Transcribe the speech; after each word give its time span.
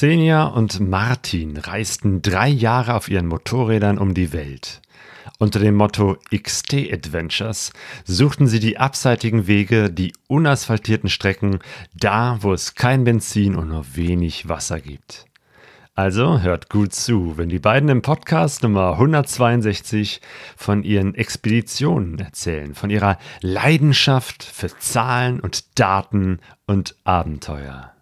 Xenia 0.00 0.44
und 0.44 0.78
Martin 0.78 1.56
reisten 1.56 2.22
drei 2.22 2.46
Jahre 2.46 2.94
auf 2.94 3.08
ihren 3.08 3.26
Motorrädern 3.26 3.98
um 3.98 4.14
die 4.14 4.32
Welt. 4.32 4.80
Unter 5.40 5.58
dem 5.58 5.74
Motto 5.74 6.18
XT 6.32 6.92
Adventures 6.92 7.72
suchten 8.04 8.46
sie 8.46 8.60
die 8.60 8.78
abseitigen 8.78 9.48
Wege, 9.48 9.90
die 9.90 10.12
unasphaltierten 10.28 11.08
Strecken, 11.08 11.58
da 11.96 12.38
wo 12.42 12.52
es 12.52 12.76
kein 12.76 13.02
Benzin 13.02 13.56
und 13.56 13.70
nur 13.70 13.96
wenig 13.96 14.48
Wasser 14.48 14.78
gibt. 14.78 15.26
Also 15.96 16.42
hört 16.42 16.70
gut 16.70 16.94
zu, 16.94 17.36
wenn 17.36 17.48
die 17.48 17.58
beiden 17.58 17.88
im 17.88 18.00
Podcast 18.00 18.62
Nummer 18.62 18.92
162 18.92 20.20
von 20.56 20.84
ihren 20.84 21.16
Expeditionen 21.16 22.20
erzählen, 22.20 22.76
von 22.76 22.90
ihrer 22.90 23.18
Leidenschaft 23.40 24.44
für 24.44 24.68
Zahlen 24.78 25.40
und 25.40 25.76
Daten 25.76 26.38
und 26.66 26.94
Abenteuer. 27.02 27.94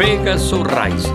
Pegasus 0.00 0.66
Reise. 0.66 1.12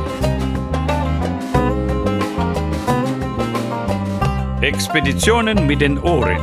Expeditionen 4.61 5.65
mit 5.65 5.81
den 5.81 5.97
Ohren. 5.97 6.37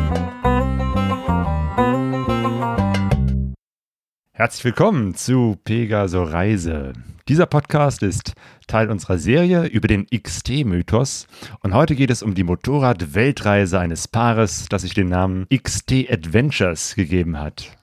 Herzlich 4.32 4.64
willkommen 4.64 5.14
zu 5.14 5.56
Pegaso 5.62 6.24
Reise. 6.24 6.94
Dieser 7.28 7.46
Podcast 7.46 8.02
ist 8.02 8.32
Teil 8.66 8.90
unserer 8.90 9.18
Serie 9.18 9.66
über 9.66 9.86
den 9.86 10.06
XT-Mythos 10.06 11.28
und 11.60 11.74
heute 11.74 11.94
geht 11.94 12.10
es 12.10 12.24
um 12.24 12.34
die 12.34 12.42
Motorrad-Weltreise 12.42 13.78
eines 13.78 14.08
Paares, 14.08 14.66
das 14.68 14.82
sich 14.82 14.94
den 14.94 15.10
Namen 15.10 15.46
XT 15.48 16.10
Adventures 16.10 16.96
gegeben 16.96 17.38
hat. 17.38 17.78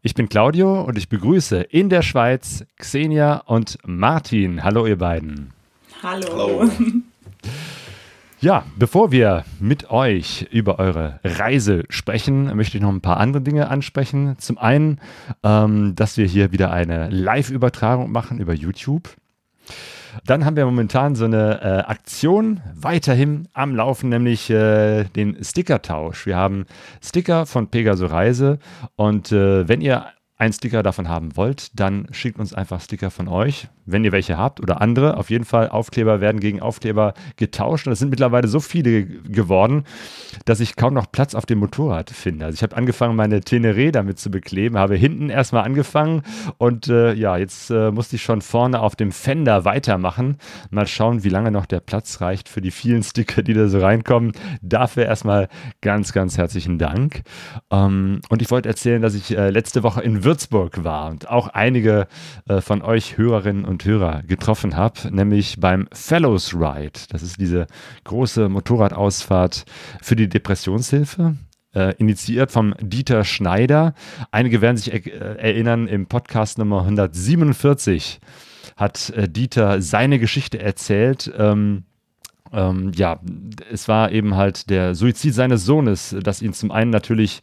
Ich 0.00 0.14
bin 0.14 0.28
Claudio 0.28 0.82
und 0.82 0.96
ich 0.96 1.08
begrüße 1.08 1.60
in 1.60 1.88
der 1.88 2.02
Schweiz 2.02 2.64
Xenia 2.76 3.38
und 3.46 3.78
Martin. 3.84 4.62
Hallo 4.62 4.86
ihr 4.86 4.96
beiden. 4.98 5.52
Hallo. 6.02 6.60
Hallo. 6.60 6.70
Ja, 8.40 8.62
bevor 8.76 9.10
wir 9.10 9.44
mit 9.58 9.90
euch 9.90 10.46
über 10.52 10.78
eure 10.78 11.18
Reise 11.24 11.82
sprechen, 11.88 12.56
möchte 12.56 12.76
ich 12.76 12.82
noch 12.82 12.92
ein 12.92 13.00
paar 13.00 13.16
andere 13.16 13.42
Dinge 13.42 13.68
ansprechen. 13.68 14.36
Zum 14.38 14.58
einen, 14.58 15.00
ähm, 15.42 15.96
dass 15.96 16.16
wir 16.16 16.24
hier 16.24 16.52
wieder 16.52 16.70
eine 16.70 17.10
Live-Übertragung 17.10 18.12
machen 18.12 18.38
über 18.38 18.54
YouTube. 18.54 19.16
Dann 20.26 20.44
haben 20.44 20.56
wir 20.56 20.64
momentan 20.64 21.14
so 21.14 21.24
eine 21.24 21.60
äh, 21.62 21.90
Aktion 21.90 22.60
weiterhin 22.74 23.48
am 23.52 23.74
Laufen, 23.74 24.08
nämlich 24.08 24.50
äh, 24.50 25.04
den 25.04 25.42
Stickertausch. 25.42 26.26
Wir 26.26 26.36
haben 26.36 26.66
Sticker 27.02 27.46
von 27.46 27.68
Pegaso 27.68 28.06
Reise 28.06 28.58
und 28.96 29.32
äh, 29.32 29.68
wenn 29.68 29.80
ihr 29.80 30.06
einen 30.38 30.52
Sticker 30.52 30.82
davon 30.82 31.08
haben 31.08 31.36
wollt, 31.36 31.78
dann 31.78 32.06
schickt 32.12 32.38
uns 32.38 32.54
einfach 32.54 32.80
Sticker 32.80 33.10
von 33.10 33.28
euch 33.28 33.68
wenn 33.90 34.04
ihr 34.04 34.12
welche 34.12 34.36
habt 34.36 34.60
oder 34.60 34.80
andere. 34.80 35.16
Auf 35.16 35.30
jeden 35.30 35.44
Fall, 35.44 35.68
Aufkleber 35.68 36.20
werden 36.20 36.40
gegen 36.40 36.60
Aufkleber 36.60 37.14
getauscht. 37.36 37.86
Und 37.86 37.94
es 37.94 37.98
sind 37.98 38.10
mittlerweile 38.10 38.48
so 38.48 38.60
viele 38.60 39.04
geworden, 39.04 39.84
dass 40.44 40.60
ich 40.60 40.76
kaum 40.76 40.94
noch 40.94 41.10
Platz 41.10 41.34
auf 41.34 41.46
dem 41.46 41.58
Motorrad 41.58 42.10
finde. 42.10 42.46
Also 42.46 42.56
ich 42.56 42.62
habe 42.62 42.76
angefangen, 42.76 43.16
meine 43.16 43.40
Teneré 43.40 43.90
damit 43.90 44.18
zu 44.18 44.30
bekleben, 44.30 44.78
habe 44.78 44.96
hinten 44.96 45.30
erstmal 45.30 45.64
angefangen 45.64 46.22
und 46.58 46.88
äh, 46.88 47.14
ja, 47.14 47.36
jetzt 47.36 47.70
äh, 47.70 47.90
musste 47.90 48.16
ich 48.16 48.22
schon 48.22 48.42
vorne 48.42 48.80
auf 48.80 48.94
dem 48.94 49.12
Fender 49.12 49.64
weitermachen. 49.64 50.36
Mal 50.70 50.86
schauen, 50.86 51.24
wie 51.24 51.28
lange 51.30 51.50
noch 51.50 51.66
der 51.66 51.80
Platz 51.80 52.20
reicht 52.20 52.48
für 52.48 52.60
die 52.60 52.70
vielen 52.70 53.02
Sticker, 53.02 53.42
die 53.42 53.54
da 53.54 53.68
so 53.68 53.80
reinkommen. 53.80 54.32
Dafür 54.60 55.06
erstmal 55.06 55.48
ganz, 55.80 56.12
ganz 56.12 56.36
herzlichen 56.36 56.78
Dank. 56.78 57.22
Ähm, 57.70 58.20
und 58.28 58.42
ich 58.42 58.50
wollte 58.50 58.68
erzählen, 58.68 59.00
dass 59.00 59.14
ich 59.14 59.36
äh, 59.36 59.50
letzte 59.50 59.82
Woche 59.82 60.02
in 60.02 60.24
Würzburg 60.28 60.84
war 60.84 61.08
und 61.08 61.30
auch 61.30 61.48
einige 61.48 62.06
äh, 62.50 62.60
von 62.60 62.82
euch 62.82 63.16
Hörerinnen 63.16 63.64
und 63.64 63.86
Hörer 63.86 64.22
getroffen 64.24 64.76
habe, 64.76 65.10
nämlich 65.10 65.58
beim 65.58 65.88
Fellows 65.90 66.52
Ride. 66.52 67.00
Das 67.08 67.22
ist 67.22 67.40
diese 67.40 67.66
große 68.04 68.50
Motorradausfahrt 68.50 69.64
für 70.02 70.16
die 70.16 70.28
Depressionshilfe. 70.28 71.36
Äh, 71.74 71.94
initiiert 71.96 72.52
vom 72.52 72.74
Dieter 72.78 73.24
Schneider. 73.24 73.94
Einige 74.30 74.60
werden 74.60 74.76
sich 74.76 74.92
äh, 74.92 75.08
erinnern, 75.08 75.86
im 75.86 76.08
Podcast 76.08 76.58
Nummer 76.58 76.82
147 76.82 78.20
hat 78.76 79.08
äh, 79.10 79.30
Dieter 79.30 79.80
seine 79.80 80.18
Geschichte 80.18 80.58
erzählt. 80.58 81.32
Ähm, 81.38 81.84
ähm, 82.52 82.92
ja, 82.94 83.20
es 83.70 83.88
war 83.88 84.12
eben 84.12 84.36
halt 84.36 84.70
der 84.70 84.94
Suizid 84.94 85.34
seines 85.34 85.64
Sohnes, 85.64 86.16
das 86.22 86.42
ihn 86.42 86.52
zum 86.52 86.70
einen 86.70 86.90
natürlich 86.90 87.40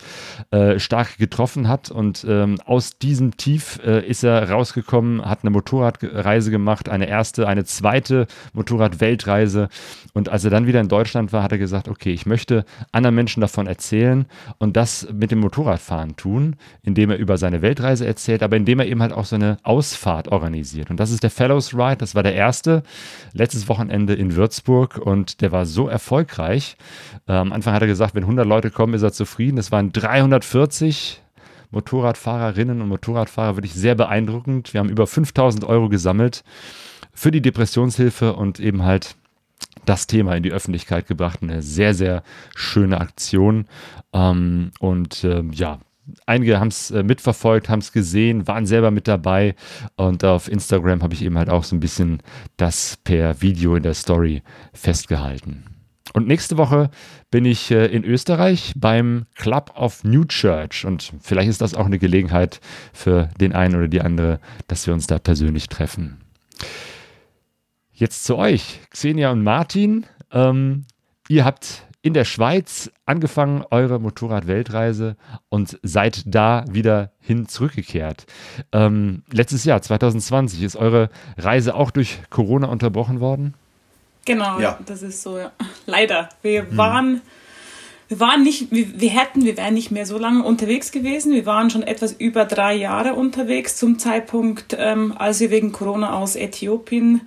äh, 0.52 0.80
stark 0.80 1.18
getroffen 1.18 1.68
hat 1.68 1.92
und 1.92 2.26
ähm, 2.28 2.58
aus 2.66 2.98
diesem 2.98 3.38
Tief 3.38 3.80
äh, 3.86 4.06
ist 4.06 4.24
er 4.24 4.50
rausgekommen, 4.50 5.26
hat 5.26 5.40
eine 5.44 5.52
Motorradreise 5.52 6.52
gemacht, 6.52 6.90
eine 6.90 7.08
erste, 7.08 7.48
eine 7.48 7.66
zweite 7.66 8.28
Motorradweltreise. 8.54 9.70
Und 10.14 10.30
als 10.30 10.44
er 10.44 10.52
dann 10.52 10.68
wieder 10.68 10.80
in 10.80 10.88
Deutschland 10.88 11.34
war, 11.34 11.44
hat 11.44 11.52
er 11.52 11.58
gesagt, 11.58 11.88
okay, 11.88 12.12
ich 12.12 12.26
möchte 12.26 12.66
anderen 12.92 13.16
Menschen 13.16 13.42
davon 13.42 13.68
erzählen 13.68 14.26
und 14.58 14.78
das 14.78 15.08
mit 15.14 15.32
dem 15.32 15.40
Motorradfahren 15.40 16.16
tun, 16.16 16.56
indem 16.84 17.12
er 17.12 17.18
über 17.18 17.38
seine 17.38 17.62
Weltreise 17.62 18.06
erzählt, 18.06 18.44
aber 18.44 18.56
indem 18.56 18.80
er 18.80 18.88
eben 18.88 19.02
halt 19.02 19.14
auch 19.14 19.26
so 19.26 19.36
eine 19.36 19.58
Ausfahrt 19.64 20.30
organisiert. 20.30 20.90
Und 20.90 21.00
das 21.00 21.12
ist 21.12 21.24
der 21.24 21.30
Fellows 21.30 21.74
Ride, 21.74 21.98
das 21.98 22.16
war 22.16 22.24
der 22.24 22.36
erste, 22.36 22.84
letztes 23.34 23.68
Wochenende 23.68 24.14
in 24.14 24.36
Würzburg 24.36 24.95
und 24.98 25.42
der 25.42 25.52
war 25.52 25.66
so 25.66 25.88
erfolgreich. 25.88 26.78
Äh, 27.28 27.34
am 27.34 27.54
Anfang 27.54 27.74
hat 27.74 27.82
er 27.82 27.88
gesagt, 27.88 28.16
wenn 28.16 28.24
100 28.24 28.46
Leute 28.46 28.72
kommen, 28.72 28.94
ist 28.94 29.04
er 29.04 29.14
zufrieden. 29.14 29.58
Es 29.58 29.72
waren 29.72 29.92
340 29.92 31.22
Motorradfahrerinnen 31.72 32.82
und 32.82 32.88
Motorradfahrer, 32.88 33.58
wirklich 33.58 33.74
sehr 33.74 33.96
beeindruckend. 33.96 34.74
Wir 34.74 34.80
haben 34.80 34.90
über 34.90 35.08
5000 35.08 35.66
Euro 35.66 35.90
gesammelt 35.90 36.44
für 37.14 37.32
die 37.32 37.42
Depressionshilfe 37.42 38.34
und 38.34 38.60
eben 38.60 38.84
halt 38.84 39.16
das 39.86 40.08
Thema 40.08 40.36
in 40.36 40.44
die 40.44 40.52
Öffentlichkeit 40.52 41.08
gebracht. 41.08 41.40
Eine 41.42 41.62
sehr, 41.62 41.94
sehr 41.94 42.24
schöne 42.56 43.00
Aktion. 43.00 43.68
Ähm, 44.14 44.72
und 44.80 45.24
äh, 45.24 45.44
ja, 45.52 45.80
einige 46.26 46.60
haben 46.60 46.70
es 46.70 46.92
äh, 46.92 47.04
mitverfolgt, 47.04 47.70
haben 47.70 47.80
es 47.80 47.92
gesehen, 47.92 48.48
waren 48.48 48.66
selber 48.66 48.92
mit 48.92 49.08
dabei. 49.08 49.56
Und 49.96 50.24
auf 50.24 50.50
Instagram 50.50 51.04
habe 51.04 51.14
ich 51.14 51.24
eben 51.24 51.38
halt 51.38 51.50
auch 51.50 51.64
so 51.64 51.76
ein 51.76 51.80
bisschen 51.80 52.22
das 52.58 52.98
per 53.04 53.42
Video 53.42 53.76
in 53.76 53.84
der 53.84 53.94
Story 53.94 54.44
festgehalten. 54.74 55.66
Und 56.14 56.28
nächste 56.28 56.58
Woche 56.58 56.90
bin 57.30 57.44
ich 57.44 57.72
äh, 57.72 57.88
in 57.88 58.06
Österreich 58.06 58.74
beim 58.78 59.26
Club 59.36 59.74
of 59.76 60.04
New 60.04 60.24
Church. 60.26 60.86
Und 60.86 61.12
vielleicht 61.20 61.50
ist 61.50 61.62
das 61.62 61.74
auch 61.74 61.86
eine 61.86 62.00
Gelegenheit 62.00 62.62
für 62.94 63.30
den 63.40 63.54
einen 63.54 63.76
oder 63.76 63.88
die 63.88 64.02
andere, 64.02 64.40
dass 64.68 64.88
wir 64.88 64.94
uns 64.94 65.08
da 65.08 65.20
persönlich 65.20 65.68
treffen. 65.68 66.22
Jetzt 67.92 68.24
zu 68.24 68.38
euch, 68.38 68.80
Xenia 68.92 69.32
und 69.32 69.44
Martin. 69.44 70.06
Ähm, 70.32 70.86
ihr 71.28 71.44
habt 71.44 71.86
in 72.06 72.14
der 72.14 72.24
Schweiz 72.24 72.92
angefangen, 73.08 73.66
eure 73.72 74.00
Motorrad-Weltreise 74.00 75.16
und 75.50 75.80
seid 75.82 76.22
da 76.28 76.64
wieder 76.70 77.10
hin 77.20 77.48
zurückgekehrt. 77.48 78.28
Ähm, 78.72 79.24
letztes 79.32 79.66
Jahr, 79.66 79.82
2020, 79.82 80.62
ist 80.62 80.76
eure 80.76 81.10
Reise 81.36 81.74
auch 81.74 81.90
durch 81.90 82.20
Corona 82.30 82.68
unterbrochen 82.68 83.22
worden? 83.22 83.56
Genau, 84.24 84.60
ja. 84.60 84.78
das 84.86 85.02
ist 85.02 85.24
so, 85.24 85.40
ja. 85.40 85.52
Leider. 85.88 86.30
Wir 86.44 86.70
hm. 86.70 86.78
waren, 86.78 87.22
wir 88.08 88.20
waren 88.20 88.44
nicht, 88.44 88.72
wir, 88.72 89.02
wir 89.02 89.10
hätten, 89.10 89.44
wir 89.44 89.58
wären 89.58 89.74
nicht 89.74 89.90
mehr 89.90 90.06
so 90.06 90.20
lange 90.20 90.44
unterwegs 90.44 90.92
gewesen. 90.92 91.34
Wir 91.34 91.48
waren 91.48 91.72
schon 91.72 91.82
etwas 91.82 92.12
über 92.12 92.46
drei 92.46 92.76
Jahre 92.76 93.16
unterwegs 93.16 93.78
zum 93.78 93.98
Zeitpunkt, 93.98 94.76
ähm, 94.78 95.12
als 95.18 95.40
wir 95.40 95.50
wegen 95.50 95.72
Corona 95.72 96.14
aus 96.14 96.36
Äthiopien 96.36 97.22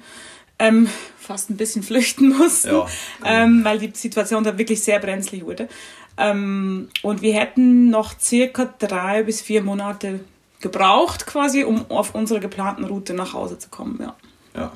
ähm, 0.59 0.89
fast 1.19 1.51
ein 1.51 1.57
bisschen 1.57 1.83
flüchten 1.83 2.29
mussten, 2.37 2.75
ja, 2.75 2.87
ähm, 3.25 3.65
weil 3.65 3.79
die 3.79 3.91
Situation 3.95 4.45
da 4.45 4.59
wirklich 4.59 4.83
sehr 4.83 4.99
brenzlig 4.99 5.45
wurde. 5.45 5.69
Ähm, 6.17 6.89
und 7.03 7.23
wir 7.23 7.35
hätten 7.35 7.91
noch 7.91 8.19
circa 8.19 8.75
drei 8.79 9.23
bis 9.23 9.41
vier 9.41 9.63
Monate 9.63 10.21
gebraucht, 10.61 11.27
quasi, 11.27 11.63
um 11.63 11.89
auf 11.91 12.15
unserer 12.15 12.41
geplanten 12.41 12.85
Route 12.85 13.15
nach 13.15 13.33
Hause 13.33 13.59
zu 13.59 13.69
kommen. 13.69 13.99
Ja. 14.01 14.15
ja. 14.55 14.73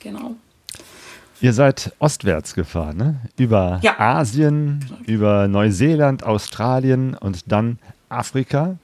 Genau. 0.00 0.34
Ihr 1.40 1.52
seid 1.52 1.92
ostwärts 1.98 2.54
gefahren, 2.54 2.96
ne? 2.96 3.20
Über 3.36 3.80
ja. 3.82 3.98
Asien, 3.98 4.84
über 5.06 5.48
Neuseeland, 5.48 6.22
Australien 6.24 7.14
und 7.14 7.50
dann 7.50 7.78
Afrika. 8.08 8.76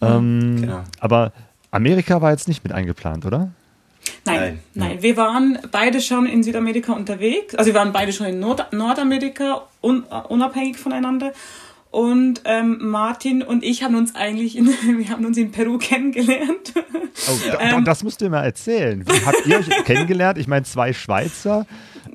Ähm, 0.00 0.60
genau. 0.60 0.82
Aber 0.98 1.32
Amerika 1.70 2.20
war 2.20 2.32
jetzt 2.32 2.48
nicht 2.48 2.64
mit 2.64 2.72
eingeplant, 2.72 3.26
oder? 3.26 3.50
Nein, 4.24 4.40
nein, 4.40 4.58
nein, 4.74 5.02
Wir 5.02 5.16
waren 5.16 5.58
beide 5.70 6.00
schon 6.00 6.26
in 6.26 6.42
Südamerika 6.42 6.92
unterwegs. 6.92 7.54
Also 7.54 7.72
wir 7.72 7.74
waren 7.74 7.92
beide 7.92 8.12
schon 8.12 8.26
in 8.26 8.40
Nord 8.40 8.72
Nordamerika, 8.72 9.62
un 9.80 10.04
unabhängig 10.28 10.78
voneinander. 10.78 11.32
Und 11.90 12.42
ähm, 12.44 12.78
Martin 12.82 13.42
und 13.42 13.64
ich 13.64 13.82
haben 13.82 13.96
uns 13.96 14.14
eigentlich 14.14 14.56
in, 14.56 14.66
wir 14.98 15.08
haben 15.08 15.24
uns 15.24 15.36
in 15.36 15.50
Peru 15.50 15.78
kennengelernt. 15.78 16.72
Oh, 16.76 17.38
ähm, 17.60 17.84
das 17.84 18.04
musst 18.04 18.20
du 18.20 18.30
mir 18.30 18.38
erzählen. 18.38 19.04
Wie 19.06 19.26
habt 19.26 19.46
ihr 19.46 19.58
euch 19.58 19.68
kennengelernt? 19.84 20.38
Ich 20.38 20.46
meine, 20.46 20.64
zwei 20.64 20.92
Schweizer 20.92 21.66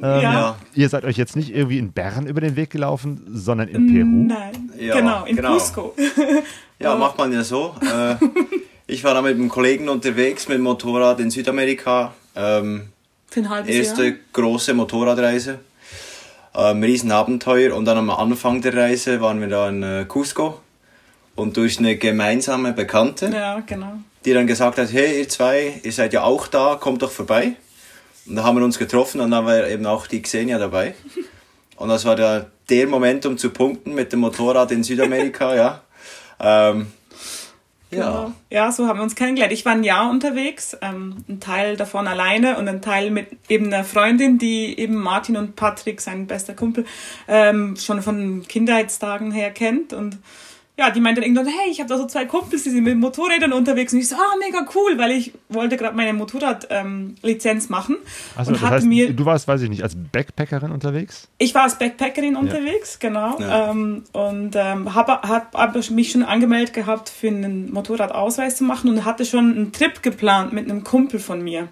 Ähm, 0.02 0.22
ja. 0.22 0.56
Ihr 0.74 0.90
seid 0.90 1.06
euch 1.06 1.18
jetzt 1.18 1.36
nicht 1.36 1.54
irgendwie 1.54 1.78
in 1.78 1.92
Bern 1.92 2.26
über 2.28 2.42
den 2.42 2.56
Weg 2.56 2.70
gelaufen, 2.70 3.22
sondern 3.28 3.68
in 3.68 3.88
Peru? 3.88 4.06
Nein, 4.06 4.72
ja, 4.80 4.96
genau, 4.96 5.26
in 5.26 5.36
genau. 5.36 5.54
Cusco. 5.54 5.94
ja, 6.80 6.96
macht 6.96 7.18
man 7.18 7.32
ja 7.32 7.44
so. 7.44 7.76
Äh, 7.82 8.16
ich 8.88 9.04
war 9.04 9.14
da 9.14 9.22
mit 9.22 9.36
einem 9.36 9.50
Kollegen 9.50 9.90
unterwegs 9.90 10.48
mit 10.48 10.58
dem 10.58 10.64
Motorrad 10.64 11.20
in 11.20 11.32
Südamerika. 11.32 12.14
Ähm, 12.36 12.90
Für 13.28 13.40
ein 13.42 13.50
halbes 13.50 13.76
erste 13.76 14.06
Jahr. 14.06 14.16
große 14.34 14.74
Motorradreise. 14.74 15.60
Ähm, 16.54 16.84
Riesenabenteuer. 16.84 17.76
Und 17.76 17.86
dann 17.86 17.98
am 17.98 18.10
Anfang 18.10 18.62
der 18.62 18.76
Reise 18.76 19.22
waren 19.22 19.42
wir 19.42 19.48
da 19.48 19.70
in 19.70 19.84
äh, 19.84 20.06
Cusco. 20.08 20.60
Und 21.36 21.58
durch 21.58 21.80
eine 21.80 21.98
gemeinsame 21.98 22.72
Bekannte, 22.72 23.30
ja, 23.34 23.60
genau. 23.60 24.00
die 24.24 24.34
dann 24.34 24.48
gesagt 24.48 24.78
hat, 24.78 24.94
hey 24.94 25.20
ihr 25.20 25.28
zwei, 25.28 25.82
ihr 25.84 25.92
seid 25.92 26.14
ja 26.14 26.24
auch 26.24 26.48
da, 26.48 26.78
kommt 26.80 27.02
doch 27.02 27.12
vorbei. 27.12 27.58
Und 28.26 28.38
da 28.38 28.44
haben 28.44 28.58
wir 28.58 28.64
uns 28.64 28.80
getroffen 28.80 29.20
und 29.20 29.32
dann 29.32 29.46
war 29.46 29.68
eben 29.68 29.86
auch 29.86 30.08
die 30.08 30.22
Xenia 30.22 30.58
dabei. 30.58 30.96
Und 31.78 31.90
das 31.90 32.06
war 32.06 32.16
der, 32.16 32.52
der 32.70 32.88
Moment, 32.88 33.26
um 33.26 33.38
zu 33.38 33.50
punkten 33.50 33.94
mit 33.94 34.14
dem 34.14 34.22
Motorrad 34.22 34.72
in 34.72 34.82
Südamerika, 34.82 35.54
ja. 35.56 35.82
Ähm, 36.40 36.88
ja. 37.92 37.98
Genau. 37.98 38.34
ja, 38.50 38.72
so 38.72 38.88
haben 38.88 39.00
wir 39.00 39.04
uns 39.04 39.16
kennengelernt. 39.16 39.54
Ich 39.54 39.66
war 39.66 39.74
ein 39.74 39.84
Jahr 39.84 40.10
unterwegs, 40.10 40.78
ähm, 40.82 41.24
ein 41.30 41.40
Teil 41.40 41.78
davon 41.78 42.08
alleine 42.08 42.58
und 42.58 42.68
ein 42.68 42.82
Teil 42.82 43.12
mit 43.12 43.28
eben 43.50 43.68
einer 43.68 43.84
Freundin, 43.84 44.38
die 44.38 44.78
eben 44.78 44.96
Martin 44.96 45.38
und 45.38 45.56
Patrick, 45.56 46.02
sein 46.02 46.28
bester 46.28 46.54
Kumpel, 46.54 46.86
ähm, 47.28 47.76
schon 47.76 48.02
von 48.02 48.44
Kindheitstagen 48.48 49.32
her 49.32 49.52
kennt 49.52 49.94
und 49.94 50.18
ja, 50.78 50.90
die 50.90 51.00
meinte 51.00 51.22
dann 51.22 51.30
irgendwann, 51.30 51.48
hey, 51.48 51.72
ich 51.72 51.80
habe 51.80 51.88
da 51.88 51.98
so 51.98 52.06
zwei 52.06 52.26
Kumpels, 52.26 52.64
die 52.64 52.70
sind 52.70 52.84
mit 52.84 52.98
Motorrädern 52.98 53.54
unterwegs. 53.54 53.94
Und 53.94 54.00
ich 54.00 54.10
so, 54.10 54.16
ah, 54.16 54.36
mega 54.40 54.68
cool, 54.76 54.98
weil 54.98 55.12
ich 55.12 55.32
wollte 55.48 55.78
gerade 55.78 55.96
meine 55.96 56.12
Motorradlizenz 56.12 57.66
ähm, 57.66 57.72
machen. 57.72 57.98
Also 58.36 58.52
das 58.52 58.62
heißt, 58.62 58.86
mir, 58.86 59.14
du 59.14 59.26
warst, 59.26 59.48
weiß 59.48 59.62
ich 59.62 59.70
nicht, 59.70 59.84
als 59.84 59.96
Backpackerin 59.96 60.72
unterwegs? 60.72 61.30
Ich 61.38 61.56
war 61.56 61.64
als 61.64 61.80
Backpackerin 61.80 62.34
ja. 62.34 62.40
unterwegs, 62.40 63.00
genau. 63.00 63.40
Ja. 63.40 63.72
Ähm, 63.72 64.04
und 64.12 64.56
ähm, 64.58 64.94
habe 64.94 65.14
hab, 65.22 65.56
hab 65.56 65.90
mich 65.92 66.12
schon 66.12 66.24
angemeldet 66.24 66.74
gehabt, 66.74 67.08
für 67.08 67.28
einen 67.28 67.72
Motorradausweis 67.72 68.58
zu 68.58 68.66
machen 68.66 68.90
und 68.90 69.06
hatte 69.06 69.24
schon 69.24 69.52
einen 69.52 69.72
Trip 69.72 70.04
geplant 70.04 70.52
mit 70.52 70.70
einem 70.70 70.84
Kumpel 70.84 71.22
von 71.22 71.42
mir. 71.42 71.70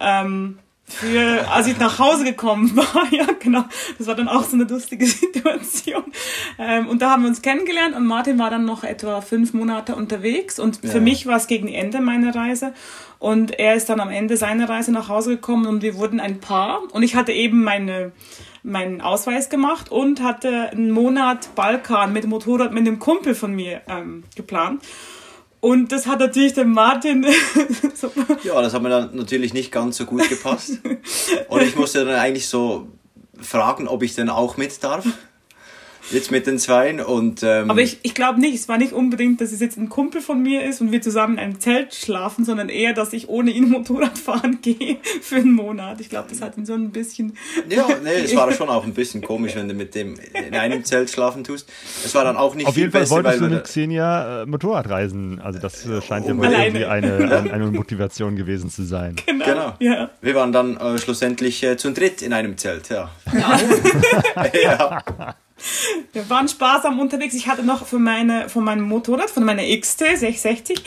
Ähm, 0.00 0.58
für, 0.88 1.48
als 1.50 1.66
ich 1.66 1.78
nach 1.78 1.98
Hause 1.98 2.24
gekommen 2.24 2.76
war, 2.76 3.06
ja 3.10 3.26
genau, 3.40 3.64
das 3.98 4.06
war 4.06 4.14
dann 4.14 4.28
auch 4.28 4.44
so 4.44 4.54
eine 4.54 4.64
lustige 4.64 5.06
Situation. 5.06 6.04
Ähm, 6.58 6.88
und 6.88 7.02
da 7.02 7.10
haben 7.10 7.22
wir 7.22 7.28
uns 7.28 7.42
kennengelernt 7.42 7.96
und 7.96 8.06
Martin 8.06 8.38
war 8.38 8.50
dann 8.50 8.64
noch 8.64 8.84
etwa 8.84 9.20
fünf 9.20 9.52
Monate 9.52 9.96
unterwegs 9.96 10.58
und 10.58 10.82
ja. 10.82 10.90
für 10.90 11.00
mich 11.00 11.26
war 11.26 11.36
es 11.36 11.48
gegen 11.48 11.68
Ende 11.68 12.00
meiner 12.00 12.34
Reise 12.34 12.72
und 13.18 13.58
er 13.58 13.74
ist 13.74 13.88
dann 13.88 14.00
am 14.00 14.10
Ende 14.10 14.36
seiner 14.36 14.68
Reise 14.68 14.92
nach 14.92 15.08
Hause 15.08 15.30
gekommen 15.30 15.66
und 15.66 15.82
wir 15.82 15.96
wurden 15.96 16.20
ein 16.20 16.40
Paar 16.40 16.82
und 16.92 17.02
ich 17.02 17.16
hatte 17.16 17.32
eben 17.32 17.64
meine 17.64 18.12
meinen 18.62 19.00
Ausweis 19.00 19.48
gemacht 19.48 19.92
und 19.92 20.20
hatte 20.20 20.70
einen 20.70 20.90
Monat 20.90 21.54
Balkan 21.54 22.12
mit 22.12 22.24
dem 22.24 22.30
Motorrad 22.30 22.72
mit 22.72 22.86
einem 22.86 22.98
Kumpel 22.98 23.36
von 23.36 23.54
mir 23.54 23.80
ähm, 23.88 24.24
geplant. 24.34 24.82
Und 25.66 25.90
das 25.90 26.06
hat 26.06 26.20
natürlich 26.20 26.54
dem 26.54 26.70
Martin. 26.70 27.24
ja, 28.44 28.62
das 28.62 28.72
hat 28.72 28.82
mir 28.82 28.88
dann 28.88 29.16
natürlich 29.16 29.52
nicht 29.52 29.72
ganz 29.72 29.96
so 29.96 30.04
gut 30.04 30.28
gepasst. 30.28 30.78
Und 31.48 31.60
ich 31.60 31.74
musste 31.74 32.04
dann 32.04 32.14
eigentlich 32.14 32.46
so 32.46 32.86
fragen, 33.40 33.88
ob 33.88 34.04
ich 34.04 34.14
denn 34.14 34.30
auch 34.30 34.56
mit 34.58 34.84
darf 34.84 35.04
jetzt 36.10 36.30
mit 36.30 36.46
den 36.46 36.58
Zweien. 36.58 37.00
Und, 37.00 37.42
ähm, 37.42 37.70
Aber 37.70 37.80
ich, 37.80 37.98
ich 38.02 38.14
glaube 38.14 38.40
nicht, 38.40 38.54
es 38.54 38.68
war 38.68 38.78
nicht 38.78 38.92
unbedingt, 38.92 39.40
dass 39.40 39.52
es 39.52 39.60
jetzt 39.60 39.76
ein 39.76 39.88
Kumpel 39.88 40.20
von 40.20 40.42
mir 40.42 40.64
ist 40.64 40.80
und 40.80 40.92
wir 40.92 41.02
zusammen 41.02 41.34
in 41.34 41.40
einem 41.40 41.60
Zelt 41.60 41.94
schlafen, 41.94 42.44
sondern 42.44 42.68
eher, 42.68 42.92
dass 42.92 43.12
ich 43.12 43.28
ohne 43.28 43.50
ihn 43.50 43.68
Motorrad 43.70 44.18
fahren 44.18 44.58
gehe 44.62 44.98
für 45.20 45.36
einen 45.36 45.52
Monat. 45.52 46.00
Ich 46.00 46.08
glaube, 46.08 46.28
das 46.30 46.40
hat 46.40 46.56
ihn 46.56 46.66
so 46.66 46.74
ein 46.74 46.90
bisschen... 46.90 47.36
Ja, 47.68 47.86
nee, 48.02 48.20
es 48.24 48.34
war 48.36 48.50
schon 48.56 48.68
auch 48.68 48.84
ein 48.84 48.94
bisschen 48.94 49.22
komisch, 49.22 49.54
wenn 49.54 49.68
du 49.68 49.74
mit 49.74 49.94
dem 49.94 50.16
in 50.32 50.54
einem 50.54 50.84
Zelt 50.84 51.10
schlafen 51.10 51.44
tust. 51.44 51.68
Es 52.04 52.14
war 52.14 52.24
dann 52.24 52.36
auch 52.36 52.54
nicht 52.54 52.66
Auf 52.66 52.74
viel 52.74 52.84
jeden 52.84 52.92
Fall 52.92 53.02
besser, 53.02 53.14
wolltest 53.16 53.40
du 53.40 53.48
mit 53.48 53.64
Xenia 53.64 54.42
äh, 54.42 54.46
Motorrad 54.46 54.88
reisen. 54.88 55.40
Also 55.40 55.58
das 55.58 55.86
äh, 55.86 56.00
scheint 56.02 56.26
ja 56.26 56.36
wohl 56.36 56.46
irgendwie 56.46 56.84
eine, 56.84 57.16
eine, 57.38 57.52
eine, 57.52 57.70
Motivation 57.70 58.36
gewesen 58.36 58.70
zu 58.70 58.84
sein. 58.84 59.16
Genau, 59.26 59.44
genau. 59.44 59.74
Ja. 59.80 60.10
Wir 60.20 60.34
waren 60.34 60.52
dann 60.52 60.76
äh, 60.76 60.98
schlussendlich 60.98 61.62
äh, 61.62 61.76
zu 61.76 61.92
dritt 61.92 62.22
in 62.22 62.32
einem 62.32 62.56
Zelt, 62.56 62.88
ja. 62.88 63.10
Ja. 63.32 63.60
ja. 64.62 65.36
Wir 66.12 66.28
waren 66.28 66.48
sparsam 66.48 67.00
unterwegs. 67.00 67.34
Ich 67.34 67.48
hatte 67.48 67.62
noch 67.62 67.86
für 67.86 67.98
meine, 67.98 68.48
von 68.48 68.64
meinem 68.64 68.84
Motorrad, 68.84 69.30
von 69.30 69.44
meiner 69.44 69.62
XT 69.62 70.00
660, 70.00 70.82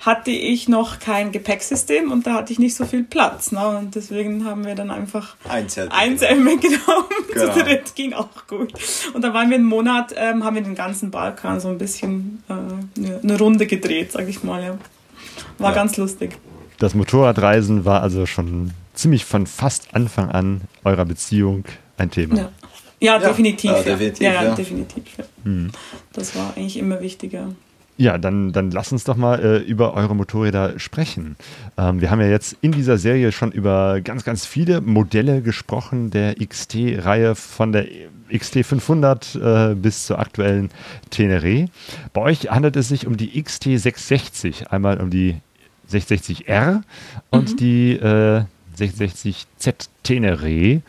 hatte 0.00 0.30
ich 0.30 0.68
noch 0.68 0.98
kein 0.98 1.30
Gepäcksystem 1.32 2.10
und 2.10 2.26
da 2.26 2.34
hatte 2.34 2.52
ich 2.52 2.58
nicht 2.58 2.74
so 2.74 2.84
viel 2.84 3.02
Platz. 3.02 3.52
Ne? 3.52 3.66
Und 3.66 3.94
deswegen 3.94 4.44
haben 4.44 4.64
wir 4.64 4.74
dann 4.74 4.90
einfach 4.90 5.36
ein 5.48 5.68
Zelt 5.68 5.90
mitgenommen. 6.38 6.80
Genau. 7.32 7.52
Zu 7.52 7.62
dritt 7.62 7.94
ging 7.94 8.12
auch 8.12 8.48
gut. 8.48 8.72
Und 9.14 9.22
dann 9.22 9.32
waren 9.32 9.50
wir 9.50 9.56
einen 9.56 9.66
Monat, 9.66 10.12
ähm, 10.16 10.42
haben 10.42 10.56
wir 10.56 10.62
den 10.62 10.74
ganzen 10.74 11.12
Balkan 11.12 11.60
so 11.60 11.68
ein 11.68 11.78
bisschen 11.78 12.42
äh, 12.48 12.54
eine, 12.98 13.20
eine 13.22 13.38
Runde 13.38 13.68
gedreht, 13.68 14.10
sag 14.10 14.28
ich 14.28 14.42
mal. 14.42 14.60
Ja. 14.60 14.78
War 15.58 15.70
ja. 15.70 15.76
ganz 15.76 15.96
lustig. 15.96 16.36
Das 16.80 16.94
Motorradreisen 16.94 17.84
war 17.84 18.02
also 18.02 18.26
schon 18.26 18.72
ziemlich 18.94 19.24
von 19.24 19.46
fast 19.46 19.94
Anfang 19.94 20.30
an 20.30 20.62
eurer 20.82 21.04
Beziehung 21.04 21.64
ein 21.98 22.10
Thema. 22.10 22.36
Ja. 22.36 22.52
Ja, 23.00 23.18
definitiv. 23.18 23.70
Ja, 23.70 23.82
definitiv, 23.82 24.20
ja, 24.20 24.44
ja. 24.44 24.54
definitiv 24.54 25.04
mhm. 25.44 25.70
Das 26.12 26.36
war 26.36 26.54
eigentlich 26.56 26.76
immer 26.76 27.00
wichtiger. 27.00 27.48
Ja, 27.96 28.16
dann, 28.16 28.52
dann 28.52 28.70
lass 28.70 28.92
uns 28.92 29.04
doch 29.04 29.16
mal 29.16 29.40
äh, 29.40 29.58
über 29.58 29.92
eure 29.92 30.16
Motorräder 30.16 30.78
sprechen. 30.78 31.36
Ähm, 31.76 32.00
wir 32.00 32.10
haben 32.10 32.20
ja 32.20 32.28
jetzt 32.28 32.56
in 32.62 32.72
dieser 32.72 32.96
Serie 32.96 33.30
schon 33.30 33.52
über 33.52 34.00
ganz, 34.00 34.24
ganz 34.24 34.46
viele 34.46 34.80
Modelle 34.80 35.42
gesprochen, 35.42 36.10
der 36.10 36.34
XT-Reihe 36.36 37.34
von 37.34 37.72
der 37.72 37.86
XT 38.32 38.64
500 38.64 39.34
äh, 39.34 39.74
bis 39.74 40.06
zur 40.06 40.18
aktuellen 40.18 40.70
Tenere. 41.10 41.66
Bei 42.14 42.22
euch 42.22 42.50
handelt 42.50 42.76
es 42.76 42.88
sich 42.88 43.06
um 43.06 43.18
die 43.18 43.42
XT 43.42 43.64
660, 43.64 44.70
einmal 44.70 44.98
um 44.98 45.10
die 45.10 45.36
660R 45.92 46.80
und 47.30 47.50
mhm. 47.50 47.56
die 47.56 47.92
äh, 47.96 48.44
660Z 48.78 49.88
Tenere 50.02 50.80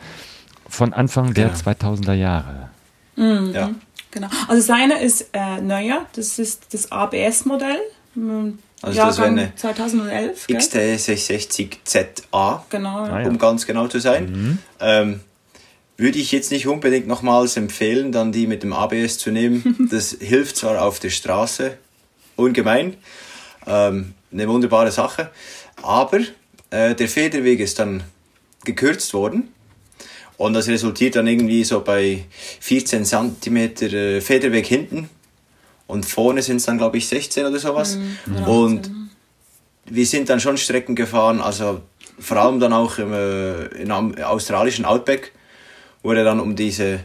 von 0.72 0.94
Anfang 0.94 1.34
der 1.34 1.54
2000er 1.54 2.00
genau. 2.00 2.12
Jahre. 2.12 2.70
Mhm. 3.16 3.52
Ja. 3.54 3.70
Genau. 4.10 4.28
Also 4.48 4.62
seine 4.62 5.02
ist 5.02 5.28
äh, 5.32 5.60
neuer, 5.60 6.06
das 6.14 6.38
ist 6.38 6.72
das 6.72 6.90
ABS-Modell. 6.90 7.78
Hm, 8.14 8.58
also 8.80 8.96
Jahrgang 8.96 9.14
das 9.16 9.18
wäre 9.18 9.28
eine 9.28 9.54
2011. 9.54 10.46
XT660ZA, 10.48 12.62
genau, 12.68 13.06
ja. 13.06 13.28
um 13.28 13.38
ganz 13.38 13.66
genau 13.66 13.86
zu 13.86 14.00
sein. 14.00 14.30
Mhm. 14.30 14.58
Ähm, 14.80 15.20
würde 15.98 16.18
ich 16.18 16.32
jetzt 16.32 16.50
nicht 16.50 16.66
unbedingt 16.66 17.06
nochmals 17.06 17.56
empfehlen, 17.56 18.12
dann 18.12 18.32
die 18.32 18.46
mit 18.46 18.62
dem 18.62 18.72
ABS 18.72 19.18
zu 19.18 19.30
nehmen. 19.30 19.88
Das 19.90 20.16
hilft 20.18 20.56
zwar 20.56 20.82
auf 20.82 21.00
der 21.00 21.10
Straße 21.10 21.76
ungemein, 22.36 22.96
ähm, 23.66 24.14
eine 24.32 24.48
wunderbare 24.48 24.90
Sache, 24.90 25.30
aber 25.82 26.20
äh, 26.70 26.94
der 26.94 27.08
Federweg 27.08 27.60
ist 27.60 27.78
dann 27.78 28.02
gekürzt 28.64 29.14
worden 29.14 29.48
und 30.36 30.54
das 30.54 30.68
resultiert 30.68 31.16
dann 31.16 31.26
irgendwie 31.26 31.64
so 31.64 31.82
bei 31.82 32.24
14 32.60 33.04
cm 33.04 33.56
äh, 33.56 34.20
Federweg 34.20 34.66
hinten. 34.66 35.08
Und 35.86 36.06
vorne 36.06 36.42
sind 36.42 36.56
es 36.56 36.64
dann, 36.64 36.78
glaube 36.78 36.96
ich, 36.96 37.06
16 37.06 37.44
oder 37.46 37.58
sowas. 37.58 37.98
Mhm. 38.26 38.44
Und 38.44 38.90
wir 39.86 40.06
sind 40.06 40.28
dann 40.28 40.40
schon 40.40 40.56
Strecken 40.56 40.94
gefahren, 40.94 41.40
also 41.40 41.82
vor 42.18 42.36
allem 42.38 42.60
dann 42.60 42.72
auch 42.72 42.98
im, 42.98 43.12
äh, 43.12 43.66
im 43.82 43.90
australischen 44.22 44.84
Outback, 44.84 45.32
wurde 46.02 46.24
dann 46.24 46.40
um 46.40 46.56
diese 46.56 47.00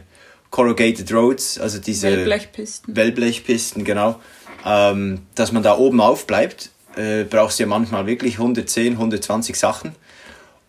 Corrugated 0.50 1.12
Roads, 1.12 1.58
also 1.58 1.78
diese 1.78 2.08
Wellblechpisten, 2.08 2.96
Wellblechpisten 2.96 3.84
genau, 3.84 4.20
ähm, 4.64 5.20
dass 5.34 5.52
man 5.52 5.62
da 5.62 5.76
oben 5.76 6.00
aufbleibt, 6.00 6.70
äh, 6.96 7.24
brauchst 7.24 7.58
du 7.58 7.64
ja 7.64 7.68
manchmal 7.68 8.06
wirklich 8.06 8.38
110, 8.38 8.94
120 8.94 9.56
Sachen. 9.56 9.94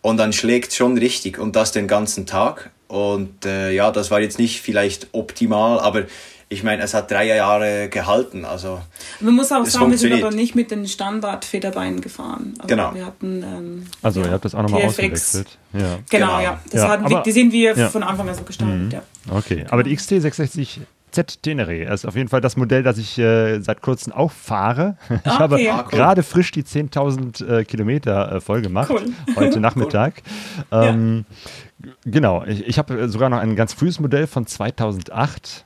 Und 0.02 0.16
dann 0.16 0.32
schlägt 0.32 0.72
schon 0.72 0.96
richtig 0.96 1.38
und 1.38 1.56
das 1.56 1.72
den 1.72 1.86
ganzen 1.86 2.26
Tag. 2.26 2.70
Und 2.88 3.44
äh, 3.44 3.70
ja, 3.72 3.90
das 3.90 4.10
war 4.10 4.20
jetzt 4.20 4.38
nicht 4.38 4.60
vielleicht 4.60 5.08
optimal, 5.12 5.78
aber 5.78 6.04
ich 6.52 6.64
meine, 6.64 6.82
es 6.82 6.94
hat 6.94 7.08
drei 7.10 7.26
Jahre 7.26 7.88
gehalten. 7.88 8.44
Also 8.44 8.80
Man 9.20 9.36
muss 9.36 9.52
auch 9.52 9.64
sagen, 9.64 9.92
wir 9.92 9.98
sind 9.98 10.12
aber 10.12 10.32
nicht 10.34 10.56
mit 10.56 10.72
den 10.72 10.84
Standard-Federbeinen 10.88 12.00
gefahren. 12.00 12.54
Also 12.58 12.66
genau. 12.66 12.92
Wir 12.92 13.06
hatten, 13.06 13.44
ähm, 13.44 13.86
also 14.02 14.20
ja, 14.20 14.26
ihr 14.26 14.32
habt 14.32 14.44
das 14.44 14.56
auch 14.56 14.62
nochmal 14.62 14.82
ausgewechselt. 14.82 15.58
Ja. 15.72 16.00
Genau, 16.10 16.26
genau, 16.26 16.40
ja. 16.40 16.60
Das 16.72 16.82
ja, 16.82 16.88
hatten 16.88 17.08
wir, 17.08 17.20
die 17.20 17.30
sind 17.30 17.52
wir 17.52 17.76
ja. 17.76 17.88
von 17.88 18.02
Anfang 18.02 18.28
an 18.28 18.34
so 18.34 18.42
gestartet. 18.42 18.80
Mhm. 18.80 18.90
Ja. 18.90 19.02
Okay, 19.30 19.64
aber 19.70 19.84
die 19.84 19.96
XT660 19.96 20.80
Z 21.10 21.42
Tenere 21.42 21.84
ist 21.84 22.06
auf 22.06 22.16
jeden 22.16 22.28
Fall 22.28 22.40
das 22.40 22.56
Modell, 22.56 22.82
das 22.82 22.98
ich 22.98 23.18
äh, 23.18 23.60
seit 23.60 23.82
kurzem 23.82 24.12
auch 24.12 24.30
fahre. 24.30 24.96
Ich 25.10 25.32
okay. 25.32 25.38
habe 25.38 25.56
ah, 25.70 25.84
cool. 25.84 25.90
gerade 25.90 26.22
frisch 26.22 26.50
die 26.52 26.62
10.000 26.62 27.46
äh, 27.46 27.64
Kilometer 27.64 28.36
äh, 28.36 28.40
voll 28.40 28.62
gemacht, 28.62 28.90
cool. 28.90 29.12
heute 29.36 29.60
Nachmittag. 29.60 30.22
Cool. 30.70 30.82
Ähm, 30.82 31.24
ja. 31.84 31.92
Genau, 32.04 32.44
ich, 32.44 32.66
ich 32.66 32.78
habe 32.78 33.08
sogar 33.08 33.28
noch 33.28 33.38
ein 33.38 33.56
ganz 33.56 33.72
frühes 33.72 34.00
Modell 34.00 34.26
von 34.26 34.46
2008. 34.46 35.64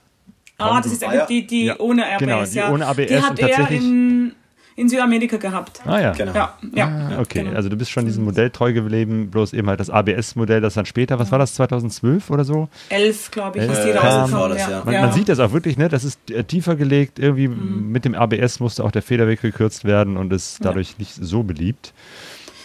Ah, 0.59 0.81
das 0.81 0.93
ist 0.93 1.05
die, 1.29 1.47
die 1.47 1.65
ja, 1.67 1.79
ohne 1.79 2.07
ABS, 2.07 2.19
genau, 2.19 2.45
die 2.45 2.57
ja. 2.57 2.71
ohne 2.71 2.87
ABS. 2.87 3.07
Die 3.07 3.21
hat 3.21 3.39
er 3.39 3.71
in, 3.71 4.35
in 4.77 4.89
Südamerika 4.89 5.37
gehabt. 5.37 5.81
Ah 5.87 6.01
ja. 6.01 6.13
Genau. 6.13 6.33
Ja, 6.33 6.55
ja, 6.75 6.87
ah, 6.87 7.21
okay, 7.21 7.45
genau. 7.45 7.57
also 7.57 7.69
du 7.69 7.77
bist 7.77 7.91
schon 7.91 8.07
diesem 8.07 8.25
Modell 8.25 8.51
treu 8.51 8.73
geblieben, 8.73 9.31
bloß 9.31 9.53
eben 9.53 9.69
halt 9.69 9.79
das 9.79 9.91
ABS-Modell, 9.91 10.61
das 10.61 10.75
dann 10.75 10.87
später, 10.87 11.19
was 11.19 11.31
war 11.31 11.39
das, 11.39 11.55
2012 11.55 12.31
oder 12.31 12.45
so? 12.45 12.69
11, 12.89 13.31
glaube 13.31 13.59
ich, 13.59 13.71
ist 13.71 13.85
die 13.85 13.91
rausgekommen. 13.91 14.59
Ja. 14.59 14.83
Man, 14.85 14.95
man, 14.95 15.13
sieht 15.13 15.29
das 15.29 15.39
auch 15.39 15.53
wirklich, 15.53 15.77
ne? 15.77 15.89
das 15.89 16.05
ist 16.05 16.31
äh, 16.31 16.43
tiefer 16.45 16.75
gelegt, 16.75 17.19
irgendwie 17.19 17.49
mhm. 17.49 17.93
mit 17.93 18.05
dem 18.05 18.15
ABS 18.15 18.61
musste 18.61 18.83
auch 18.85 18.91
der 18.91 19.03
Federweg 19.03 19.41
gekürzt 19.41 19.85
werden 19.85 20.17
und 20.17 20.33
ist 20.33 20.65
dadurch 20.65 20.99
nicht 20.99 21.15
so 21.15 21.43
beliebt. 21.43 21.93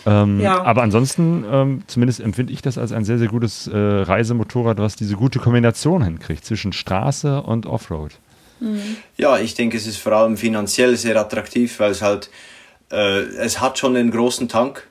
Ähm, 0.06 0.40
ja. 0.40 0.64
Aber 0.64 0.82
ansonsten, 0.82 1.44
ähm, 1.52 1.84
zumindest 1.88 2.22
empfinde 2.22 2.54
ich 2.54 2.62
das 2.62 2.78
als 2.78 2.92
ein 2.92 3.04
sehr, 3.04 3.20
sehr 3.20 3.28
gutes 3.28 3.68
äh, 3.68 3.78
Reisemotorrad, 3.78 4.78
was 4.78 4.96
diese 4.96 5.16
gute 5.16 5.40
Kombination 5.40 6.04
hinkriegt 6.04 6.46
zwischen 6.46 6.74
Straße 6.74 7.42
und 7.42 7.66
Offroad. 7.66 8.14
Mhm. 8.60 8.98
Ja, 9.18 9.40
ich 9.40 9.56
denke, 9.56 9.78
es 9.78 9.88
ist 9.88 9.98
vor 9.98 10.14
allem 10.14 10.38
finanziell 10.38 10.96
sehr 10.98 11.16
attraktiv, 11.16 11.80
weil 11.80 11.92
es 11.92 12.02
halt, 12.02 12.30
äh, 12.92 13.22
es 13.22 13.62
hat 13.62 13.78
schon 13.78 13.96
einen 13.96 14.12
großen 14.12 14.48
Tank. 14.50 14.88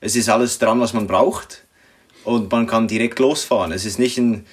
Es 0.00 0.16
ist 0.16 0.28
alles 0.28 0.58
dran, 0.58 0.80
was 0.80 0.92
man 0.92 1.06
braucht. 1.06 1.64
Und 2.24 2.50
man 2.50 2.66
kann 2.66 2.88
direkt 2.88 3.18
losfahren. 3.18 3.72
Es 3.72 3.84
ist 3.84 3.98
nicht 3.98 4.18
ein, 4.18 4.46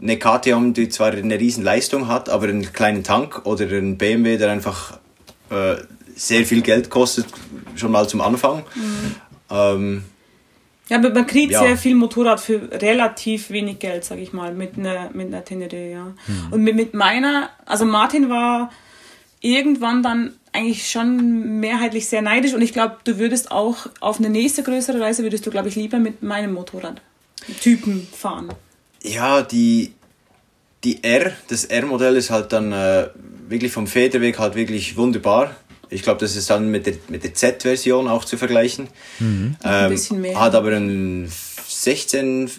eine 0.00 0.18
KTM, 0.18 0.72
die 0.72 0.88
zwar 0.88 1.12
eine 1.12 1.38
riesen 1.38 1.62
Leistung 1.62 2.08
hat, 2.08 2.30
aber 2.30 2.48
einen 2.48 2.72
kleinen 2.72 3.04
Tank 3.04 3.44
oder 3.44 3.66
ein 3.66 3.98
BMW, 3.98 4.38
der 4.38 4.50
einfach 4.50 4.98
äh, 5.50 5.76
sehr 6.16 6.46
viel 6.46 6.62
Geld 6.62 6.90
kostet, 6.90 7.26
schon 7.76 7.92
mal 7.92 8.08
zum 8.08 8.20
Anfang. 8.20 8.64
Mhm. 8.74 9.14
Ähm, 9.50 10.04
ja, 10.90 10.96
aber 10.96 11.10
man 11.10 11.26
kriegt 11.26 11.52
ja. 11.52 11.60
sehr 11.60 11.76
viel 11.76 11.94
Motorrad 11.94 12.40
für 12.40 12.68
relativ 12.72 13.50
wenig 13.50 13.78
Geld, 13.78 14.04
sag 14.04 14.18
ich 14.18 14.32
mal, 14.32 14.52
mit 14.52 14.76
einer, 14.76 15.10
mit 15.12 15.28
einer 15.28 15.44
Teneré, 15.44 15.92
ja. 15.92 16.04
Mhm. 16.26 16.48
Und 16.50 16.62
mit, 16.62 16.74
mit 16.74 16.94
meiner, 16.94 17.50
also 17.64 17.84
Martin 17.84 18.28
war 18.28 18.72
irgendwann 19.40 20.02
dann 20.02 20.32
eigentlich 20.52 20.90
schon 20.90 21.60
mehrheitlich 21.60 22.08
sehr 22.08 22.22
neidisch 22.22 22.54
und 22.54 22.60
ich 22.60 22.72
glaube, 22.72 22.96
du 23.04 23.18
würdest 23.18 23.52
auch 23.52 23.86
auf 24.00 24.18
eine 24.18 24.30
nächste 24.30 24.64
größere 24.64 25.00
Reise, 25.00 25.22
würdest 25.22 25.46
du, 25.46 25.52
glaube 25.52 25.68
ich, 25.68 25.76
lieber 25.76 26.00
mit 26.00 26.24
meinem 26.24 26.54
Motorrad 26.54 27.00
Typen 27.60 28.06
fahren. 28.12 28.48
Ja, 29.00 29.42
die, 29.42 29.94
die 30.82 31.04
R, 31.04 31.32
das 31.46 31.66
R-Modell 31.66 32.16
ist 32.16 32.30
halt 32.30 32.52
dann 32.52 32.72
äh, 32.72 33.10
wirklich 33.48 33.70
vom 33.70 33.86
Federweg 33.86 34.40
halt 34.40 34.56
wirklich 34.56 34.96
wunderbar. 34.96 35.54
Ich 35.90 36.02
glaube, 36.02 36.20
das 36.20 36.36
ist 36.36 36.48
dann 36.48 36.70
mit 36.70 36.86
der, 36.86 36.94
mit 37.08 37.24
der 37.24 37.34
Z-Version 37.34 38.08
auch 38.08 38.24
zu 38.24 38.36
vergleichen. 38.36 38.88
Mhm. 39.18 39.56
Ähm, 39.62 39.70
ein 39.70 39.90
bisschen 39.90 40.20
mehr. 40.20 40.38
Hat 40.38 40.54
aber 40.54 40.74
einen 40.74 41.30
16 41.66 42.50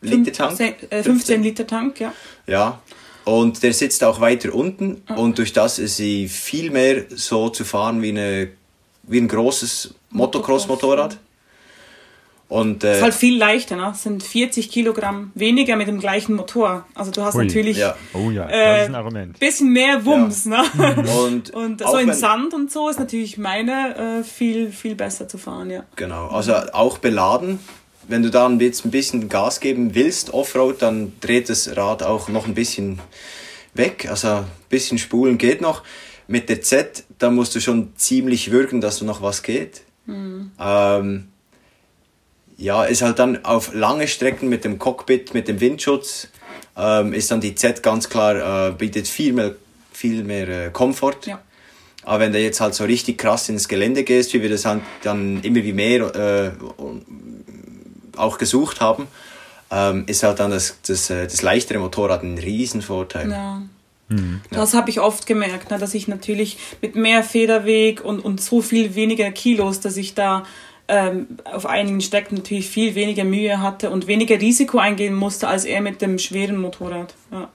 Liter 0.00 0.32
Tank. 0.32 0.58
15, 0.58 1.02
15 1.04 1.42
Liter 1.42 1.66
Tank, 1.66 2.00
ja. 2.00 2.12
Ja. 2.46 2.80
Und 3.24 3.62
der 3.62 3.74
sitzt 3.74 4.02
auch 4.04 4.20
weiter 4.20 4.54
unten 4.54 5.02
mhm. 5.08 5.16
und 5.16 5.38
durch 5.38 5.52
das 5.52 5.78
ist 5.78 5.96
sie 5.96 6.28
viel 6.28 6.70
mehr 6.70 7.04
so 7.10 7.50
zu 7.50 7.64
fahren 7.64 8.00
wie, 8.00 8.08
eine, 8.08 8.48
wie 9.02 9.18
ein 9.18 9.28
großes 9.28 9.94
Motocross-Motorrad. 10.10 11.18
Und, 12.48 12.82
äh, 12.82 12.96
ist 12.96 13.02
halt 13.02 13.12
viel 13.12 13.36
leichter, 13.36 13.76
ne? 13.76 13.82
Das 13.82 14.02
sind 14.02 14.22
40 14.22 14.70
Kilogramm 14.70 15.32
weniger 15.34 15.76
mit 15.76 15.86
dem 15.86 16.00
gleichen 16.00 16.34
Motor. 16.34 16.86
Also 16.94 17.10
du 17.10 17.22
hast 17.22 17.34
Ui. 17.34 17.44
natürlich 17.44 17.76
ja. 17.76 17.94
Oh 18.14 18.30
ja, 18.30 18.44
das 18.44 18.52
äh, 18.52 18.82
ist 18.82 18.88
ein 18.88 18.94
Argument. 18.94 19.38
bisschen 19.38 19.70
mehr 19.70 20.04
Wumms, 20.06 20.46
ja. 20.46 20.62
ne? 20.74 21.04
Und, 21.26 21.50
und 21.54 21.82
so 21.82 21.98
in 21.98 22.14
Sand 22.14 22.54
und 22.54 22.72
so 22.72 22.88
ist 22.88 22.98
natürlich 22.98 23.36
meine 23.36 24.20
äh, 24.20 24.24
viel, 24.24 24.72
viel 24.72 24.94
besser 24.94 25.28
zu 25.28 25.36
fahren, 25.36 25.68
ja. 25.68 25.84
Genau, 25.96 26.28
also 26.28 26.54
auch 26.72 26.96
beladen. 26.98 27.58
Wenn 28.08 28.22
du 28.22 28.30
dann 28.30 28.58
jetzt 28.60 28.86
ein 28.86 28.90
bisschen 28.90 29.28
Gas 29.28 29.60
geben 29.60 29.94
willst, 29.94 30.32
Offroad, 30.32 30.80
dann 30.80 31.12
dreht 31.20 31.50
das 31.50 31.76
Rad 31.76 32.02
auch 32.02 32.30
noch 32.30 32.46
ein 32.46 32.54
bisschen 32.54 33.00
weg. 33.74 34.06
Also 34.08 34.28
ein 34.28 34.44
bisschen 34.70 34.96
spulen 34.96 35.36
geht 35.36 35.60
noch. 35.60 35.82
Mit 36.26 36.48
der 36.48 36.62
Z, 36.62 37.04
da 37.18 37.30
musst 37.30 37.54
du 37.54 37.60
schon 37.60 37.92
ziemlich 37.96 38.50
würgen, 38.50 38.80
dass 38.80 39.02
noch 39.02 39.20
was 39.20 39.42
geht. 39.42 39.82
Mhm. 40.06 40.52
Ähm, 40.58 41.28
ja, 42.58 42.84
ist 42.84 43.02
halt 43.02 43.18
dann 43.18 43.44
auf 43.44 43.72
lange 43.72 44.08
Strecken 44.08 44.48
mit 44.48 44.64
dem 44.64 44.78
Cockpit, 44.78 45.32
mit 45.32 45.48
dem 45.48 45.60
Windschutz, 45.60 46.28
ähm, 46.76 47.12
ist 47.12 47.30
dann 47.30 47.40
die 47.40 47.54
Z 47.54 47.82
ganz 47.82 48.10
klar, 48.10 48.68
äh, 48.68 48.72
bietet 48.72 49.08
viel 49.08 49.32
mehr, 49.32 49.54
viel 49.92 50.24
mehr 50.24 50.48
äh, 50.48 50.70
Komfort. 50.70 51.26
Ja. 51.26 51.40
Aber 52.02 52.20
wenn 52.20 52.32
du 52.32 52.40
jetzt 52.40 52.60
halt 52.60 52.74
so 52.74 52.84
richtig 52.84 53.18
krass 53.18 53.48
ins 53.48 53.68
Gelände 53.68 54.02
gehst, 54.02 54.34
wie 54.34 54.42
wir 54.42 54.50
das 54.50 54.64
halt 54.64 54.82
dann 55.02 55.40
immer 55.42 55.62
wie 55.62 55.72
mehr 55.72 56.14
äh, 56.14 56.50
auch 58.16 58.38
gesucht 58.38 58.80
haben, 58.80 59.06
ähm, 59.70 60.04
ist 60.06 60.22
halt 60.22 60.40
dann 60.40 60.50
das, 60.50 60.78
das, 60.86 61.10
äh, 61.10 61.24
das 61.24 61.42
leichtere 61.42 61.78
Motorrad 61.78 62.22
ein 62.22 62.38
Riesenvorteil. 62.38 63.30
Ja. 63.30 63.62
Mhm. 64.08 64.40
Das 64.50 64.74
habe 64.74 64.90
ich 64.90 65.00
oft 65.00 65.26
gemerkt, 65.26 65.70
ne, 65.70 65.78
dass 65.78 65.94
ich 65.94 66.08
natürlich 66.08 66.58
mit 66.80 66.96
mehr 66.96 67.22
Federweg 67.22 68.02
und, 68.04 68.20
und 68.20 68.40
so 68.40 68.62
viel 68.62 68.94
weniger 68.94 69.30
Kilos, 69.30 69.80
dass 69.80 69.96
ich 69.96 70.14
da 70.14 70.44
ähm, 70.88 71.26
auf 71.44 71.66
einigen 71.66 72.00
Strecken 72.00 72.36
natürlich 72.36 72.68
viel 72.68 72.94
weniger 72.94 73.24
Mühe 73.24 73.60
hatte 73.60 73.90
und 73.90 74.06
weniger 74.06 74.40
Risiko 74.40 74.78
eingehen 74.78 75.14
musste 75.14 75.46
als 75.46 75.64
er 75.64 75.80
mit 75.80 76.00
dem 76.02 76.18
schweren 76.18 76.56
Motorrad. 76.56 77.14
Ja. 77.30 77.48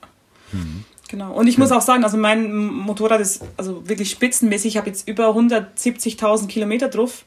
Mhm. 0.52 0.84
Genau. 1.08 1.32
Und 1.32 1.46
ich 1.46 1.58
muss 1.58 1.70
auch 1.70 1.82
sagen, 1.82 2.02
also 2.02 2.16
mein 2.16 2.52
Motorrad 2.52 3.20
ist 3.20 3.42
also 3.56 3.88
wirklich 3.88 4.10
spitzenmäßig. 4.10 4.72
Ich 4.72 4.76
habe 4.78 4.88
jetzt 4.88 5.06
über 5.06 5.28
170.000 5.28 6.48
Kilometer 6.48 6.88
drauf. 6.88 7.24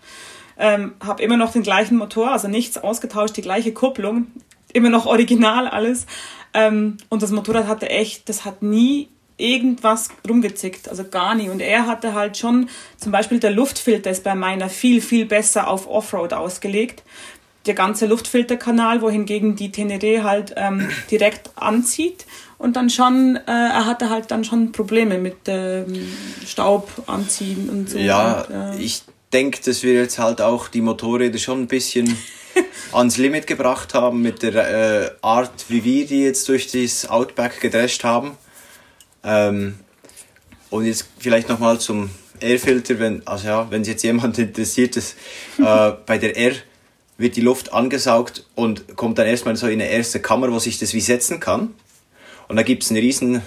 Ähm, 0.57 0.93
habe 1.05 1.21
immer 1.21 1.37
noch 1.37 1.51
den 1.51 1.61
gleichen 1.61 1.97
Motor, 1.97 2.31
also 2.31 2.47
nichts 2.47 2.77
ausgetauscht, 2.77 3.37
die 3.37 3.43
gleiche 3.43 3.73
Kupplung, 3.73 4.27
immer 4.73 4.89
noch 4.89 5.05
original 5.05 5.67
alles. 5.67 6.07
Ähm, 6.53 6.97
und 7.09 7.21
das 7.21 7.31
Motorrad 7.31 7.67
hatte 7.67 7.89
echt, 7.89 8.27
das 8.27 8.43
hat 8.43 8.63
nie 8.63 9.09
irgendwas 9.37 10.09
rumgezickt, 10.27 10.89
also 10.89 11.03
gar 11.03 11.35
nie. 11.35 11.49
Und 11.49 11.59
er 11.59 11.87
hatte 11.87 12.13
halt 12.13 12.37
schon, 12.37 12.69
zum 12.97 13.11
Beispiel 13.11 13.39
der 13.39 13.51
Luftfilter 13.51 14.09
ist 14.09 14.23
bei 14.23 14.35
meiner 14.35 14.69
viel, 14.69 15.01
viel 15.01 15.25
besser 15.25 15.67
auf 15.67 15.87
Offroad 15.87 16.33
ausgelegt. 16.33 17.03
Der 17.65 17.75
ganze 17.75 18.07
Luftfilterkanal, 18.07 19.01
wohingegen 19.01 19.55
die 19.55 19.69
Teneré 19.69 20.23
halt 20.23 20.53
ähm, 20.57 20.89
direkt 21.11 21.51
anzieht 21.55 22.25
und 22.57 22.75
dann 22.75 22.89
schon, 22.89 23.35
äh, 23.35 23.41
er 23.45 23.85
hatte 23.85 24.09
halt 24.09 24.31
dann 24.31 24.43
schon 24.43 24.71
Probleme 24.71 25.19
mit 25.19 25.35
ähm, 25.47 26.07
Staub 26.45 26.89
anziehen 27.05 27.69
und 27.69 27.89
so. 27.89 27.99
Ja, 27.99 28.41
und, 28.41 28.79
äh, 28.79 28.81
ich 28.81 29.03
denke, 29.31 29.59
dass 29.63 29.83
wir 29.83 29.93
jetzt 29.93 30.17
halt 30.17 30.41
auch 30.41 30.67
die 30.67 30.81
Motorräder 30.81 31.37
schon 31.37 31.61
ein 31.61 31.67
bisschen 31.67 32.17
ans 32.91 33.17
Limit 33.17 33.45
gebracht 33.45 33.93
haben 33.93 34.21
mit 34.21 34.41
der 34.41 34.55
äh, 34.55 35.11
Art, 35.21 35.65
wie 35.67 35.83
wir 35.83 36.07
die 36.07 36.23
jetzt 36.23 36.49
durch 36.49 36.71
das 36.71 37.07
Outback 37.07 37.59
gedrescht 37.59 38.03
haben. 38.03 38.37
Ähm, 39.27 39.75
und 40.69 40.85
jetzt 40.85 41.07
vielleicht 41.19 41.49
nochmal 41.49 41.79
zum 41.79 42.09
Airfilter, 42.39 42.97
wenn, 42.99 43.25
also 43.27 43.47
ja, 43.47 43.69
wenn 43.69 43.83
jetzt 43.83 44.03
jemand 44.03 44.37
interessiert 44.39 44.95
ist, 44.95 45.15
äh, 45.59 45.91
bei 46.05 46.17
der 46.17 46.37
R 46.37 46.53
wird 47.17 47.35
die 47.35 47.41
Luft 47.41 47.73
angesaugt 47.73 48.45
und 48.55 48.95
kommt 48.95 49.17
dann 49.17 49.27
erstmal 49.27 49.55
so 49.55 49.67
in 49.67 49.81
eine 49.81 49.89
erste 49.89 50.19
Kammer, 50.19 50.51
wo 50.51 50.59
sich 50.59 50.77
das 50.77 50.93
wie 50.93 51.01
setzen 51.01 51.39
kann. 51.39 51.73
Und 52.47 52.55
da 52.55 52.63
gibt 52.63 52.83
es 52.83 52.91
ein 52.91 52.97
riesen 52.97 53.41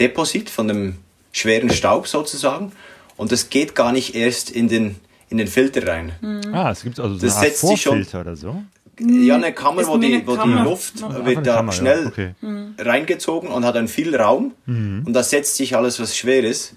Deposit 0.00 0.50
von 0.50 0.66
dem 0.66 0.96
schweren 1.32 1.70
Staub 1.70 2.08
sozusagen. 2.08 2.72
Und 3.16 3.32
das 3.32 3.50
geht 3.50 3.74
gar 3.74 3.92
nicht 3.92 4.14
erst 4.14 4.50
in 4.50 4.68
den, 4.68 4.96
in 5.28 5.38
den 5.38 5.46
Filter 5.46 5.86
rein. 5.86 6.12
Mhm. 6.20 6.54
Ah, 6.54 6.70
es 6.70 6.82
gibt 6.82 6.98
also 6.98 7.16
so 7.16 7.26
das 7.26 7.36
eine 7.36 7.48
Art 7.48 7.56
Vorfilter 7.56 8.22
oder 8.22 8.34
so? 8.34 8.62
Ja, 8.98 9.36
eine 9.36 9.52
Kammer, 9.52 9.86
wo 9.86 9.96
die, 9.96 10.22
wo 10.26 10.34
Kammer. 10.34 10.58
die 10.58 10.62
Luft 10.68 11.00
ja. 11.00 11.24
wird 11.24 11.46
da 11.46 11.56
Kammer, 11.56 11.72
schnell 11.72 12.02
ja. 12.02 12.08
okay. 12.08 12.34
Mhm. 12.40 12.74
reingezogen 12.78 13.48
und 13.48 13.64
hat 13.64 13.74
dann 13.74 13.88
viel 13.88 14.14
Raum 14.14 14.52
mhm. 14.66 15.04
und 15.06 15.12
da 15.12 15.22
setzt 15.22 15.56
sich 15.56 15.76
alles, 15.76 16.00
was 16.00 16.16
schwer 16.16 16.44
ist 16.44 16.74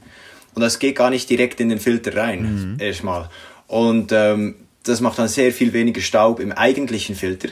und 0.54 0.62
das 0.62 0.80
geht 0.80 0.96
gar 0.96 1.10
nicht 1.10 1.30
direkt 1.30 1.60
in 1.60 1.70
den 1.70 1.80
Filter 1.80 2.16
rein, 2.16 2.74
mhm. 2.74 2.80
erstmal. 2.80 3.30
Und 3.68 4.12
ähm, 4.12 4.56
das 4.84 5.02
macht 5.02 5.18
dann 5.20 5.28
sehr 5.28 5.52
viel 5.52 5.74
weniger 5.74 6.02
Staub 6.02 6.40
im 6.40 6.52
eigentlichen 6.52 7.16
Filter, 7.16 7.50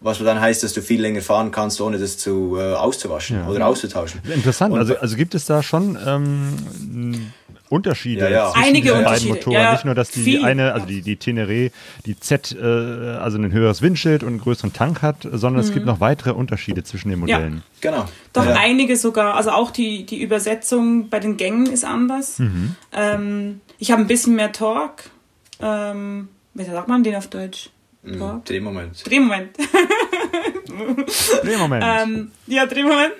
was 0.00 0.18
dann 0.18 0.40
heißt, 0.40 0.62
dass 0.62 0.72
du 0.72 0.82
viel 0.82 1.00
länger 1.00 1.22
fahren 1.22 1.50
kannst, 1.50 1.80
ohne 1.80 1.98
das 1.98 2.18
zu 2.18 2.56
äh, 2.58 2.74
auszuwaschen 2.74 3.38
ja. 3.38 3.48
oder 3.48 3.66
auszutauschen. 3.66 4.20
Interessant, 4.32 4.74
also, 4.76 4.96
also 4.96 5.16
gibt 5.16 5.34
es 5.34 5.46
da 5.46 5.62
schon 5.62 5.98
ähm, 6.06 7.32
Unterschiede 7.70 8.24
ja, 8.24 8.30
ja. 8.30 8.50
zwischen 8.50 8.66
Einige 8.66 8.92
den 8.92 9.04
beiden 9.04 9.28
Motoren. 9.28 9.52
Ja, 9.52 9.72
Nicht 9.72 9.84
nur, 9.84 9.94
dass 9.94 10.10
die 10.10 10.22
viel. 10.22 10.44
eine, 10.44 10.74
also 10.74 10.86
die, 10.86 11.02
die 11.02 11.16
Teneré, 11.16 11.70
die 12.04 12.18
Z, 12.18 12.56
äh, 12.60 12.64
also 12.64 13.38
ein 13.38 13.52
höheres 13.52 13.80
Windschild 13.80 14.22
und 14.22 14.30
einen 14.30 14.40
größeren 14.40 14.72
Tank 14.72 15.02
hat, 15.02 15.22
sondern 15.22 15.62
mhm. 15.62 15.68
es 15.68 15.72
gibt 15.72 15.86
noch 15.86 16.00
weitere 16.00 16.32
Unterschiede 16.32 16.82
zwischen 16.82 17.10
den 17.10 17.20
Modellen. 17.20 17.62
Ja, 17.80 17.90
genau. 17.90 18.08
Doch 18.32 18.46
einige 18.46 18.96
sogar, 18.96 19.36
also 19.36 19.50
auch 19.50 19.70
die, 19.70 20.04
die 20.04 20.20
Übersetzung 20.20 21.08
bei 21.08 21.20
den 21.20 21.36
Gängen 21.36 21.66
ist 21.66 21.84
anders. 21.84 22.40
Mhm. 22.40 22.74
Ähm, 22.92 23.60
ich 23.78 23.92
habe 23.92 24.02
ein 24.02 24.08
bisschen 24.08 24.34
mehr 24.34 24.50
Torque. 24.50 25.04
Ähm, 25.60 26.28
wie 26.54 26.64
sagt 26.64 26.88
man 26.88 27.04
den 27.04 27.14
auf 27.14 27.28
Deutsch? 27.28 27.70
Mhm. 28.02 28.42
Drehmoment. 28.44 29.08
Drehmoment. 29.08 29.50
Drehmoment. 31.42 31.84
ähm, 31.86 32.30
ja, 32.46 32.66
Drehmoment. 32.66 33.12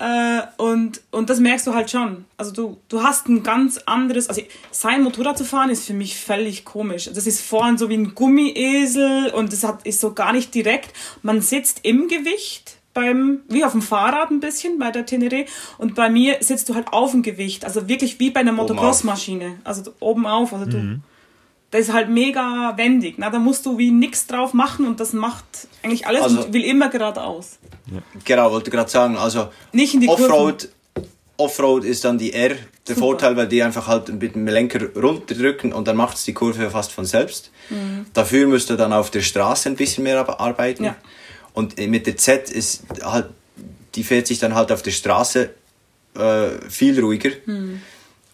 Äh, 0.00 0.42
und, 0.56 1.00
und 1.10 1.30
das 1.30 1.40
merkst 1.40 1.66
du 1.66 1.74
halt 1.74 1.90
schon. 1.90 2.24
Also 2.36 2.52
du, 2.52 2.78
du 2.88 3.02
hast 3.02 3.28
ein 3.28 3.42
ganz 3.42 3.78
anderes, 3.86 4.28
also 4.28 4.42
sein 4.70 5.02
Motorrad 5.02 5.38
zu 5.38 5.44
fahren 5.44 5.70
ist 5.70 5.86
für 5.86 5.94
mich 5.94 6.18
völlig 6.18 6.64
komisch. 6.64 7.10
Das 7.12 7.26
ist 7.26 7.40
vorne 7.40 7.78
so 7.78 7.88
wie 7.88 7.96
ein 7.96 8.14
Gummiesel 8.14 9.30
und 9.30 9.52
das 9.52 9.64
hat, 9.64 9.86
ist 9.86 10.00
so 10.00 10.12
gar 10.12 10.32
nicht 10.32 10.54
direkt. 10.54 10.92
Man 11.22 11.40
sitzt 11.40 11.80
im 11.82 12.08
Gewicht 12.08 12.78
beim, 12.98 13.40
wie 13.48 13.64
auf 13.64 13.72
dem 13.72 13.82
Fahrrad 13.82 14.30
ein 14.30 14.40
bisschen 14.40 14.78
bei 14.78 14.90
der 14.90 15.06
Teneré. 15.06 15.46
Und 15.78 15.94
bei 15.94 16.10
mir 16.10 16.38
sitzt 16.40 16.68
du 16.68 16.74
halt 16.74 16.88
auf 16.92 17.12
dem 17.12 17.22
Gewicht. 17.22 17.64
Also 17.64 17.88
wirklich 17.88 18.18
wie 18.18 18.30
bei 18.30 18.40
einer 18.40 18.52
Motocross-Maschine. 18.52 19.60
Also 19.62 19.92
oben 20.00 20.26
auf. 20.26 20.52
Also 20.52 20.66
du, 20.66 20.76
mhm. 20.78 21.02
Das 21.70 21.82
ist 21.82 21.92
halt 21.92 22.08
mega 22.08 22.72
wendig. 22.76 23.16
Na, 23.18 23.30
da 23.30 23.38
musst 23.38 23.66
du 23.66 23.76
wie 23.76 23.90
nichts 23.90 24.26
drauf 24.26 24.54
machen 24.54 24.86
und 24.86 25.00
das 25.00 25.12
macht 25.12 25.44
eigentlich 25.82 26.06
alles 26.06 26.22
also, 26.22 26.42
und 26.42 26.52
will 26.52 26.64
immer 26.64 26.88
geradeaus. 26.88 27.58
Ja. 27.92 28.00
Genau, 28.24 28.50
wollte 28.50 28.70
gerade 28.70 28.90
sagen. 28.90 29.16
Also 29.16 29.48
Nicht 29.72 29.94
in 29.94 30.00
die 30.00 30.08
Offroad, 30.08 30.68
Offroad 31.36 31.84
ist 31.84 32.04
dann 32.04 32.18
die 32.18 32.32
R. 32.32 32.50
Der 32.88 32.94
Super. 32.94 32.98
Vorteil, 33.00 33.36
weil 33.36 33.48
die 33.48 33.62
einfach 33.62 33.86
halt 33.86 34.08
mit 34.08 34.34
dem 34.34 34.46
Lenker 34.46 34.80
runterdrücken 34.94 35.74
und 35.74 35.86
dann 35.86 35.96
macht 35.96 36.16
es 36.16 36.24
die 36.24 36.32
Kurve 36.32 36.70
fast 36.70 36.90
von 36.90 37.04
selbst. 37.04 37.50
Mhm. 37.68 38.06
Dafür 38.14 38.46
müsst 38.46 38.70
ihr 38.70 38.76
dann 38.76 38.94
auf 38.94 39.10
der 39.10 39.20
Straße 39.20 39.68
ein 39.68 39.76
bisschen 39.76 40.04
mehr 40.04 40.26
arbeiten. 40.40 40.84
Ja. 40.84 40.96
Und 41.52 41.76
mit 41.76 42.06
der 42.06 42.16
Z 42.16 42.50
ist 42.50 42.84
halt, 43.02 43.26
die 43.94 44.04
fährt 44.04 44.26
sich 44.26 44.38
dann 44.38 44.54
halt 44.54 44.72
auf 44.72 44.80
der 44.82 44.90
Straße 44.90 45.50
äh, 46.16 46.48
viel 46.68 46.98
ruhiger 46.98 47.30
mhm. 47.44 47.82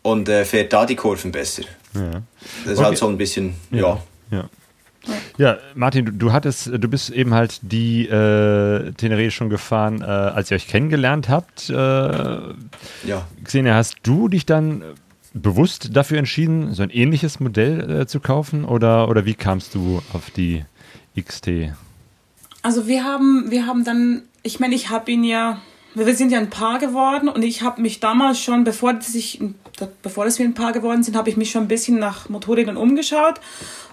und 0.03 0.29
äh, 0.29 0.45
fährt 0.45 0.73
da 0.73 0.87
die 0.87 0.95
Kurven 0.95 1.33
besser. 1.33 1.65
Ja. 1.95 2.23
Das 2.65 2.73
ist 2.73 2.79
okay. 2.79 2.87
halt 2.87 2.99
so 2.99 3.09
ein 3.09 3.19
bisschen, 3.19 3.55
ja. 3.71 4.01
ja. 4.31 4.49
Ja, 5.37 5.59
Martin, 5.75 6.07
du, 6.07 6.13
du, 6.13 6.33
hattest, 6.33 6.67
du 6.67 6.89
bist 6.89 7.11
eben 7.11 7.35
halt 7.35 7.61
die 7.63 8.07
äh, 8.07 8.93
Teneré 8.93 9.31
schon 9.31 9.51
gefahren, 9.51 10.01
äh, 10.01 10.05
als 10.05 10.51
ihr 10.51 10.55
euch 10.55 10.67
kennengelernt 10.67 11.29
habt. 11.29 11.69
Äh, 11.69 11.75
ja. 11.75 13.27
Xenia, 13.43 13.75
hast 13.75 13.97
du 14.05 14.29
dich 14.29 14.47
dann 14.47 14.83
bewusst 15.35 15.97
dafür 15.97 16.19
entschieden, 16.19 16.73
so 16.75 16.83
ein 16.83 16.91
ähnliches 16.91 17.41
Modell 17.41 18.03
äh, 18.03 18.07
zu 18.07 18.21
kaufen 18.21 18.65
oder, 18.65 19.09
oder 19.09 19.27
wie 19.27 19.35
kamst 19.35 19.75
du 19.75 20.01
auf 20.13 20.31
die 20.31 20.65
XT? 21.21 21.73
Also 22.63 22.87
wir 22.87 23.05
haben, 23.05 23.51
wir 23.51 23.67
haben 23.67 23.85
dann, 23.85 24.23
ich 24.43 24.61
meine, 24.61 24.75
ich 24.75 24.91
habe 24.91 25.11
ihn 25.11 25.25
ja, 25.25 25.61
wir 25.95 26.15
sind 26.15 26.31
ja 26.31 26.39
ein 26.39 26.51
Paar 26.51 26.79
geworden 26.79 27.29
und 27.29 27.43
ich 27.43 27.63
habe 27.63 27.83
mich 27.83 28.01
damals 28.01 28.41
schon, 28.41 28.65
bevor, 28.65 28.95
dass 28.95 29.15
ich, 29.15 29.41
bevor 30.03 30.25
dass 30.25 30.39
wir 30.39 30.47
ein 30.47 30.55
Paar 30.55 30.73
geworden 30.73 31.03
sind, 31.03 31.17
habe 31.17 31.31
ich 31.31 31.37
mich 31.37 31.51
schon 31.51 31.63
ein 31.63 31.69
bisschen 31.69 31.99
nach 31.99 32.29
Motorrädern 32.29 32.77
umgeschaut 32.77 33.41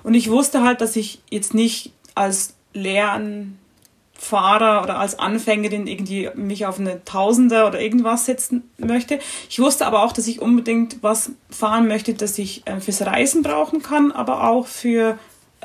und 0.04 0.14
ich 0.14 0.30
wusste 0.30 0.64
halt, 0.64 0.82
dass 0.82 0.96
ich 0.96 1.22
jetzt 1.30 1.54
nicht 1.54 1.94
als 2.16 2.56
Lernfahrer 2.74 4.84
oder 4.84 5.00
als 5.00 5.20
Anfängerin 5.20 5.88
irgendwie 5.88 6.30
mich 6.36 6.66
auf 6.66 6.80
eine 6.80 7.04
Tausender 7.06 7.68
oder 7.68 7.80
irgendwas 7.80 8.26
setzen 8.26 8.70
möchte. 8.78 9.20
Ich 9.50 9.60
wusste 9.60 9.86
aber 9.86 10.04
auch, 10.04 10.14
dass 10.14 10.28
ich 10.28 10.42
unbedingt 10.42 10.98
was 11.02 11.32
fahren 11.50 11.88
möchte, 11.88 12.14
das 12.14 12.38
ich 12.38 12.66
äh, 12.68 12.80
fürs 12.80 13.06
Reisen 13.06 13.44
brauchen 13.44 13.82
kann, 13.82 14.12
aber 14.12 14.50
auch 14.50 14.68
für 14.68 15.18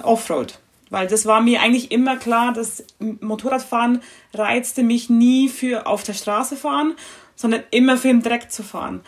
Offroad. 0.02 0.58
Weil 0.90 1.08
das 1.08 1.26
war 1.26 1.40
mir 1.40 1.62
eigentlich 1.62 1.90
immer 1.90 2.16
klar, 2.16 2.52
dass 2.52 2.84
Motorradfahren 2.98 4.02
reizte 4.32 4.82
mich 4.82 5.10
nie 5.10 5.48
für 5.48 5.86
auf 5.86 6.04
der 6.04 6.12
Straße 6.12 6.56
fahren, 6.56 6.94
sondern 7.34 7.64
immer 7.70 7.96
für 7.96 8.08
im 8.08 8.22
Dreck 8.22 8.52
zu 8.52 8.62
fahren. 8.62 9.00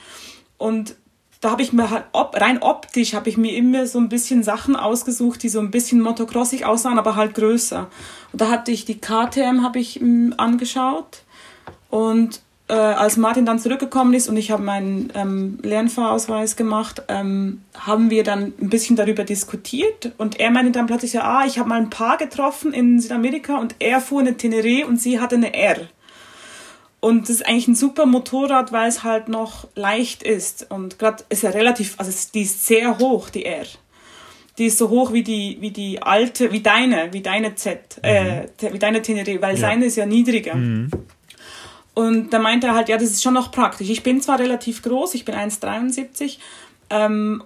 Und 0.58 0.96
da 1.40 1.50
habe 1.52 1.62
ich 1.62 1.72
mir 1.72 1.90
halt 1.90 2.04
ob, 2.12 2.38
rein 2.40 2.62
optisch 2.62 3.14
habe 3.14 3.28
ich 3.28 3.36
mir 3.36 3.54
immer 3.54 3.86
so 3.86 3.98
ein 3.98 4.08
bisschen 4.08 4.42
Sachen 4.42 4.74
ausgesucht, 4.76 5.42
die 5.42 5.48
so 5.48 5.60
ein 5.60 5.70
bisschen 5.70 6.00
motocrossig 6.00 6.66
aussahen, 6.66 6.98
aber 6.98 7.16
halt 7.16 7.34
größer. 7.34 7.88
Und 8.32 8.40
da 8.40 8.50
hatte 8.50 8.72
ich 8.72 8.84
die 8.84 9.00
KTM 9.00 9.62
habe 9.62 9.78
ich 9.78 10.00
m, 10.00 10.34
angeschaut 10.36 11.22
und 11.90 12.40
äh, 12.68 12.74
als 12.74 13.16
Martin 13.16 13.46
dann 13.46 13.58
zurückgekommen 13.58 14.14
ist 14.14 14.28
und 14.28 14.36
ich 14.36 14.50
habe 14.50 14.62
meinen 14.62 15.10
ähm, 15.14 15.58
Lernfahrausweis 15.62 16.56
gemacht, 16.56 17.02
ähm, 17.08 17.62
haben 17.74 18.10
wir 18.10 18.24
dann 18.24 18.52
ein 18.60 18.68
bisschen 18.68 18.96
darüber 18.96 19.24
diskutiert 19.24 20.12
und 20.18 20.38
er 20.38 20.50
meinte 20.50 20.72
dann 20.72 20.86
plötzlich 20.86 21.14
ja, 21.14 21.22
ah, 21.22 21.46
ich 21.46 21.58
habe 21.58 21.68
mal 21.68 21.80
ein 21.80 21.88
Paar 21.90 22.18
getroffen 22.18 22.74
in 22.74 23.00
Südamerika 23.00 23.58
und 23.58 23.76
er 23.78 24.00
fuhr 24.00 24.20
eine 24.20 24.32
Teneré 24.32 24.84
und 24.84 25.00
sie 25.00 25.20
hatte 25.20 25.36
eine 25.36 25.54
R. 25.54 25.88
Und 27.00 27.22
das 27.22 27.30
ist 27.30 27.46
eigentlich 27.46 27.68
ein 27.68 27.76
super 27.76 28.06
Motorrad, 28.06 28.72
weil 28.72 28.88
es 28.88 29.04
halt 29.04 29.28
noch 29.28 29.68
leicht 29.76 30.22
ist. 30.22 30.66
Und 30.70 30.98
gerade 30.98 31.24
ist 31.28 31.42
ja 31.42 31.50
relativ, 31.50 31.94
also 31.98 32.10
die 32.34 32.42
ist 32.42 32.66
sehr 32.66 32.98
hoch, 32.98 33.30
die 33.30 33.44
R. 33.44 33.66
Die 34.58 34.66
ist 34.66 34.78
so 34.78 34.88
hoch 34.88 35.12
wie 35.12 35.22
die, 35.22 35.58
wie 35.60 35.70
die 35.70 36.02
alte, 36.02 36.50
wie 36.50 36.60
deine, 36.60 37.12
wie 37.12 37.20
deine 37.20 37.54
Z, 37.54 38.00
äh, 38.02 38.22
mhm. 38.22 38.48
äh, 38.60 38.72
wie 38.72 38.78
deine 38.80 39.00
Teneré, 39.00 39.40
weil 39.40 39.54
ja. 39.54 39.60
seine 39.60 39.84
ist 39.86 39.96
ja 39.96 40.06
niedriger. 40.06 40.56
Mhm. 40.56 40.90
Und 41.94 42.30
da 42.30 42.40
meinte 42.40 42.68
er 42.68 42.74
halt, 42.74 42.88
ja, 42.88 42.96
das 42.96 43.10
ist 43.10 43.22
schon 43.22 43.34
noch 43.34 43.52
praktisch. 43.52 43.88
Ich 43.90 44.02
bin 44.02 44.20
zwar 44.20 44.40
relativ 44.40 44.82
groß, 44.82 45.14
ich 45.14 45.24
bin 45.24 45.34
1,73, 45.34 46.38
ähm, 46.90 47.42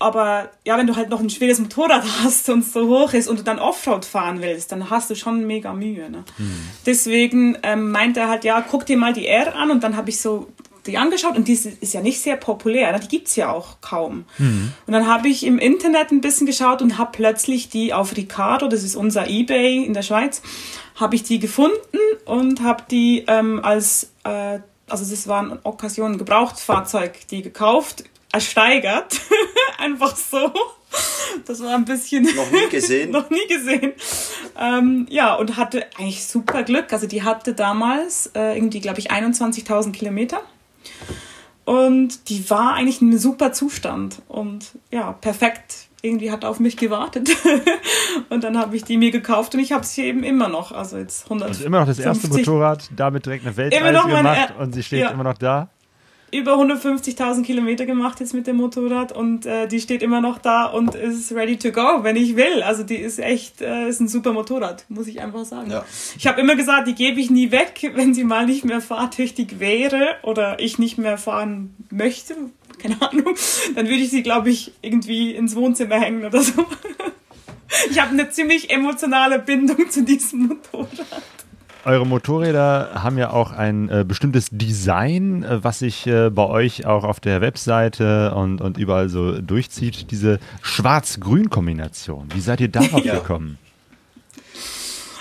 aber 0.00 0.48
ja, 0.64 0.78
wenn 0.78 0.86
du 0.86 0.96
halt 0.96 1.10
noch 1.10 1.20
ein 1.20 1.30
schweres 1.30 1.60
Motorrad 1.60 2.02
hast 2.24 2.48
und 2.48 2.64
so 2.64 2.88
hoch 2.88 3.12
ist 3.12 3.28
und 3.28 3.38
du 3.38 3.44
dann 3.44 3.60
Offroad 3.60 4.04
fahren 4.04 4.40
willst, 4.40 4.72
dann 4.72 4.90
hast 4.90 5.10
du 5.10 5.14
schon 5.14 5.46
mega 5.46 5.72
Mühe. 5.72 6.10
Ne? 6.10 6.24
Mhm. 6.38 6.60
Deswegen 6.86 7.58
ähm, 7.62 7.92
meinte 7.92 8.20
er 8.20 8.28
halt, 8.28 8.44
ja, 8.44 8.64
guck 8.68 8.86
dir 8.86 8.96
mal 8.96 9.12
die 9.12 9.26
R 9.26 9.54
an 9.54 9.70
und 9.70 9.84
dann 9.84 9.96
habe 9.96 10.08
ich 10.10 10.20
so 10.20 10.48
die 10.86 10.96
angeschaut 10.96 11.36
und 11.36 11.46
die 11.46 11.52
ist, 11.52 11.92
ja 11.92 12.00
nicht 12.00 12.22
sehr 12.22 12.36
populär, 12.36 12.90
ne? 12.92 13.00
die 13.00 13.08
gibt's 13.08 13.36
ja 13.36 13.52
auch 13.52 13.82
kaum. 13.82 14.24
Mhm. 14.38 14.72
Und 14.86 14.92
dann 14.92 15.06
habe 15.06 15.28
ich 15.28 15.44
im 15.44 15.58
Internet 15.58 16.10
ein 16.10 16.22
bisschen 16.22 16.46
geschaut 16.46 16.80
und 16.80 16.96
habe 16.96 17.10
plötzlich 17.12 17.68
die 17.68 17.92
auf 17.92 18.16
Ricardo, 18.16 18.68
das 18.68 18.82
ist 18.82 18.96
unser 18.96 19.28
Ebay 19.28 19.84
in 19.84 19.92
der 19.92 20.02
Schweiz, 20.02 20.40
habe 20.96 21.14
ich 21.14 21.22
die 21.22 21.38
gefunden 21.38 21.76
und 22.24 22.62
habe 22.62 22.84
die 22.90 23.24
ähm, 23.26 23.62
als, 23.62 24.12
äh, 24.24 24.60
also 24.88 25.04
das 25.08 25.28
war 25.28 25.40
eine 25.40 25.58
Occasion, 25.64 26.12
ein 26.12 26.18
Gebrauchtfahrzeug, 26.18 27.28
die 27.28 27.42
gekauft, 27.42 28.04
ersteigert. 28.32 29.20
Einfach 29.78 30.16
so. 30.16 30.52
Das 31.46 31.62
war 31.62 31.74
ein 31.74 31.84
bisschen. 31.84 32.24
Noch 32.24 32.50
nie 32.50 32.68
gesehen. 32.70 33.10
noch 33.12 33.30
nie 33.30 33.46
gesehen. 33.48 33.92
Ähm, 34.58 35.06
ja, 35.10 35.34
und 35.34 35.56
hatte 35.56 35.86
eigentlich 35.98 36.26
super 36.26 36.62
Glück. 36.62 36.92
Also 36.92 37.06
die 37.06 37.22
hatte 37.22 37.54
damals 37.54 38.30
äh, 38.34 38.56
irgendwie, 38.56 38.80
glaube 38.80 38.98
ich, 38.98 39.10
21.000 39.10 39.92
Kilometer. 39.92 40.42
Und 41.64 42.28
die 42.28 42.48
war 42.50 42.74
eigentlich 42.74 43.00
ein 43.00 43.16
super 43.18 43.52
Zustand. 43.52 44.22
Und 44.28 44.72
ja, 44.90 45.12
perfekt. 45.12 45.86
Irgendwie 46.02 46.32
hat 46.32 46.46
auf 46.46 46.60
mich 46.60 46.76
gewartet. 46.78 47.28
und 48.30 48.42
dann 48.42 48.58
habe 48.58 48.74
ich 48.74 48.84
die 48.84 48.96
mir 48.96 49.10
gekauft 49.10 49.54
und 49.54 49.60
ich 49.60 49.72
habe 49.72 49.84
sie 49.84 50.02
eben 50.02 50.24
immer 50.24 50.48
noch. 50.48 50.72
Also 50.72 50.96
jetzt 50.96 51.24
100. 51.24 51.48
Also 51.48 51.64
immer 51.64 51.80
noch 51.80 51.86
das 51.86 51.98
erste 51.98 52.28
Motorrad, 52.28 52.90
damit 52.96 53.26
direkt 53.26 53.46
eine 53.46 53.56
Weltreise 53.56 54.08
gemacht 54.08 54.54
und 54.58 54.72
sie 54.72 54.82
steht 54.82 55.00
ja. 55.00 55.10
immer 55.10 55.24
noch 55.24 55.36
da 55.36 55.68
über 56.32 56.54
150.000 56.54 57.42
Kilometer 57.42 57.86
gemacht 57.86 58.20
jetzt 58.20 58.34
mit 58.34 58.46
dem 58.46 58.56
Motorrad 58.56 59.12
und 59.12 59.46
äh, 59.46 59.66
die 59.66 59.80
steht 59.80 60.02
immer 60.02 60.20
noch 60.20 60.38
da 60.38 60.66
und 60.66 60.94
ist 60.94 61.32
ready 61.32 61.56
to 61.56 61.72
go, 61.72 62.02
wenn 62.02 62.16
ich 62.16 62.36
will. 62.36 62.62
Also 62.62 62.82
die 62.82 62.96
ist 62.96 63.18
echt, 63.18 63.60
äh, 63.60 63.88
ist 63.88 64.00
ein 64.00 64.08
super 64.08 64.32
Motorrad, 64.32 64.84
muss 64.88 65.06
ich 65.06 65.20
einfach 65.20 65.44
sagen. 65.44 65.70
Ja. 65.70 65.84
Ich 66.16 66.26
habe 66.26 66.40
immer 66.40 66.56
gesagt, 66.56 66.88
die 66.88 66.94
gebe 66.94 67.20
ich 67.20 67.30
nie 67.30 67.50
weg, 67.50 67.90
wenn 67.94 68.14
sie 68.14 68.24
mal 68.24 68.46
nicht 68.46 68.64
mehr 68.64 68.80
fahrtüchtig 68.80 69.60
wäre 69.60 70.16
oder 70.22 70.60
ich 70.60 70.78
nicht 70.78 70.98
mehr 70.98 71.18
fahren 71.18 71.74
möchte, 71.90 72.34
keine 72.78 73.00
Ahnung, 73.02 73.34
dann 73.74 73.86
würde 73.86 74.02
ich 74.02 74.10
sie, 74.10 74.22
glaube 74.22 74.50
ich, 74.50 74.72
irgendwie 74.82 75.34
ins 75.34 75.54
Wohnzimmer 75.54 76.00
hängen 76.00 76.24
oder 76.24 76.42
so. 76.42 76.64
Ich 77.88 78.00
habe 78.00 78.10
eine 78.10 78.28
ziemlich 78.30 78.70
emotionale 78.70 79.38
Bindung 79.38 79.88
zu 79.90 80.02
diesem 80.02 80.48
Motorrad. 80.48 81.22
Eure 81.84 82.06
Motorräder 82.06 83.02
haben 83.02 83.16
ja 83.16 83.30
auch 83.30 83.52
ein 83.52 83.88
äh, 83.88 84.04
bestimmtes 84.06 84.48
Design, 84.50 85.42
äh, 85.42 85.64
was 85.64 85.78
sich 85.78 86.06
äh, 86.06 86.28
bei 86.28 86.46
euch 86.46 86.84
auch 86.84 87.04
auf 87.04 87.20
der 87.20 87.40
Webseite 87.40 88.34
und, 88.34 88.60
und 88.60 88.76
überall 88.76 89.08
so 89.08 89.40
durchzieht. 89.40 90.10
Diese 90.10 90.40
Schwarz-Grün-Kombination. 90.60 92.28
Wie 92.34 92.40
seid 92.40 92.60
ihr 92.60 92.68
darauf 92.68 93.04
ja. 93.04 93.14
gekommen? 93.14 93.58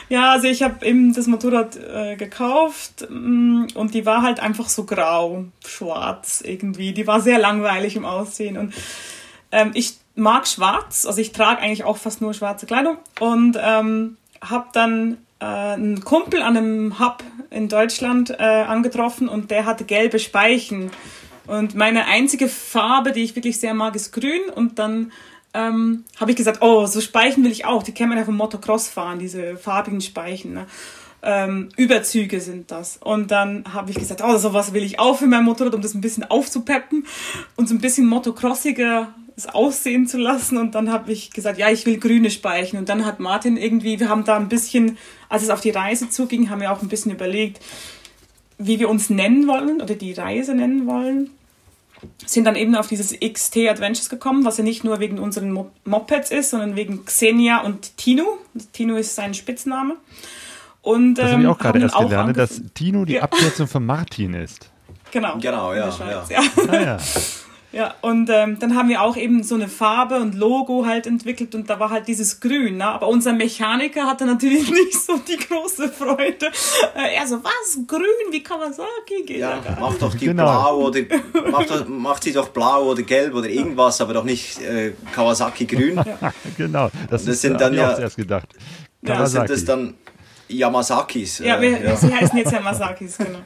Ja, 0.10 0.32
also 0.32 0.48
ich 0.48 0.62
habe 0.62 0.86
eben 0.86 1.13
das 1.13 1.28
Motorrad 1.28 1.78
äh, 1.78 2.17
gekauft 2.17 3.08
mm, 3.10 3.67
und 3.76 3.93
die 3.93 4.06
war 4.06 4.24
halt 4.24 4.41
einfach 4.41 4.67
so 4.67 4.84
grau, 4.84 5.45
schwarz 5.65 6.41
irgendwie. 6.43 6.93
Die 6.93 7.08
war 7.08 7.22
sehr 7.22 7.39
langweilig 7.39 7.95
im 7.95 8.06
Aussehen 8.06 8.58
und 8.58 8.74
ähm, 9.52 9.72
ich 9.76 9.98
mag 10.15 10.48
schwarz, 10.48 11.06
also 11.06 11.22
ich 11.22 11.32
trage 11.32 11.62
eigentlich 11.62 11.84
auch 11.84 11.98
fast 11.98 12.22
nur 12.22 12.34
schwarze 12.34 12.65
Kleidung 12.65 12.98
und 13.19 13.58
ähm, 13.62 14.17
habe 14.41 14.65
dann 14.74 15.17
äh, 15.39 15.45
einen 15.45 16.04
Kumpel 16.04 16.41
an 16.41 16.58
einem 16.58 16.99
Hub 16.99 17.23
in 17.49 17.69
Deutschland 17.69 18.30
äh, 18.32 18.43
angetroffen 18.43 19.30
und 19.30 19.52
der 19.52 19.65
hatte 19.65 19.86
gelbe 19.86 20.19
Speichen. 20.19 20.91
Und 21.47 21.75
meine 21.75 22.06
einzige 22.06 22.47
Farbe, 22.47 23.12
die 23.12 23.23
ich 23.23 23.36
wirklich 23.36 23.60
sehr 23.60 23.73
mag, 23.73 23.95
ist 23.95 24.12
grün. 24.12 24.41
Und 24.54 24.78
dann 24.78 25.12
ähm, 25.54 26.04
habe 26.19 26.32
ich 26.32 26.38
gesagt, 26.38 26.62
oh, 26.62 26.86
so 26.86 27.02
Speichen 27.02 27.43
will 27.43 27.52
ich 27.52 27.65
auch. 27.65 27.82
Die 27.82 27.91
kennt 27.91 28.10
man 28.10 28.17
ja 28.17 28.25
vom 28.25 28.38
Motocross 28.38 28.88
fahren, 28.88 29.19
diese 29.19 29.58
farbigen 29.58 30.02
Speichen. 30.02 30.54
Ne? 30.54 30.67
Ähm, 31.21 31.69
Überzüge 31.75 32.39
sind 32.39 32.71
das. 32.71 32.97
Und 32.97 33.32
dann 33.32 33.63
habe 33.73 33.91
ich 33.91 33.97
gesagt, 33.97 34.21
oh, 34.23 34.38
sowas 34.38 34.73
will 34.73 34.84
ich 34.84 34.99
auch 34.99 35.17
für 35.17 35.28
mein 35.28 35.43
Motorrad, 35.43 35.73
um 35.73 35.82
das 35.82 35.95
ein 35.95 36.02
bisschen 36.02 36.23
aufzupeppen 36.23 37.06
und 37.56 37.67
so 37.67 37.73
ein 37.73 37.82
bisschen 37.82 38.06
motocrossiger 38.06 39.13
aussehen 39.47 40.08
zu 40.08 40.17
lassen. 40.17 40.58
Und 40.58 40.75
dann 40.75 40.91
habe 40.91 41.12
ich 41.12 41.32
gesagt, 41.32 41.58
ja, 41.58 41.69
ich 41.69 41.86
will 41.86 41.99
grüne 41.99 42.32
Speichen. 42.32 42.78
Und 42.78 42.89
dann 42.89 43.06
hat 43.06 43.19
Martin 43.19 43.58
irgendwie, 43.58 43.99
wir 43.99 44.10
haben 44.10 44.23
da 44.23 44.36
ein 44.36 44.49
bisschen, 44.49 44.97
als 45.30 45.43
es 45.43 45.49
auf 45.49 45.62
die 45.62 45.71
Reise 45.71 46.10
zuging, 46.10 46.49
haben 46.49 46.62
wir 46.62 46.71
auch 46.71 46.82
ein 46.82 46.89
bisschen 46.89 47.12
überlegt, 47.12 47.60
wie 48.58 48.80
wir 48.80 48.89
uns 48.89 49.10
nennen 49.10 49.47
wollen 49.47 49.82
oder 49.82 49.95
die 49.95 50.13
Reise 50.13 50.54
nennen 50.54 50.86
wollen. 50.86 51.30
Sind 52.25 52.45
dann 52.45 52.56
eben 52.56 52.75
auf 52.75 52.88
dieses 52.88 53.13
XT 53.19 53.58
Adventures 53.69 54.10
gekommen, 54.10 54.45
was 54.45 54.58
ja 54.58 54.63
nicht 54.63 54.84
nur 54.84 54.99
wegen 54.99 55.19
unseren 55.19 55.52
Mopeds 55.84 56.32
ist, 56.32 56.52
sondern 56.52 56.75
wegen 56.75 57.06
Xenia 57.06 57.62
und 57.62 57.97
Tino. 57.97 58.38
Tino 58.71 58.95
ist 58.95 59.15
sein 59.15 59.34
Spitzname. 59.34 59.95
Und, 60.82 61.15
das 61.15 61.32
habe 61.32 61.41
ich 61.41 61.45
ähm, 61.45 61.52
auch 61.52 61.58
gerade 61.58 61.80
erst 61.80 61.97
gelernt, 61.97 62.38
dass 62.38 62.62
Tino 62.73 63.04
die 63.04 63.13
ja. 63.13 63.23
Abkürzung 63.23 63.67
von 63.67 63.86
Martin 63.86 64.34
ist. 64.34 64.69
Genau. 65.12 65.38
Genau, 65.39 65.73
ja. 65.73 65.89
ja. 65.89 66.25
ja. 66.30 66.41
Ah, 66.69 66.80
ja. 66.80 66.97
Ja, 67.72 67.94
und 68.02 68.32
ähm, 68.32 68.58
dann 68.60 68.76
haben 68.76 68.90
wir 68.90 69.04
auch 69.04 69.16
eben 69.16 69.44
so 69.44 69.54
eine 69.54 69.68
Farbe 69.68 70.16
und 70.16 70.34
Logo 70.34 70.88
halt 70.88 71.06
entwickelt 71.06 71.54
und 71.54 71.70
da 71.70 71.80
war 71.80 71.92
halt 71.92 72.08
dieses 72.08 72.40
Grün. 72.40 72.78
Ne? 72.78 72.86
Aber 72.86 73.08
unser 73.08 73.34
Mechaniker 73.34 74.08
hatte 74.08 74.26
natürlich 74.26 74.72
nicht 74.72 75.00
so 75.00 75.18
die 75.18 75.38
große 75.38 75.90
Freude. 75.90 76.48
Äh, 76.96 77.16
er 77.16 77.28
so, 77.28 77.44
was? 77.44 77.80
Grün 77.86 78.32
wie 78.32 78.42
Kawasaki? 78.42 79.24
Geht 79.26 79.38
ja, 79.38 79.52
ja 79.64 79.78
mach 79.80 79.94
doch 79.96 80.16
die 80.16 80.26
genau. 80.26 80.46
blau 80.46 80.88
oder 80.88 81.00
mach, 81.52 81.66
doch, 81.66 81.88
mach 81.88 82.20
sie 82.22 82.34
doch 82.34 82.50
blau 82.50 82.86
oder 82.86 83.04
gelb 83.04 83.36
oder 83.36 83.48
irgendwas, 83.48 84.02
aber 84.02 84.14
doch 84.14 84.24
nicht 84.24 84.60
äh, 84.62 84.94
Kawasaki 85.14 85.66
grün. 85.66 85.98
Ja. 85.98 86.34
genau, 86.58 86.90
das, 87.10 87.26
das 87.26 87.40
sind 87.40 87.62
dann 87.62 87.76
ja 87.76 88.00
erst 88.00 88.16
gedacht. 88.16 88.48
Kawasaki. 89.06 89.22
Ja, 89.22 89.28
sind 89.28 89.50
das 89.50 89.66
dann 89.66 89.94
Yamasakis. 90.48 91.40
Ja, 91.40 91.62
wir, 91.62 91.80
ja. 91.80 91.96
sie 91.96 92.14
heißen 92.14 92.38
jetzt 92.38 92.52
Yamasakis, 92.52 93.18
genau. 93.18 93.40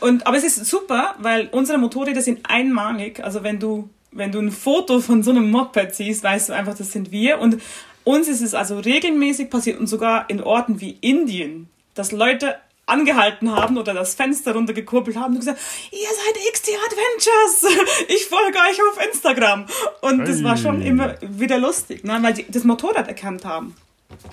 Und, 0.00 0.26
aber 0.26 0.36
es 0.36 0.44
ist 0.44 0.64
super, 0.66 1.14
weil 1.18 1.48
unsere 1.52 1.78
Motorräder 1.78 2.22
sind 2.22 2.40
einmalig. 2.48 3.22
Also 3.22 3.42
wenn 3.42 3.58
du, 3.58 3.88
wenn 4.12 4.32
du 4.32 4.38
ein 4.38 4.50
Foto 4.50 5.00
von 5.00 5.22
so 5.22 5.30
einem 5.30 5.50
Moped 5.50 5.94
siehst, 5.94 6.22
weißt 6.22 6.48
du 6.48 6.52
einfach, 6.52 6.76
das 6.76 6.92
sind 6.92 7.10
wir. 7.10 7.40
Und 7.40 7.60
uns 8.04 8.28
ist 8.28 8.40
es 8.40 8.54
also 8.54 8.78
regelmäßig 8.78 9.50
passiert 9.50 9.78
und 9.78 9.86
sogar 9.86 10.30
in 10.30 10.42
Orten 10.42 10.80
wie 10.80 10.96
Indien, 11.00 11.68
dass 11.94 12.12
Leute 12.12 12.56
angehalten 12.88 13.54
haben 13.54 13.76
oder 13.76 13.92
das 13.92 14.14
Fenster 14.14 14.54
runtergekurbelt 14.54 15.16
haben 15.16 15.34
und 15.34 15.40
gesagt, 15.40 15.60
ihr 15.92 15.98
seid 15.98 16.52
XT 16.52 16.70
Adventures, 16.86 17.78
ich 18.08 18.24
folge 18.26 18.58
euch 18.58 18.80
auf 18.90 19.06
Instagram. 19.06 19.66
Und 20.00 20.26
das 20.26 20.42
war 20.42 20.56
schon 20.56 20.80
immer 20.80 21.16
wieder 21.20 21.58
lustig, 21.58 22.04
ne? 22.04 22.18
weil 22.22 22.34
die 22.34 22.46
das 22.48 22.64
Motorrad 22.64 23.08
erkannt 23.08 23.44
haben. 23.44 23.74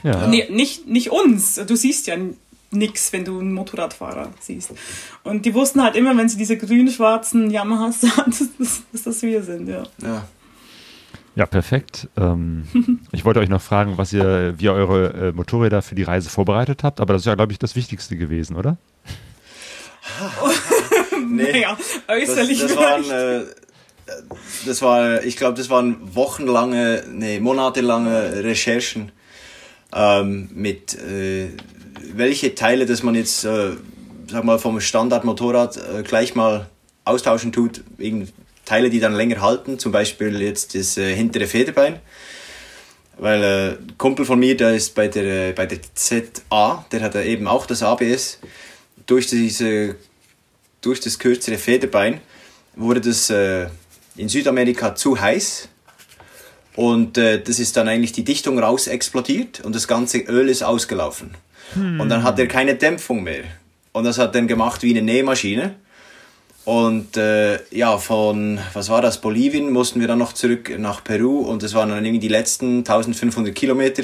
Ja. 0.04 0.28
Nee, 0.28 0.48
nicht, 0.50 0.88
nicht 0.88 1.12
uns, 1.12 1.56
du 1.56 1.76
siehst 1.76 2.08
ja 2.08 2.16
nix, 2.72 3.12
wenn 3.14 3.26
du 3.26 3.40
einen 3.40 3.54
Motorradfahrer 3.54 4.32
siehst. 4.40 4.74
Und 5.24 5.46
die 5.46 5.54
wussten 5.54 5.82
halt 5.82 5.96
immer, 5.96 6.16
wenn 6.18 6.30
sie 6.30 6.38
diese 6.38 6.58
grün-schwarzen 6.58 7.50
Yamahas 7.50 8.02
sahen, 8.02 8.26
dass, 8.28 8.82
dass, 8.92 9.04
das 9.04 9.22
wir 9.22 9.44
sind, 9.44 9.68
ja. 9.68 9.84
Ja, 10.02 10.28
ja 11.36 11.46
perfekt. 11.46 12.10
Ähm, 12.18 12.68
ich 13.12 13.26
wollte 13.26 13.40
euch 13.40 13.50
noch 13.50 13.62
fragen, 13.62 13.98
was 13.98 14.14
ihr, 14.14 14.56
wie 14.58 14.66
ihr 14.66 14.74
eure 14.74 15.30
äh, 15.30 15.32
Motorräder 15.32 15.82
für 15.82 15.96
die 15.96 16.04
Reise 16.04 16.30
vorbereitet 16.30 16.84
habt, 16.84 17.00
aber 17.00 17.14
das 17.14 17.24
ist 17.24 17.28
ja, 17.28 17.36
glaube 17.36 17.52
ich, 17.52 17.60
das 17.60 17.76
Wichtigste 17.76 18.18
gewesen, 18.18 18.56
oder? 18.56 18.78
nee, 21.28 21.52
naja, 21.52 21.78
äußerlich 22.08 22.60
das, 22.60 22.76
das 22.76 22.78
waren, 22.78 23.10
äh, 23.10 23.46
das 24.66 24.82
war, 24.82 25.24
ich 25.24 25.38
glaube, 25.38 25.58
das 25.58 25.70
waren 25.70 25.98
wochenlange, 26.16 27.04
nee, 27.12 27.40
monatelange 27.40 28.44
Recherchen 28.44 29.12
ähm, 29.94 30.50
mit 30.54 30.96
äh, 30.96 31.50
welche 32.14 32.56
Teile, 32.56 32.86
dass 32.86 33.04
man 33.04 33.16
jetzt, 33.16 33.46
äh, 33.46 33.72
sag 34.28 34.44
mal, 34.44 34.60
vom 34.60 34.80
Standardmotorrad 34.80 35.78
äh, 35.78 36.04
gleich 36.04 36.36
mal 36.36 36.70
austauschen 37.04 37.52
tut, 37.52 37.82
irgend 37.98 38.34
Teile, 38.66 38.90
die 38.90 39.00
dann 39.00 39.14
länger 39.14 39.42
halten, 39.42 39.78
zum 39.78 39.92
Beispiel 39.92 40.42
jetzt 40.42 40.76
das 40.76 40.98
äh, 40.98 41.16
hintere 41.16 41.48
Federbein. 41.48 42.00
Weil 43.18 43.44
äh, 43.44 43.94
Kumpel 43.98 44.26
von 44.26 44.40
mir, 44.40 44.58
der 44.58 44.76
ist 44.76 44.96
bei 44.96 45.08
der, 45.08 45.54
bei 45.54 45.66
der 45.66 45.80
ZA, 45.94 46.86
der 46.92 47.02
hat 47.02 47.16
eben 47.16 47.48
auch 47.48 47.66
das 47.66 47.84
ABS. 47.84 48.40
Durch, 49.06 49.28
diese, 49.28 49.96
durch 50.82 51.00
das 51.00 51.20
kürzere 51.20 51.58
Federbein 51.58 52.20
wurde 52.76 53.02
das 53.02 53.30
äh, 53.30 53.68
in 54.18 54.28
Südamerika 54.28 54.96
zu 54.96 55.20
heiß 55.20 55.70
und 56.76 57.18
äh, 57.18 57.42
das 57.42 57.60
ist 57.60 57.78
dann 57.78 57.88
eigentlich 57.88 58.12
die 58.12 58.24
Dichtung 58.24 58.60
raus 58.60 58.88
explodiert 58.88 59.62
und 59.62 59.76
das 59.76 59.88
ganze 59.88 60.20
Öl 60.20 60.50
ist 60.50 60.64
ausgelaufen. 60.64 61.36
Hm. 61.76 62.00
Und 62.00 62.10
dann 62.10 62.24
hat 62.24 62.40
er 62.40 62.48
keine 62.48 62.76
Dämpfung 62.76 63.24
mehr. 63.24 63.44
Und 63.92 64.04
das 64.04 64.18
hat 64.18 64.36
dann 64.36 64.48
gemacht 64.48 64.84
wie 64.84 64.92
eine 64.92 65.02
Nähmaschine. 65.02 65.76
Und 66.66 67.16
äh, 67.16 67.60
ja, 67.70 67.98
von, 68.00 68.60
was 68.74 68.90
war 68.90 69.02
das, 69.02 69.22
Bolivien 69.22 69.72
mussten 69.72 70.00
wir 70.00 70.08
dann 70.08 70.18
noch 70.18 70.34
zurück 70.34 70.74
nach 70.80 71.04
Peru 71.04 71.42
und 71.42 71.62
das 71.62 71.76
waren 71.76 71.90
dann 71.90 72.04
irgendwie 72.04 72.20
die 72.20 72.28
letzten 72.28 72.80
1500 72.80 73.54
Kilometer 73.54 74.04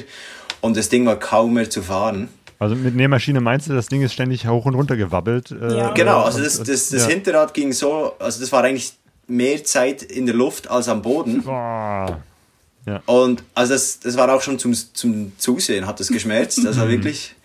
und 0.62 0.78
das 0.78 0.88
Ding 0.90 1.04
war 1.08 1.18
kaum 1.18 1.56
mehr 1.56 1.72
zu 1.72 1.82
fahren. 1.82 2.30
Also 2.60 2.76
mit 2.76 2.96
Nähmaschine 2.96 3.42
meinst 3.42 3.68
du, 3.68 3.74
das 3.74 3.88
Ding 3.88 4.04
ist 4.04 4.14
ständig 4.14 4.46
hoch 4.46 4.66
und 4.66 4.76
runter 4.76 4.96
gewabbelt? 4.96 5.50
Äh, 5.50 5.76
ja. 5.76 5.92
Genau, 5.94 6.22
also 6.22 6.44
das, 6.44 6.60
das, 6.60 6.90
das 6.90 7.02
ja. 7.02 7.08
Hinterrad 7.08 7.56
ging 7.56 7.74
so, 7.74 8.14
also 8.20 8.40
das 8.40 8.52
war 8.52 8.64
eigentlich 8.64 8.94
mehr 9.26 9.64
Zeit 9.64 10.04
in 10.04 10.28
der 10.28 10.36
Luft 10.36 10.70
als 10.70 10.88
am 10.88 11.02
Boden. 11.02 11.42
Boah. 11.42 12.22
Ja. 12.86 13.02
Und 13.08 13.44
also 13.56 13.74
das, 13.74 14.00
das 14.00 14.16
war 14.18 14.32
auch 14.32 14.42
schon 14.42 14.60
zum, 14.60 14.76
zum 14.76 15.32
Zusehen, 15.40 15.88
hat 15.88 16.00
das 16.00 16.10
geschmerzt. 16.10 16.64
Das 16.64 16.78
war 16.78 16.88
wirklich. 16.88 17.36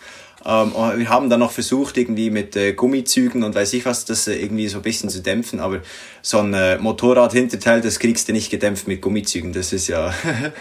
Ähm, 0.47 0.73
wir 0.75 1.09
haben 1.09 1.29
dann 1.29 1.41
noch 1.41 1.51
versucht, 1.51 1.97
irgendwie 1.97 2.31
mit 2.31 2.55
äh, 2.55 2.73
Gummizügen 2.73 3.43
und 3.43 3.55
weiß 3.55 3.73
ich 3.73 3.85
was, 3.85 4.05
das 4.05 4.29
äh, 4.29 4.37
irgendwie 4.37 4.69
so 4.69 4.79
ein 4.79 4.83
bisschen 4.83 5.11
zu 5.11 5.21
dämpfen, 5.21 5.59
aber 5.59 5.81
so 6.23 6.39
ein 6.39 6.55
äh, 6.55 6.79
Motorrad-Hinterteil, 6.79 7.81
das 7.81 7.99
kriegst 7.99 8.29
du 8.29 8.33
nicht 8.33 8.51
gedämpft 8.51 8.87
mit 8.87 9.03
Gummizügen. 9.03 9.53
Das 9.53 9.73
ist 9.73 9.89
ja 9.89 10.15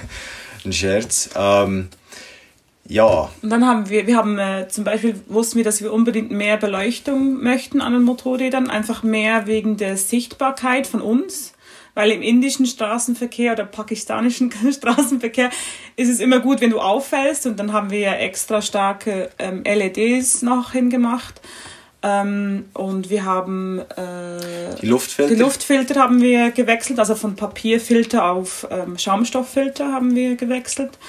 ein 0.65 0.73
Scherz. 0.73 1.29
Ähm, 1.35 1.89
ja. 2.87 3.29
Und 3.41 3.49
dann 3.49 3.65
haben 3.65 3.89
wir, 3.89 4.07
wir 4.07 4.17
haben 4.17 4.39
äh, 4.39 4.67
zum 4.69 4.83
Beispiel 4.83 5.19
wussten 5.27 5.57
wir, 5.57 5.63
dass 5.63 5.83
wir 5.83 5.93
unbedingt 5.93 6.31
mehr 6.31 6.57
Beleuchtung 6.57 7.43
möchten 7.43 7.79
an 7.79 7.93
den 7.93 8.03
Motorrädern, 8.03 8.71
einfach 8.71 9.03
mehr 9.03 9.45
wegen 9.45 9.77
der 9.77 9.97
Sichtbarkeit 9.97 10.87
von 10.87 11.01
uns 11.01 11.54
weil 11.95 12.11
im 12.11 12.21
indischen 12.21 12.67
Straßenverkehr 12.67 13.53
oder 13.53 13.65
pakistanischen 13.65 14.53
Straßenverkehr 14.71 15.49
ist 15.95 16.09
es 16.09 16.19
immer 16.19 16.39
gut, 16.39 16.61
wenn 16.61 16.69
du 16.69 16.79
auffällst 16.79 17.47
und 17.47 17.57
dann 17.59 17.73
haben 17.73 17.89
wir 17.89 17.99
ja 17.99 18.13
extra 18.13 18.61
starke 18.61 19.31
ähm, 19.39 19.63
LEDs 19.63 20.43
noch 20.43 20.73
hingemacht. 20.73 21.41
Ähm, 22.03 22.65
und 22.75 23.09
wir 23.09 23.25
haben 23.25 23.79
äh, 23.79 24.75
die 24.79 24.85
Luftfilter. 24.85 25.33
Die 25.33 25.41
Luftfilter 25.41 25.95
haben 25.95 26.21
wir 26.21 26.51
gewechselt, 26.51 26.99
also 26.99 27.15
von 27.15 27.35
Papierfilter 27.35 28.29
auf 28.29 28.67
ähm, 28.69 28.99
Schaumstofffilter 28.99 29.91
haben 29.91 30.13
wir 30.13 30.35
gewechselt. 30.35 30.99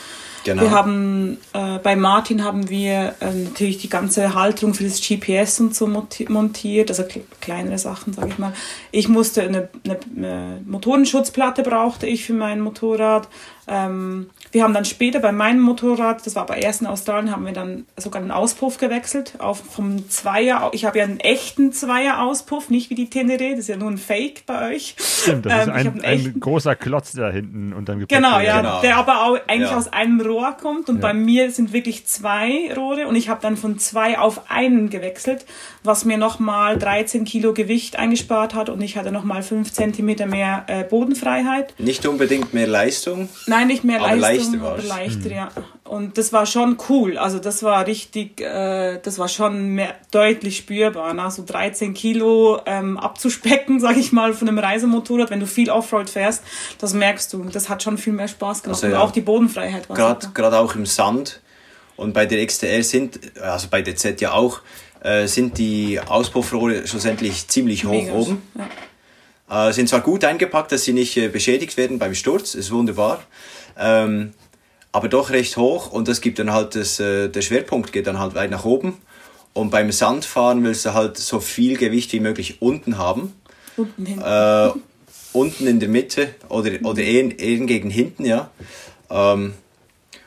Genau. 0.47 0.63
Wir 0.63 0.71
haben 0.71 1.39
äh, 1.55 1.79
bei 1.83 1.97
Martin 1.97 2.45
haben 2.45 2.71
wir 2.71 3.17
äh, 3.19 3.33
natürlich 3.33 3.79
die 3.79 3.89
ganze 3.89 4.33
Halterung 4.33 4.75
für 4.75 4.85
das 4.85 5.01
GPS 5.01 5.59
und 5.59 5.75
so 5.75 5.89
montiert, 5.89 6.89
also 6.89 7.03
kleinere 7.41 7.79
Sachen, 7.79 8.13
sage 8.13 8.29
ich 8.29 8.39
mal. 8.39 8.53
Ich 8.93 9.09
musste 9.09 9.43
eine, 9.43 9.69
eine, 9.85 9.99
eine 10.17 10.63
Motorenschutzplatte 10.65 11.65
brauchte 11.65 12.07
ich 12.07 12.25
für 12.25 12.33
mein 12.35 12.61
Motorrad. 12.61 13.29
Ähm, 13.69 14.31
wir 14.53 14.63
haben 14.63 14.75
dann 14.75 14.85
später 14.85 15.19
bei 15.19 15.33
meinem 15.33 15.61
Motorrad, 15.61 16.25
das 16.25 16.37
war 16.37 16.43
aber 16.43 16.57
erst 16.57 16.81
in 16.81 16.87
Australien, 16.87 17.33
haben 17.33 17.45
wir 17.45 17.53
dann 17.53 17.85
sogar 17.97 18.23
den 18.23 18.31
Auspuff 18.31 18.79
gewechselt 18.79 19.35
auf 19.39 19.59
vom 19.59 20.09
Zweier. 20.09 20.71
Ich 20.73 20.85
habe 20.85 20.99
ja 20.99 21.05
einen 21.05 21.19
echten 21.19 21.73
Zweier-Auspuff, 21.73 22.71
nicht 22.71 22.91
wie 22.91 22.95
die 22.95 23.11
Tenere, 23.11 23.51
das 23.51 23.61
ist 23.61 23.69
ja 23.69 23.77
nur 23.77 23.91
ein 23.91 23.99
Fake 23.99 24.47
bei 24.47 24.75
euch. 24.75 24.95
Stimmt, 24.99 25.47
das 25.47 25.67
ähm, 25.67 25.75
ist 25.75 25.87
ein, 25.87 26.05
ein 26.05 26.41
großer 26.41 26.77
Klotz 26.77 27.13
da 27.13 27.31
hinten 27.31 27.73
und 27.73 27.89
dann 27.89 28.07
Genau, 28.07 28.39
ja, 28.39 28.61
genau. 28.61 28.81
der 28.83 28.97
aber 28.97 29.25
auch 29.25 29.39
eigentlich 29.49 29.71
ja. 29.71 29.77
aus 29.77 29.93
einem 29.93 30.21
Rohr 30.21 30.53
kommt 30.53 30.89
und 30.89 30.97
ja. 30.97 31.03
bei 31.03 31.15
mir 31.15 31.51
sind 31.51 31.73
wirklich 31.73 32.07
zwei 32.07 32.73
Rohre 32.75 33.09
und 33.09 33.17
ich 33.17 33.29
habe 33.29 33.41
dann 33.43 33.57
von 33.57 33.79
zwei 33.79 34.19
auf 34.19 34.49
einen 34.49 34.91
gewechselt, 34.91 35.45
was 35.87 36.05
mir 36.05 36.19
nochmal 36.19 36.79
13 36.79 37.25
Kilo 37.25 37.53
Gewicht 37.53 37.97
eingespart 37.97 38.55
hat 38.55 38.69
und 38.69 38.81
ich 38.81 38.97
hatte 38.97 39.13
nochmal 39.13 39.43
5 39.43 39.73
Zentimeter 39.73 40.27
mehr 40.27 40.65
äh, 40.67 40.85
Bodenfreiheit. 40.85 41.75
Nicht 41.79 42.07
unbedingt 42.07 42.55
mehr 42.55 42.67
Leistung? 42.67 43.29
Nein, 43.47 43.69
nicht 43.69 43.85
mehr 43.85 44.01
aber 44.01 44.17
Leistung, 44.17 44.61
leichter, 44.61 44.89
leichter 44.89 45.29
mhm. 45.29 45.35
ja. 45.35 45.49
Und 45.85 46.19
das 46.19 46.33
war 46.33 46.47
schon 46.47 46.77
cool. 46.89 47.17
Also 47.17 47.39
das 47.39 47.63
war 47.63 47.87
richtig, 47.87 48.41
äh, 48.41 48.99
das 49.03 49.19
war 49.19 49.29
schon 49.29 49.69
mehr, 49.69 49.95
deutlich 50.11 50.57
spürbar. 50.59 51.15
Ne? 51.15 51.31
So 51.31 51.45
13 51.47 51.95
Kilo 51.95 52.61
ähm, 52.67 52.99
abzuspecken, 52.99 53.81
sag 53.81 53.97
ich 53.97 54.13
mal, 54.13 54.33
von 54.35 54.49
einem 54.49 54.59
Reisemotorrad, 54.59 55.31
wenn 55.31 55.41
du 55.41 55.47
viel 55.47 55.71
Offroad 55.71 56.11
fährst, 56.11 56.43
das 56.79 56.93
merkst 56.93 57.33
du. 57.33 57.45
Das 57.45 57.69
hat 57.69 57.83
schon 57.83 57.99
viel 57.99 58.13
mehr 58.13 58.29
Spaß 58.29 58.63
gemacht. 58.63 58.83
Also, 58.83 58.93
ja. 58.93 59.01
Und 59.01 59.09
auch 59.09 59.13
die 59.13 59.21
Bodenfreiheit 59.21 59.89
war 59.89 60.19
Gerade 60.35 60.59
auch 60.59 60.75
im 60.75 60.87
Sand. 60.87 61.41
Und 61.97 62.13
bei 62.13 62.27
der 62.27 62.45
XTR 62.45 62.83
sind, 62.83 63.19
also 63.41 63.69
bei 63.71 63.81
der 63.81 63.97
Z 63.97 64.21
ja 64.21 64.33
auch, 64.33 64.61
äh, 65.07 65.29
sind 65.29 65.59
die 65.59 66.01
Auspuffrohre 66.01 66.87
schlussendlich 66.87 67.47
ziemlich 67.47 67.85
hoch 67.85 67.93
Mega. 67.93 68.13
oben. 68.13 68.43
Ja. 69.49 69.69
Äh, 69.69 69.73
sind 69.73 69.89
zwar 69.89 70.01
gut 70.01 70.25
eingepackt, 70.25 70.73
dass 70.73 70.85
sie 70.85 70.93
nicht 70.93 71.17
äh, 71.17 71.29
beschädigt 71.29 71.77
werden 71.77 71.99
beim 71.99 72.15
Sturz, 72.15 72.55
ist 72.55 72.73
wunderbar. 72.73 73.23
Ähm, 73.79 74.33
aber 74.91 75.09
doch 75.09 75.31
recht 75.31 75.57
hoch 75.57 75.93
und 75.93 76.09
das 76.09 76.21
gibt 76.21 76.39
dann 76.39 76.53
halt 76.53 76.75
das, 76.75 76.99
äh, 76.99 77.29
der 77.29 77.43
Schwerpunkt 77.43 77.93
geht 77.93 78.07
dann 78.07 78.19
halt 78.19 78.35
weit 78.35 78.51
nach 78.51 78.65
oben. 78.65 78.97
Und 79.53 79.71
beim 79.71 79.93
Sandfahren 79.93 80.65
willst 80.65 80.85
du 80.85 80.93
halt 80.93 81.17
so 81.17 81.39
viel 81.41 81.77
Gewicht 81.77 82.13
wie 82.13 82.21
möglich 82.21 82.61
unten 82.61 82.99
haben. 82.99 83.33
Unten, 83.77 84.21
äh, 84.21 84.71
unten 85.33 85.67
in 85.67 85.81
der 85.81 85.89
Mitte 85.89 86.35
oder, 86.49 86.71
oder 86.83 87.03
eher, 87.03 87.39
eher 87.39 87.59
gegen 87.67 87.91
hinten, 87.91 88.25
ja. 88.25 88.51
Ähm, 89.09 89.55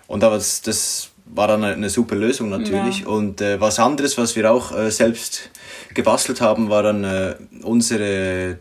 und 0.07 0.23
aber 0.23 0.35
das, 0.37 0.61
das 0.61 1.09
war 1.29 1.47
dann 1.47 1.63
eine 1.63 1.89
super 1.89 2.15
Lösung 2.15 2.49
natürlich. 2.49 3.01
Ja. 3.01 3.07
Und 3.07 3.41
äh, 3.41 3.59
was 3.61 3.79
anderes, 3.79 4.17
was 4.17 4.35
wir 4.35 4.51
auch 4.51 4.75
äh, 4.75 4.91
selbst 4.91 5.49
gebastelt 5.93 6.41
haben, 6.41 6.69
war 6.69 6.83
dann 6.83 7.03
äh, 7.03 7.35
unsere 7.63 8.57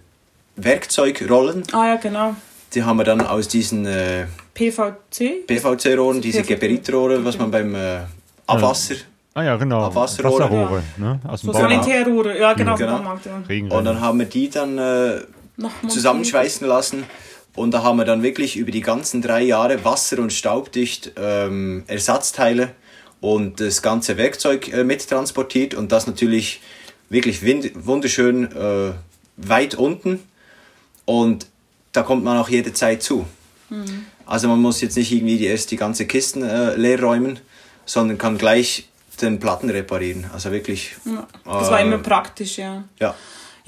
Werkzeugrollen. 0.57 1.65
Ah 1.73 1.87
ja, 1.89 1.97
genau. 1.97 2.35
Die 2.75 2.83
haben 2.83 2.99
wir 2.99 3.05
dann 3.05 3.23
aus 3.23 3.49
diesen 3.49 3.89
PVC? 4.53 5.47
PVC-Rohren, 5.47 6.21
diese 6.21 6.43
Geberitrohre, 6.43 7.25
was 7.25 7.39
man 7.39 7.51
beim 7.51 7.75
äh, 7.75 8.01
Abwasser 8.47 8.97
Ah 9.39 9.45
ja, 9.45 9.57
genau. 9.57 9.95
Wasserrohre. 9.95 10.45
Wasserrohre 10.45 10.83
ne? 10.97 11.21
Aus 11.29 11.43
dem 11.43 11.53
so 11.53 11.59
Sanitärrohre, 11.61 12.37
ja 12.37 12.55
genau. 12.55 12.75
genau. 12.75 12.97
Baumarkt, 12.97 13.27
ja. 13.27 13.77
Und 13.77 13.85
dann 13.85 14.01
haben 14.01 14.19
wir 14.19 14.27
die 14.27 14.51
dann 14.51 14.77
äh, 14.79 15.21
zusammenschweißen 15.87 16.67
lassen. 16.67 17.05
Und 17.59 17.73
da 17.73 17.83
haben 17.83 17.97
wir 17.99 18.05
dann 18.05 18.23
wirklich 18.23 18.57
über 18.57 18.71
die 18.71 18.81
ganzen 18.81 19.21
drei 19.21 19.43
Jahre 19.43 19.85
wasser- 19.85 20.21
und 20.21 20.33
staubdicht 20.33 21.13
ähm, 21.17 21.83
Ersatzteile 21.89 22.71
und 23.21 23.61
das 23.61 23.83
ganze 23.83 24.17
Werkzeug 24.17 24.73
äh, 24.73 24.85
mittransportiert 24.85 25.75
und 25.75 25.91
das 25.91 26.07
natürlich 26.07 26.61
wirklich 27.11 27.43
wunderschön 27.75 28.53
äh, 28.53 28.93
weit 29.37 29.75
unten 29.75 30.21
und 31.05 31.47
da 31.93 32.03
kommt 32.03 32.23
man 32.23 32.39
auch 32.39 32.49
jederzeit 32.49 33.03
zu. 33.03 33.27
Mhm. 33.71 34.07
Also 34.25 34.47
man 34.47 34.61
muss 34.61 34.81
jetzt 34.81 34.97
nicht 34.97 35.11
irgendwie 35.11 35.39
die, 35.39 35.47
erst 35.47 35.71
die 35.71 35.77
ganze 35.77 36.07
Kisten 36.07 36.43
äh, 36.43 36.77
leer 36.77 37.01
räumen, 37.01 37.41
sondern 37.87 38.19
kann 38.19 38.39
gleich 38.39 38.89
den 39.21 39.41
Platten 39.41 39.71
reparieren. 39.71 40.27
Also 40.33 40.53
wirklich. 40.53 40.95
Ja, 41.05 41.27
das 41.45 41.71
war 41.71 41.81
immer 41.81 41.99
praktisch, 41.99 42.59
ja. 42.59 42.85
Ja. 43.01 43.17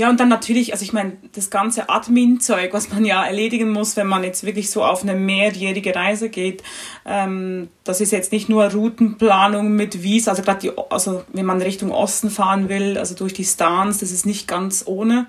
Ja, 0.01 0.09
und 0.09 0.19
dann 0.19 0.31
natürlich, 0.31 0.73
also 0.73 0.83
ich 0.83 0.95
meine, 0.95 1.19
das 1.35 1.51
ganze 1.51 1.91
Admin-Zeug, 1.91 2.73
was 2.73 2.91
man 2.91 3.05
ja 3.05 3.23
erledigen 3.23 3.71
muss, 3.71 3.99
wenn 3.99 4.07
man 4.07 4.25
jetzt 4.25 4.45
wirklich 4.45 4.71
so 4.71 4.83
auf 4.83 5.03
eine 5.03 5.15
mehrjährige 5.15 5.95
Reise 5.95 6.31
geht, 6.31 6.63
ähm, 7.05 7.69
das 7.85 8.01
ist 8.01 8.11
jetzt 8.11 8.33
nicht 8.33 8.49
nur 8.49 8.65
Routenplanung 8.73 9.73
mit 9.73 10.03
Visa, 10.03 10.31
also 10.31 10.43
gerade 10.43 10.73
also 10.89 11.23
wenn 11.35 11.45
man 11.45 11.61
Richtung 11.61 11.91
Osten 11.91 12.31
fahren 12.31 12.71
will, 12.71 12.97
also 12.97 13.15
durch 13.15 13.35
die 13.35 13.45
Stans, 13.45 13.99
das 13.99 14.11
ist 14.11 14.25
nicht 14.25 14.49
ganz 14.49 14.85
ohne 14.87 15.27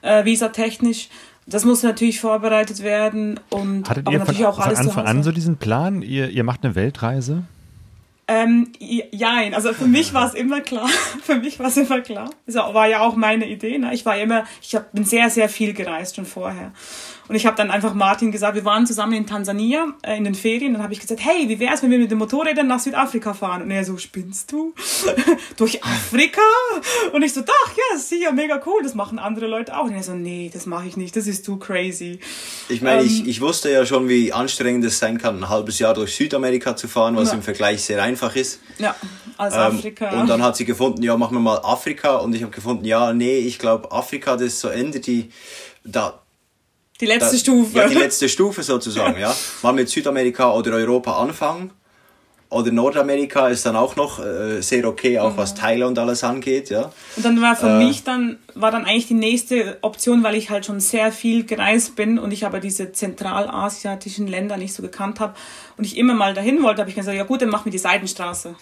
äh, 0.00 0.24
visatechnisch. 0.24 1.10
Das 1.46 1.66
muss 1.66 1.82
natürlich 1.82 2.18
vorbereitet 2.18 2.82
werden 2.82 3.38
und 3.50 3.86
Hattet 3.90 4.10
ihr 4.10 4.24
von, 4.24 4.46
auch 4.46 4.58
alles 4.58 4.78
von 4.78 4.88
Anfang 4.88 5.06
an 5.06 5.22
so 5.24 5.30
diesen 5.30 5.58
Plan, 5.58 6.00
ihr, 6.00 6.30
ihr 6.30 6.42
macht 6.42 6.64
eine 6.64 6.74
Weltreise? 6.74 7.42
Ähm, 8.28 8.72
jein, 8.80 9.54
also 9.54 9.72
für 9.72 9.86
mich 9.86 10.12
war 10.12 10.26
es 10.26 10.34
immer 10.34 10.60
klar, 10.60 10.88
für 11.22 11.36
mich 11.36 11.60
war 11.60 11.68
es 11.68 11.76
immer 11.76 12.00
klar. 12.00 12.30
Das 12.44 12.56
war 12.56 12.88
ja 12.88 13.00
auch 13.00 13.14
meine 13.14 13.46
Idee. 13.48 13.78
Ne? 13.78 13.94
Ich 13.94 14.04
war 14.04 14.18
immer, 14.18 14.44
ich 14.60 14.74
hab, 14.74 14.92
bin 14.92 15.04
sehr, 15.04 15.30
sehr 15.30 15.48
viel 15.48 15.72
gereist 15.74 16.16
schon 16.16 16.26
vorher. 16.26 16.72
Und 17.28 17.34
ich 17.34 17.46
habe 17.46 17.56
dann 17.56 17.70
einfach 17.70 17.94
Martin 17.94 18.30
gesagt, 18.30 18.54
wir 18.54 18.64
waren 18.64 18.86
zusammen 18.86 19.12
in 19.14 19.26
Tansania 19.26 19.94
äh, 20.02 20.16
in 20.16 20.24
den 20.24 20.34
Ferien. 20.34 20.74
Dann 20.74 20.82
habe 20.82 20.92
ich 20.92 21.00
gesagt, 21.00 21.20
hey, 21.24 21.48
wie 21.48 21.58
wär's, 21.58 21.82
wenn 21.82 21.90
wir 21.90 21.98
mit 21.98 22.10
den 22.10 22.18
Motorrädern 22.18 22.66
nach 22.66 22.78
Südafrika 22.78 23.34
fahren? 23.34 23.62
Und 23.62 23.70
er 23.70 23.84
so, 23.84 23.96
spinnst 23.98 24.52
du? 24.52 24.74
Durch 25.56 25.82
Afrika? 25.82 26.40
Und 27.12 27.22
ich 27.22 27.32
so, 27.32 27.40
doch, 27.40 27.70
ja, 27.76 27.96
ist 27.96 28.08
sicher 28.08 28.32
mega 28.32 28.60
cool. 28.66 28.82
Das 28.82 28.94
machen 28.94 29.18
andere 29.18 29.46
Leute 29.46 29.76
auch. 29.76 29.84
Und 29.84 29.94
er 29.94 30.02
so, 30.02 30.14
nee, 30.14 30.50
das 30.52 30.66
mache 30.66 30.86
ich 30.86 30.96
nicht. 30.96 31.16
Das 31.16 31.26
ist 31.26 31.44
too 31.44 31.56
crazy. 31.56 32.20
Ich 32.68 32.82
meine, 32.82 33.02
ähm, 33.02 33.06
ich, 33.06 33.26
ich 33.26 33.40
wusste 33.40 33.70
ja 33.70 33.84
schon, 33.84 34.08
wie 34.08 34.32
anstrengend 34.32 34.84
es 34.84 34.98
sein 34.98 35.18
kann, 35.18 35.38
ein 35.38 35.48
halbes 35.48 35.78
Jahr 35.78 35.94
durch 35.94 36.14
Südamerika 36.14 36.76
zu 36.76 36.88
fahren, 36.88 37.16
was 37.16 37.28
ja. 37.28 37.34
im 37.34 37.42
Vergleich 37.42 37.82
sehr 37.82 38.02
einfach 38.02 38.36
ist. 38.36 38.60
Ja, 38.78 38.94
als 39.36 39.54
ähm, 39.54 39.60
Afrika. 39.60 40.20
Und 40.20 40.28
dann 40.28 40.42
hat 40.42 40.56
sie 40.56 40.64
gefunden, 40.64 41.02
ja, 41.02 41.16
machen 41.16 41.34
wir 41.34 41.40
mal 41.40 41.58
Afrika. 41.62 42.16
Und 42.16 42.34
ich 42.34 42.42
habe 42.42 42.52
gefunden, 42.52 42.84
ja, 42.84 43.12
nee, 43.12 43.38
ich 43.38 43.58
glaube, 43.58 43.90
Afrika, 43.90 44.34
das 44.34 44.44
ist 44.44 44.60
so 44.60 44.68
Ende, 44.68 45.00
die, 45.00 45.30
da, 45.84 46.20
die 47.00 47.06
letzte 47.06 47.32
da, 47.32 47.38
Stufe. 47.38 47.78
Ja, 47.78 47.88
die 47.88 47.94
letzte 47.94 48.28
Stufe 48.28 48.62
sozusagen, 48.62 49.20
ja. 49.20 49.34
Mal 49.62 49.72
mit 49.72 49.88
Südamerika 49.88 50.52
oder 50.52 50.72
Europa 50.72 51.18
anfangen. 51.18 51.72
Oder 52.48 52.70
Nordamerika 52.70 53.48
ist 53.48 53.66
dann 53.66 53.74
auch 53.74 53.96
noch 53.96 54.24
äh, 54.24 54.60
sehr 54.60 54.86
okay, 54.86 55.18
auch 55.18 55.32
mhm. 55.32 55.36
was 55.36 55.56
Teile 55.56 55.84
und 55.84 55.98
alles 55.98 56.22
angeht, 56.22 56.70
ja. 56.70 56.92
Und 57.16 57.24
dann 57.24 57.42
war 57.42 57.56
für 57.56 57.70
äh, 57.70 57.78
mich 57.78 58.04
dann, 58.04 58.38
war 58.54 58.70
dann 58.70 58.84
eigentlich 58.84 59.08
die 59.08 59.14
nächste 59.14 59.78
Option, 59.82 60.22
weil 60.22 60.36
ich 60.36 60.48
halt 60.48 60.64
schon 60.64 60.78
sehr 60.78 61.10
viel 61.10 61.44
gereist 61.44 61.96
bin 61.96 62.20
und 62.20 62.30
ich 62.30 62.46
aber 62.46 62.60
diese 62.60 62.92
zentralasiatischen 62.92 64.28
Länder 64.28 64.58
nicht 64.58 64.74
so 64.74 64.82
gekannt 64.82 65.18
habe 65.18 65.34
und 65.76 65.84
ich 65.84 65.96
immer 65.96 66.14
mal 66.14 66.34
dahin 66.34 66.62
wollte, 66.62 66.82
habe 66.82 66.90
ich 66.90 66.96
gesagt, 66.96 67.16
ja 67.16 67.24
gut, 67.24 67.42
dann 67.42 67.48
machen 67.48 67.64
wir 67.64 67.72
die 67.72 67.78
Seitenstraße. 67.78 68.54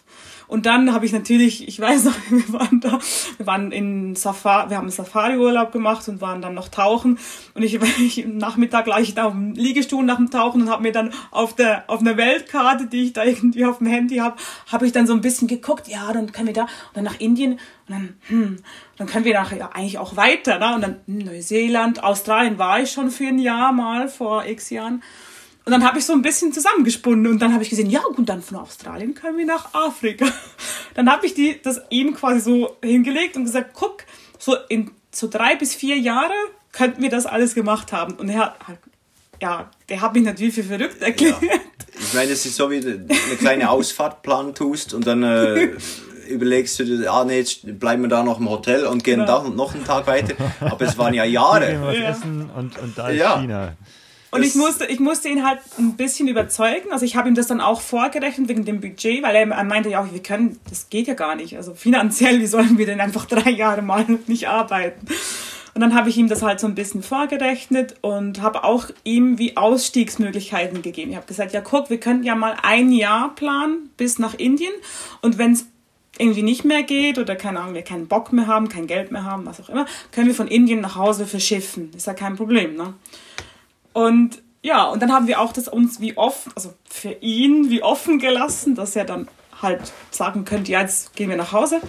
Und 0.54 0.66
dann 0.66 0.92
habe 0.92 1.04
ich 1.04 1.12
natürlich, 1.12 1.66
ich 1.66 1.80
weiß 1.80 2.04
noch, 2.04 2.14
wir 2.30 2.52
waren 2.52 2.78
da, 2.78 3.00
wir 3.38 3.46
waren 3.48 3.72
in 3.72 4.14
Safari, 4.14 4.70
wir 4.70 4.76
haben 4.76 4.88
Safari-Urlaub 4.88 5.72
gemacht 5.72 6.06
und 6.08 6.20
waren 6.20 6.42
dann 6.42 6.54
noch 6.54 6.68
tauchen. 6.68 7.18
Und 7.54 7.64
ich, 7.64 7.74
ich 7.98 8.24
Nachmittag 8.24 8.86
lag 8.86 9.00
ich 9.00 9.14
da 9.14 9.24
auf 9.24 9.32
dem 9.32 9.54
Liegestuhl 9.54 10.04
nach 10.04 10.18
dem 10.18 10.30
Tauchen 10.30 10.62
und 10.62 10.70
habe 10.70 10.84
mir 10.84 10.92
dann 10.92 11.12
auf 11.32 11.56
der 11.56 11.82
auf 11.88 12.02
einer 12.02 12.16
Weltkarte, 12.16 12.86
die 12.86 13.06
ich 13.06 13.12
da 13.14 13.24
irgendwie 13.24 13.66
auf 13.66 13.78
dem 13.78 13.88
Handy 13.88 14.18
habe, 14.18 14.36
habe 14.70 14.86
ich 14.86 14.92
dann 14.92 15.08
so 15.08 15.12
ein 15.12 15.22
bisschen 15.22 15.48
geguckt, 15.48 15.88
ja, 15.88 16.12
dann 16.12 16.30
können 16.30 16.46
wir 16.46 16.54
da 16.54 16.62
und 16.62 16.68
dann 16.94 17.04
nach 17.04 17.18
Indien 17.18 17.54
und 17.54 17.60
dann, 17.88 18.16
hm, 18.28 18.56
dann 18.96 19.08
können 19.08 19.24
wir 19.24 19.34
nachher 19.34 19.58
ja, 19.58 19.70
eigentlich 19.74 19.98
auch 19.98 20.14
weiter, 20.14 20.60
ne? 20.60 20.72
Und 20.76 20.82
dann 20.82 21.00
Neuseeland, 21.08 22.04
Australien 22.04 22.58
war 22.58 22.78
ich 22.78 22.92
schon 22.92 23.10
für 23.10 23.26
ein 23.26 23.40
Jahr 23.40 23.72
mal 23.72 24.06
vor 24.06 24.46
x 24.46 24.70
Jahren. 24.70 25.02
Und 25.66 25.72
dann 25.72 25.84
habe 25.84 25.98
ich 25.98 26.04
so 26.04 26.12
ein 26.12 26.20
bisschen 26.20 26.52
zusammengesponnen 26.52 27.26
und 27.26 27.40
dann 27.40 27.54
habe 27.54 27.62
ich 27.62 27.70
gesehen, 27.70 27.88
ja, 27.88 28.02
und 28.16 28.28
dann 28.28 28.42
von 28.42 28.58
Australien 28.58 29.14
können 29.14 29.38
wir 29.38 29.46
nach 29.46 29.72
Afrika. 29.72 30.26
Dann 30.94 31.10
habe 31.10 31.26
ich 31.26 31.34
die, 31.34 31.60
das 31.60 31.80
ihm 31.90 32.14
quasi 32.14 32.38
so 32.38 32.76
hingelegt 32.82 33.36
und 33.36 33.44
gesagt, 33.46 33.70
guck, 33.74 34.04
so 34.38 34.54
in 34.68 34.92
so 35.10 35.26
drei 35.26 35.56
bis 35.56 35.74
vier 35.74 35.98
Jahre 35.98 36.34
könnten 36.70 37.02
wir 37.02 37.10
das 37.10 37.26
alles 37.26 37.54
gemacht 37.54 37.92
haben. 37.92 38.14
Und 38.14 38.28
er 38.28 38.40
hat, 38.40 38.78
ja, 39.40 39.70
der 39.88 40.00
hat 40.02 40.14
mich 40.14 40.22
natürlich 40.22 40.54
für 40.54 40.62
verrückt 40.62 41.02
erklärt. 41.02 41.42
Ja. 41.42 41.48
Ich 41.98 42.14
meine, 42.14 42.30
es 42.30 42.44
ist 42.44 42.56
so, 42.56 42.70
wie 42.70 42.80
du 42.80 42.90
eine 42.90 43.36
kleine 43.38 43.70
Ausfahrtplan 43.70 44.54
tust 44.54 44.94
und 44.94 45.06
dann 45.06 45.22
äh, 45.22 45.70
überlegst 46.28 46.78
du 46.78 46.84
dir, 46.84 47.10
ah 47.12 47.24
nee, 47.24 47.38
jetzt 47.38 47.78
bleiben 47.80 48.02
wir 48.02 48.08
da 48.08 48.22
noch 48.22 48.38
im 48.38 48.48
Hotel 48.48 48.86
und 48.86 49.02
gehen 49.02 49.20
genau. 49.20 49.42
da 49.42 49.48
noch 49.48 49.74
einen 49.74 49.84
Tag 49.84 50.06
weiter. 50.06 50.34
Aber 50.60 50.84
es 50.84 50.98
waren 50.98 51.14
ja 51.14 51.24
Jahre. 51.24 51.72
Ja. 51.72 52.10
Essen 52.10 52.50
und, 52.50 52.78
und 52.78 52.98
da 52.98 53.08
ist 53.08 53.18
ja. 53.18 53.40
China. 53.40 53.76
Und 54.34 54.42
ich 54.42 54.54
musste, 54.54 54.86
ich 54.86 55.00
musste 55.00 55.28
ihn 55.28 55.46
halt 55.46 55.60
ein 55.78 55.96
bisschen 55.96 56.28
überzeugen. 56.28 56.92
Also 56.92 57.04
ich 57.04 57.16
habe 57.16 57.28
ihm 57.28 57.34
das 57.34 57.46
dann 57.46 57.60
auch 57.60 57.80
vorgerechnet 57.80 58.48
wegen 58.48 58.64
dem 58.64 58.80
Budget, 58.80 59.22
weil 59.22 59.34
er 59.36 59.64
meinte 59.64 59.90
ja 59.90 60.02
auch, 60.02 60.12
wir 60.12 60.22
können, 60.22 60.58
das 60.68 60.90
geht 60.90 61.06
ja 61.06 61.14
gar 61.14 61.36
nicht. 61.36 61.56
Also 61.56 61.74
finanziell, 61.74 62.40
wie 62.40 62.46
sollen 62.46 62.78
wir 62.78 62.86
denn 62.86 63.00
einfach 63.00 63.26
drei 63.26 63.50
Jahre 63.50 63.82
mal 63.82 64.04
nicht 64.26 64.48
arbeiten? 64.48 65.06
Und 65.74 65.80
dann 65.80 65.94
habe 65.94 66.08
ich 66.08 66.16
ihm 66.16 66.28
das 66.28 66.42
halt 66.42 66.60
so 66.60 66.68
ein 66.68 66.76
bisschen 66.76 67.02
vorgerechnet 67.02 67.96
und 68.00 68.40
habe 68.40 68.62
auch 68.62 68.86
ihm 69.02 69.38
wie 69.38 69.56
Ausstiegsmöglichkeiten 69.56 70.82
gegeben. 70.82 71.10
Ich 71.10 71.16
habe 71.16 71.26
gesagt, 71.26 71.52
ja 71.52 71.60
guck, 71.60 71.90
wir 71.90 71.98
könnten 71.98 72.22
ja 72.22 72.36
mal 72.36 72.56
ein 72.62 72.92
Jahr 72.92 73.34
planen 73.34 73.90
bis 73.96 74.20
nach 74.20 74.34
Indien 74.34 74.72
und 75.20 75.36
wenn 75.36 75.52
es 75.52 75.66
irgendwie 76.18 76.42
nicht 76.42 76.64
mehr 76.64 76.84
geht 76.84 77.18
oder 77.18 77.34
keine 77.34 77.60
Ahnung, 77.60 77.74
wir 77.74 77.82
keinen 77.82 78.06
Bock 78.06 78.32
mehr 78.32 78.46
haben, 78.46 78.68
kein 78.68 78.86
Geld 78.86 79.10
mehr 79.10 79.24
haben, 79.24 79.46
was 79.46 79.60
auch 79.60 79.68
immer, 79.68 79.86
können 80.12 80.28
wir 80.28 80.34
von 80.34 80.46
Indien 80.46 80.80
nach 80.80 80.94
Hause 80.94 81.26
verschiffen. 81.26 81.90
Ist 81.96 82.06
ja 82.06 82.14
kein 82.14 82.36
Problem, 82.36 82.76
ne? 82.76 82.94
Und 83.94 84.42
ja, 84.62 84.84
und 84.84 85.00
dann 85.00 85.12
haben 85.12 85.26
wir 85.26 85.40
auch 85.40 85.52
das 85.52 85.68
uns 85.68 86.00
wie 86.00 86.16
offen, 86.16 86.52
also 86.54 86.74
für 86.84 87.12
ihn 87.20 87.70
wie 87.70 87.82
offen 87.82 88.18
gelassen, 88.18 88.74
dass 88.74 88.96
er 88.96 89.04
dann 89.04 89.28
halt 89.62 89.92
sagen 90.10 90.44
könnte, 90.44 90.72
ja, 90.72 90.80
jetzt 90.80 91.14
gehen 91.16 91.30
wir 91.30 91.36
nach 91.36 91.52
Hause. 91.52 91.80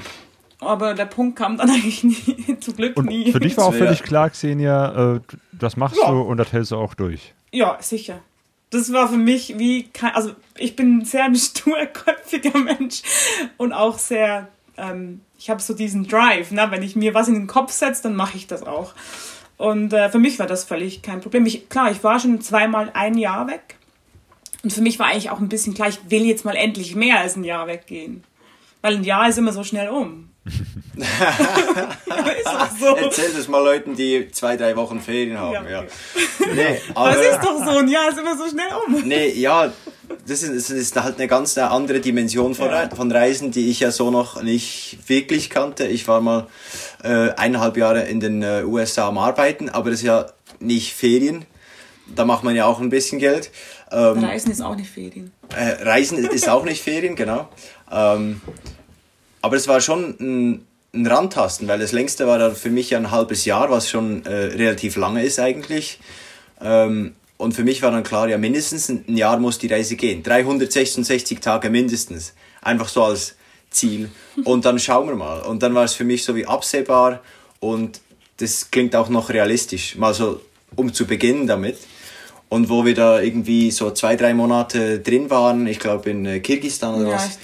Aber 0.60 0.94
der 0.94 1.06
Punkt 1.06 1.38
kam 1.38 1.58
dann 1.58 1.70
eigentlich 1.72 2.04
nie, 2.04 2.60
zum 2.60 2.76
Glück 2.76 2.98
und 2.98 3.08
nie. 3.08 3.32
Für 3.32 3.40
dich 3.40 3.58
war 3.58 3.66
auch 3.66 3.74
völlig 3.74 4.04
klar, 4.04 4.30
Xenia, 4.30 5.16
äh, 5.16 5.20
das 5.52 5.78
machst 5.78 5.98
ja. 6.02 6.12
du 6.12 6.22
und 6.22 6.38
das 6.38 6.54
hältst 6.54 6.72
du 6.72 6.78
auch 6.78 6.94
durch. 6.94 7.34
Ja, 7.52 7.78
sicher. 7.82 8.20
Das 8.72 8.92
war 8.92 9.08
für 9.08 9.18
mich 9.18 9.58
wie 9.58 9.84
kein, 9.84 10.14
also 10.14 10.32
ich 10.58 10.76
bin 10.76 10.98
ein 10.98 11.06
sehr 11.06 11.34
sturköpfiger 11.36 12.58
Mensch 12.58 13.04
und 13.58 13.74
auch 13.74 13.98
sehr, 13.98 14.50
ähm, 14.78 15.22
ich 15.38 15.50
habe 15.50 15.62
so 15.62 15.74
diesen 15.74 16.08
Drive, 16.08 16.52
ne? 16.52 16.68
wenn 16.72 16.84
ich 16.84 16.96
mir 16.96 17.14
was 17.14 17.28
in 17.28 17.36
den 17.36 17.48
Kopf 17.48 17.72
setze, 17.72 18.04
dann 18.04 18.16
mache 18.16 18.38
ich 18.38 18.48
das 18.48 18.64
auch. 18.64 18.94
Und 19.58 19.94
äh, 19.94 20.10
für 20.10 20.20
mich 20.20 20.38
war 20.40 20.48
das 20.48 20.64
völlig 20.64 21.02
kein 21.02 21.22
Problem. 21.22 21.46
Ich, 21.46 21.70
klar, 21.70 21.92
ich 21.92 22.04
war 22.04 22.20
schon 22.20 22.42
zweimal 22.42 22.92
ein 22.94 23.18
Jahr 23.18 23.48
weg. 23.48 23.76
Und 24.64 24.74
für 24.74 24.82
mich 24.82 25.00
war 25.00 25.08
eigentlich 25.08 25.30
auch 25.30 25.40
ein 25.40 25.50
bisschen 25.50 25.74
klar, 25.74 25.90
ich 25.90 26.00
will 26.10 26.26
jetzt 26.26 26.44
mal 26.44 26.56
endlich 26.56 26.96
mehr 26.96 27.20
als 27.20 27.36
ein 27.36 27.44
Jahr 27.44 27.68
weggehen. 27.68 28.24
Weil 28.82 28.96
ein 28.96 29.04
Jahr 29.04 29.30
ist 29.30 29.38
immer 29.38 29.54
so 29.54 29.64
schnell 29.64 29.90
um. 29.90 30.30
so. 32.80 32.96
Erzähl 32.96 33.34
das 33.34 33.48
mal 33.48 33.64
Leuten, 33.64 33.96
die 33.96 34.30
zwei, 34.32 34.58
drei 34.58 34.76
Wochen 34.76 35.00
Ferien 35.00 35.40
haben. 35.40 35.54
Ja, 35.54 35.62
okay. 35.62 35.72
ja. 35.72 35.84
Nee, 36.54 36.82
aber, 36.94 37.14
das 37.14 37.26
ist 37.26 37.44
doch 37.44 37.66
so, 37.66 37.80
ein 37.80 37.88
Jahr 37.88 38.10
ist 38.10 38.20
immer 38.20 38.38
so 38.38 38.48
schnell 38.48 38.68
um. 38.86 39.08
Nee, 39.08 39.30
ja, 39.30 39.74
das 40.28 40.44
ist, 40.44 40.70
das 40.70 40.78
ist 40.78 40.96
halt 41.02 41.18
eine 41.18 41.28
ganz 41.28 41.58
andere 41.58 42.00
Dimension 42.00 42.54
von, 42.54 42.68
ja. 42.68 42.90
von 42.96 43.12
Reisen, 43.12 43.50
die 43.52 43.72
ich 43.72 43.80
ja 43.80 43.90
so 43.90 44.12
noch 44.12 44.44
nicht 44.44 45.00
wirklich 45.08 45.50
kannte. 45.50 45.88
Ich 45.88 46.08
war 46.08 46.22
mal 46.22 46.46
äh, 47.06 47.34
eineinhalb 47.36 47.78
Jahre 47.78 48.04
in 48.04 48.20
den 48.20 48.42
äh, 48.42 48.64
USA 48.66 49.08
am 49.08 49.18
Arbeiten, 49.18 49.70
aber 49.70 49.92
das 49.92 50.00
ist 50.00 50.06
ja 50.06 50.26
nicht 50.60 50.94
Ferien. 50.94 51.46
Da 52.16 52.26
macht 52.26 52.44
man 52.44 52.56
ja 52.56 52.66
auch 52.66 52.80
ein 52.80 52.90
bisschen 52.90 53.20
Geld. 53.20 53.52
Ähm, 53.92 54.24
Reisen 54.24 54.52
ist 54.52 54.62
auch 54.62 54.76
nicht 54.76 54.90
Ferien. 54.90 55.32
Äh, 55.56 55.84
Reisen 55.84 56.18
ist 56.26 56.50
auch 56.50 56.66
nicht 56.66 56.82
Ferien, 56.82 57.16
genau. 57.16 57.48
Ähm, 57.92 58.42
aber 59.42 59.56
es 59.56 59.68
war 59.68 59.82
schon 59.82 60.16
ein, 60.20 60.66
ein 60.94 61.08
Randtasten, 61.08 61.68
weil 61.68 61.80
das 61.80 61.92
längste 61.92 62.28
war 62.28 62.40
dann 62.40 62.56
für 62.56 62.70
mich 62.70 62.90
ja 62.90 62.98
ein 62.98 63.12
halbes 63.12 63.46
Jahr, 63.46 63.70
was 63.70 63.90
schon 63.90 64.26
äh, 64.26 64.34
relativ 64.34 64.96
lange 64.96 65.24
ist 65.24 65.40
eigentlich. 65.40 66.00
Ähm, 66.62 67.16
und 67.38 67.54
für 67.54 67.64
mich 67.64 67.82
war 67.82 67.92
dann 67.92 68.04
klar, 68.04 68.30
ja, 68.30 68.38
mindestens 68.38 68.90
ein 68.90 69.18
Jahr 69.18 69.38
muss 69.38 69.60
die 69.60 69.68
Reise 69.68 69.96
gehen. 69.96 70.24
366 70.24 71.40
Tage 71.40 71.70
mindestens. 71.70 72.34
Einfach 72.62 72.88
so 72.88 73.04
als 73.04 73.36
Ziel. 73.76 74.10
Und 74.44 74.66
dann 74.66 74.80
schauen 74.80 75.08
wir 75.08 75.16
mal. 75.16 75.42
Und 75.42 75.62
dann 75.64 75.76
war 75.76 75.84
es 75.84 75.94
für 75.94 76.04
mich 76.04 76.24
so 76.24 76.36
wie 76.36 76.46
absehbar 76.46 77.22
und 77.60 78.02
das 78.38 78.72
klingt 78.72 78.96
auch 78.96 79.10
noch 79.10 79.30
realistisch, 79.30 79.96
mal 79.96 80.14
so 80.14 80.42
um 80.76 80.94
zu 80.94 81.06
beginnen 81.06 81.48
damit. 81.48 81.78
Und 82.48 82.70
wo 82.70 82.86
wir 82.86 82.94
da 82.94 83.22
irgendwie 83.22 83.72
so 83.72 83.92
zwei, 83.92 84.16
drei 84.16 84.34
Monate 84.34 85.00
drin 85.00 85.30
waren, 85.30 85.66
ich 85.66 85.80
glaube 85.80 86.12
in 86.12 86.26
äh, 86.26 86.40
Kirgistan 86.40 86.96
oder 86.96 87.10
Ja, 87.10 87.16
was, 87.16 87.40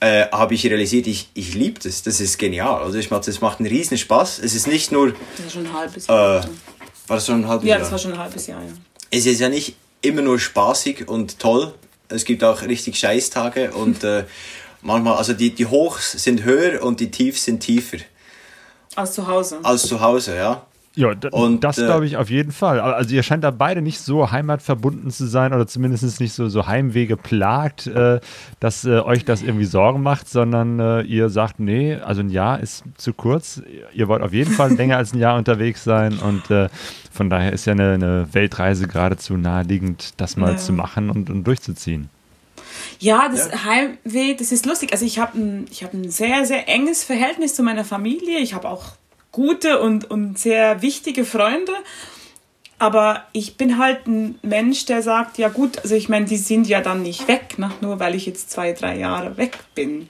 äh, 0.00 0.26
habe 0.30 0.54
ich 0.54 0.66
realisiert, 0.66 1.06
ich, 1.06 1.30
ich 1.34 1.54
liebe 1.54 1.80
das. 1.80 2.02
Das 2.02 2.20
ist 2.20 2.38
genial. 2.38 2.82
Also 2.82 2.98
ich, 2.98 3.08
das 3.08 3.40
macht 3.40 3.58
einen 3.58 3.68
riesen 3.68 3.96
Spaß. 3.96 4.40
Es 4.40 4.54
ist 4.54 4.66
nicht 4.66 4.92
nur, 4.92 5.12
das 5.36 5.46
ist 5.46 5.52
schon 5.52 5.66
ein 5.66 5.72
halbes 5.72 6.06
Jahr. 6.06 6.44
äh, 6.44 6.48
war 7.08 7.16
das 7.16 7.26
schon 7.26 7.42
ein 7.42 7.48
halbes 7.48 7.66
ja, 7.66 7.70
Jahr? 7.70 7.78
das 7.80 7.90
war 7.90 7.98
schon 7.98 8.12
ein 8.12 8.18
halbes 8.18 8.46
Jahr, 8.46 8.62
ja. 8.62 8.68
es 9.10 9.24
ist 9.24 9.40
ja 9.40 9.48
nicht 9.48 9.76
immer 10.02 10.22
nur 10.22 10.38
spaßig 10.38 11.08
und 11.08 11.38
toll. 11.38 11.74
Es 12.10 12.24
gibt 12.24 12.44
auch 12.44 12.62
richtig 12.62 12.98
Scheißtage 12.98 13.72
und 13.72 14.04
äh, 14.04 14.24
manchmal, 14.82 15.16
also 15.16 15.32
die, 15.32 15.54
die 15.54 15.66
Hochs 15.66 16.12
sind 16.12 16.44
höher 16.44 16.82
und 16.82 17.00
die 17.00 17.10
Tiefs 17.10 17.44
sind 17.44 17.60
tiefer 17.60 17.98
Als 18.96 19.12
zu 19.12 19.26
Hause. 19.26 19.58
als 19.62 19.82
zu 19.86 20.00
Hause, 20.00 20.36
ja. 20.36 20.62
Ja, 20.94 21.12
Und, 21.30 21.62
das 21.62 21.78
äh, 21.78 21.84
glaube 21.84 22.06
ich 22.06 22.16
auf 22.16 22.28
jeden 22.28 22.50
Fall. 22.50 22.80
Also 22.80 23.14
ihr 23.14 23.22
scheint 23.22 23.44
da 23.44 23.52
beide 23.52 23.82
nicht 23.82 24.00
so 24.00 24.32
heimatverbunden 24.32 25.12
zu 25.12 25.28
sein 25.28 25.52
oder 25.52 25.68
zumindest 25.68 26.18
nicht 26.18 26.32
so, 26.32 26.48
so 26.48 26.66
Heimwege 26.66 27.16
plagt, 27.16 27.86
äh, 27.86 28.18
dass 28.58 28.84
äh, 28.84 28.98
euch 28.98 29.24
das 29.24 29.42
irgendwie 29.42 29.66
Sorgen 29.66 30.02
macht, 30.02 30.28
sondern 30.28 30.80
äh, 30.80 31.02
ihr 31.02 31.28
sagt, 31.28 31.60
nee, 31.60 31.94
also 31.94 32.20
ein 32.22 32.30
Jahr 32.30 32.58
ist 32.58 32.82
zu 32.96 33.12
kurz. 33.12 33.62
Ihr 33.94 34.08
wollt 34.08 34.22
auf 34.22 34.32
jeden 34.32 34.50
Fall 34.50 34.72
länger 34.74 34.96
als 34.96 35.12
ein 35.12 35.20
Jahr 35.20 35.38
unterwegs 35.38 35.84
sein 35.84 36.18
und 36.18 36.50
äh, 36.50 36.68
von 37.12 37.30
daher 37.30 37.52
ist 37.52 37.66
ja 37.66 37.74
eine, 37.74 37.92
eine 37.92 38.28
Weltreise 38.32 38.88
geradezu 38.88 39.36
naheliegend, 39.36 40.14
das 40.20 40.36
mal 40.36 40.52
Ja. 40.52 40.56
zu 40.56 40.72
machen 40.72 41.10
und, 41.10 41.30
und 41.30 41.44
durchzuziehen. 41.44 42.10
Ja, 42.98 43.28
das 43.28 43.48
Ja. 43.48 43.64
Heimweh, 43.64 44.34
das 44.34 44.52
ist 44.52 44.66
lustig. 44.66 44.92
Also 44.92 45.04
ich 45.04 45.18
habe 45.18 45.38
ein, 45.38 45.66
ich 45.70 45.84
hab 45.84 45.94
ein 45.94 46.10
sehr, 46.10 46.44
sehr 46.44 46.68
enges 46.68 47.04
Verhältnis 47.04 47.54
zu 47.54 47.62
meiner 47.62 47.84
Familie. 47.84 48.38
Ich 48.38 48.54
habe 48.54 48.68
auch 48.68 48.84
gute 49.32 49.80
und, 49.80 50.10
und 50.10 50.38
sehr 50.38 50.82
wichtige 50.82 51.24
Freunde. 51.24 51.72
Aber 52.78 53.24
ich 53.32 53.56
bin 53.56 53.78
halt 53.78 54.06
ein 54.06 54.38
Mensch, 54.42 54.86
der 54.86 55.02
sagt, 55.02 55.38
ja 55.38 55.48
gut, 55.48 55.78
also 55.80 55.96
ich 55.96 56.08
meine, 56.08 56.26
die 56.26 56.36
sind 56.36 56.68
ja 56.68 56.80
dann 56.80 57.02
nicht 57.02 57.26
weg, 57.26 57.58
ne? 57.58 57.72
nur 57.80 57.98
weil 57.98 58.14
ich 58.14 58.24
jetzt 58.26 58.50
zwei, 58.50 58.72
drei 58.72 58.96
Jahre 58.96 59.36
weg 59.36 59.58
bin. 59.74 60.08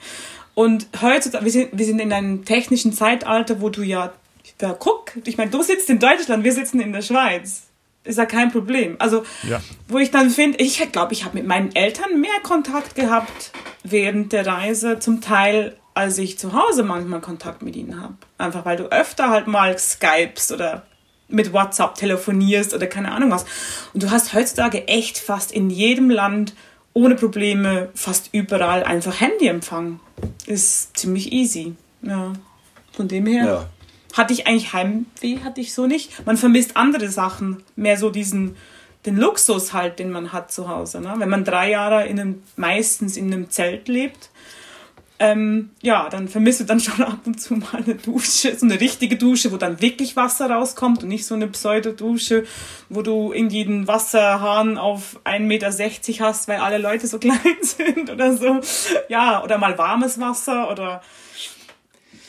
Und 0.55 0.87
heutzutage, 1.01 1.45
wir 1.45 1.53
sind, 1.53 1.71
wir 1.73 1.87
sind 1.87 1.99
in 2.01 2.13
einem 2.13 2.45
technischen 2.45 2.93
Zeitalter, 2.93 3.63
wo 3.63 3.71
du 3.71 3.83
ja, 3.83 4.13
ja 4.61 4.77
guck, 4.79 5.13
ich 5.25 5.39
meine, 5.39 5.51
du 5.51 5.63
sitzt 5.63 5.89
in 5.89 5.99
Deutschland, 5.99 6.45
wir 6.45 6.53
sitzen 6.53 6.81
in 6.81 6.93
der 6.93 7.01
Schweiz. 7.01 7.68
Ist 8.09 8.17
ja 8.17 8.25
kein 8.25 8.51
Problem. 8.51 8.97
Also, 8.99 9.25
Ja. 9.47 9.61
wo 9.87 9.99
ich 9.99 10.11
dann 10.11 10.31
finde, 10.31 10.59
ich 10.59 10.79
glaube, 10.93 11.13
ich 11.13 11.25
habe 11.25 11.37
mit 11.37 11.47
meinen 11.47 11.75
Eltern 11.77 12.21
mehr 12.21 12.41
Kontakt 12.43 12.95
gehabt 12.95 13.51
während 13.85 14.33
der 14.33 14.47
Reise, 14.47 14.99
zum 14.99 15.21
Teil, 15.21 15.77
als 15.93 16.17
ich 16.17 16.39
zu 16.39 16.55
Hause 16.55 16.85
manchmal 16.85 17.21
Kontakt 17.21 17.61
mit 17.61 17.77
ihnen 17.77 18.01
habe. 18.01 18.15
Einfach 18.39 18.65
weil 18.65 18.79
du 18.79 18.85
öfter 18.85 19.29
halt 19.29 19.47
mal 19.47 19.79
skypst 19.79 20.53
oder 20.53 20.87
mit 21.29 21.53
WhatsApp 21.53 21.97
telefonierst 21.97 22.73
oder 22.73 22.87
keine 22.87 23.13
Ahnung 23.13 23.31
was. 23.31 23.45
Und 23.93 24.03
du 24.03 24.11
hast 24.11 24.33
heutzutage 24.33 24.89
echt 24.89 25.19
fast 25.19 25.53
in 25.53 25.69
jedem 25.69 26.09
Land 26.09 26.55
ohne 26.95 27.15
Probleme, 27.15 27.91
fast 27.95 28.31
überall 28.33 28.85
einfach 28.85 29.21
Handyempfang. 29.21 30.01
Ist 30.47 30.97
ziemlich 30.97 31.31
easy. 31.31 31.75
Ja. 32.01 32.33
Von 32.93 33.07
dem 33.09 33.27
her 33.27 33.45
Ja. 33.45 33.67
Hatte 34.19 34.35
ich 34.35 34.47
eigentlich 34.47 34.73
Heimweh, 34.73 35.39
hatte 35.45 35.61
ich 35.61 35.73
so 35.73 35.87
nicht. 35.87 36.27
Man 36.27 36.37
vermisst 36.37 36.77
andere 36.77 37.09
Sachen, 37.09 37.63
mehr 37.77 37.97
so 37.97 38.11
diesen, 38.11 38.57
den 39.07 39.17
Luxus 39.17 39.73
halt, 39.73 39.99
den 39.99 40.11
man 40.11 40.33
hat 40.33 40.53
zu 40.53 40.69
Hause. 40.69 41.01
Ne? 41.01 41.15
Wenn 41.17 41.31
man 41.31 41.45
drei 41.45 41.71
Jahre 41.71 42.07
in 42.07 42.21
einem, 42.21 42.43
meistens 42.57 43.17
in 43.17 43.33
einem 43.33 43.49
Zelt 43.51 43.89
lebt, 43.89 44.31
ähm, 45.21 45.71
ja, 45.83 46.09
dann 46.09 46.29
vermisst 46.29 46.61
du 46.61 46.65
dann 46.65 46.81
schon 46.81 47.03
ab 47.05 47.21
und 47.25 47.41
zu 47.41 47.55
mal 47.55 47.83
eine 47.85 47.95
Dusche, 47.95 48.57
so 48.57 48.67
eine 48.67 48.81
richtige 48.81 49.17
Dusche, 49.17 49.53
wo 49.53 49.57
dann 49.57 49.81
wirklich 49.81 50.17
Wasser 50.17 50.51
rauskommt 50.51 51.03
und 51.03 51.09
nicht 51.09 51.27
so 51.27 51.35
eine 51.35 51.49
Pseudodusche, 51.49 52.45
wo 52.89 53.03
du 53.03 53.33
irgendwie 53.33 53.65
den 53.65 53.89
Wasserhahn 53.89 54.79
auf 54.79 55.21
1,60 55.25 55.41
Meter 55.41 56.25
hast, 56.25 56.49
weil 56.49 56.59
alle 56.59 56.79
Leute 56.79 57.07
so 57.07 57.19
klein 57.21 57.39
sind 57.63 58.11
oder 58.11 58.37
so. 58.37 58.61
Ja, 59.09 59.43
oder 59.43 59.59
mal 59.59 59.77
warmes 59.79 60.21
Wasser 60.21 60.71
oder 60.71 61.03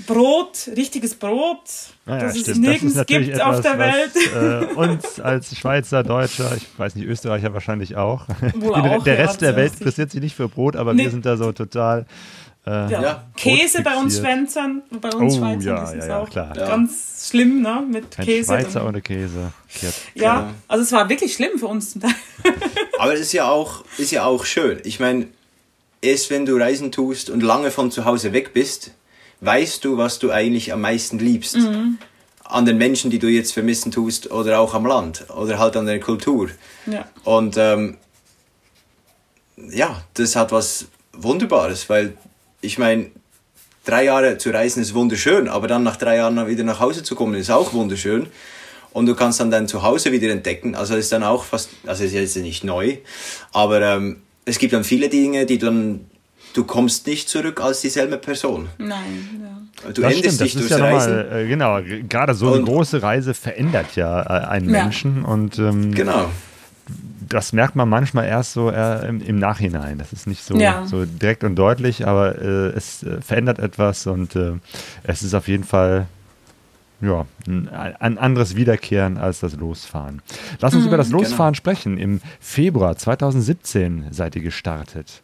Brot, 0.07 0.69
richtiges 0.75 1.15
Brot, 1.15 1.59
Naja, 2.05 2.23
das 2.23 2.35
es 2.35 2.41
stimmt. 2.41 2.62
nirgends 2.62 2.95
natürlich 2.95 3.27
gibt 3.29 3.41
auf 3.41 3.62
der 3.62 3.77
Welt. 3.77 4.12
Was, 4.15 4.63
äh, 4.71 4.73
uns 4.75 5.19
als 5.19 5.55
Schweizer, 5.57 6.03
Deutscher, 6.03 6.55
ich 6.55 6.67
weiß 6.77 6.95
nicht, 6.95 7.05
Österreicher 7.07 7.53
wahrscheinlich 7.53 7.95
auch. 7.97 8.27
Wohl 8.55 8.73
Die, 8.81 8.89
auch, 8.89 9.03
der 9.03 9.15
ja, 9.19 9.25
Rest 9.25 9.41
der 9.41 9.55
Welt 9.55 9.71
das- 9.73 9.79
interessiert 9.81 10.12
sich 10.12 10.21
nicht 10.21 10.35
für 10.35 10.47
Brot, 10.47 10.75
aber 10.75 10.93
Nee. 10.93 11.03
wir 11.03 11.12
sind 11.12 11.25
da 11.25 11.38
so 11.38 11.51
total. 11.51 12.05
Äh, 12.65 12.69
Ja. 12.91 13.01
Ja. 13.01 13.23
Käse 13.38 13.81
bei 13.83 13.95
uns. 13.95 14.17
Schwänzern, 14.19 14.81
bei 15.01 15.09
uns 15.12 15.35
Oh, 15.35 15.38
Schweizern 15.39 15.62
ja, 15.62 15.83
ist 15.83 15.89
es 15.95 16.05
ja, 16.05 16.07
ja, 16.07 16.19
auch 16.19 16.29
klar. 16.29 16.53
ganz 16.53 17.27
schlimm, 17.29 17.62
ne, 17.62 17.83
mit 17.89 18.17
Ein 18.19 18.25
Käse. 18.25 18.45
Schweizer 18.53 18.85
ohne 18.88 19.01
Käse. 19.01 19.51
Ja, 20.15 20.49
also 20.67 20.83
es 20.83 20.91
war 20.91 21.07
wirklich 21.09 21.33
schlimm 21.33 21.57
für 21.59 21.67
uns 21.67 21.91
zum 21.91 22.01
Teil. 22.03 22.12
Aber 22.97 23.13
es 23.13 23.19
ist 23.21 23.33
ja 23.33 23.49
auch, 23.49 23.83
ist 23.97 24.12
ja 24.12 24.25
auch 24.25 24.45
schön. 24.45 24.79
Ich 24.83 24.99
meine, 24.99 25.27
erst 26.01 26.29
wenn 26.31 26.45
du 26.45 26.55
Reisen 26.57 26.91
tust 26.91 27.29
und 27.29 27.41
lange 27.43 27.71
von 27.71 27.91
zu 27.91 28.05
Hause 28.05 28.33
weg 28.33 28.53
bist, 28.53 28.91
weißt 29.41 29.84
du, 29.86 29.97
was 29.97 30.19
du 30.19 30.32
eigentlich 30.32 30.73
am 30.73 30.82
meisten 30.82 31.19
liebst. 31.19 31.58
An 32.43 32.65
den 32.65 32.78
Menschen, 32.78 33.12
die 33.12 33.19
du 33.19 33.28
jetzt 33.28 33.54
vermissen 33.54 33.91
tust, 33.91 34.32
oder 34.32 34.60
auch 34.60 34.73
am 34.73 34.86
Land, 34.86 35.25
oder 35.30 35.60
halt 35.60 35.78
an 35.78 35.86
der 35.86 35.99
Kultur. 35.99 36.49
Ja. 36.88 37.06
Und 37.23 37.58
ähm, 37.58 37.97
ja, 39.69 40.02
das 40.15 40.36
hat 40.36 40.52
was 40.52 40.88
Wunderbares, 41.13 41.89
weil 41.89 42.17
ich 42.62 42.78
meine, 42.78 43.12
drei 43.86 44.06
Jahre 44.06 44.38
zu 44.38 44.49
reisen 44.49 44.82
ist 44.82 44.93
wunderschön, 44.93 45.47
aber 45.47 45.67
dann 45.67 45.84
nach 45.84 45.95
drei 45.95 46.17
Jahren 46.17 46.47
wieder 46.47 46.63
nach 46.63 46.80
Hause 46.80 47.04
zu 47.04 47.15
kommen 47.15 47.36
ist 47.36 47.49
auch 47.49 47.73
wunderschön. 47.73 48.28
Und 48.91 49.06
du 49.06 49.15
kannst 49.15 49.39
dann 49.39 49.52
dein 49.52 49.67
Zuhause 49.67 50.12
wieder 50.12 50.32
entdecken. 50.32 50.73
Also 50.73 50.95
ist 50.95 51.12
dann 51.12 51.23
auch 51.23 51.43
fast, 51.43 51.69
also 51.86 52.04
ist 52.04 52.13
jetzt 52.13 52.36
nicht 52.38 52.63
neu, 52.63 52.97
aber 53.52 53.82
ähm, 53.82 54.23
es 54.45 54.58
gibt 54.58 54.73
dann 54.73 54.84
viele 54.84 55.10
Dinge, 55.10 55.45
die 55.45 55.60
dann, 55.60 56.10
du 56.60 56.65
kommst 56.65 57.08
nicht 57.08 57.30
zurück 57.30 57.62
als 57.62 57.82
dieselbe 57.82 58.17
Person. 58.17 58.67
Nein, 58.78 59.00
ja. 59.43 59.91
Du 59.93 60.02
Das 60.02 60.13
änderst 60.13 60.17
stimmt, 60.36 60.41
dich 60.41 60.54
das 60.54 60.62
ist 60.63 60.69
durchs 60.72 60.78
ja 60.84 60.86
Reisen. 60.93 61.17
nochmal, 61.17 61.39
äh, 61.41 61.48
genau, 61.48 61.80
gerade 62.10 62.34
so 62.34 62.48
eine 62.48 62.58
Und- 62.60 62.65
große 62.65 63.02
Reise 63.02 63.34
verändert 63.34 63.95
ja 63.95 64.22
äh, 64.24 64.48
einen 64.48 64.69
Ja. 64.69 64.84
Menschen 64.84 65.24
und 65.24 65.58
ähm, 65.58 65.93
Genau. 65.95 66.26
das 67.30 67.54
merkt 67.54 67.76
man 67.78 67.88
manchmal 67.88 68.26
erst 68.26 68.52
so 68.54 68.69
äh, 68.72 69.08
im, 69.08 69.22
im 69.22 69.39
Nachhinein. 69.39 69.98
Das 70.00 70.12
ist 70.12 70.28
nicht 70.28 70.43
so, 70.43 70.56
Ja. 70.58 70.86
so 70.86 71.06
direkt 71.06 71.43
und 71.45 71.56
deutlich, 71.56 72.06
aber 72.06 72.38
äh, 72.41 72.69
es 72.76 73.04
äh, 73.04 73.22
verändert 73.22 73.60
etwas 73.60 74.06
und 74.08 74.36
äh, 74.36 74.54
es 75.04 75.22
ist 75.24 75.34
auf 75.34 75.48
jeden 75.48 75.63
Fall 75.63 76.08
ja, 77.01 77.25
ein, 77.47 78.17
anderes 78.17 78.55
Wiederkehren 78.55 79.17
als 79.17 79.39
das 79.39 79.55
Losfahren. 79.55 80.21
Lass 80.59 80.73
uns 80.73 80.85
über 80.85 80.97
das 80.97 81.09
Losfahren 81.09 81.55
sprechen. 81.55 81.97
Im 81.97 82.19
Februar 82.39 82.97
2017 82.97 84.07
seid 84.12 84.35
ihr 84.35 84.41
gestartet. 84.41 85.21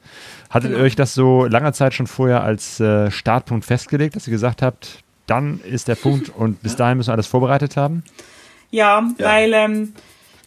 Hattet 0.49 0.71
ihr 0.71 0.77
euch 0.77 0.95
das 0.95 1.13
so 1.13 1.45
lange 1.45 1.73
Zeit 1.73 1.93
schon 1.93 2.07
vorher 2.07 2.43
als 2.43 2.79
äh, 2.79 3.11
Startpunkt 3.11 3.65
festgelegt, 3.65 4.15
dass 4.15 4.27
ihr 4.27 4.31
gesagt 4.31 4.61
habt, 4.61 4.99
dann 5.27 5.59
ist 5.61 5.88
der 5.88 5.95
Punkt 5.95 6.29
und 6.35 6.61
bis 6.61 6.75
dahin 6.75 6.97
müssen 6.97 7.09
wir 7.09 7.13
alles 7.13 7.27
vorbereitet 7.27 7.75
haben? 7.75 8.03
Ja, 8.71 9.03
Ja. 9.17 9.25
weil, 9.25 9.53
ähm, 9.53 9.93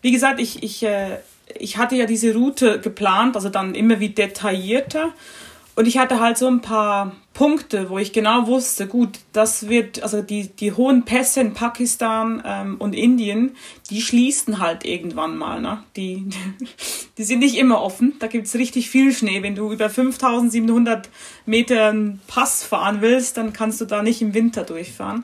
wie 0.03 0.13
gesagt, 0.13 0.41
ich, 0.41 0.63
ich, 0.63 0.83
äh, 0.83 1.19
ich 1.59 1.77
hatte 1.77 1.97
ja 1.97 2.07
diese 2.07 2.35
Route 2.35 2.81
geplant, 2.81 3.37
also 3.37 3.49
dann 3.49 3.75
immer 3.75 4.01
wie 4.01 4.11
detaillierter. 4.11 5.11
Und 5.79 5.87
ich 5.87 5.97
hatte 5.97 6.19
halt 6.19 6.37
so 6.37 6.49
ein 6.49 6.61
paar 6.61 7.13
Punkte, 7.35 7.89
wo 7.89 7.99
ich 8.01 8.13
genau 8.13 8.49
wusste, 8.49 8.89
gut, 8.89 9.21
das 9.33 9.69
wird, 9.69 10.03
also 10.03 10.23
die, 10.23 10.49
die 10.49 10.73
hohen 10.73 11.05
Pässe 11.05 11.41
in 11.41 11.55
Pakistan 11.55 12.43
ähm, 12.45 12.77
und 12.81 12.97
Indien, 12.97 13.55
die 13.89 14.03
schließen 14.03 14.59
halt 14.59 14.85
irgendwann 14.85 15.37
mal. 15.37 15.61
Ne? 15.61 15.81
Die, 15.95 16.25
die 17.19 17.23
sind 17.23 17.39
nicht 17.39 17.57
immer 17.57 17.81
offen. 17.81 18.15
Da 18.19 18.27
gibt's 18.27 18.57
richtig 18.57 18.91
viel 18.91 19.15
Schnee. 19.15 19.45
Wenn 19.45 19.55
du 19.55 19.73
über 19.73 19.89
5700 19.89 21.11
Meter 21.47 21.91
einen 21.91 22.21
Pass 22.27 22.65
fahren 22.65 23.01
willst, 23.01 23.37
dann 23.37 23.53
kannst 23.53 23.81
du 23.81 23.85
da 23.85 24.03
nicht 24.03 24.21
im 24.21 24.35
Winter 24.35 24.65
durchfahren. 24.65 25.23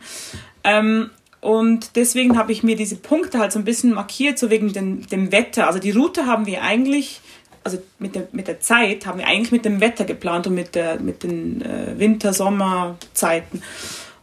Ähm, 0.62 1.10
und 1.40 1.96
deswegen 1.96 2.38
habe 2.38 2.52
ich 2.52 2.62
mir 2.62 2.76
diese 2.76 2.94
Punkte 2.94 3.40
halt 3.40 3.50
so 3.50 3.58
ein 3.58 3.64
bisschen 3.64 3.92
markiert, 3.92 4.38
so 4.38 4.50
wegen 4.50 4.72
dem, 4.72 5.06
dem 5.08 5.32
Wetter. 5.32 5.66
Also 5.66 5.80
die 5.80 5.90
Route 5.90 6.26
haben 6.26 6.46
wir 6.46 6.62
eigentlich, 6.62 7.20
also 7.64 7.83
mit 7.98 8.14
der, 8.14 8.29
mit 8.33 8.46
der 8.46 8.61
Zeit 8.61 9.07
haben 9.07 9.18
wir 9.18 9.27
eigentlich 9.27 9.53
mit 9.53 9.64
dem 9.64 9.81
Wetter 9.81 10.05
geplant 10.05 10.46
und 10.46 10.55
mit, 10.55 10.74
der, 10.74 11.00
mit 11.00 11.22
den 11.22 11.62
äh, 11.62 11.98
Winter-Sommer-Zeiten. 11.98 13.62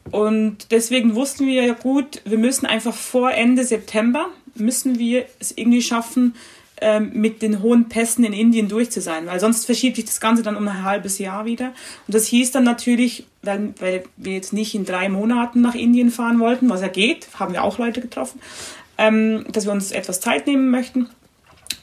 Und 0.10 0.72
deswegen 0.72 1.16
wussten 1.16 1.46
wir 1.46 1.64
ja 1.64 1.74
gut, 1.74 2.22
wir 2.26 2.38
müssen 2.38 2.66
einfach 2.66 2.94
vor 2.94 3.32
Ende 3.32 3.64
September, 3.64 4.28
müssen 4.56 5.00
wir 5.00 5.26
es 5.40 5.52
irgendwie 5.56 5.82
schaffen, 5.82 6.36
ähm, 6.84 7.12
mit 7.14 7.44
den 7.44 7.62
hohen 7.62 7.90
Pässen 7.90 8.24
in 8.24 8.34
Indien 8.34 8.68
durch 8.68 8.90
zu 8.90 9.02
sein, 9.02 9.28
weil 9.28 9.40
sonst 9.40 9.66
verschiebt 9.66 9.98
sich 9.98 10.06
das 10.06 10.20
Ganze 10.20 10.42
dann 10.42 10.56
um 10.56 10.68
ein 10.68 10.84
halbes 10.84 11.20
Jahr 11.20 11.46
wieder. 11.46 11.74
Und 12.08 12.16
das 12.16 12.26
hieß 12.26 12.52
dann 12.52 12.64
natürlich, 12.64 13.28
weil, 13.44 13.76
weil 13.80 14.04
wir 14.18 14.34
jetzt 14.34 14.52
nicht 14.52 14.74
in 14.74 14.84
drei 14.84 15.08
Monaten 15.08 15.62
nach 15.62 15.76
Indien 15.76 16.10
fahren 16.10 16.40
wollten, 16.40 16.70
was 16.70 16.82
ja 16.82 16.88
geht, 16.88 17.28
haben 17.40 17.54
wir 17.54 17.64
auch 17.64 17.78
Leute 17.78 18.02
getroffen, 18.02 18.42
ähm, 18.98 19.46
dass 19.52 19.66
wir 19.66 19.72
uns 19.72 19.92
etwas 19.92 20.22
Zeit 20.22 20.48
nehmen 20.48 20.72
möchten. 20.72 21.08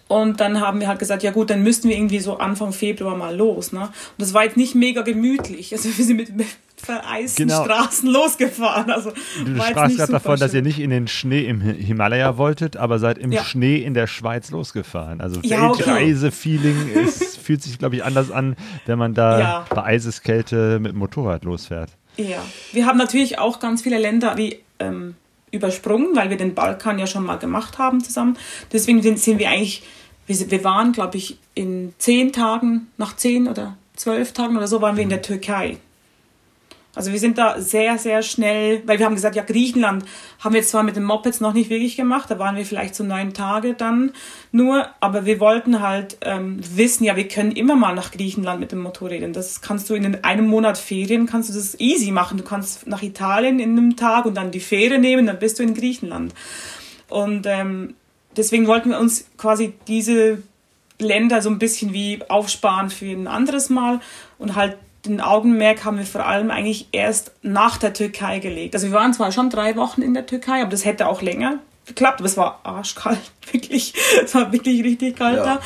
Und 0.08 0.40
dann 0.40 0.60
haben 0.60 0.80
wir 0.80 0.88
halt 0.88 0.98
gesagt, 0.98 1.22
ja 1.22 1.30
gut, 1.30 1.50
dann 1.50 1.62
müssten 1.62 1.88
wir 1.88 1.96
irgendwie 1.96 2.18
so 2.20 2.38
Anfang 2.38 2.72
Februar 2.72 3.16
mal 3.16 3.36
los. 3.36 3.72
Ne? 3.72 3.82
Und 3.82 3.90
das 4.18 4.32
war 4.34 4.44
jetzt 4.44 4.56
nicht 4.56 4.74
mega 4.74 5.02
gemütlich. 5.02 5.72
Also 5.72 5.96
wir 5.96 6.04
sind 6.04 6.16
mit, 6.16 6.46
vereisten 6.78 7.48
genau. 7.48 7.64
Straßen 7.64 8.08
losgefahren. 8.08 8.90
Also, 8.90 9.12
du 9.44 9.56
sprachst 9.56 9.96
gerade 9.96 10.12
davon, 10.12 10.38
dass 10.38 10.54
ihr 10.54 10.62
nicht 10.62 10.78
in 10.78 10.90
den 10.90 11.08
Schnee 11.08 11.42
im 11.42 11.60
Himalaya 11.60 12.38
wolltet, 12.38 12.76
aber 12.76 12.98
seid 12.98 13.18
im 13.18 13.32
ja. 13.32 13.44
Schnee 13.44 13.76
in 13.76 13.94
der 13.94 14.06
Schweiz 14.06 14.50
losgefahren. 14.50 15.20
Also 15.20 15.40
ja, 15.42 15.74
Feldreise-Feeling 15.74 16.76
okay. 16.90 17.08
fühlt 17.42 17.62
sich, 17.62 17.78
glaube 17.78 17.96
ich, 17.96 18.04
anders 18.04 18.30
an, 18.30 18.56
wenn 18.86 18.98
man 18.98 19.14
da 19.14 19.40
ja. 19.40 19.66
bei 19.70 19.82
Eiseskälte 19.82 20.78
mit 20.80 20.92
dem 20.92 20.98
Motorrad 20.98 21.44
losfährt. 21.44 21.90
Ja, 22.16 22.42
wir 22.72 22.86
haben 22.86 22.98
natürlich 22.98 23.38
auch 23.38 23.60
ganz 23.60 23.82
viele 23.82 23.98
Länder 23.98 24.36
wie 24.36 24.60
ähm, 24.78 25.14
übersprungen, 25.50 26.14
weil 26.14 26.30
wir 26.30 26.36
den 26.36 26.54
Balkan 26.54 26.98
ja 26.98 27.06
schon 27.06 27.24
mal 27.24 27.36
gemacht 27.36 27.78
haben 27.78 28.02
zusammen. 28.02 28.36
Deswegen 28.72 29.02
sind 29.02 29.38
wir 29.38 29.48
eigentlich, 29.48 29.82
wir 30.28 30.64
waren, 30.64 30.92
glaube 30.92 31.16
ich, 31.16 31.38
in 31.54 31.94
zehn 31.98 32.32
Tagen, 32.32 32.88
nach 32.96 33.16
zehn 33.16 33.48
oder 33.48 33.76
zwölf 33.96 34.32
Tagen 34.32 34.56
oder 34.56 34.68
so, 34.68 34.80
waren 34.82 34.96
wir 34.96 35.02
in 35.02 35.08
der 35.08 35.22
Türkei. 35.22 35.78
Also 36.94 37.12
wir 37.12 37.20
sind 37.20 37.38
da 37.38 37.60
sehr, 37.60 37.96
sehr 37.96 38.22
schnell, 38.22 38.82
weil 38.84 38.98
wir 38.98 39.06
haben 39.06 39.14
gesagt, 39.14 39.36
ja, 39.36 39.44
Griechenland 39.44 40.04
haben 40.40 40.54
wir 40.54 40.64
zwar 40.64 40.82
mit 40.82 40.96
den 40.96 41.04
Mopeds 41.04 41.40
noch 41.40 41.52
nicht 41.52 41.70
wirklich 41.70 41.96
gemacht, 41.96 42.28
da 42.28 42.40
waren 42.40 42.56
wir 42.56 42.66
vielleicht 42.66 42.96
so 42.96 43.04
neun 43.04 43.34
Tage 43.34 43.74
dann 43.74 44.10
nur, 44.50 44.88
aber 44.98 45.24
wir 45.24 45.38
wollten 45.38 45.80
halt 45.80 46.16
ähm, 46.22 46.58
wissen, 46.74 47.04
ja, 47.04 47.14
wir 47.14 47.28
können 47.28 47.52
immer 47.52 47.76
mal 47.76 47.94
nach 47.94 48.10
Griechenland 48.10 48.58
mit 48.58 48.72
dem 48.72 48.80
Motorrädern. 48.80 49.32
Das 49.32 49.60
kannst 49.60 49.88
du 49.88 49.94
in 49.94 50.24
einem 50.24 50.48
Monat 50.48 50.76
Ferien, 50.76 51.26
kannst 51.26 51.50
du 51.50 51.54
das 51.54 51.78
easy 51.78 52.10
machen. 52.10 52.36
Du 52.36 52.42
kannst 52.42 52.88
nach 52.88 53.02
Italien 53.02 53.60
in 53.60 53.78
einem 53.78 53.94
Tag 53.94 54.24
und 54.26 54.34
dann 54.34 54.50
die 54.50 54.58
Fähre 54.58 54.98
nehmen, 54.98 55.26
dann 55.26 55.38
bist 55.38 55.60
du 55.60 55.62
in 55.62 55.74
Griechenland. 55.74 56.34
Und 57.08 57.46
ähm, 57.46 57.94
deswegen 58.38 58.66
wollten 58.66 58.90
wir 58.90 58.98
uns 58.98 59.26
quasi 59.36 59.74
diese 59.86 60.42
Länder 60.98 61.42
so 61.42 61.50
ein 61.50 61.58
bisschen 61.58 61.92
wie 61.92 62.20
aufsparen 62.28 62.90
für 62.90 63.06
ein 63.06 63.26
anderes 63.26 63.70
Mal 63.70 64.00
und 64.38 64.56
halt 64.56 64.76
den 65.04 65.20
Augenmerk 65.20 65.84
haben 65.84 65.98
wir 65.98 66.04
vor 66.04 66.26
allem 66.26 66.50
eigentlich 66.50 66.88
erst 66.92 67.32
nach 67.42 67.78
der 67.78 67.92
Türkei 67.92 68.40
gelegt. 68.40 68.74
Also 68.74 68.88
wir 68.88 68.94
waren 68.94 69.12
zwar 69.14 69.30
schon 69.32 69.48
drei 69.48 69.76
Wochen 69.76 70.02
in 70.02 70.12
der 70.12 70.26
Türkei, 70.26 70.60
aber 70.60 70.70
das 70.70 70.84
hätte 70.84 71.06
auch 71.06 71.22
länger 71.22 71.60
geklappt, 71.86 72.20
aber 72.20 72.26
es 72.26 72.36
war 72.36 72.60
arschkalt, 72.64 73.20
wirklich. 73.52 73.94
Es 74.22 74.34
war 74.34 74.52
wirklich 74.52 74.84
richtig 74.84 75.16
kalt 75.16 75.38
ja. 75.38 75.44
da. 75.44 75.60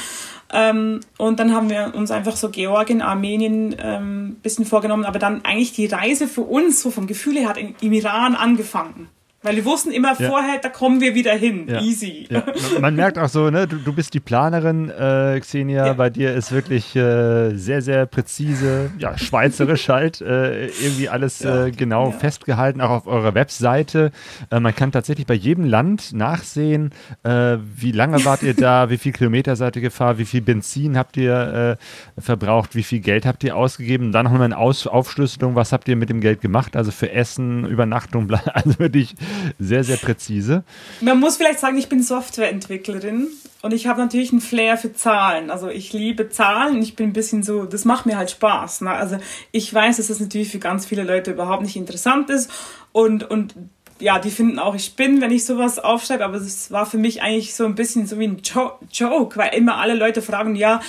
Ähm, 0.54 1.00
und 1.16 1.40
dann 1.40 1.54
haben 1.54 1.70
wir 1.70 1.94
uns 1.94 2.10
einfach 2.10 2.36
so 2.36 2.50
Georgien, 2.50 3.00
Armenien 3.00 3.74
ähm, 3.82 4.36
bisschen 4.42 4.66
vorgenommen, 4.66 5.04
aber 5.04 5.18
dann 5.18 5.44
eigentlich 5.44 5.72
die 5.72 5.86
Reise 5.86 6.28
für 6.28 6.42
uns 6.42 6.82
so 6.82 6.90
vom 6.90 7.06
Gefühl 7.06 7.38
her 7.38 7.48
hat 7.48 7.56
im 7.58 7.92
Iran 7.92 8.34
angefangen. 8.34 9.08
Weil 9.42 9.56
wir 9.56 9.64
wussten 9.64 9.90
immer 9.90 10.14
ja. 10.20 10.28
vorher, 10.28 10.58
da 10.58 10.68
kommen 10.68 11.00
wir 11.00 11.16
wieder 11.16 11.32
hin. 11.32 11.66
Ja. 11.68 11.80
Easy. 11.80 12.28
Ja. 12.30 12.44
Man 12.80 12.94
merkt 12.94 13.18
auch 13.18 13.28
so, 13.28 13.50
ne, 13.50 13.66
du, 13.66 13.76
du 13.76 13.92
bist 13.92 14.14
die 14.14 14.20
Planerin, 14.20 14.88
äh, 14.88 15.40
Xenia. 15.40 15.92
Bei 15.94 16.10
dir 16.10 16.32
ist 16.34 16.52
wirklich 16.52 16.94
äh, 16.94 17.54
sehr, 17.56 17.82
sehr 17.82 18.06
präzise, 18.06 18.92
ja, 18.98 19.18
schweizerisch 19.18 19.88
halt, 19.88 20.20
äh, 20.20 20.66
irgendwie 20.66 21.08
alles 21.08 21.44
äh, 21.44 21.72
genau 21.72 22.12
festgehalten, 22.12 22.80
auch 22.80 22.90
auf 22.90 23.06
eurer 23.08 23.34
Webseite. 23.34 24.12
Äh, 24.50 24.60
man 24.60 24.76
kann 24.76 24.92
tatsächlich 24.92 25.26
bei 25.26 25.34
jedem 25.34 25.64
Land 25.64 26.12
nachsehen, 26.12 26.90
äh, 27.24 27.56
wie 27.74 27.92
lange 27.92 28.24
wart 28.24 28.44
ihr 28.44 28.54
da, 28.54 28.90
wie 28.90 28.98
viel 28.98 29.12
Kilometer 29.12 29.56
seid 29.56 29.74
ihr 29.74 29.82
gefahren, 29.82 30.18
wie 30.18 30.24
viel 30.24 30.42
Benzin 30.42 30.96
habt 30.96 31.16
ihr 31.16 31.78
verbraucht, 32.18 32.74
wie 32.74 32.82
viel 32.82 33.00
Geld 33.00 33.26
habt 33.26 33.42
ihr 33.44 33.56
ausgegeben. 33.56 34.12
Dann 34.12 34.24
nochmal 34.24 34.42
eine 34.42 34.56
Aus 34.56 34.86
Aufschlüsselung, 34.86 35.54
was 35.54 35.72
habt 35.72 35.88
ihr 35.88 35.96
mit 35.96 36.10
dem 36.10 36.20
Geld 36.20 36.40
gemacht, 36.40 36.76
also 36.76 36.90
für 36.90 37.10
Essen, 37.10 37.64
Übernachtung, 37.64 38.30
also 38.54 38.78
wirklich 38.78 39.14
sehr, 39.58 39.84
sehr 39.84 39.96
präzise. 39.96 40.64
Man 41.00 41.20
muss 41.20 41.36
vielleicht 41.36 41.60
sagen, 41.60 41.78
ich 41.78 41.88
bin 41.88 42.02
Softwareentwicklerin 42.02 43.28
und 43.62 43.72
ich 43.72 43.86
habe 43.86 44.00
natürlich 44.00 44.32
einen 44.32 44.40
Flair 44.40 44.76
für 44.76 44.92
Zahlen. 44.92 45.50
Also 45.50 45.68
ich 45.68 45.92
liebe 45.92 46.28
Zahlen 46.28 46.82
ich 46.82 46.96
bin 46.96 47.10
ein 47.10 47.12
bisschen 47.12 47.42
so, 47.42 47.64
das 47.64 47.84
macht 47.84 48.06
mir 48.06 48.16
halt 48.16 48.30
Spaß. 48.30 48.82
Ne? 48.82 48.90
Also 48.90 49.18
ich 49.52 49.72
weiß, 49.72 49.98
dass 49.98 50.08
das 50.08 50.20
natürlich 50.20 50.50
für 50.50 50.58
ganz 50.58 50.86
viele 50.86 51.04
Leute 51.04 51.30
überhaupt 51.30 51.62
nicht 51.62 51.76
interessant 51.76 52.30
ist 52.30 52.50
und, 52.92 53.28
und 53.30 53.54
ja, 54.02 54.18
die 54.18 54.30
finden 54.30 54.58
auch, 54.58 54.74
ich 54.74 54.96
bin, 54.96 55.20
wenn 55.20 55.30
ich 55.30 55.44
sowas 55.44 55.78
aufschreibe, 55.78 56.24
aber 56.24 56.36
es 56.36 56.72
war 56.72 56.86
für 56.86 56.98
mich 56.98 57.22
eigentlich 57.22 57.54
so 57.54 57.64
ein 57.64 57.76
bisschen 57.76 58.06
so 58.06 58.18
wie 58.18 58.26
ein 58.26 58.42
jo 58.42 58.72
Joke, 58.92 59.36
weil 59.36 59.54
immer 59.54 59.76
alle 59.76 59.94
Leute 59.94 60.22
fragen, 60.22 60.56
ja, 60.56 60.80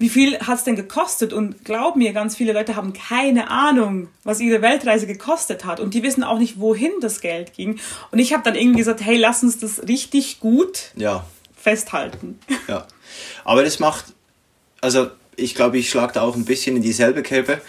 wie 0.00 0.08
viel 0.08 0.38
hat's 0.40 0.64
denn 0.64 0.76
gekostet? 0.76 1.34
Und 1.34 1.62
glaub 1.62 1.94
mir, 1.94 2.14
ganz 2.14 2.34
viele 2.34 2.54
Leute 2.54 2.74
haben 2.74 2.94
keine 2.94 3.50
Ahnung, 3.50 4.08
was 4.24 4.40
ihre 4.40 4.62
Weltreise 4.62 5.06
gekostet 5.06 5.66
hat. 5.66 5.78
Und 5.78 5.92
die 5.92 6.02
wissen 6.02 6.24
auch 6.24 6.38
nicht, 6.38 6.58
wohin 6.58 6.92
das 7.02 7.20
Geld 7.20 7.52
ging. 7.52 7.78
Und 8.10 8.18
ich 8.18 8.32
habe 8.32 8.42
dann 8.42 8.54
irgendwie 8.54 8.78
gesagt, 8.78 9.02
hey, 9.02 9.18
lass 9.18 9.42
uns 9.42 9.58
das 9.58 9.86
richtig 9.86 10.40
gut 10.40 10.90
ja. 10.96 11.24
festhalten. 11.54 12.40
Ja. 12.66 12.86
Aber 13.44 13.62
das 13.64 13.78
macht, 13.78 14.06
also 14.80 15.08
ich 15.36 15.54
glaube, 15.54 15.76
ich 15.76 15.90
schlage 15.90 16.14
da 16.14 16.22
auch 16.22 16.36
ein 16.36 16.44
bisschen 16.44 16.76
in 16.76 16.82
dieselbe 16.82 17.22
Kerbe. 17.22 17.60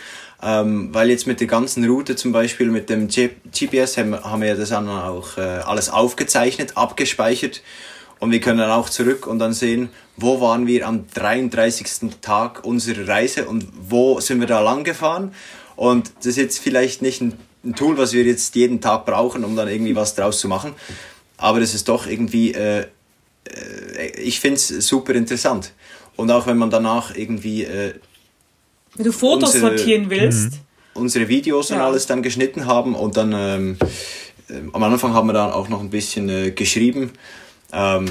Ähm, 0.43 0.93
weil 0.93 1.09
jetzt 1.09 1.27
mit 1.27 1.39
der 1.39 1.47
ganzen 1.47 1.85
Route 1.85 2.15
zum 2.15 2.31
Beispiel 2.31 2.67
mit 2.67 2.89
dem 2.89 3.07
G 3.07 3.29
GPS 3.51 3.97
haben, 3.97 4.23
haben 4.23 4.41
wir 4.41 4.55
das 4.55 4.69
dann 4.69 4.89
auch 4.89 5.37
äh, 5.37 5.41
alles 5.41 5.89
aufgezeichnet, 5.89 6.77
abgespeichert 6.77 7.61
und 8.21 8.29
wir 8.29 8.39
können 8.39 8.59
dann 8.59 8.69
auch 8.69 8.87
zurück 8.87 9.25
und 9.25 9.39
dann 9.39 9.51
sehen, 9.51 9.89
wo 10.15 10.39
waren 10.39 10.67
wir 10.67 10.87
am 10.87 11.05
33. 11.11 12.11
Tag 12.21 12.63
unserer 12.63 13.07
Reise 13.07 13.45
und 13.45 13.67
wo 13.89 14.19
sind 14.19 14.39
wir 14.39 14.45
da 14.45 14.61
lang 14.61 14.83
gefahren. 14.83 15.33
Und 15.75 16.11
das 16.19 16.27
ist 16.27 16.37
jetzt 16.37 16.59
vielleicht 16.59 17.01
nicht 17.01 17.21
ein, 17.21 17.33
ein 17.65 17.73
Tool, 17.73 17.97
was 17.97 18.13
wir 18.13 18.23
jetzt 18.23 18.53
jeden 18.55 18.79
Tag 18.79 19.07
brauchen, 19.07 19.43
um 19.43 19.55
dann 19.55 19.67
irgendwie 19.67 19.95
was 19.95 20.13
draus 20.13 20.39
zu 20.39 20.47
machen. 20.47 20.73
Aber 21.37 21.59
das 21.59 21.73
ist 21.73 21.89
doch 21.89 22.05
irgendwie, 22.05 22.53
äh, 22.53 22.81
äh, 22.81 24.21
ich 24.21 24.39
finde 24.39 24.57
es 24.57 24.67
super 24.67 25.15
interessant. 25.15 25.73
Und 26.15 26.29
auch 26.29 26.45
wenn 26.45 26.57
man 26.57 26.69
danach 26.69 27.15
irgendwie... 27.15 27.63
Äh, 27.63 27.95
wenn 28.97 29.05
du 29.05 29.11
Fotos 29.13 29.55
unsere, 29.55 29.77
sortieren 29.77 30.11
willst. 30.11 30.51
Mhm. 30.51 30.59
Unsere 30.93 31.27
Videos 31.27 31.69
ja. 31.69 31.77
und 31.77 31.81
alles 31.81 32.05
dann 32.05 32.21
geschnitten 32.21 32.67
haben 32.67 32.93
und 32.93 33.17
dann... 33.17 33.33
Ähm, 33.35 33.77
äh, 34.47 34.61
am 34.73 34.83
Anfang 34.83 35.15
haben 35.15 35.27
wir 35.27 35.33
dann 35.33 35.49
auch 35.49 35.69
noch 35.69 35.79
ein 35.79 35.89
bisschen 35.89 36.29
äh, 36.29 36.51
geschrieben 36.51 37.13
ähm, 37.73 38.05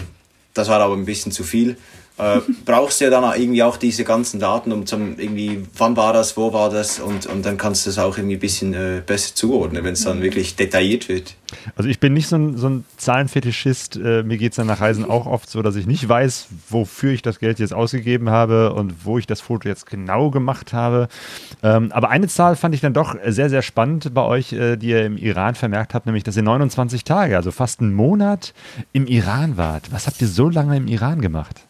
das 0.55 0.69
war 0.69 0.81
aber 0.81 0.95
ein 0.95 1.05
bisschen 1.05 1.33
zu 1.33 1.45
viel 1.45 1.77
äh, 2.21 2.41
brauchst 2.65 3.01
du 3.01 3.05
ja 3.05 3.11
dann 3.11 3.25
irgendwie 3.41 3.63
auch 3.63 3.77
diese 3.77 4.05
ganzen 4.05 4.41
Daten, 4.41 4.73
um 4.73 4.87
zum 4.87 5.19
irgendwie, 5.19 5.63
wann 5.77 5.97
war 5.97 6.13
das, 6.13 6.37
wo 6.37 6.53
war 6.53 6.71
das 6.71 7.01
und, 7.01 7.27
und 7.27 7.45
dann 7.45 7.57
kannst 7.57 7.87
du 7.87 7.91
es 7.91 7.99
auch 7.99 8.17
irgendwie 8.17 8.37
ein 8.37 8.41
bisschen 8.41 8.75
äh, 8.75 9.03
besser 9.05 9.35
zuordnen, 9.35 9.85
wenn 9.85 9.95
es 9.95 10.05
dann 10.05 10.19
mhm. 10.19 10.23
wirklich 10.23 10.57
detailliert 10.57 11.09
wird. 11.09 11.35
Also 11.75 11.89
ich 11.89 11.99
bin 12.01 12.13
nicht 12.13 12.29
so 12.29 12.37
ein, 12.37 12.57
so 12.57 12.69
ein 12.69 12.85
Zahlenfetischist. 12.97 13.97
Äh, 13.97 14.23
mir 14.23 14.39
geht 14.39 14.53
es 14.53 14.57
dann 14.57 14.67
nach 14.67 14.81
Reisen 14.81 15.05
auch 15.05 15.27
oft 15.27 15.51
so, 15.51 15.63
dass 15.63 15.77
ich 15.77 15.87
nicht 15.87 16.09
weiß, 16.09 16.49
wofür 16.69 17.13
ich 17.13 17.23
das 17.23 17.39
Geld 17.39 17.59
jetzt 17.59 17.73
ausgegeben 17.73 18.31
habe 18.31 18.73
und 18.75 19.05
wo 19.05 19.19
ich 19.19 19.27
das 19.27 19.41
Foto 19.41 19.69
jetzt 19.69 19.87
genau 19.87 20.31
gemacht 20.31 20.73
habe. 20.73 21.09
Ähm, 21.63 21.91
aber 21.93 22.11
eine 22.11 22.29
Zahl 22.29 22.57
fand 22.57 22.75
ich 22.75 22.81
dann 22.81 22.95
doch 22.95 23.17
sehr, 23.27 23.51
sehr 23.51 23.63
spannend 23.63 24.13
bei 24.15 24.23
euch, 24.23 24.53
äh, 24.53 24.77
die 24.77 24.89
ihr 24.89 25.05
im 25.05 25.17
Iran 25.17 25.55
vermerkt 25.55 25.95
habt, 25.95 26.07
nämlich, 26.07 26.25
dass 26.25 26.37
ihr 26.37 26.43
29 26.43 27.05
Tage, 27.05 27.37
also 27.37 27.51
fast 27.51 27.81
einen 27.81 27.95
Monat 27.95 28.55
im 28.93 29.07
Iran 29.07 29.57
wart. 29.57 29.93
Was 29.93 30.07
habt 30.07 30.21
ihr 30.21 30.29
so 30.29 30.49
lange 30.49 30.77
im 30.77 30.87
Iran 30.87 31.21
gemacht? 31.21 31.67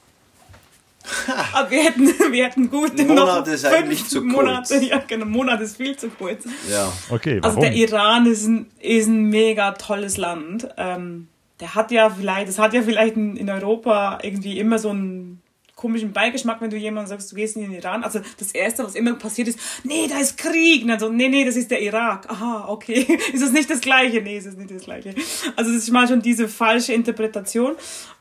Aber 1.53 1.71
wir 1.71 1.83
hätten, 1.83 2.07
wir 2.33 2.45
hätten 2.45 2.71
gut 2.71 2.99
Monat 2.99 3.47
noch 3.47 3.53
ist 3.53 3.65
eigentlich 3.65 4.07
zu 4.07 4.21
Monate, 4.23 4.75
kurz. 4.75 4.89
Ja, 4.89 5.03
genau, 5.07 5.27
Monat 5.27 5.61
ist 5.61 5.77
viel 5.77 5.97
zu 5.97 6.09
kurz. 6.09 6.45
Ja. 6.71 6.93
Okay, 7.09 7.39
warum? 7.43 7.45
Also 7.45 7.61
der 7.61 7.73
Iran 7.73 8.27
ist 8.27 8.47
ein, 8.47 8.67
ist 8.81 9.09
ein 9.09 9.25
mega 9.25 9.73
tolles 9.73 10.17
Land. 10.17 10.69
Ähm, 10.77 11.29
der 11.61 11.75
hat 11.75 11.91
ja 11.91 12.11
vielleicht, 12.11 12.49
das 12.49 12.59
hat 12.59 12.75
ja 12.75 12.83
vielleicht 12.83 13.17
in, 13.17 13.37
in 13.37 13.51
Europa 13.51 14.19
irgendwie 14.23 14.59
immer 14.59 14.79
so 14.79 14.91
einen 14.91 15.43
komischen 15.81 16.13
Beigeschmack, 16.13 16.61
wenn 16.61 16.69
du 16.69 16.77
jemandem 16.77 17.09
sagst, 17.09 17.33
du 17.33 17.37
gehst 17.37 17.57
in 17.57 17.63
den 17.63 17.73
Iran. 17.73 18.05
Also 18.05 18.21
das 18.39 18.53
Erste, 18.53 18.85
was 18.85 18.95
immer 18.95 19.15
passiert 19.15 19.49
ist, 19.49 19.59
nee, 19.83 20.07
da 20.09 20.19
ist 20.19 20.37
Krieg. 20.37 20.85
Und 20.85 21.17
nee, 21.17 21.29
nee, 21.29 21.45
das 21.45 21.57
ist 21.57 21.71
der 21.71 21.81
Irak. 21.81 22.29
Aha, 22.29 22.67
okay. 22.69 23.07
ist 23.33 23.43
das 23.43 23.53
nicht 23.53 23.71
das 23.71 23.81
Gleiche? 23.81 24.21
Nee, 24.21 24.37
ist 24.37 24.47
es 24.47 24.57
nicht 24.57 24.71
das 24.71 24.83
Gleiche. 24.83 25.15
Also 25.57 25.73
das 25.73 25.83
ist 25.83 25.91
mal 25.91 26.07
schon 26.07 26.21
diese 26.21 26.49
falsche 26.49 26.93
Interpretation. 26.93 27.77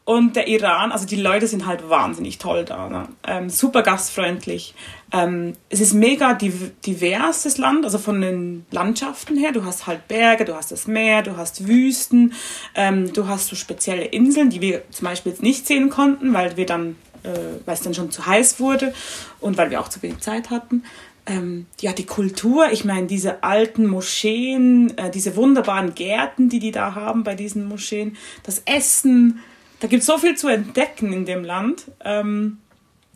Und 0.06 0.36
der 0.36 0.48
Iran, 0.48 0.92
also 0.92 1.06
die 1.06 1.18
Leute 1.18 1.46
sind 1.46 1.68
halt 1.68 1.88
wahnsinnig 1.88 2.40
toll 2.40 2.66
da. 2.66 2.90
Ne? 2.90 3.10
Ähm, 3.28 3.50
super 3.50 3.84
gastfreundlich. 3.84 4.74
Ähm, 5.12 5.54
es 5.70 5.82
ist 5.82 5.94
mega 5.94 6.34
divers, 6.34 7.44
das 7.44 7.60
Land, 7.60 7.86
also 7.86 8.00
von 8.00 8.20
den 8.20 8.66
Landschaften 8.72 9.38
her. 9.38 9.52
Du 9.52 9.66
hast 9.66 9.86
halt 9.86 10.08
Berge, 10.08 10.46
du 10.46 10.56
hast 10.56 10.72
das 10.72 10.88
Meer, 10.88 11.22
du 11.22 11.38
hast 11.38 11.68
Wüsten, 11.68 12.34
ähm, 12.74 13.14
du 13.14 13.28
hast 13.28 13.50
so 13.50 13.56
spezielle 13.56 14.06
Inseln, 14.06 14.50
die 14.50 14.62
wir 14.62 14.82
zum 14.90 15.06
Beispiel 15.06 15.32
jetzt 15.32 15.44
nicht 15.44 15.68
sehen 15.68 15.92
konnten, 15.92 16.34
weil 16.34 16.58
wir 16.58 16.66
dann, 16.66 16.96
äh, 17.30 17.60
weil 17.66 17.76
es 17.76 17.82
dann 17.82 17.94
schon 17.94 18.12
zu 18.12 18.26
heiß 18.26 18.60
wurde 18.60 18.94
und 19.40 19.58
weil 19.58 19.70
wir 19.70 19.80
auch 19.80 19.90
zu 19.90 20.02
wenig 20.02 20.20
Zeit 20.20 20.50
hatten. 20.50 20.84
Ähm, 21.26 21.68
ja, 21.80 21.94
die 21.94 22.06
Kultur, 22.06 22.72
ich 22.72 22.86
meine, 22.86 23.08
diese 23.08 23.44
alten 23.44 23.86
Moscheen, 23.86 24.98
äh, 24.98 25.12
diese 25.12 25.36
wunderbaren 25.36 25.94
Gärten, 25.94 26.50
die 26.50 26.60
die 26.60 26.72
da 26.72 26.96
haben 26.96 27.24
bei 27.24 27.36
diesen 27.36 27.68
Moscheen, 27.68 28.18
das 28.44 28.64
Essen, 28.66 29.40
da 29.80 29.88
gibt 29.88 30.02
es 30.02 30.08
so 30.08 30.18
viel 30.18 30.36
zu 30.36 30.48
entdecken 30.48 31.14
in 31.14 31.26
dem 31.26 31.44
Land. 31.44 31.86
Ähm, 32.04 32.58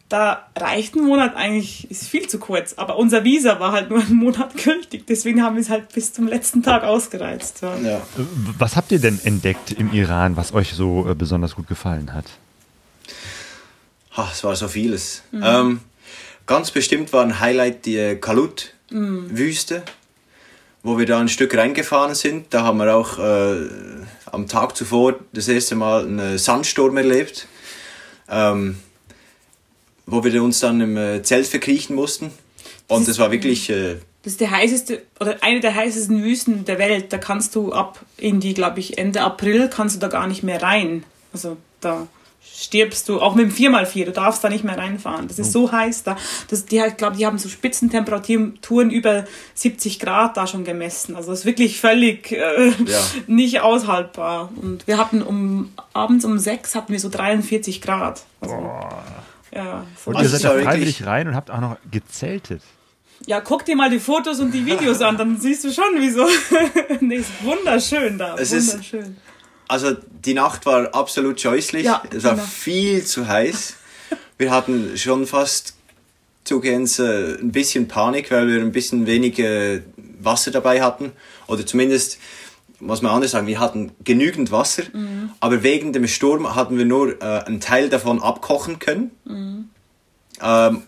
da 0.09 0.45
reicht 0.55 0.95
ein 0.95 1.05
Monat 1.05 1.35
eigentlich, 1.35 1.89
ist 1.89 2.07
viel 2.07 2.27
zu 2.27 2.37
kurz. 2.37 2.73
Aber 2.73 2.97
unser 2.97 3.23
Visa 3.23 3.59
war 3.59 3.71
halt 3.71 3.89
nur 3.89 3.99
einen 3.99 4.15
Monat 4.15 4.55
gültig. 4.63 5.07
Deswegen 5.07 5.41
haben 5.41 5.55
wir 5.55 5.61
es 5.61 5.71
halt 5.71 5.91
bis 5.91 6.13
zum 6.13 6.27
letzten 6.27 6.61
Tag 6.61 6.83
ausgereizt. 6.83 7.63
Ja. 7.63 7.75
Ja. 7.77 8.01
Was 8.59 8.75
habt 8.75 8.91
ihr 8.91 8.99
denn 8.99 9.19
entdeckt 9.23 9.71
im 9.71 9.91
Iran, 9.91 10.37
was 10.37 10.53
euch 10.53 10.73
so 10.73 11.09
äh, 11.09 11.15
besonders 11.15 11.55
gut 11.55 11.67
gefallen 11.67 12.13
hat? 12.13 12.25
Ach, 14.15 14.31
es 14.31 14.43
war 14.43 14.55
so 14.55 14.67
vieles. 14.67 15.23
Mhm. 15.31 15.43
Ähm, 15.43 15.79
ganz 16.45 16.71
bestimmt 16.71 17.13
war 17.13 17.23
ein 17.23 17.39
Highlight 17.39 17.85
die 17.85 18.17
Kalut-Wüste. 18.19 19.79
Mhm. 19.79 19.83
wo 20.83 20.97
wir 20.97 21.05
da 21.05 21.19
ein 21.19 21.29
Stück 21.29 21.55
reingefahren 21.55 22.13
sind, 22.13 22.53
da 22.53 22.63
haben 22.63 22.77
wir 22.77 22.93
auch 22.93 23.17
äh, 23.17 23.69
am 24.25 24.47
Tag 24.47 24.75
zuvor 24.75 25.15
das 25.31 25.47
erste 25.47 25.75
Mal 25.75 26.05
einen 26.05 26.37
Sandsturm 26.37 26.97
erlebt, 26.97 27.47
ähm, 28.29 28.77
wo 30.05 30.23
wir 30.23 30.43
uns 30.43 30.59
dann 30.59 30.81
im 30.81 30.97
äh, 30.97 31.23
Zelt 31.23 31.47
verkriechen 31.47 31.95
mussten. 31.95 32.31
Und 32.87 33.07
das 33.07 33.17
war 33.17 33.31
wirklich. 33.31 33.69
Äh, 33.69 33.95
das 34.23 34.33
ist 34.33 34.41
der 34.41 34.51
heißeste 34.51 35.01
oder 35.19 35.37
eine 35.41 35.59
der 35.59 35.73
heißesten 35.73 36.23
Wüsten 36.23 36.65
der 36.65 36.79
Welt. 36.79 37.11
Da 37.11 37.17
kannst 37.17 37.55
du 37.55 37.73
ab 37.73 37.99
in 38.17 38.39
die, 38.39 38.53
glaube 38.53 38.79
ich, 38.79 38.97
Ende 38.97 39.21
April 39.21 39.69
kannst 39.69 39.95
du 39.95 39.99
da 39.99 40.07
gar 40.07 40.27
nicht 40.27 40.43
mehr 40.43 40.61
rein. 40.61 41.03
Also 41.33 41.57
da 41.81 42.07
stirbst 42.45 43.09
du, 43.09 43.19
auch 43.19 43.35
mit 43.35 43.45
dem 43.45 43.73
4x4, 43.73 44.05
du 44.05 44.11
darfst 44.11 44.43
da 44.43 44.49
nicht 44.49 44.63
mehr 44.63 44.77
reinfahren. 44.77 45.27
Das 45.27 45.39
ist 45.39 45.51
so 45.51 45.71
heiß 45.71 46.03
da. 46.03 46.15
Das, 46.49 46.65
die, 46.65 46.77
ich 46.77 46.97
glaube, 46.97 47.17
die 47.17 47.25
haben 47.25 47.37
so 47.37 47.49
Spitzentemperaturen 47.49 48.89
über 48.89 49.25
70 49.55 49.99
Grad 49.99 50.37
da 50.37 50.47
schon 50.47 50.63
gemessen. 50.63 51.15
Also 51.15 51.31
das 51.31 51.39
ist 51.39 51.45
wirklich 51.45 51.79
völlig 51.79 52.31
äh, 52.31 52.69
ja. 52.69 52.99
nicht 53.27 53.61
aushaltbar. 53.61 54.49
Und 54.61 54.87
wir 54.87 54.97
hatten 54.97 55.21
um 55.21 55.71
abends 55.93 56.25
um 56.25 56.37
6 56.37 56.75
hatten 56.75 56.93
wir 56.93 56.99
so 56.99 57.09
43 57.09 57.81
Grad. 57.81 58.23
Also, 58.39 58.55
ja, 59.53 59.85
und 60.05 60.19
ihr 60.19 60.29
seid 60.29 60.43
da 60.43 60.57
freiwillig 60.57 61.05
rein 61.05 61.27
und 61.27 61.35
habt 61.35 61.51
auch 61.51 61.61
noch 61.61 61.77
gezeltet. 61.91 62.61
Ja, 63.25 63.39
guck 63.39 63.65
dir 63.65 63.75
mal 63.75 63.89
die 63.89 63.99
Fotos 63.99 64.39
und 64.39 64.51
die 64.51 64.65
Videos 64.65 65.01
an, 65.01 65.17
dann 65.17 65.39
siehst 65.39 65.63
du 65.63 65.71
schon, 65.71 65.85
wieso. 65.97 66.27
nee, 66.99 67.17
ist 67.17 67.29
wunderschön 67.41 68.17
da. 68.17 68.35
Es 68.35 68.51
wunderschön. 68.51 68.99
Ist 68.99 69.32
also 69.67 69.95
die 70.25 70.33
Nacht 70.33 70.65
war 70.65 70.93
absolut 70.93 71.39
scheußlich. 71.39 71.85
Ja, 71.85 72.03
es 72.15 72.23
war 72.23 72.35
genau. 72.35 72.45
viel 72.45 73.03
zu 73.03 73.27
heiß. 73.27 73.75
Wir 74.37 74.51
hatten 74.51 74.97
schon 74.97 75.27
fast 75.27 75.75
zugehends 76.43 76.99
äh, 76.99 77.37
ein 77.39 77.51
bisschen 77.51 77.87
Panik, 77.87 78.29
weil 78.31 78.47
wir 78.47 78.59
ein 78.59 78.73
bisschen 78.73 79.07
wenig 79.07 79.39
äh, 79.39 79.81
Wasser 80.19 80.51
dabei 80.51 80.81
hatten. 80.81 81.13
Oder 81.47 81.65
zumindest, 81.65 82.17
muss 82.79 83.01
man 83.01 83.13
anders 83.13 83.31
sagen, 83.31 83.47
wir 83.47 83.59
hatten 83.59 83.91
genügend 84.03 84.51
Wasser, 84.51 84.83
mhm. 84.91 85.31
aber 85.39 85.63
wegen 85.63 85.93
dem 85.93 86.05
Sturm 86.07 86.53
hatten 86.53 86.77
wir 86.77 86.85
nur 86.85 87.21
äh, 87.21 87.43
einen 87.45 87.61
Teil 87.61 87.87
davon 87.87 88.21
abkochen 88.21 88.79
können. 88.79 89.11
Mhm. 89.23 89.69
Ähm, 90.41 90.81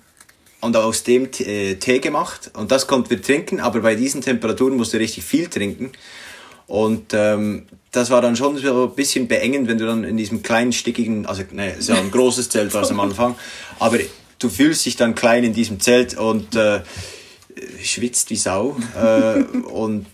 und 0.61 0.75
aus 0.75 1.03
dem 1.03 1.29
äh, 1.39 1.75
Tee 1.75 1.99
gemacht. 1.99 2.51
Und 2.53 2.71
das 2.71 2.87
konnten 2.87 3.11
wir 3.11 3.21
trinken, 3.21 3.59
aber 3.59 3.81
bei 3.81 3.95
diesen 3.95 4.21
Temperaturen 4.21 4.75
musst 4.75 4.93
du 4.93 4.97
richtig 4.97 5.23
viel 5.23 5.47
trinken. 5.47 5.91
Und 6.67 7.13
ähm, 7.13 7.67
das 7.91 8.09
war 8.09 8.21
dann 8.21 8.35
schon 8.35 8.57
so 8.57 8.85
ein 8.85 8.95
bisschen 8.95 9.27
beengend, 9.27 9.67
wenn 9.67 9.77
du 9.77 9.85
dann 9.85 10.03
in 10.03 10.17
diesem 10.17 10.43
kleinen, 10.43 10.73
stickigen, 10.73 11.25
also 11.25 11.43
ne, 11.51 11.71
ist 11.73 11.89
ja 11.89 11.95
ein 11.95 12.11
großes 12.11 12.49
Zelt 12.49 12.73
war 12.73 12.81
es 12.81 12.91
am 12.91 12.99
Anfang, 12.99 13.35
aber 13.79 13.99
du 14.39 14.49
fühlst 14.49 14.85
dich 14.85 14.95
dann 14.95 15.15
klein 15.15 15.43
in 15.43 15.53
diesem 15.53 15.79
Zelt 15.79 16.17
und 16.17 16.55
äh, 16.55 16.81
schwitzt 17.81 18.29
wie 18.31 18.35
Sau. 18.35 18.75
Äh, 19.01 19.43
und 19.67 20.05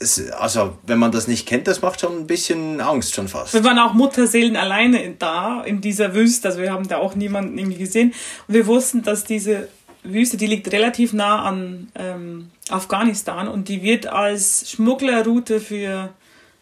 es, 0.00 0.30
also, 0.32 0.76
wenn 0.86 0.98
man 0.98 1.12
das 1.12 1.28
nicht 1.28 1.46
kennt, 1.46 1.66
das 1.68 1.82
macht 1.82 2.00
schon 2.00 2.18
ein 2.18 2.26
bisschen 2.26 2.80
Angst 2.80 3.14
schon 3.14 3.28
fast. 3.28 3.54
Wir 3.54 3.64
waren 3.64 3.78
auch 3.78 3.94
Mutterseelen 3.94 4.56
alleine 4.56 5.14
da 5.18 5.62
in 5.62 5.80
dieser 5.80 6.14
Wüste, 6.14 6.48
also 6.48 6.60
wir 6.60 6.72
haben 6.72 6.88
da 6.88 6.98
auch 6.98 7.14
niemanden 7.14 7.56
irgendwie 7.58 7.78
gesehen. 7.78 8.12
Und 8.48 8.54
wir 8.54 8.66
wussten, 8.66 9.02
dass 9.02 9.24
diese 9.24 9.68
Wüste, 10.04 10.36
die 10.36 10.46
liegt 10.46 10.70
relativ 10.70 11.12
nah 11.12 11.42
an 11.42 11.88
ähm, 11.94 12.50
Afghanistan 12.68 13.48
und 13.48 13.68
die 13.68 13.82
wird 13.82 14.06
als 14.06 14.70
Schmugglerroute 14.70 15.60
für 15.60 16.10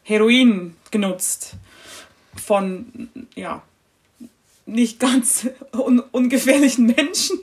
Heroin 0.04 0.76
genutzt 0.90 1.56
von, 2.34 3.08
ja, 3.34 3.62
nicht 4.64 5.00
ganz 5.00 5.48
un 5.72 6.00
ungefährlichen 6.00 6.86
Menschen. 6.86 7.38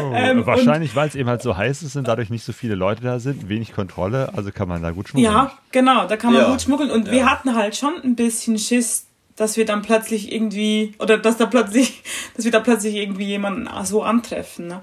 Oh, 0.00 0.12
ähm, 0.14 0.46
wahrscheinlich, 0.46 0.94
weil 0.94 1.08
es 1.08 1.14
eben 1.14 1.28
halt 1.28 1.42
so 1.42 1.56
heiß 1.56 1.82
ist 1.82 1.96
und 1.96 2.08
dadurch 2.08 2.30
nicht 2.30 2.44
so 2.44 2.52
viele 2.52 2.74
Leute 2.74 3.02
da 3.02 3.18
sind, 3.18 3.48
wenig 3.48 3.72
Kontrolle, 3.72 4.32
also 4.34 4.50
kann 4.50 4.68
man 4.68 4.82
da 4.82 4.90
gut 4.90 5.08
schmuggeln. 5.08 5.32
Ja, 5.32 5.52
genau, 5.70 6.06
da 6.06 6.16
kann 6.16 6.32
man 6.32 6.42
ja. 6.42 6.50
gut 6.50 6.62
schmuggeln. 6.62 6.90
Und 6.90 7.06
ja. 7.06 7.12
wir 7.12 7.30
hatten 7.30 7.54
halt 7.54 7.76
schon 7.76 7.94
ein 8.02 8.16
bisschen 8.16 8.58
Schiss, 8.58 9.06
dass 9.36 9.56
wir 9.56 9.64
dann 9.64 9.82
plötzlich 9.82 10.32
irgendwie, 10.32 10.94
oder 10.98 11.18
dass 11.18 11.36
da 11.36 11.46
plötzlich, 11.46 12.02
dass 12.36 12.44
wir 12.44 12.52
da 12.52 12.60
plötzlich 12.60 12.94
irgendwie 12.96 13.26
jemanden 13.26 13.68
so 13.84 14.02
antreffen. 14.02 14.68
Ne? 14.68 14.80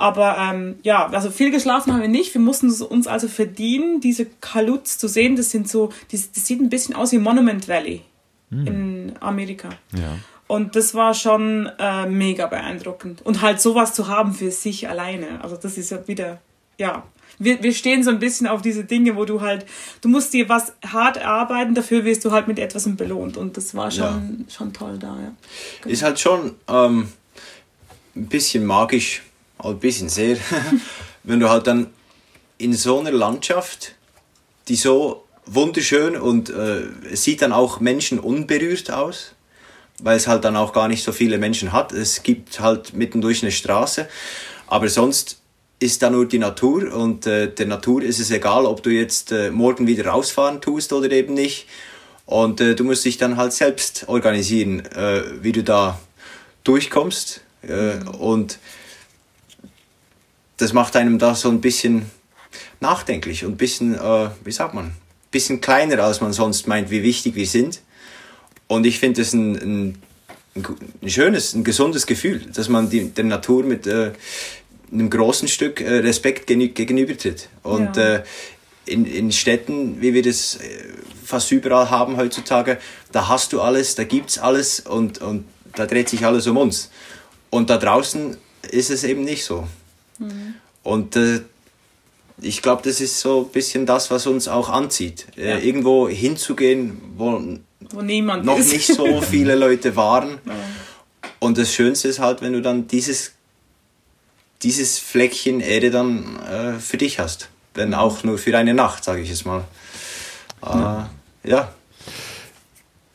Aber 0.00 0.38
ähm, 0.38 0.76
ja, 0.82 1.08
also 1.08 1.30
viel 1.30 1.50
geschlafen 1.50 1.92
haben 1.92 2.00
wir 2.00 2.08
nicht. 2.08 2.32
Wir 2.32 2.40
mussten 2.40 2.70
uns 2.70 3.06
also 3.06 3.28
verdienen, 3.28 4.00
diese 4.00 4.24
Kaluts 4.40 4.96
zu 4.96 5.08
sehen. 5.08 5.36
Das 5.36 5.50
sind 5.50 5.68
so, 5.68 5.92
das, 6.10 6.32
das 6.32 6.46
sieht 6.46 6.58
ein 6.58 6.70
bisschen 6.70 6.94
aus 6.94 7.12
wie 7.12 7.18
Monument 7.18 7.68
Valley 7.68 8.00
hm. 8.50 8.66
in 8.66 9.12
Amerika. 9.20 9.68
Ja. 9.92 10.16
Und 10.46 10.74
das 10.74 10.94
war 10.94 11.12
schon 11.12 11.70
äh, 11.78 12.06
mega 12.06 12.46
beeindruckend. 12.46 13.20
Und 13.20 13.42
halt 13.42 13.60
sowas 13.60 13.92
zu 13.92 14.08
haben 14.08 14.32
für 14.32 14.50
sich 14.50 14.88
alleine. 14.88 15.44
Also 15.44 15.56
das 15.56 15.76
ist 15.76 15.90
ja 15.90 16.08
wieder, 16.08 16.40
ja. 16.78 17.02
Wir, 17.38 17.62
wir 17.62 17.74
stehen 17.74 18.02
so 18.02 18.08
ein 18.08 18.20
bisschen 18.20 18.46
auf 18.46 18.62
diese 18.62 18.84
Dinge, 18.84 19.16
wo 19.16 19.26
du 19.26 19.42
halt, 19.42 19.66
du 20.00 20.08
musst 20.08 20.32
dir 20.32 20.48
was 20.48 20.72
hart 20.82 21.18
erarbeiten, 21.18 21.74
dafür 21.74 22.06
wirst 22.06 22.24
du 22.24 22.30
halt 22.30 22.48
mit 22.48 22.58
etwas 22.58 22.88
belohnt. 22.96 23.36
Und 23.36 23.58
das 23.58 23.74
war 23.74 23.90
schon, 23.90 24.46
ja. 24.48 24.54
schon 24.54 24.72
toll 24.72 24.96
da, 24.98 25.08
ja. 25.08 25.32
Genau. 25.82 25.92
Ist 25.92 26.02
halt 26.02 26.18
schon 26.18 26.54
ähm, 26.68 27.08
ein 28.16 28.26
bisschen 28.28 28.64
magisch 28.64 29.24
ein 29.64 29.78
bisschen 29.78 30.08
sehr, 30.08 30.36
wenn 31.24 31.40
du 31.40 31.48
halt 31.48 31.66
dann 31.66 31.88
in 32.58 32.74
so 32.74 33.00
einer 33.00 33.12
Landschaft, 33.12 33.94
die 34.68 34.76
so 34.76 35.24
wunderschön 35.46 36.16
und 36.16 36.50
äh, 36.50 36.82
es 37.10 37.24
sieht 37.24 37.42
dann 37.42 37.52
auch 37.52 37.80
Menschen 37.80 38.18
unberührt 38.18 38.90
aus, 38.90 39.32
weil 40.02 40.16
es 40.16 40.26
halt 40.26 40.44
dann 40.44 40.56
auch 40.56 40.72
gar 40.72 40.88
nicht 40.88 41.02
so 41.02 41.12
viele 41.12 41.38
Menschen 41.38 41.72
hat. 41.72 41.92
Es 41.92 42.22
gibt 42.22 42.60
halt 42.60 42.94
mittendurch 42.94 43.42
eine 43.42 43.52
Straße, 43.52 44.08
aber 44.66 44.88
sonst 44.88 45.40
ist 45.80 46.02
da 46.02 46.10
nur 46.10 46.26
die 46.26 46.38
Natur 46.38 46.94
und 46.94 47.26
äh, 47.26 47.52
der 47.52 47.66
Natur 47.66 48.02
ist 48.02 48.20
es 48.20 48.30
egal, 48.30 48.66
ob 48.66 48.82
du 48.82 48.90
jetzt 48.90 49.32
äh, 49.32 49.50
morgen 49.50 49.86
wieder 49.86 50.06
rausfahren 50.06 50.60
tust 50.60 50.92
oder 50.92 51.10
eben 51.10 51.34
nicht. 51.34 51.66
Und 52.26 52.60
äh, 52.60 52.76
du 52.76 52.84
musst 52.84 53.04
dich 53.04 53.16
dann 53.16 53.36
halt 53.36 53.52
selbst 53.52 54.04
organisieren, 54.06 54.84
äh, 54.94 55.22
wie 55.42 55.52
du 55.52 55.64
da 55.64 55.98
durchkommst. 56.64 57.40
Äh, 57.66 57.96
mhm. 57.96 58.08
Und 58.08 58.58
das 60.60 60.72
macht 60.72 60.96
einem 60.96 61.18
da 61.18 61.34
so 61.34 61.48
ein 61.48 61.60
bisschen 61.60 62.10
nachdenklich 62.80 63.44
und 63.44 63.52
ein 63.52 63.56
bisschen, 63.56 63.94
äh, 63.94 64.30
wie 64.44 64.52
sagt 64.52 64.74
man, 64.74 64.86
ein 64.86 64.96
bisschen 65.30 65.60
kleiner, 65.60 66.02
als 66.02 66.20
man 66.20 66.32
sonst 66.32 66.66
meint, 66.66 66.90
wie 66.90 67.02
wichtig 67.02 67.34
wir 67.34 67.46
sind. 67.46 67.80
Und 68.66 68.86
ich 68.86 68.98
finde 68.98 69.22
es 69.22 69.32
ein, 69.32 69.54
ein, 69.56 69.98
ein, 70.54 71.10
schönes, 71.10 71.54
ein 71.54 71.64
gesundes 71.64 72.06
Gefühl, 72.06 72.40
dass 72.52 72.68
man 72.68 72.90
die, 72.90 73.10
der 73.10 73.24
Natur 73.24 73.64
mit 73.64 73.86
äh, 73.86 74.12
einem 74.92 75.08
großen 75.08 75.48
Stück 75.48 75.80
äh, 75.80 75.98
Respekt 75.98 76.46
gegenübertritt. 76.46 77.48
Und 77.62 77.96
ja. 77.96 78.16
äh, 78.16 78.22
in, 78.84 79.06
in 79.06 79.32
Städten, 79.32 80.00
wie 80.00 80.14
wir 80.14 80.22
das 80.22 80.56
äh, 80.56 80.60
fast 81.24 81.50
überall 81.52 81.90
haben 81.90 82.16
heutzutage, 82.16 82.78
da 83.12 83.28
hast 83.28 83.52
du 83.52 83.60
alles, 83.60 83.94
da 83.94 84.04
gibt's 84.04 84.38
alles 84.38 84.80
und, 84.80 85.22
und 85.22 85.44
da 85.74 85.86
dreht 85.86 86.08
sich 86.08 86.26
alles 86.26 86.46
um 86.46 86.56
uns. 86.56 86.90
Und 87.50 87.70
da 87.70 87.78
draußen 87.78 88.36
ist 88.70 88.90
es 88.90 89.04
eben 89.04 89.24
nicht 89.24 89.44
so. 89.44 89.66
Mhm. 90.20 90.54
Und 90.82 91.16
äh, 91.16 91.40
ich 92.40 92.62
glaube, 92.62 92.82
das 92.84 93.00
ist 93.00 93.20
so 93.20 93.46
ein 93.46 93.52
bisschen 93.52 93.86
das, 93.86 94.10
was 94.10 94.26
uns 94.26 94.48
auch 94.48 94.68
anzieht. 94.68 95.26
Äh, 95.36 95.50
ja. 95.50 95.56
Äh, 95.56 95.66
irgendwo 95.66 96.08
hinzugehen, 96.08 97.00
wo, 97.16 97.42
wo 97.90 98.02
niemand 98.02 98.44
noch 98.44 98.58
ist. 98.58 98.72
nicht 98.72 98.86
so 98.86 99.20
viele 99.30 99.56
Leute 99.56 99.96
waren. 99.96 100.38
Ja. 100.46 100.54
Und 101.38 101.58
das 101.58 101.72
Schönste 101.72 102.08
ist 102.08 102.18
halt, 102.18 102.42
wenn 102.42 102.52
du 102.52 102.62
dann 102.62 102.86
dieses, 102.86 103.32
dieses 104.62 104.98
Fleckchen 104.98 105.60
Erde 105.60 105.90
dann 105.90 106.38
äh, 106.40 106.78
für 106.78 106.98
dich 106.98 107.18
hast. 107.18 107.48
Wenn 107.74 107.94
auch 107.94 108.24
nur 108.24 108.38
für 108.38 108.56
eine 108.56 108.74
Nacht, 108.74 109.04
sage 109.04 109.22
ich 109.22 109.30
es 109.30 109.44
mal. 109.44 109.64
Äh, 110.62 110.66
ja. 110.66 111.10
ja. 111.44 111.74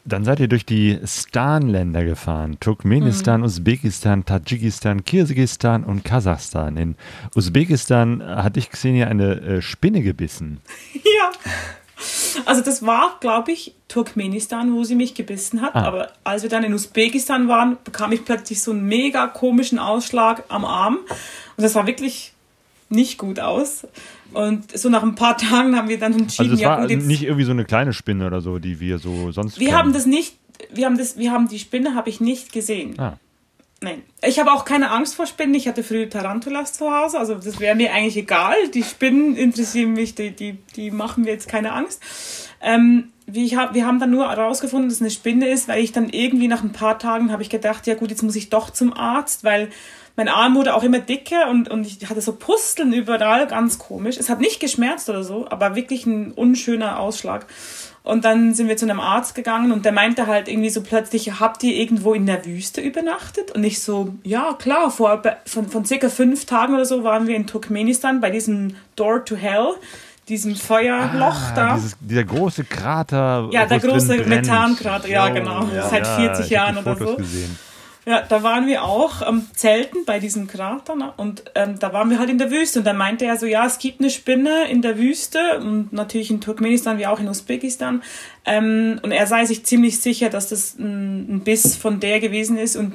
Dann 0.07 0.23
seid 0.23 0.39
ihr 0.39 0.47
durch 0.47 0.65
die 0.65 0.99
Stan-Länder 1.03 2.05
gefahren. 2.05 2.57
Turkmenistan, 2.59 3.41
mhm. 3.41 3.47
Usbekistan, 3.47 4.23
Tadschikistan, 4.23 5.03
Kirgisistan 5.03 5.83
und 5.83 6.03
Kasachstan. 6.03 6.77
In 6.77 6.95
Usbekistan 7.35 8.23
hatte 8.23 8.59
ich 8.59 8.69
gesehen, 8.69 8.95
ja 8.95 9.07
eine 9.07 9.41
äh, 9.41 9.61
Spinne 9.61 10.01
gebissen. 10.01 10.61
Ja. 11.03 11.31
Also 12.45 12.61
das 12.61 12.85
war, 12.85 13.17
glaube 13.21 13.51
ich, 13.51 13.73
Turkmenistan, 13.87 14.73
wo 14.73 14.83
sie 14.83 14.95
mich 14.95 15.13
gebissen 15.13 15.61
hat. 15.61 15.75
Ah. 15.75 15.85
Aber 15.85 16.11
als 16.23 16.43
wir 16.43 16.49
dann 16.49 16.63
in 16.63 16.73
Usbekistan 16.73 17.47
waren, 17.47 17.77
bekam 17.83 18.11
ich 18.11 18.25
plötzlich 18.25 18.61
so 18.61 18.71
einen 18.71 18.85
mega 18.85 19.27
komischen 19.27 19.79
Ausschlag 19.79 20.43
am 20.49 20.65
Arm. 20.65 20.97
Und 20.97 21.63
das 21.63 21.73
sah 21.73 21.87
wirklich 21.87 22.33
nicht 22.89 23.17
gut 23.17 23.39
aus. 23.39 23.87
Und 24.33 24.77
so 24.77 24.89
nach 24.89 25.03
ein 25.03 25.15
paar 25.15 25.37
Tagen 25.37 25.75
haben 25.75 25.89
wir 25.89 25.99
dann 25.99 26.13
entschieden, 26.13 26.51
also 26.51 26.63
es 26.63 26.67
war 26.67 26.89
ja, 26.89 26.97
nicht 26.97 27.23
irgendwie 27.23 27.45
so 27.45 27.51
eine 27.51 27.65
kleine 27.65 27.93
Spinne 27.93 28.27
oder 28.27 28.41
so, 28.41 28.59
die 28.59 28.79
wir 28.79 28.99
so 28.99 29.31
sonst. 29.31 29.59
Wir 29.59 29.67
kennen. 29.67 29.77
haben 29.77 29.93
das 29.93 30.05
nicht, 30.05 30.35
wir 30.73 30.85
haben 30.85 30.97
das, 30.97 31.17
wir 31.17 31.31
haben 31.31 31.47
die 31.47 31.59
Spinne 31.59 31.95
habe 31.95 32.09
ich 32.09 32.19
nicht 32.19 32.51
gesehen. 32.51 32.99
Ah. 32.99 33.17
Nein. 33.81 34.01
Ich 34.25 34.39
habe 34.39 34.51
auch 34.51 34.65
keine 34.65 34.89
Angst 34.89 35.15
vor 35.15 35.27
Spinnen. 35.27 35.53
Ich 35.53 35.67
hatte 35.67 35.83
früher 35.83 36.09
Tarantulas 36.09 36.73
zu 36.73 36.91
Hause, 36.91 37.19
also 37.19 37.35
das 37.35 37.59
wäre 37.59 37.75
mir 37.75 37.93
eigentlich 37.93 38.17
egal. 38.17 38.55
Die 38.73 38.83
Spinnen 38.83 39.35
interessieren 39.35 39.93
mich, 39.93 40.15
die, 40.15 40.31
die, 40.31 40.57
die 40.75 40.91
machen 40.91 41.25
mir 41.25 41.31
jetzt 41.31 41.47
keine 41.47 41.73
Angst. 41.73 42.01
Ähm, 42.61 43.09
ich 43.31 43.55
hab, 43.55 43.73
wir 43.73 43.85
haben 43.85 43.99
dann 43.99 44.11
nur 44.11 44.29
herausgefunden, 44.29 44.89
dass 44.89 44.97
es 44.97 45.01
eine 45.01 45.11
Spinne 45.11 45.49
ist, 45.49 45.67
weil 45.67 45.83
ich 45.83 45.91
dann 45.91 46.09
irgendwie 46.09 46.47
nach 46.47 46.63
ein 46.63 46.71
paar 46.71 46.99
Tagen 46.99 47.31
habe 47.31 47.43
ich 47.43 47.49
gedacht, 47.49 47.85
ja 47.87 47.95
gut, 47.95 48.09
jetzt 48.09 48.23
muss 48.23 48.35
ich 48.35 48.49
doch 48.49 48.69
zum 48.69 48.93
Arzt, 48.93 49.43
weil 49.43 49.69
mein 50.15 50.29
Arm 50.29 50.55
wurde 50.55 50.75
auch 50.75 50.83
immer 50.83 50.99
dicker 50.99 51.49
und, 51.49 51.69
und 51.69 51.85
ich 51.85 52.09
hatte 52.09 52.21
so 52.21 52.33
Pusteln 52.33 52.93
überall, 52.93 53.47
ganz 53.47 53.77
komisch. 53.77 54.17
Es 54.17 54.29
hat 54.29 54.39
nicht 54.39 54.59
geschmerzt 54.59 55.09
oder 55.09 55.23
so, 55.23 55.47
aber 55.49 55.75
wirklich 55.75 56.05
ein 56.05 56.31
unschöner 56.31 56.99
Ausschlag. 56.99 57.45
Und 58.03 58.23
dann 58.23 58.53
sind 58.53 58.67
wir 58.67 58.77
zu 58.77 58.85
einem 58.85 58.99
Arzt 58.99 59.33
gegangen 59.33 59.71
und 59.71 59.83
der 59.83 59.91
meinte 59.91 60.27
halt 60.27 60.47
irgendwie 60.47 60.69
so 60.69 60.81
plötzlich, 60.83 61.39
habt 61.39 61.63
ihr 61.63 61.75
irgendwo 61.75 62.13
in 62.13 62.27
der 62.27 62.45
Wüste 62.45 62.79
übernachtet? 62.79 63.51
Und 63.51 63.63
ich 63.63 63.81
so, 63.81 64.13
ja 64.23 64.53
klar, 64.53 64.91
vor, 64.91 65.23
von, 65.45 65.67
von 65.67 65.85
circa 65.85 66.09
fünf 66.09 66.45
Tagen 66.45 66.75
oder 66.75 66.85
so 66.85 67.03
waren 67.03 67.27
wir 67.27 67.35
in 67.35 67.47
Turkmenistan 67.47 68.21
bei 68.21 68.29
diesem 68.29 68.75
Door 68.95 69.25
to 69.25 69.35
Hell, 69.35 69.73
diesem 70.29 70.55
Feuerloch 70.55 71.35
ah, 71.49 71.53
da. 71.55 71.75
Dieses, 71.75 71.97
dieser 71.99 72.23
große 72.23 72.65
Krater. 72.65 73.49
Ja, 73.51 73.65
der 73.65 73.79
große 73.79 74.17
Methankrater, 74.17 75.09
ja 75.09 75.29
genau, 75.29 75.67
ja. 75.73 75.89
seit 75.89 76.05
40 76.05 76.49
ja, 76.51 76.65
Jahren 76.67 76.77
oder 76.77 76.95
so. 76.95 77.15
Gesehen. 77.15 77.57
Ja, 78.07 78.21
da 78.21 78.43
waren 78.43 78.67
wir 78.67 78.83
auch 78.83 79.23
am 79.23 79.47
Zelten 79.55 80.05
bei 80.05 80.19
diesem 80.19 80.45
Krater 80.45 80.95
ne? 80.95 81.11
und 81.17 81.43
ähm, 81.55 81.79
da 81.79 81.91
waren 81.91 82.11
wir 82.11 82.19
halt 82.19 82.29
in 82.29 82.37
der 82.37 82.51
Wüste. 82.51 82.79
Und 82.79 82.85
dann 82.85 82.97
meinte 82.97 83.25
er 83.25 83.35
so, 83.37 83.47
ja, 83.47 83.65
es 83.65 83.79
gibt 83.79 83.99
eine 83.99 84.11
Spinne 84.11 84.69
in 84.69 84.83
der 84.83 84.99
Wüste. 84.99 85.59
Und 85.59 85.91
natürlich 85.91 86.29
in 86.29 86.39
Turkmenistan 86.39 86.99
wie 86.99 87.07
auch 87.07 87.19
in 87.19 87.27
Usbekistan. 87.27 88.03
Ähm, 88.45 88.99
und 89.01 89.11
er 89.11 89.25
sei 89.25 89.45
sich 89.45 89.65
ziemlich 89.65 90.01
sicher, 90.01 90.29
dass 90.29 90.49
das 90.49 90.77
ein, 90.77 91.37
ein 91.37 91.39
Biss 91.41 91.75
von 91.75 91.99
der 91.99 92.19
gewesen 92.19 92.59
ist. 92.59 92.75
Und 92.75 92.93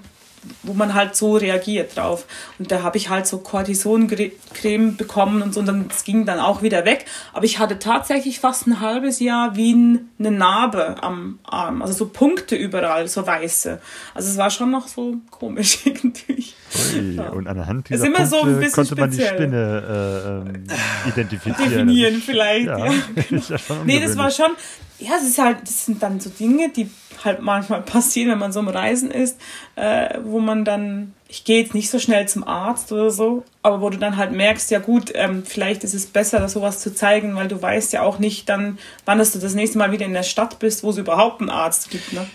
wo 0.63 0.73
man 0.73 0.95
halt 0.95 1.15
so 1.17 1.37
reagiert 1.37 1.97
drauf. 1.97 2.27
Und 2.59 2.71
da 2.73 2.83
habe 2.83 2.97
ich 2.97 3.09
halt 3.09 3.27
so 3.27 3.39
Cortisoncreme 3.39 4.97
bekommen 4.97 5.43
und 5.43 5.53
so, 5.53 5.61
und 5.61 5.67
dann, 5.67 5.89
das 5.89 6.05
ging 6.05 6.25
dann 6.25 6.39
auch 6.39 6.63
wieder 6.63 6.85
weg. 6.85 7.05
Aber 7.33 7.45
ich 7.45 7.59
hatte 7.59 7.79
tatsächlich 7.79 8.41
fast 8.41 8.67
ein 8.67 8.81
halbes 8.81 9.21
Jahr 9.21 9.57
wie 9.57 9.75
eine 10.19 10.31
Narbe 10.31 11.03
am 11.03 11.39
Arm, 11.45 11.83
also 11.83 11.93
so 11.93 12.07
Punkte 12.07 12.57
überall, 12.57 13.07
so 13.09 13.27
weiße. 13.27 13.81
Also 14.15 14.31
es 14.31 14.37
war 14.39 14.51
schon 14.51 14.71
noch 14.71 14.89
so 14.89 15.17
komisch 15.31 15.81
irgendwie. 15.85 16.47
Ui, 16.95 17.17
ja. 17.17 17.29
Und 17.31 17.47
anhand 17.47 17.89
dieser 17.89 18.05
Punkte 18.05 18.27
so 18.27 18.75
konnte 18.75 18.97
man 18.97 19.13
speziell. 19.13 19.31
die 19.31 19.37
Spinne 19.37 20.45
äh, 20.47 20.51
ähm, 20.51 20.65
identifizieren. 21.07 21.71
Definieren 21.71 22.23
vielleicht, 22.23 22.67
ja. 22.67 22.87
ja. 22.87 22.93
ja 23.31 23.57
nee, 23.85 24.01
das 24.01 24.17
war 24.17 24.31
schon, 24.31 24.51
ja, 24.99 25.13
es 25.21 25.29
ist 25.29 25.39
halt, 25.39 25.63
das 25.63 25.87
sind 25.87 26.03
dann 26.03 26.21
so 26.21 26.31
Dinge, 26.31 26.71
die 26.71 26.89
halt 27.25 27.41
manchmal 27.41 27.83
passieren, 27.83 28.31
wenn 28.31 28.39
man 28.39 28.53
so 28.53 28.61
am 28.61 28.69
Reisen 28.69 29.11
ist, 29.11 29.39
äh, 29.77 30.19
wo 30.25 30.41
man 30.41 30.65
dann, 30.65 31.15
ich 31.29 31.45
gehe 31.45 31.61
jetzt 31.63 31.75
nicht 31.75 31.91
so 31.91 31.99
schnell 31.99 32.29
zum 32.29 32.47
Arzt 32.47 32.93
oder 32.93 33.11
so, 33.11 33.45
aber 33.63 33.81
wo 33.81 33.91
du 33.91 33.99
dann 33.99 34.17
halt 34.17 34.33
merkst, 34.33 34.71
ja 34.71 34.79
gut, 34.79 35.13
ähm, 35.15 35.45
vielleicht 35.45 35.85
ist 35.85 35.95
es 35.95 36.07
besser, 36.07 36.41
das 36.41 36.53
sowas 36.53 36.81
zu 36.81 36.95
zeigen, 36.95 37.37
weil 37.37 37.49
du 37.49 37.61
weißt 37.61 37.93
ja 37.93 38.03
auch 38.03 38.19
nicht 38.19 38.49
dann, 38.49 38.79
wann 39.05 39.19
du 39.19 39.39
das 39.39 39.55
nächste 39.55 39.79
Mal 39.79 39.93
wieder 39.93 40.07
in 40.07 40.13
der 40.13 40.23
Stadt 40.23 40.59
bist, 40.59 40.83
wo 40.83 40.91
es 40.91 40.97
überhaupt 40.97 41.41
einen 41.41 41.51
Arzt 41.51 41.91
gibt, 41.91 42.13
ne? 42.13 42.27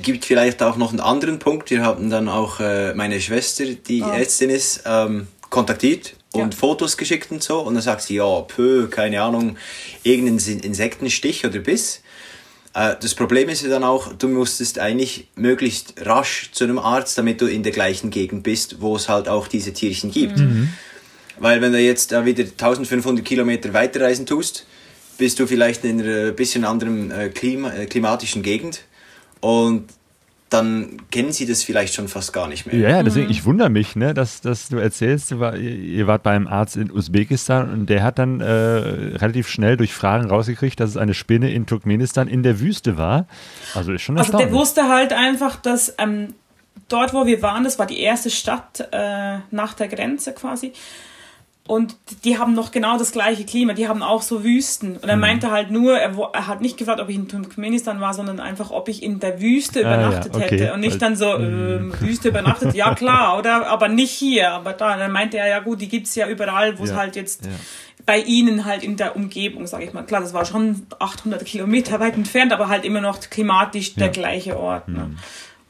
Gibt 0.00 0.24
vielleicht 0.24 0.62
auch 0.62 0.76
noch 0.76 0.90
einen 0.90 1.00
anderen 1.00 1.38
Punkt. 1.38 1.70
Wir 1.70 1.84
haben 1.84 2.08
dann 2.08 2.26
auch 2.26 2.60
äh, 2.60 2.94
meine 2.94 3.20
Schwester, 3.20 3.66
die 3.66 4.02
oh. 4.02 4.08
Ärztin 4.08 4.48
ist, 4.48 4.84
ähm, 4.86 5.26
kontaktiert 5.50 6.14
und 6.32 6.54
ja. 6.54 6.58
Fotos 6.58 6.96
geschickt 6.96 7.30
und 7.30 7.42
so. 7.42 7.60
Und 7.60 7.74
dann 7.74 7.82
sagt 7.82 8.02
sie, 8.02 8.16
ja, 8.16 8.40
pö, 8.40 8.88
keine 8.88 9.22
Ahnung, 9.22 9.56
irgendein 10.02 10.60
Insektenstich 10.60 11.44
oder 11.44 11.58
Biss. 11.58 12.02
Äh, 12.74 12.96
das 13.00 13.14
Problem 13.14 13.48
ist 13.48 13.62
ja 13.62 13.68
dann 13.68 13.84
auch, 13.84 14.12
du 14.12 14.28
musstest 14.28 14.78
eigentlich 14.78 15.28
möglichst 15.34 15.94
rasch 16.00 16.50
zu 16.52 16.64
einem 16.64 16.78
Arzt, 16.78 17.16
damit 17.18 17.40
du 17.40 17.46
in 17.46 17.62
der 17.62 17.72
gleichen 17.72 18.10
Gegend 18.10 18.42
bist, 18.42 18.80
wo 18.80 18.96
es 18.96 19.08
halt 19.08 19.28
auch 19.28 19.48
diese 19.48 19.72
Tierchen 19.72 20.10
gibt. 20.10 20.38
Mhm. 20.38 20.72
Weil 21.38 21.60
wenn 21.60 21.72
du 21.72 21.80
jetzt 21.80 22.12
äh, 22.12 22.24
wieder 22.24 22.44
1500 22.44 23.24
Kilometer 23.24 23.72
weiterreisen 23.72 24.26
tust, 24.26 24.66
bist 25.18 25.38
du 25.38 25.46
vielleicht 25.46 25.84
in 25.84 26.00
einer 26.00 26.32
bisschen 26.32 26.64
anderen 26.64 27.10
äh, 27.10 27.28
Klima, 27.28 27.70
klimatischen 27.88 28.42
Gegend 28.42 28.82
und 29.40 29.88
dann 30.52 30.98
kennen 31.10 31.32
sie 31.32 31.46
das 31.46 31.62
vielleicht 31.62 31.94
schon 31.94 32.08
fast 32.08 32.32
gar 32.32 32.48
nicht 32.48 32.66
mehr. 32.66 32.76
Ja, 32.76 33.02
deswegen, 33.02 33.26
mhm. 33.26 33.32
ich 33.32 33.44
wundere 33.44 33.70
mich, 33.70 33.96
ne, 33.96 34.14
dass, 34.14 34.40
dass 34.40 34.68
du 34.68 34.76
erzählst, 34.76 35.30
du 35.30 35.40
war, 35.40 35.56
ihr 35.56 36.06
wart 36.06 36.22
beim 36.22 36.46
Arzt 36.46 36.76
in 36.76 36.90
Usbekistan 36.90 37.70
und 37.70 37.86
der 37.88 38.02
hat 38.02 38.18
dann 38.18 38.40
äh, 38.40 38.44
relativ 38.44 39.48
schnell 39.48 39.76
durch 39.76 39.92
Fragen 39.92 40.28
rausgekriegt, 40.28 40.78
dass 40.80 40.90
es 40.90 40.96
eine 40.96 41.14
Spinne 41.14 41.50
in 41.52 41.66
Turkmenistan 41.66 42.28
in 42.28 42.42
der 42.42 42.60
Wüste 42.60 42.96
war. 42.96 43.26
Also 43.74 43.92
ist 43.92 44.02
schon 44.02 44.18
Also 44.18 44.36
der 44.36 44.52
wusste 44.52 44.88
halt 44.88 45.12
einfach, 45.12 45.56
dass 45.56 45.94
ähm, 45.98 46.34
dort, 46.88 47.14
wo 47.14 47.26
wir 47.26 47.42
waren, 47.42 47.64
das 47.64 47.78
war 47.78 47.86
die 47.86 48.00
erste 48.00 48.30
Stadt 48.30 48.88
äh, 48.92 49.38
nach 49.50 49.74
der 49.74 49.88
Grenze 49.88 50.32
quasi, 50.32 50.72
und 51.68 51.96
die 52.24 52.38
haben 52.38 52.54
noch 52.54 52.72
genau 52.72 52.98
das 52.98 53.12
gleiche 53.12 53.44
Klima, 53.44 53.72
die 53.72 53.86
haben 53.86 54.02
auch 54.02 54.22
so 54.22 54.42
Wüsten. 54.42 54.96
Und 54.96 55.08
er 55.08 55.14
mhm. 55.14 55.20
meinte 55.20 55.50
halt 55.52 55.70
nur, 55.70 55.96
er, 55.96 56.12
er, 56.32 56.48
hat 56.48 56.60
nicht 56.60 56.76
gefragt, 56.76 57.00
ob 57.00 57.08
ich 57.08 57.14
in 57.14 57.28
Turkmenistan 57.28 58.00
war, 58.00 58.14
sondern 58.14 58.40
einfach, 58.40 58.72
ob 58.72 58.88
ich 58.88 59.00
in 59.00 59.20
der 59.20 59.40
Wüste 59.40 59.80
übernachtet 59.80 60.34
ah, 60.34 60.38
ja, 60.38 60.44
okay. 60.44 60.58
hätte. 60.58 60.72
Und 60.74 60.80
nicht 60.80 61.00
dann 61.00 61.14
so, 61.14 61.38
mhm. 61.38 61.92
äh, 61.92 62.00
Wüste 62.00 62.28
übernachtet, 62.28 62.74
ja 62.74 62.94
klar, 62.96 63.38
oder? 63.38 63.68
Aber 63.68 63.86
nicht 63.86 64.10
hier, 64.10 64.50
aber 64.50 64.72
da. 64.72 64.94
Und 64.94 64.98
dann 64.98 65.12
meinte 65.12 65.38
er, 65.38 65.46
ja 65.46 65.60
gut, 65.60 65.80
die 65.80 65.88
gibt's 65.88 66.16
ja 66.16 66.28
überall, 66.28 66.80
wo 66.80 66.84
es 66.84 66.90
ja, 66.90 66.96
halt 66.96 67.14
jetzt 67.14 67.46
ja. 67.46 67.52
bei 68.06 68.18
ihnen 68.18 68.64
halt 68.64 68.82
in 68.82 68.96
der 68.96 69.14
Umgebung, 69.14 69.68
sage 69.68 69.84
ich 69.84 69.92
mal. 69.92 70.02
Klar, 70.02 70.20
das 70.20 70.34
war 70.34 70.44
schon 70.44 70.84
800 70.98 71.44
Kilometer 71.44 72.00
weit 72.00 72.14
entfernt, 72.14 72.52
aber 72.52 72.68
halt 72.68 72.84
immer 72.84 73.00
noch 73.00 73.20
klimatisch 73.20 73.94
der 73.94 74.08
gleiche 74.08 74.58
Ort. 74.58 74.88
Ne? 74.88 75.10
Mhm. 75.10 75.18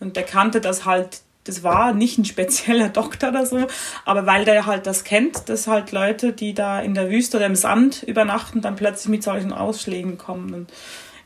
Und 0.01 0.17
der 0.17 0.25
kannte 0.25 0.63
das 0.63 0.87
halt 0.87 1.22
das 1.45 1.63
war 1.63 1.93
nicht 1.93 2.19
ein 2.19 2.25
spezieller 2.25 2.89
Doktor 2.91 3.31
oder 3.31 3.47
so, 3.47 3.67
aber 4.05 4.27
weil 4.27 4.45
der 4.45 4.67
halt 4.67 4.87
das 4.87 5.05
kennt, 5.05 5.49
dass 5.49 5.67
halt 5.67 5.93
Leute, 5.93 6.33
die 6.33 6.55
da 6.55 6.81
in 6.81 6.95
der 6.95 7.11
Wüste 7.11 7.37
oder 7.37 7.47
im 7.47 7.57
Sand 7.57 8.03
übernachten, 8.03 8.61
dann 8.61 8.77
plötzlich 8.77 9.09
mit 9.09 9.23
solchen 9.23 9.53
Ausschlägen 9.53 10.19
kommen. 10.19 10.55
Und 10.55 10.73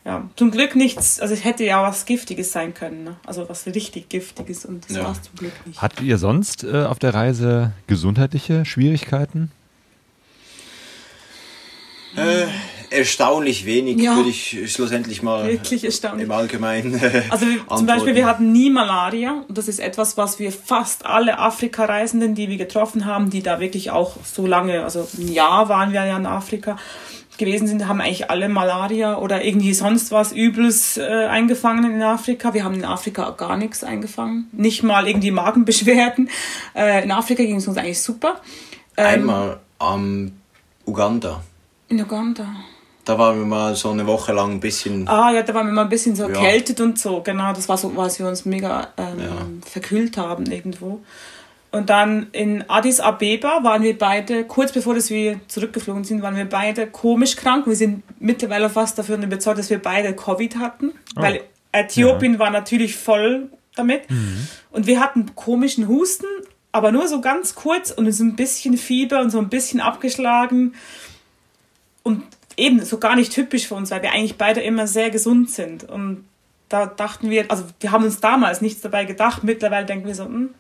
ja, 0.05 0.29
zum 0.37 0.53
Glück 0.53 0.77
nichts, 0.77 1.21
also 1.21 1.35
es 1.35 1.45
hätte 1.45 1.65
ja 1.65 1.83
was 1.83 2.07
Giftiges 2.07 2.53
sein 2.53 2.75
können, 2.75 3.05
ne? 3.05 3.17
also 3.27 3.49
was 3.49 3.67
richtig 3.67 4.09
Giftiges 4.09 4.65
und 4.65 4.89
das 4.89 4.97
ja. 4.97 5.05
war 5.05 5.13
es 5.13 5.23
zum 5.23 5.35
Glück 5.35 5.67
nicht. 5.67 5.83
Hattet 5.83 6.03
ihr 6.03 6.17
sonst 6.17 6.63
äh, 6.63 6.85
auf 6.85 7.01
der 7.01 7.13
Reise 7.13 7.73
gesundheitliche 7.89 8.65
Schwierigkeiten? 8.65 9.51
Äh, 12.15 12.47
erstaunlich 12.91 13.67
wenig, 13.67 13.99
ja, 13.99 14.17
würde 14.17 14.31
ich 14.31 14.73
schlussendlich 14.73 15.23
mal 15.23 15.47
wirklich 15.49 15.85
erstaunlich. 15.85 16.25
im 16.25 16.33
Allgemeinen. 16.33 17.01
also 17.31 17.47
zum 17.75 17.87
Beispiel, 17.87 18.15
wir 18.15 18.27
hatten 18.27 18.53
nie 18.53 18.71
Malaria. 18.71 19.45
Und 19.49 19.57
das 19.57 19.69
ist 19.69 19.79
etwas, 19.79 20.17
was 20.17 20.39
wir 20.39 20.53
fast 20.53 21.07
alle 21.07 21.39
Afrika-Reisenden, 21.39 22.35
die 22.35 22.49
wir 22.49 22.57
getroffen 22.57 23.05
haben, 23.05 23.31
die 23.31 23.43
da 23.43 23.61
wirklich 23.61 23.91
auch 23.91 24.17
so 24.25 24.47
lange, 24.47 24.85
also 24.85 25.07
ein 25.19 25.33
Jahr 25.33 25.69
waren 25.69 25.93
wir 25.93 26.05
ja 26.05 26.17
in 26.17 26.27
Afrika 26.27 26.77
gewesen 27.39 27.67
sind, 27.67 27.87
haben 27.87 28.01
eigentlich 28.01 28.31
alle 28.31 28.49
Malaria 28.49 29.19
oder 29.19 29.45
irgendwie 29.45 29.75
sonst 29.75 30.11
was 30.11 30.33
Übles 30.33 30.97
äh, 30.97 31.27
eingefangen 31.27 31.91
in 31.91 32.03
Afrika. 32.03 32.55
Wir 32.55 32.65
haben 32.65 32.75
in 32.75 32.85
Afrika 32.85 33.31
gar 33.31 33.57
nichts 33.57 33.85
eingefangen. 33.85 34.49
Nicht 34.53 34.83
mal 34.83 35.07
irgendwie 35.07 35.31
Magenbeschwerden. 35.31 36.31
Äh, 36.75 37.05
in 37.05 37.13
Afrika 37.13 37.43
ging 37.43 37.57
es 37.57 37.69
uns 37.69 37.77
eigentlich 37.77 38.01
super. 38.01 38.41
Ähm, 38.97 39.21
Einmal 39.21 39.61
am 39.79 40.33
Uganda. 40.87 41.43
In 41.89 42.01
Uganda. 42.01 42.47
Da 43.07 43.17
waren 43.19 43.39
wir 43.39 43.47
mal 43.47 43.77
so 43.77 43.91
eine 43.91 44.05
Woche 44.05 44.33
lang 44.33 44.51
ein 44.51 44.61
bisschen. 44.61 45.07
Ah 45.07 45.33
ja, 45.33 45.43
da 45.43 45.55
waren 45.55 45.67
wir 45.67 45.73
mal 45.73 45.83
ein 45.83 45.89
bisschen 45.89 46.17
so 46.17 46.25
ja. 46.25 46.35
erkältet 46.35 46.81
und 46.81 46.99
so, 46.99 47.23
genau. 47.23 47.53
Das 47.53 47.69
war 47.69 47.79
so, 47.79 47.93
als 47.97 48.19
wir 48.19 48.27
uns 48.27 48.45
mega 48.45 48.89
ähm, 48.97 49.21
ja. 49.21 49.47
verkühlt 49.65 50.19
haben 50.19 50.47
irgendwo. 50.47 51.01
Und 51.71 51.89
dann 51.89 52.29
in 52.33 52.69
Addis 52.69 52.99
Abeba 52.99 53.63
waren 53.63 53.85
wir 53.85 53.97
beide, 53.97 54.45
kurz 54.45 54.73
bevor 54.73 54.95
dass 54.95 55.09
wir 55.11 55.39
zurückgeflogen 55.47 56.03
sind, 56.03 56.21
waren 56.21 56.35
wir 56.35 56.47
beide 56.47 56.89
komisch 56.89 57.37
krank. 57.37 57.69
Wir 57.69 57.77
sind 57.77 58.03
mittlerweile 58.19 58.69
fast 58.69 58.99
dafür 58.99 59.19
überzeugt, 59.19 59.59
dass 59.59 59.71
wir 59.71 59.81
beide 59.81 60.13
Covid 60.13 60.57
hatten, 60.57 60.93
oh. 61.15 61.23
weil 61.23 61.43
Äthiopien 61.71 62.35
ja. 62.35 62.39
war 62.41 62.51
natürlich 62.51 62.97
voll 62.97 63.51
damit. 63.77 64.11
Mhm. 64.11 64.49
Und 64.73 64.89
wir 64.89 65.01
hatten 65.01 65.35
komischen 65.37 65.87
Husten, 65.87 66.27
aber 66.73 66.91
nur 66.91 67.07
so 67.07 67.21
ganz 67.21 67.55
kurz 67.55 67.93
und 67.93 68.11
so 68.11 68.25
ein 68.25 68.35
bisschen 68.35 68.77
Fieber 68.77 69.21
und 69.21 69.31
so 69.31 69.39
ein 69.39 69.49
bisschen 69.49 69.81
abgeschlagen. 69.81 70.75
Und 72.03 72.23
eben 72.57 72.85
so 72.85 72.99
gar 72.99 73.17
nicht 73.17 73.33
typisch 73.33 73.67
für 73.67 73.75
uns, 73.75 73.91
weil 73.91 74.03
wir 74.03 74.13
eigentlich 74.13 74.37
beide 74.37 74.61
immer 74.61 74.87
sehr 74.87 75.11
gesund 75.11 75.51
sind. 75.51 75.85
Und 75.85 76.25
da 76.69 76.87
dachten 76.87 77.31
wir, 77.31 77.51
also 77.51 77.65
wir 77.81 77.93
haben 77.93 78.05
uns 78.05 78.21
damals 78.21 78.61
nichts 78.61 78.81
dabei 78.81 79.05
gedacht, 79.05 79.45
mittlerweile 79.45 79.87
denken 79.87 80.07
wir 80.07 80.15
so, 80.15 80.25
hm, 80.25 80.51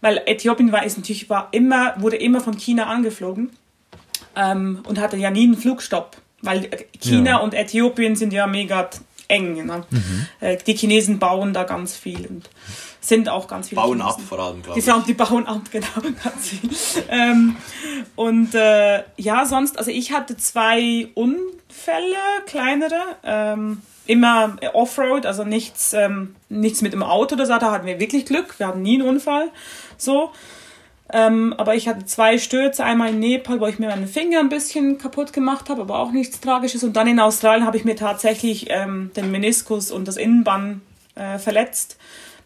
weil 0.00 0.22
Äthiopien 0.26 0.72
war, 0.72 0.84
ist 0.84 0.96
natürlich 0.96 1.28
war 1.28 1.48
immer, 1.52 1.94
wurde 1.98 2.16
immer 2.16 2.40
von 2.40 2.56
China 2.56 2.86
angeflogen 2.86 3.50
ähm, 4.36 4.80
und 4.86 5.00
hatte 5.00 5.16
ja 5.16 5.30
nie 5.30 5.44
einen 5.44 5.56
Flugstopp, 5.56 6.16
weil 6.40 6.68
China 7.00 7.30
ja. 7.30 7.36
und 7.38 7.54
Äthiopien 7.54 8.14
sind 8.14 8.32
ja 8.32 8.46
mega 8.46 8.88
eng. 9.26 9.66
Ne? 9.66 9.84
Mhm. 9.90 10.26
Äh, 10.40 10.56
die 10.66 10.74
Chinesen 10.74 11.18
bauen 11.18 11.52
da 11.52 11.64
ganz 11.64 11.96
viel 11.96 12.26
und 12.26 12.48
sind 13.00 13.28
auch 13.28 13.48
ganz 13.48 13.68
viele. 13.68 13.80
Bauen 13.80 13.98
Chinesen. 13.98 14.20
ab 14.22 14.28
vor 14.28 14.38
allem, 14.38 14.62
glaube 14.62 14.78
ich. 14.78 14.84
Die, 14.84 14.92
die 15.06 15.14
bauen 15.14 15.46
ab, 15.46 15.62
genau, 15.70 15.86
ganz 16.22 16.48
viel. 16.48 16.70
ähm, 17.08 17.56
und 18.16 18.54
äh, 18.54 19.02
ja, 19.16 19.46
sonst, 19.46 19.78
also 19.78 19.90
ich 19.90 20.12
hatte 20.12 20.36
zwei 20.36 21.08
Unfälle, 21.14 22.16
kleinere. 22.46 23.00
Ähm, 23.22 23.82
immer 24.06 24.56
Offroad, 24.72 25.26
also 25.26 25.44
nichts, 25.44 25.92
ähm, 25.92 26.34
nichts 26.48 26.80
mit 26.80 26.94
dem 26.94 27.02
Auto 27.02 27.34
oder 27.34 27.44
so, 27.44 27.58
da 27.58 27.70
hatten 27.70 27.86
wir 27.86 28.00
wirklich 28.00 28.24
Glück. 28.24 28.58
Wir 28.58 28.68
hatten 28.68 28.82
nie 28.82 28.94
einen 28.94 29.08
Unfall. 29.08 29.50
So. 29.98 30.30
Ähm, 31.10 31.54
aber 31.56 31.74
ich 31.74 31.88
hatte 31.88 32.04
zwei 32.04 32.38
Stürze, 32.38 32.84
einmal 32.84 33.10
in 33.10 33.20
Nepal, 33.20 33.60
wo 33.60 33.66
ich 33.66 33.78
mir 33.78 33.88
meine 33.88 34.06
Finger 34.06 34.40
ein 34.40 34.48
bisschen 34.48 34.98
kaputt 34.98 35.32
gemacht 35.32 35.70
habe, 35.70 35.82
aber 35.82 35.98
auch 35.98 36.10
nichts 36.10 36.40
Tragisches. 36.40 36.84
Und 36.84 36.96
dann 36.96 37.06
in 37.06 37.20
Australien 37.20 37.66
habe 37.66 37.76
ich 37.76 37.84
mir 37.84 37.96
tatsächlich 37.96 38.66
ähm, 38.68 39.10
den 39.14 39.30
Meniskus 39.30 39.90
und 39.90 40.08
das 40.08 40.16
Innenband 40.16 40.80
äh, 41.14 41.38
verletzt 41.38 41.98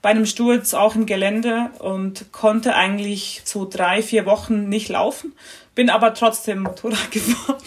bei 0.02 0.10
einem 0.10 0.26
Sturz 0.26 0.74
auch 0.74 0.96
im 0.96 1.06
Gelände 1.06 1.70
und 1.78 2.32
konnte 2.32 2.74
eigentlich 2.74 3.42
so 3.44 3.68
drei, 3.68 4.02
vier 4.02 4.26
Wochen 4.26 4.68
nicht 4.68 4.88
laufen, 4.88 5.32
bin 5.74 5.88
aber 5.88 6.12
trotzdem 6.12 6.60
Motorrad 6.60 7.10
gefahren. 7.10 7.62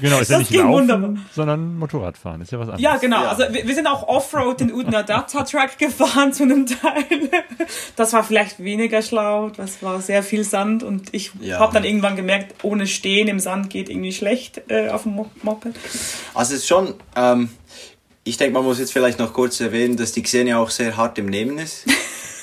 Genau, 0.00 0.18
ist 0.18 0.30
ja 0.30 0.38
nicht 0.38 0.50
Laufen, 0.50 0.72
wunderbar. 0.72 1.14
sondern 1.34 1.78
Motorradfahren. 1.78 2.40
Ist 2.42 2.52
ja 2.52 2.58
was 2.58 2.68
anderes. 2.68 2.82
Ja, 2.82 2.96
genau. 2.96 3.22
Ja. 3.22 3.28
Also 3.30 3.44
wir, 3.50 3.66
wir, 3.66 3.74
sind 3.74 3.86
auch 3.86 4.06
Offroad 4.08 4.60
in 4.60 4.72
Udna 4.72 5.02
Data 5.02 5.42
Track 5.42 5.78
gefahren 5.78 6.32
zu 6.32 6.42
einem 6.42 6.66
Teil. 6.66 7.30
Das 7.96 8.12
war 8.12 8.22
vielleicht 8.22 8.62
weniger 8.62 9.00
schlau. 9.00 9.50
Das 9.50 9.82
war 9.82 10.00
sehr 10.00 10.22
viel 10.22 10.44
Sand 10.44 10.82
und 10.82 11.08
ich 11.12 11.32
ja. 11.40 11.58
habe 11.58 11.72
dann 11.72 11.84
irgendwann 11.84 12.16
gemerkt, 12.16 12.62
ohne 12.62 12.86
Stehen 12.86 13.28
im 13.28 13.40
Sand 13.40 13.70
geht 13.70 13.88
irgendwie 13.88 14.12
schlecht 14.12 14.62
äh, 14.68 14.90
auf 14.90 15.04
dem 15.04 15.14
Moped. 15.42 15.74
Also 16.34 16.54
es 16.54 16.60
ist 16.60 16.68
schon, 16.68 16.94
ähm, 17.16 17.48
ich 18.26 18.36
denke, 18.36 18.54
man 18.54 18.64
muss 18.64 18.80
jetzt 18.80 18.92
vielleicht 18.92 19.20
noch 19.20 19.32
kurz 19.32 19.60
erwähnen, 19.60 19.96
dass 19.96 20.10
die 20.10 20.22
Xenia 20.22 20.58
auch 20.58 20.70
sehr 20.70 20.96
hart 20.96 21.16
im 21.18 21.26
Nehmen 21.26 21.58
ist. 21.58 21.84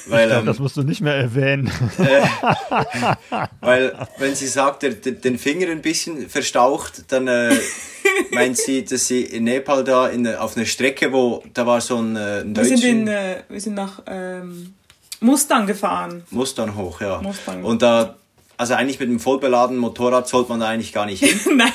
Weil, 0.06 0.28
glaub, 0.28 0.40
ähm, 0.40 0.46
das 0.46 0.60
musst 0.60 0.76
du 0.76 0.84
nicht 0.84 1.02
mehr 1.02 1.16
erwähnen. 1.16 1.72
Äh, 1.98 2.22
weil, 3.62 3.96
wenn 4.18 4.36
sie 4.36 4.48
sagt, 4.48 4.84
der, 4.84 4.92
der, 4.96 5.14
den 5.14 5.38
Finger 5.38 5.70
ein 5.70 5.82
bisschen 5.82 6.30
verstaucht, 6.30 7.06
dann 7.08 7.30
äh, 7.30 7.56
meint 8.34 8.58
sie, 8.58 8.84
dass 8.84 9.08
sie 9.08 9.22
in 9.22 9.46
Nepal 9.46 9.86
da 9.86 10.10
in, 10.10 10.28
auf 10.28 10.58
einer 10.58 10.66
Strecke, 10.66 11.14
wo 11.14 11.42
da 11.54 11.66
war 11.66 11.80
so 11.80 12.00
ein, 12.00 12.18
äh, 12.18 12.42
ein 12.42 12.54
wir 12.54 12.66
sind, 12.66 12.84
in, 12.84 13.08
äh, 13.08 13.44
wir 13.48 13.62
sind 13.62 13.76
nach 13.76 14.02
ähm, 14.08 14.74
Mustang 15.22 15.68
gefahren. 15.68 16.24
Mustang 16.32 16.76
hoch, 16.76 17.00
ja. 17.00 17.22
Mustang. 17.22 17.64
Und 17.64 17.82
da, 17.82 18.18
also 18.58 18.74
eigentlich 18.74 19.00
mit 19.00 19.08
einem 19.08 19.22
vollbeladenen 19.22 19.80
Motorrad 19.80 20.28
sollte 20.28 20.50
man 20.50 20.60
da 20.60 20.68
eigentlich 20.68 20.92
gar 20.92 21.06
nicht 21.06 21.24
hin. 21.24 21.40
Nein. 21.56 21.72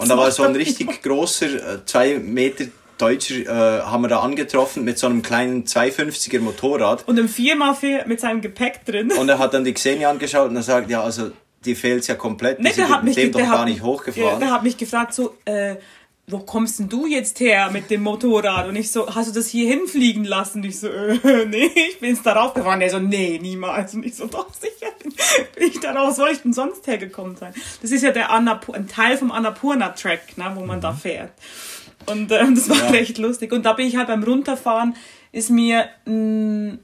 Und 0.00 0.08
da 0.08 0.16
war 0.16 0.32
so 0.32 0.42
ein 0.42 0.56
richtig 0.56 1.00
großer, 1.00 1.46
äh, 1.46 1.84
zwei 1.86 2.18
Meter 2.18 2.64
Deutscher 2.98 3.34
äh, 3.34 3.82
haben 3.82 4.02
wir 4.02 4.08
da 4.08 4.20
angetroffen 4.20 4.84
mit 4.84 4.98
so 4.98 5.06
einem 5.06 5.22
kleinen 5.22 5.64
250er 5.64 6.40
Motorrad. 6.40 7.06
Und 7.06 7.18
einem 7.18 7.28
4x4 7.28 8.06
mit 8.06 8.20
seinem 8.20 8.40
Gepäck 8.40 8.84
drin. 8.84 9.12
Und 9.12 9.28
er 9.28 9.38
hat 9.38 9.54
dann 9.54 9.64
die 9.64 9.72
Xenia 9.74 10.10
angeschaut 10.10 10.50
und 10.50 10.56
er 10.56 10.62
sagt, 10.62 10.90
ja, 10.90 11.02
also 11.02 11.30
die 11.64 11.74
fehlt 11.74 12.06
ja 12.06 12.14
komplett. 12.14 12.60
Nee, 12.60 12.72
der 12.76 12.88
hat 12.88 13.04
mich, 13.04 13.14
dem 13.14 13.32
doch 13.32 13.40
gar 13.40 13.64
nicht 13.64 13.82
hochgefahren. 13.82 14.40
Der 14.40 14.50
hat 14.50 14.62
mich 14.62 14.76
gefragt 14.76 15.14
so, 15.14 15.36
äh, 15.44 15.76
wo 16.28 16.40
kommst 16.40 16.78
denn 16.78 16.88
du 16.88 17.06
jetzt 17.06 17.40
her 17.40 17.70
mit 17.70 17.90
dem 17.90 18.02
Motorrad? 18.02 18.68
Und 18.68 18.76
ich 18.76 18.92
so, 18.92 19.14
hast 19.14 19.30
du 19.30 19.34
das 19.34 19.48
hier 19.48 19.66
hinfliegen 19.66 20.24
lassen? 20.24 20.58
Und 20.58 20.64
ich 20.64 20.78
so, 20.78 20.88
äh, 20.88 21.46
nee, 21.46 21.70
ich 21.74 22.00
bin 22.00 22.12
es 22.12 22.22
darauf 22.22 22.54
gefahren. 22.54 22.80
Der 22.80 22.90
so, 22.90 22.98
nee, 22.98 23.38
niemals. 23.40 23.94
Und 23.94 24.04
ich 24.04 24.14
so, 24.14 24.26
doch, 24.26 24.52
sicher 24.52 24.92
bin, 25.02 25.12
bin 25.56 25.68
ich 25.68 25.80
darauf. 25.80 26.14
Soll 26.14 26.30
ich 26.30 26.42
denn 26.42 26.52
sonst 26.52 26.86
hergekommen 26.86 27.36
sein? 27.36 27.54
Das 27.80 27.90
ist 27.90 28.02
ja 28.02 28.12
der 28.12 28.30
Annapur 28.30 28.74
ein 28.74 28.88
Teil 28.88 29.16
vom 29.16 29.32
Annapurna-Track, 29.32 30.36
ne, 30.36 30.52
wo 30.54 30.64
man 30.64 30.78
mhm. 30.78 30.82
da 30.82 30.92
fährt. 30.92 31.32
Und 32.06 32.32
ähm, 32.32 32.54
das 32.54 32.68
war 32.68 32.94
ja. 32.94 32.94
echt 33.00 33.18
lustig. 33.18 33.52
Und 33.52 33.64
da 33.64 33.72
bin 33.72 33.86
ich 33.86 33.96
halt 33.96 34.08
beim 34.08 34.22
Runterfahren, 34.22 34.94
ist 35.32 35.50
mir 35.50 35.88
ein, 36.06 36.78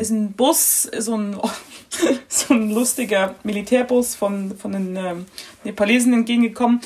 ist 0.00 0.10
ein 0.10 0.32
Bus, 0.32 0.82
so 0.98 1.16
ein, 1.16 1.36
so 2.28 2.54
ein 2.54 2.70
lustiger 2.70 3.34
Militärbus 3.42 4.14
von, 4.14 4.56
von 4.56 4.72
den 4.72 4.96
ähm, 4.96 5.26
Nepalesen 5.64 6.12
entgegengekommen. 6.12 6.80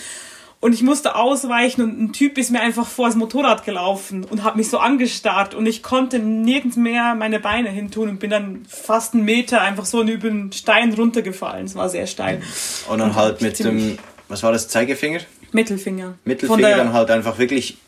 Und 0.65 0.73
ich 0.73 0.83
musste 0.83 1.15
ausweichen 1.15 1.83
und 1.83 2.01
ein 2.01 2.13
Typ 2.15 2.39
ist 2.39 2.51
mir 2.51 2.63
einfach 2.63 2.87
vor 2.87 3.09
das 3.09 3.17
Motorrad 3.17 3.67
gelaufen 3.67 4.25
und 4.25 4.45
hat 4.45 4.57
mich 4.57 4.71
so 4.71 4.79
angestarrt 4.79 5.55
und 5.55 5.67
ich 5.67 5.83
konnte 5.83 6.19
nirgends 6.19 6.79
mehr 6.79 7.15
meine 7.15 7.39
Beine 7.39 7.69
hintun 7.69 8.09
und 8.09 8.19
bin 8.19 8.31
dann 8.31 8.65
fast 8.67 9.13
einen 9.13 9.27
Meter 9.27 9.61
einfach 9.61 9.85
so 9.85 10.01
über 10.01 10.31
den 10.31 10.53
Stein 10.53 10.95
runtergefallen. 10.95 11.67
Es 11.67 11.75
war 11.75 11.91
sehr 11.91 12.07
steil. 12.07 12.41
Und 12.89 13.01
dann 13.01 13.15
halt 13.15 13.43
mit 13.43 13.59
dem, 13.59 13.99
was 14.29 14.43
war 14.43 14.53
das, 14.53 14.69
Zeigefinger? 14.69 15.21
Mittelfinger. 15.55 16.19
Mittelfinger 16.25 16.77
dann 16.77 16.93
halt 16.93 17.11
einfach 17.11 17.39
wirklich 17.39 17.79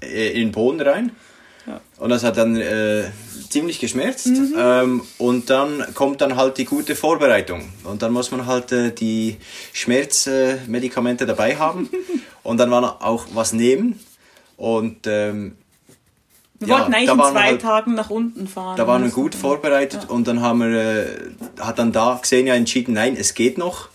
äh, 0.00 0.30
in 0.32 0.48
den 0.48 0.52
Boden 0.52 0.80
rein. 0.80 1.10
Ja. 1.66 1.80
Und 1.98 2.10
das 2.10 2.24
hat 2.24 2.36
dann 2.36 2.56
äh, 2.56 3.04
ziemlich 3.48 3.80
geschmerzt. 3.80 4.28
Mhm. 4.28 4.54
Ähm, 4.56 5.02
und 5.18 5.50
dann 5.50 5.84
kommt 5.94 6.20
dann 6.20 6.36
halt 6.36 6.58
die 6.58 6.64
gute 6.64 6.94
Vorbereitung. 6.94 7.68
Und 7.84 8.02
dann 8.02 8.12
muss 8.12 8.30
man 8.30 8.46
halt 8.46 8.70
äh, 8.72 8.92
die 8.92 9.38
Schmerzmedikamente 9.72 11.24
äh, 11.24 11.26
dabei 11.26 11.56
haben. 11.56 11.90
und 12.42 12.58
dann 12.58 12.70
war 12.70 13.04
auch 13.04 13.26
was 13.34 13.52
nehmen. 13.52 13.98
Und 14.56 15.06
ähm, 15.06 15.56
wir 16.60 16.68
ja, 16.68 16.78
wollten 16.78 16.94
eigentlich 16.94 17.10
in 17.10 17.18
zwei 17.18 17.42
halt, 17.42 17.62
Tagen 17.62 17.94
nach 17.94 18.10
unten 18.10 18.46
fahren. 18.46 18.76
Da 18.76 18.86
waren 18.86 19.02
wir 19.02 19.10
gut 19.10 19.34
vorbereitet 19.34 20.04
ja. 20.04 20.08
und 20.10 20.28
dann 20.28 20.40
haben 20.40 20.60
wir, 20.60 20.68
äh, 20.68 21.06
hat 21.60 21.78
dann 21.78 21.92
da 21.92 22.18
Xenia 22.22 22.54
entschieden, 22.54 22.94
nein, 22.94 23.16
es 23.18 23.34
geht 23.34 23.58
noch 23.58 23.88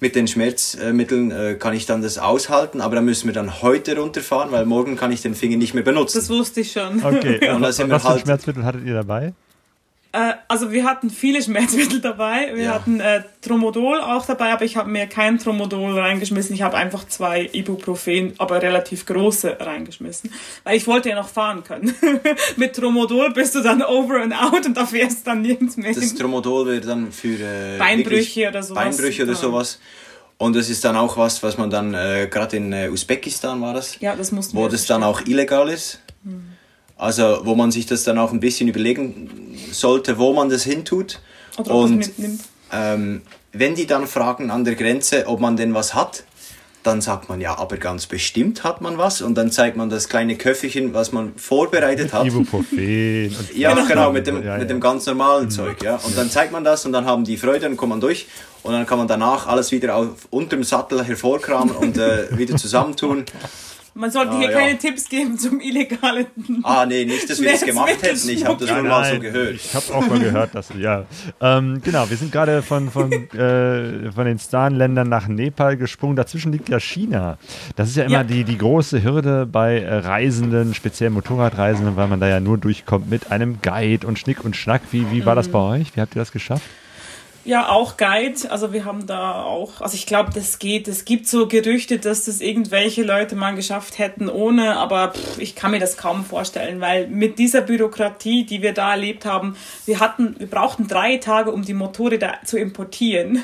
mit 0.00 0.16
den 0.16 0.26
Schmerzmitteln 0.26 1.30
äh, 1.30 1.54
kann 1.58 1.74
ich 1.74 1.86
dann 1.86 2.02
das 2.02 2.18
aushalten, 2.18 2.80
aber 2.80 2.96
dann 2.96 3.04
müssen 3.04 3.26
wir 3.26 3.34
dann 3.34 3.62
heute 3.62 3.96
runterfahren, 3.98 4.50
weil 4.50 4.64
morgen 4.64 4.96
kann 4.96 5.12
ich 5.12 5.20
den 5.20 5.34
Finger 5.34 5.58
nicht 5.58 5.74
mehr 5.74 5.84
benutzen. 5.84 6.18
Das 6.18 6.30
wusste 6.30 6.62
ich 6.62 6.72
schon. 6.72 7.04
Okay, 7.04 7.50
und 7.54 7.60
was 7.60 7.76
für 7.76 8.02
halt 8.02 8.22
Schmerzmittel 8.22 8.64
hattet 8.64 8.84
ihr 8.84 8.94
dabei? 8.94 9.34
Äh, 10.12 10.32
also 10.48 10.72
wir 10.72 10.84
hatten 10.84 11.08
viele 11.08 11.40
Schmerzmittel 11.42 12.00
dabei. 12.00 12.50
Wir 12.54 12.64
ja. 12.64 12.74
hatten 12.74 13.00
äh, 13.00 13.22
Tromodol 13.42 14.00
auch 14.00 14.26
dabei, 14.26 14.52
aber 14.52 14.64
ich 14.64 14.76
habe 14.76 14.90
mir 14.90 15.06
kein 15.06 15.38
Tromodol 15.38 15.98
reingeschmissen. 15.98 16.54
Ich 16.54 16.62
habe 16.62 16.76
einfach 16.76 17.06
zwei 17.06 17.48
Ibuprofen, 17.52 18.34
aber 18.38 18.60
relativ 18.60 19.06
große 19.06 19.58
reingeschmissen, 19.60 20.32
weil 20.64 20.76
ich 20.76 20.86
wollte 20.86 21.10
ja 21.10 21.14
noch 21.14 21.28
fahren 21.28 21.62
können. 21.62 21.94
Mit 22.56 22.74
Tromodol 22.74 23.32
bist 23.32 23.54
du 23.54 23.60
dann 23.60 23.82
over 23.82 24.20
and 24.20 24.34
out 24.34 24.66
und 24.66 24.76
da 24.76 24.84
fährst 24.86 25.20
du 25.20 25.30
dann 25.30 25.42
nirgends 25.42 25.76
mehr. 25.76 25.94
Das 25.94 26.14
Tromodol 26.14 26.66
wäre 26.66 26.80
dann 26.80 27.12
für 27.12 27.38
äh, 27.38 27.78
Beinbrüche 27.78 28.48
oder 28.48 28.62
sowas. 28.62 28.84
Beinbrüche 28.84 29.22
oder 29.22 29.34
sowas. 29.34 29.78
Und 30.38 30.56
das 30.56 30.70
ist 30.70 30.84
dann 30.84 30.96
auch 30.96 31.18
was, 31.18 31.42
was 31.42 31.58
man 31.58 31.68
dann, 31.68 31.92
äh, 31.92 32.26
gerade 32.30 32.56
in 32.56 32.72
äh, 32.72 32.88
Usbekistan 32.88 33.60
war 33.60 33.74
das, 33.74 34.00
ja, 34.00 34.16
das 34.16 34.32
mussten 34.32 34.56
wo 34.56 34.68
das 34.68 34.86
dann 34.86 35.02
auch 35.02 35.20
illegal 35.26 35.68
ist. 35.68 36.00
Hm. 36.24 36.49
Also 37.00 37.40
wo 37.44 37.54
man 37.54 37.70
sich 37.70 37.86
das 37.86 38.04
dann 38.04 38.18
auch 38.18 38.30
ein 38.30 38.40
bisschen 38.40 38.68
überlegen 38.68 39.56
sollte, 39.72 40.18
wo 40.18 40.34
man 40.34 40.50
das 40.50 40.64
hintut. 40.64 41.20
Oder 41.56 41.74
und 41.74 42.10
ähm, 42.72 43.22
wenn 43.52 43.74
die 43.74 43.86
dann 43.86 44.06
fragen 44.06 44.50
an 44.50 44.64
der 44.64 44.74
Grenze, 44.74 45.26
ob 45.26 45.40
man 45.40 45.56
denn 45.56 45.72
was 45.72 45.94
hat, 45.94 46.24
dann 46.82 47.00
sagt 47.00 47.28
man 47.28 47.40
ja, 47.40 47.58
aber 47.58 47.76
ganz 47.78 48.06
bestimmt 48.06 48.64
hat 48.64 48.80
man 48.80 48.96
was 48.98 49.20
und 49.22 49.34
dann 49.34 49.50
zeigt 49.50 49.76
man 49.76 49.90
das 49.90 50.08
kleine 50.08 50.36
Köfferchen, 50.36 50.94
was 50.94 51.12
man 51.12 51.32
vorbereitet 51.36 52.12
hat. 52.12 52.26
Ibuprofen. 52.26 53.34
ja, 53.54 53.74
genau, 53.74 54.12
mit 54.12 54.26
dem, 54.26 54.36
ja, 54.36 54.52
ja. 54.52 54.58
mit 54.58 54.68
dem 54.68 54.80
ganz 54.80 55.06
normalen 55.06 55.46
mhm. 55.46 55.50
Zeug. 55.50 55.82
Ja. 55.82 55.96
Und 55.96 56.16
dann 56.16 56.30
zeigt 56.30 56.52
man 56.52 56.64
das 56.64 56.84
und 56.86 56.92
dann 56.92 57.06
haben 57.06 57.24
die 57.24 57.36
Freude 57.36 57.66
und 57.66 57.76
kommen 57.76 58.00
durch 58.00 58.28
und 58.62 58.72
dann 58.72 58.86
kann 58.86 58.98
man 58.98 59.08
danach 59.08 59.46
alles 59.46 59.72
wieder 59.72 59.96
auf, 59.96 60.08
unterm 60.30 60.64
Sattel 60.64 61.04
hervorkramen 61.04 61.74
und 61.74 61.98
äh, 61.98 62.36
wieder 62.36 62.56
zusammentun. 62.56 63.24
Man 63.94 64.10
sollte 64.10 64.32
ah, 64.32 64.38
hier 64.38 64.50
ja. 64.50 64.58
keine 64.58 64.78
Tipps 64.78 65.08
geben 65.08 65.38
zum 65.38 65.60
illegalen. 65.60 66.26
Ah, 66.62 66.86
nee, 66.86 67.04
nicht, 67.04 67.28
dass 67.28 67.40
wir 67.40 67.50
das 67.50 67.64
gemacht 67.64 68.02
hätten. 68.02 68.28
Ich 68.28 68.44
habe 68.44 68.64
das 68.64 68.74
nur 68.74 68.82
mal 68.84 69.12
so 69.12 69.20
gehört. 69.20 69.54
Ich 69.54 69.74
habe 69.74 69.94
auch 69.94 70.06
mal 70.06 70.18
gehört, 70.18 70.54
dass, 70.54 70.68
ja. 70.78 71.04
Ähm, 71.40 71.80
genau, 71.82 72.08
wir 72.08 72.16
sind 72.16 72.30
gerade 72.30 72.62
von, 72.62 72.90
von, 72.90 73.12
äh, 73.12 74.12
von 74.12 74.24
den 74.26 74.38
Stan-Ländern 74.38 75.08
nach 75.08 75.26
Nepal 75.28 75.76
gesprungen. 75.76 76.16
Dazwischen 76.16 76.52
liegt 76.52 76.68
ja 76.68 76.78
China. 76.78 77.38
Das 77.76 77.88
ist 77.88 77.96
ja 77.96 78.04
immer 78.04 78.12
ja. 78.12 78.24
Die, 78.24 78.44
die 78.44 78.58
große 78.58 79.02
Hürde 79.02 79.46
bei 79.46 79.80
äh, 79.80 79.96
Reisenden, 79.96 80.74
speziell 80.74 81.10
Motorradreisenden, 81.10 81.96
weil 81.96 82.08
man 82.08 82.20
da 82.20 82.28
ja 82.28 82.40
nur 82.40 82.58
durchkommt 82.58 83.10
mit 83.10 83.30
einem 83.32 83.60
Guide 83.60 84.06
und 84.06 84.18
Schnick 84.18 84.44
und 84.44 84.56
Schnack. 84.56 84.82
Wie, 84.92 85.10
wie 85.10 85.26
war 85.26 85.34
das 85.34 85.48
mhm. 85.48 85.52
bei 85.52 85.58
euch? 85.58 85.96
Wie 85.96 86.00
habt 86.00 86.14
ihr 86.14 86.20
das 86.20 86.32
geschafft? 86.32 86.64
Ja, 87.50 87.68
auch 87.68 87.96
Guide. 87.96 88.48
Also 88.48 88.72
wir 88.72 88.84
haben 88.84 89.08
da 89.08 89.42
auch, 89.42 89.80
also 89.80 89.96
ich 89.96 90.06
glaube, 90.06 90.30
das 90.32 90.60
geht. 90.60 90.86
Es 90.86 91.04
gibt 91.04 91.26
so 91.26 91.48
Gerüchte, 91.48 91.98
dass 91.98 92.26
das 92.26 92.40
irgendwelche 92.40 93.02
Leute 93.02 93.34
mal 93.34 93.56
geschafft 93.56 93.98
hätten 93.98 94.28
ohne, 94.28 94.76
aber 94.76 95.14
pff, 95.14 95.40
ich 95.40 95.56
kann 95.56 95.72
mir 95.72 95.80
das 95.80 95.96
kaum 95.96 96.24
vorstellen, 96.24 96.80
weil 96.80 97.08
mit 97.08 97.40
dieser 97.40 97.62
Bürokratie, 97.62 98.46
die 98.46 98.62
wir 98.62 98.72
da 98.72 98.92
erlebt 98.92 99.24
haben, 99.24 99.56
wir 99.84 99.98
hatten, 99.98 100.36
wir 100.38 100.46
brauchten 100.46 100.86
drei 100.86 101.16
Tage, 101.16 101.50
um 101.50 101.64
die 101.64 101.74
Motorräder 101.74 102.38
zu 102.44 102.56
importieren 102.56 103.42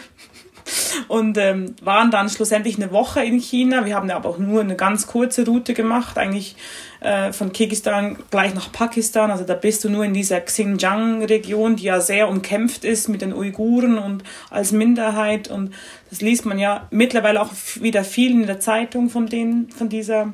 und 1.08 1.38
ähm, 1.38 1.74
waren 1.82 2.10
dann 2.10 2.28
schlussendlich 2.28 2.76
eine 2.76 2.90
Woche 2.90 3.22
in 3.22 3.38
China. 3.38 3.84
Wir 3.84 3.94
haben 3.94 4.10
aber 4.10 4.28
auch 4.28 4.38
nur 4.38 4.60
eine 4.60 4.76
ganz 4.76 5.06
kurze 5.06 5.44
Route 5.44 5.74
gemacht, 5.74 6.18
eigentlich 6.18 6.56
äh, 7.00 7.32
von 7.32 7.52
Kirgisistan 7.52 8.18
gleich 8.30 8.54
nach 8.54 8.72
Pakistan. 8.72 9.30
Also 9.30 9.44
da 9.44 9.54
bist 9.54 9.84
du 9.84 9.88
nur 9.88 10.04
in 10.04 10.14
dieser 10.14 10.40
Xinjiang-Region, 10.40 11.76
die 11.76 11.84
ja 11.84 12.00
sehr 12.00 12.28
umkämpft 12.28 12.84
ist 12.84 13.08
mit 13.08 13.22
den 13.22 13.32
Uiguren 13.32 13.98
und 13.98 14.24
als 14.50 14.72
Minderheit. 14.72 15.48
Und 15.48 15.72
das 16.10 16.20
liest 16.20 16.46
man 16.46 16.58
ja 16.58 16.88
mittlerweile 16.90 17.40
auch 17.40 17.52
wieder 17.80 18.04
viel 18.04 18.32
in 18.32 18.46
der 18.46 18.60
Zeitung 18.60 19.10
von 19.10 19.26
denen, 19.26 19.70
von 19.70 19.88
dieser 19.88 20.32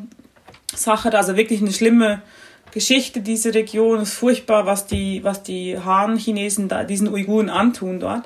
Sache. 0.75 1.17
Also 1.17 1.37
wirklich 1.37 1.61
eine 1.61 1.73
schlimme 1.73 2.23
Geschichte 2.73 3.21
diese 3.21 3.55
Region. 3.55 4.01
Ist 4.01 4.15
furchtbar, 4.15 4.67
was 4.67 4.87
die, 4.87 5.23
was 5.23 5.43
die 5.43 5.79
Han-Chinesen 5.79 6.69
da, 6.69 6.85
diesen 6.85 7.09
Uiguren 7.09 7.51
antun 7.51 8.01
dort. 8.01 8.25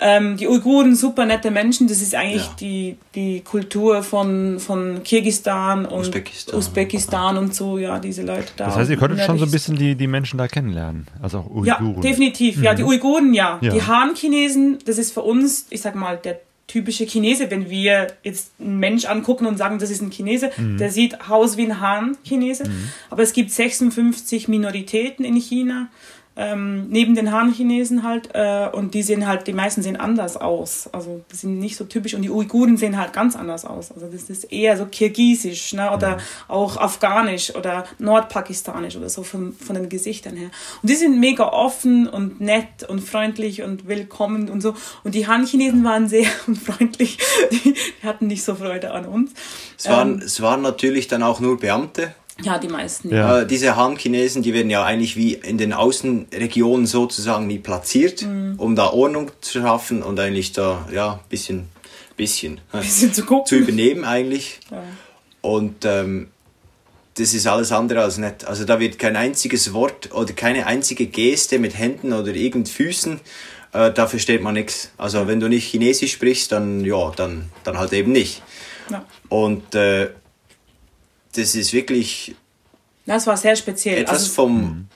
Ähm, 0.00 0.36
die 0.36 0.48
Uiguren, 0.48 0.96
super 0.96 1.24
nette 1.24 1.50
Menschen, 1.50 1.86
das 1.86 2.02
ist 2.02 2.14
eigentlich 2.14 2.44
ja. 2.44 2.56
die, 2.60 2.96
die 3.14 3.40
Kultur 3.42 4.02
von, 4.02 4.58
von 4.58 5.02
Kirgistan 5.04 5.86
und 5.86 6.00
Usbekistan, 6.00 6.58
Usbekistan 6.58 7.38
und 7.38 7.54
so, 7.54 7.78
ja, 7.78 7.98
diese 8.00 8.22
Leute 8.22 8.52
da. 8.56 8.66
Das 8.66 8.76
heißt, 8.76 8.90
ihr 8.90 8.96
konntet 8.96 9.20
schon 9.20 9.38
so 9.38 9.44
ein 9.44 9.50
bisschen 9.50 9.76
die, 9.76 9.94
die 9.94 10.08
Menschen 10.08 10.38
da 10.38 10.48
kennenlernen, 10.48 11.06
also 11.22 11.38
auch 11.38 11.50
Uiguren. 11.50 11.94
Ja, 11.94 12.00
definitiv, 12.00 12.56
mhm. 12.56 12.64
ja, 12.64 12.74
die. 12.74 12.82
Uiguren, 12.82 13.34
ja. 13.34 13.58
ja. 13.60 13.72
Die 13.72 13.82
Han-Chinesen, 13.82 14.78
das 14.84 14.98
ist 14.98 15.12
für 15.12 15.22
uns, 15.22 15.66
ich 15.70 15.80
sag 15.80 15.94
mal, 15.94 16.16
der 16.16 16.40
typische 16.66 17.06
Chinese, 17.06 17.50
wenn 17.50 17.68
wir 17.68 18.08
jetzt 18.22 18.52
einen 18.58 18.78
Mensch 18.78 19.04
angucken 19.04 19.46
und 19.46 19.58
sagen, 19.58 19.78
das 19.78 19.90
ist 19.90 20.00
ein 20.00 20.10
Chinese, 20.10 20.50
mhm. 20.56 20.78
der 20.78 20.90
sieht 20.90 21.30
aus 21.30 21.56
wie 21.56 21.66
ein 21.66 21.80
Han-Chinese. 21.80 22.64
Mhm. 22.68 22.88
Aber 23.10 23.22
es 23.22 23.32
gibt 23.32 23.50
56 23.50 24.48
Minoritäten 24.48 25.24
in 25.24 25.36
China 25.36 25.88
ähm, 26.36 26.88
neben 26.88 27.14
den 27.14 27.32
Han-Chinesen 27.32 28.02
halt. 28.02 28.30
Äh, 28.34 28.68
und 28.72 28.94
die 28.94 29.02
sehen 29.02 29.26
halt, 29.26 29.46
die 29.46 29.52
meisten 29.52 29.82
sehen 29.82 29.96
anders 29.96 30.36
aus. 30.36 30.88
Also 30.92 31.24
die 31.30 31.36
sind 31.36 31.58
nicht 31.58 31.76
so 31.76 31.84
typisch. 31.84 32.14
Und 32.14 32.22
die 32.22 32.30
Uiguren 32.30 32.76
sehen 32.76 32.98
halt 32.98 33.12
ganz 33.12 33.36
anders 33.36 33.64
aus. 33.64 33.92
Also 33.92 34.06
das 34.06 34.24
ist 34.24 34.52
eher 34.52 34.76
so 34.76 34.86
kirgisisch 34.86 35.72
ne? 35.72 35.92
oder 35.92 36.18
auch 36.48 36.76
afghanisch 36.76 37.54
oder 37.54 37.84
nordpakistanisch 37.98 38.96
oder 38.96 39.08
so 39.08 39.22
von, 39.22 39.52
von 39.52 39.76
den 39.76 39.88
Gesichtern 39.88 40.36
her. 40.36 40.50
Und 40.82 40.90
die 40.90 40.96
sind 40.96 41.20
mega 41.20 41.48
offen 41.48 42.08
und 42.08 42.40
nett 42.40 42.82
und 42.88 43.00
freundlich 43.00 43.62
und 43.62 43.86
willkommen 43.86 44.48
und 44.48 44.60
so. 44.60 44.74
Und 45.04 45.14
die 45.14 45.26
Han-Chinesen 45.26 45.84
waren 45.84 46.08
sehr 46.08 46.26
unfreundlich. 46.46 47.18
Die, 47.50 47.74
hatten 48.02 48.26
nicht 48.26 48.44
so 48.44 48.54
Freude 48.54 48.92
an 48.92 49.06
uns. 49.06 49.32
Es 49.78 49.88
waren, 49.88 50.14
ähm, 50.14 50.22
es 50.24 50.40
waren 50.40 50.62
natürlich 50.62 51.08
dann 51.08 51.22
auch 51.22 51.40
nur 51.40 51.58
Beamte 51.58 52.14
ja, 52.42 52.58
die 52.58 52.68
meisten. 52.68 53.10
Ja. 53.10 53.40
Äh, 53.40 53.46
diese 53.46 53.76
Han-Chinesen, 53.76 54.42
die 54.42 54.52
werden 54.52 54.70
ja 54.70 54.84
eigentlich 54.84 55.16
wie 55.16 55.34
in 55.34 55.56
den 55.56 55.72
Außenregionen 55.72 56.86
sozusagen 56.86 57.48
wie 57.48 57.58
platziert, 57.58 58.22
mhm. 58.22 58.54
um 58.58 58.74
da 58.74 58.88
Ordnung 58.88 59.30
zu 59.40 59.60
schaffen 59.60 60.02
und 60.02 60.18
eigentlich 60.18 60.52
da, 60.52 60.86
ja, 60.92 61.20
bisschen, 61.28 61.68
bisschen, 62.16 62.60
bisschen 62.72 63.12
zu, 63.12 63.24
gucken. 63.24 63.46
zu 63.46 63.56
übernehmen 63.56 64.04
eigentlich. 64.04 64.60
Ja. 64.70 64.82
Und 65.42 65.84
ähm, 65.84 66.28
das 67.16 67.34
ist 67.34 67.46
alles 67.46 67.70
andere 67.70 68.02
als 68.02 68.18
nett. 68.18 68.44
Also 68.44 68.64
da 68.64 68.80
wird 68.80 68.98
kein 68.98 69.14
einziges 69.14 69.72
Wort 69.72 70.12
oder 70.12 70.32
keine 70.32 70.66
einzige 70.66 71.06
Geste 71.06 71.60
mit 71.60 71.78
Händen 71.78 72.12
oder 72.12 72.34
irgend 72.34 72.68
Füßen, 72.68 73.20
äh, 73.72 73.92
da 73.92 74.06
versteht 74.06 74.42
man 74.42 74.54
nichts. 74.54 74.90
Also 74.96 75.26
wenn 75.28 75.38
du 75.38 75.48
nicht 75.48 75.66
Chinesisch 75.70 76.12
sprichst, 76.12 76.50
dann 76.50 76.84
ja, 76.84 77.12
dann, 77.14 77.50
dann 77.62 77.78
halt 77.78 77.92
eben 77.92 78.10
nicht. 78.12 78.42
Ja. 78.90 79.04
Und 79.28 79.74
äh, 79.74 80.10
das 81.36 81.54
ist 81.54 81.72
wirklich. 81.72 82.34
Das 83.06 83.26
war 83.26 83.36
sehr 83.36 83.56
speziell. 83.56 83.98
Etwas 83.98 84.22
also, 84.22 84.32
vom 84.32 84.62
mhm. 84.62 84.88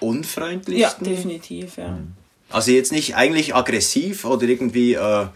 unfreundlichsten. 0.00 1.06
Ja, 1.06 1.12
definitiv, 1.12 1.76
ja. 1.76 1.88
Mhm. 1.88 2.12
Also 2.50 2.70
jetzt 2.70 2.92
nicht 2.92 3.16
eigentlich 3.16 3.54
aggressiv 3.54 4.24
oder 4.24 4.44
irgendwie. 4.44 4.94
Äh, 4.94 5.26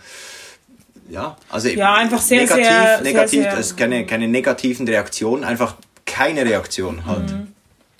ja, 1.09 1.37
also 1.49 1.69
ja, 1.69 1.95
einfach 1.95 2.21
sehr, 2.21 2.41
negativ, 2.43 2.65
sehr, 2.65 3.01
negativ, 3.01 3.31
sehr, 3.31 3.43
sehr, 3.43 3.57
also 3.57 3.77
keine, 3.77 4.07
keine 4.07 4.27
negativen 4.27 4.89
Reaktionen, 4.89 5.45
einfach 5.45 5.77
keine 6.05 6.45
Reaktion 6.45 7.07
halt. 7.07 7.31
Mhm. 7.31 7.53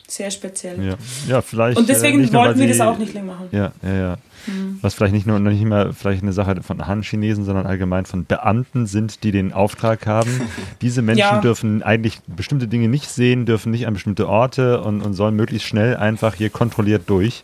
Sehr 0.09 0.31
speziell. 0.31 0.83
Ja, 0.83 0.95
ja 1.29 1.43
vielleicht. 1.43 1.79
Und 1.79 1.89
deswegen 1.89 2.23
äh, 2.23 2.33
wollten 2.33 2.61
wir 2.61 2.69
das 2.69 2.81
auch 2.81 2.99
nicht 2.99 3.13
länger 3.13 3.33
machen. 3.33 3.49
Ja, 3.51 3.73
ja, 3.83 3.95
ja. 3.95 4.17
Mhm. 4.47 4.79
Was 4.81 4.95
vielleicht 4.95 5.15
nicht 5.15 5.27
nur 5.27 5.41
nicht 5.41 5.65
mehr 5.65 5.93
vielleicht 5.93 6.23
eine 6.23 6.33
Sache 6.33 6.63
von 6.63 6.87
Han-Chinesen, 6.87 7.45
sondern 7.45 7.67
allgemein 7.67 8.07
von 8.07 8.25
Beamten 8.25 8.87
sind, 8.87 9.25
die 9.25 9.33
den 9.33 9.53
Auftrag 9.53 10.07
haben. 10.07 10.31
Diese 10.81 11.03
Menschen 11.03 11.21
ja. 11.21 11.41
dürfen 11.41 11.83
eigentlich 11.83 12.21
bestimmte 12.27 12.69
Dinge 12.69 12.89
nicht 12.89 13.09
sehen, 13.09 13.47
dürfen 13.47 13.73
nicht 13.73 13.87
an 13.87 13.95
bestimmte 13.95 14.29
Orte 14.29 14.81
und, 14.81 15.03
und 15.03 15.15
sollen 15.15 15.35
möglichst 15.35 15.67
schnell 15.67 15.97
einfach 15.97 16.35
hier 16.35 16.51
kontrolliert 16.51 17.03
durch. 17.07 17.43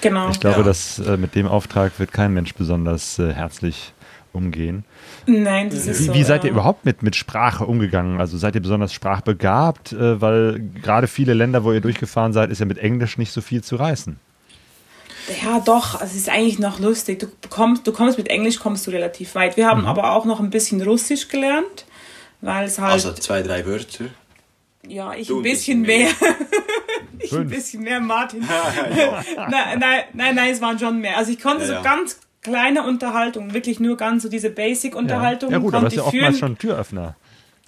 Genau. 0.00 0.30
Ich 0.30 0.40
glaube, 0.40 0.58
ja. 0.58 0.62
dass 0.62 0.98
äh, 1.00 1.16
mit 1.16 1.34
dem 1.34 1.46
Auftrag 1.46 1.98
wird 1.98 2.12
kein 2.12 2.32
Mensch 2.32 2.54
besonders 2.54 3.18
äh, 3.18 3.32
herzlich 3.34 3.92
umgehen. 4.32 4.84
Nein, 5.26 5.70
das 5.70 5.86
ist 5.86 6.00
wie, 6.00 6.04
so. 6.04 6.14
Wie 6.14 6.22
seid 6.24 6.44
ihr 6.44 6.50
überhaupt 6.50 6.84
mit, 6.84 7.02
mit 7.02 7.16
Sprache 7.16 7.66
umgegangen? 7.66 8.20
Also 8.20 8.38
seid 8.38 8.54
ihr 8.54 8.62
besonders 8.62 8.92
sprachbegabt? 8.92 9.92
Äh, 9.92 10.20
weil 10.20 10.60
gerade 10.82 11.06
viele 11.06 11.34
Länder, 11.34 11.64
wo 11.64 11.72
ihr 11.72 11.80
durchgefahren 11.80 12.32
seid, 12.32 12.50
ist 12.50 12.60
ja 12.60 12.66
mit 12.66 12.78
Englisch 12.78 13.18
nicht 13.18 13.32
so 13.32 13.40
viel 13.40 13.62
zu 13.62 13.76
reißen. 13.76 14.18
Ja, 15.42 15.60
doch, 15.60 15.94
also 15.94 16.06
es 16.06 16.16
ist 16.16 16.28
eigentlich 16.28 16.58
noch 16.58 16.78
lustig. 16.78 17.20
Du 17.20 17.28
kommst, 17.48 17.86
du 17.86 17.92
kommst 17.92 18.16
mit 18.18 18.28
Englisch 18.28 18.58
kommst 18.58 18.86
du 18.86 18.90
relativ 18.90 19.34
weit. 19.34 19.56
Wir 19.56 19.66
haben 19.66 19.82
mhm. 19.82 19.88
aber 19.88 20.12
auch 20.12 20.24
noch 20.24 20.40
ein 20.40 20.50
bisschen 20.50 20.80
Russisch 20.82 21.28
gelernt, 21.28 21.84
weil 22.40 22.66
es 22.66 22.78
halt. 22.78 22.92
Also 22.92 23.12
zwei, 23.12 23.42
drei 23.42 23.66
Wörter. 23.66 24.06
Ja, 24.86 25.12
ich 25.12 25.28
du 25.28 25.38
ein 25.38 25.42
bisschen, 25.42 25.82
bisschen 25.82 26.00
mehr. 26.00 26.10
ich 27.18 27.30
Fünf. 27.30 27.42
ein 27.42 27.48
bisschen 27.50 27.82
mehr, 27.82 28.00
Martin. 28.00 28.40
nein, 29.36 29.78
nein, 29.78 30.04
nein, 30.14 30.34
nein, 30.34 30.50
es 30.50 30.60
waren 30.62 30.78
schon 30.78 31.00
mehr. 31.00 31.18
Also 31.18 31.30
ich 31.32 31.40
konnte 31.40 31.62
ja, 31.62 31.66
so 31.66 31.72
ja. 31.74 31.82
ganz 31.82 32.18
kleine 32.48 32.82
Unterhaltungen, 32.82 33.54
wirklich 33.54 33.80
nur 33.80 33.96
ganz 33.96 34.22
so 34.22 34.28
diese 34.28 34.50
Basic-Unterhaltungen. 34.50 35.52
Ja. 35.52 35.58
ja 35.58 35.62
gut, 35.62 35.74
aber 35.74 35.84
das 35.84 35.94
ist 35.94 35.98
ja 35.98 36.04
oftmals 36.04 36.38
schon 36.38 36.52
ein 36.52 36.58
Türöffner. 36.58 37.16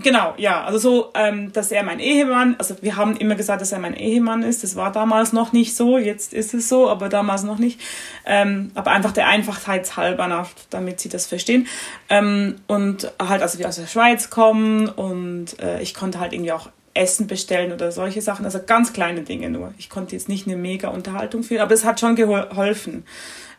Genau, 0.03 0.35
ja. 0.39 0.64
Also 0.64 0.78
so, 0.78 1.11
ähm, 1.14 1.53
dass 1.53 1.70
er 1.70 1.83
mein 1.83 2.01
Ehemann, 2.01 2.57
also 2.59 2.74
wir 2.81 2.97
haben 2.97 3.16
immer 3.16 3.35
gesagt, 3.35 3.61
dass 3.61 3.72
er 3.72 3.78
mein 3.78 3.95
Ehemann 3.95 4.43
ist. 4.43 4.62
Das 4.62 4.76
war 4.76 4.93
damals 4.93 5.33
noch 5.33 5.53
nicht 5.53 5.76
so, 5.76 5.99
jetzt 5.99 6.33
ist 6.33 6.55
es 6.55 6.68
so, 6.68 6.89
aber 6.89 7.09
damals 7.09 7.43
noch 7.43 7.59
nicht. 7.59 7.81
Ähm, 8.24 8.70
aber 8.74 8.93
einfach 8.93 9.12
der 9.12 9.28
Einfachheit 9.28 9.97
halber, 9.97 10.47
damit 10.70 11.01
sie 11.01 11.09
das 11.09 11.26
verstehen. 11.26 11.66
Ähm, 12.09 12.57
und 12.66 13.12
halt, 13.20 13.43
also 13.43 13.59
wir 13.59 13.68
aus 13.68 13.76
der 13.76 13.87
Schweiz 13.87 14.31
kommen 14.31 14.89
und 14.89 15.61
äh, 15.61 15.83
ich 15.83 15.93
konnte 15.93 16.18
halt 16.18 16.33
irgendwie 16.33 16.53
auch 16.53 16.70
Essen 16.95 17.26
bestellen 17.26 17.72
oder 17.72 17.93
solche 17.93 18.22
Sachen. 18.22 18.45
Also 18.45 18.61
ganz 18.64 18.93
kleine 18.93 19.22
Dinge 19.22 19.51
nur. 19.51 19.74
Ich 19.78 19.91
konnte 19.91 20.16
jetzt 20.16 20.28
nicht 20.28 20.47
eine 20.47 20.57
mega 20.57 20.89
Unterhaltung 20.89 21.43
führen, 21.43 21.61
aber 21.61 21.74
es 21.74 21.85
hat 21.85 22.01
schon 22.01 22.16
geholfen. 22.16 23.05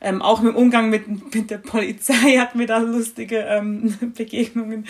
Ähm, 0.03 0.23
auch 0.23 0.41
im 0.41 0.55
Umgang 0.55 0.89
mit, 0.89 1.33
mit 1.33 1.51
der 1.51 1.59
Polizei 1.59 2.37
hatten 2.37 2.57
wir 2.57 2.65
da 2.65 2.79
lustige 2.79 3.37
ähm, 3.37 3.97
Begegnungen. 4.17 4.87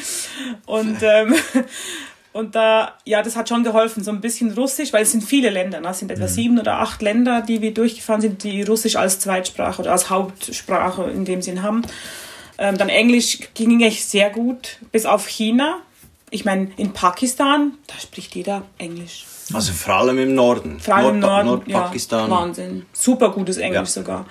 Und, 0.66 1.00
ähm, 1.02 1.36
und 2.34 2.56
da, 2.56 2.94
ja, 3.04 3.22
das 3.22 3.36
hat 3.36 3.50
schon 3.50 3.66
geholfen, 3.66 4.04
so 4.04 4.12
ein 4.12 4.22
bisschen 4.22 4.54
Russisch, 4.54 4.94
weil 4.94 5.04
es 5.04 5.12
sind 5.12 5.24
viele 5.24 5.50
Länder, 5.50 5.82
ne? 5.82 5.90
es 5.90 6.00
sind 6.00 6.12
etwa 6.12 6.24
mhm. 6.24 6.30
sieben 6.30 6.60
oder 6.60 6.80
acht 6.80 7.02
Länder, 7.02 7.42
die 7.42 7.62
wir 7.62 7.74
durchgefahren 7.74 8.22
sind, 8.22 8.44
die 8.44 8.64
Russisch 8.64 8.96
als 8.96 9.20
Zweitsprache 9.20 9.82
oder 9.82 9.92
als 9.92 10.10
Hauptsprache 10.10 11.04
in 11.12 11.26
dem 11.26 11.42
Sinn 11.42 11.62
haben. 11.62 11.82
Ähm, 12.58 12.78
dann 12.78 12.90
Englisch 12.90 13.40
ging 13.54 13.82
echt 13.82 14.10
sehr 14.10 14.30
gut, 14.30 14.78
bis 14.94 15.06
auf 15.06 15.28
China. 15.28 15.80
Ich 16.30 16.46
meine, 16.46 16.72
in 16.78 16.94
Pakistan, 16.94 17.74
da 17.88 17.96
spricht 18.00 18.34
jeder 18.36 18.64
Englisch. 18.78 19.26
Also 19.54 19.74
vor 19.74 19.96
allem 19.96 20.18
im 20.20 20.36
Norden. 20.36 20.80
Vor 20.80 20.96
allem 20.96 21.20
Nord 21.20 21.42
im 21.42 21.48
Norden, 21.48 21.72
Nordpakistan. 21.72 22.30
Ja, 22.30 22.36
Wahnsinn. 22.38 22.86
Super 22.94 23.32
gutes 23.32 23.58
Englisch 23.58 23.80
ja. 23.80 23.86
sogar. 23.86 24.26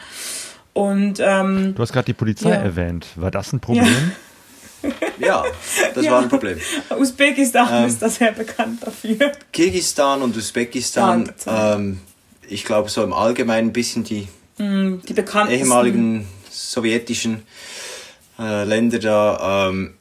Und, 0.73 1.18
ähm, 1.21 1.75
du 1.75 1.83
hast 1.83 1.93
gerade 1.93 2.07
die 2.07 2.14
Polizei 2.14 2.51
ja. 2.51 2.57
erwähnt. 2.57 3.07
War 3.16 3.31
das 3.31 3.53
ein 3.53 3.61
Problem? 3.61 4.12
Ja, 5.18 5.45
das 5.95 6.05
ja. 6.05 6.12
war 6.12 6.23
ein 6.23 6.29
Problem. 6.29 6.59
Usbekistan 6.99 7.83
ähm, 7.83 7.89
ist 7.89 8.01
da 8.01 8.09
sehr 8.09 8.33
bekannt 8.33 8.83
dafür. 8.83 9.33
Kirgisistan 9.53 10.23
und 10.23 10.37
Usbekistan, 10.37 11.31
ähm, 11.47 12.01
ich 12.49 12.64
glaube 12.64 12.89
so 12.89 13.03
im 13.03 13.12
Allgemeinen 13.12 13.68
ein 13.68 13.73
bisschen 13.73 14.05
die, 14.05 14.29
mm, 14.59 15.01
die 15.07 15.14
ehemaligen 15.51 16.27
sowjetischen 16.51 17.43
äh, 18.39 18.64
Länder 18.64 18.99
da, 18.99 19.68
ähm, 19.68 19.95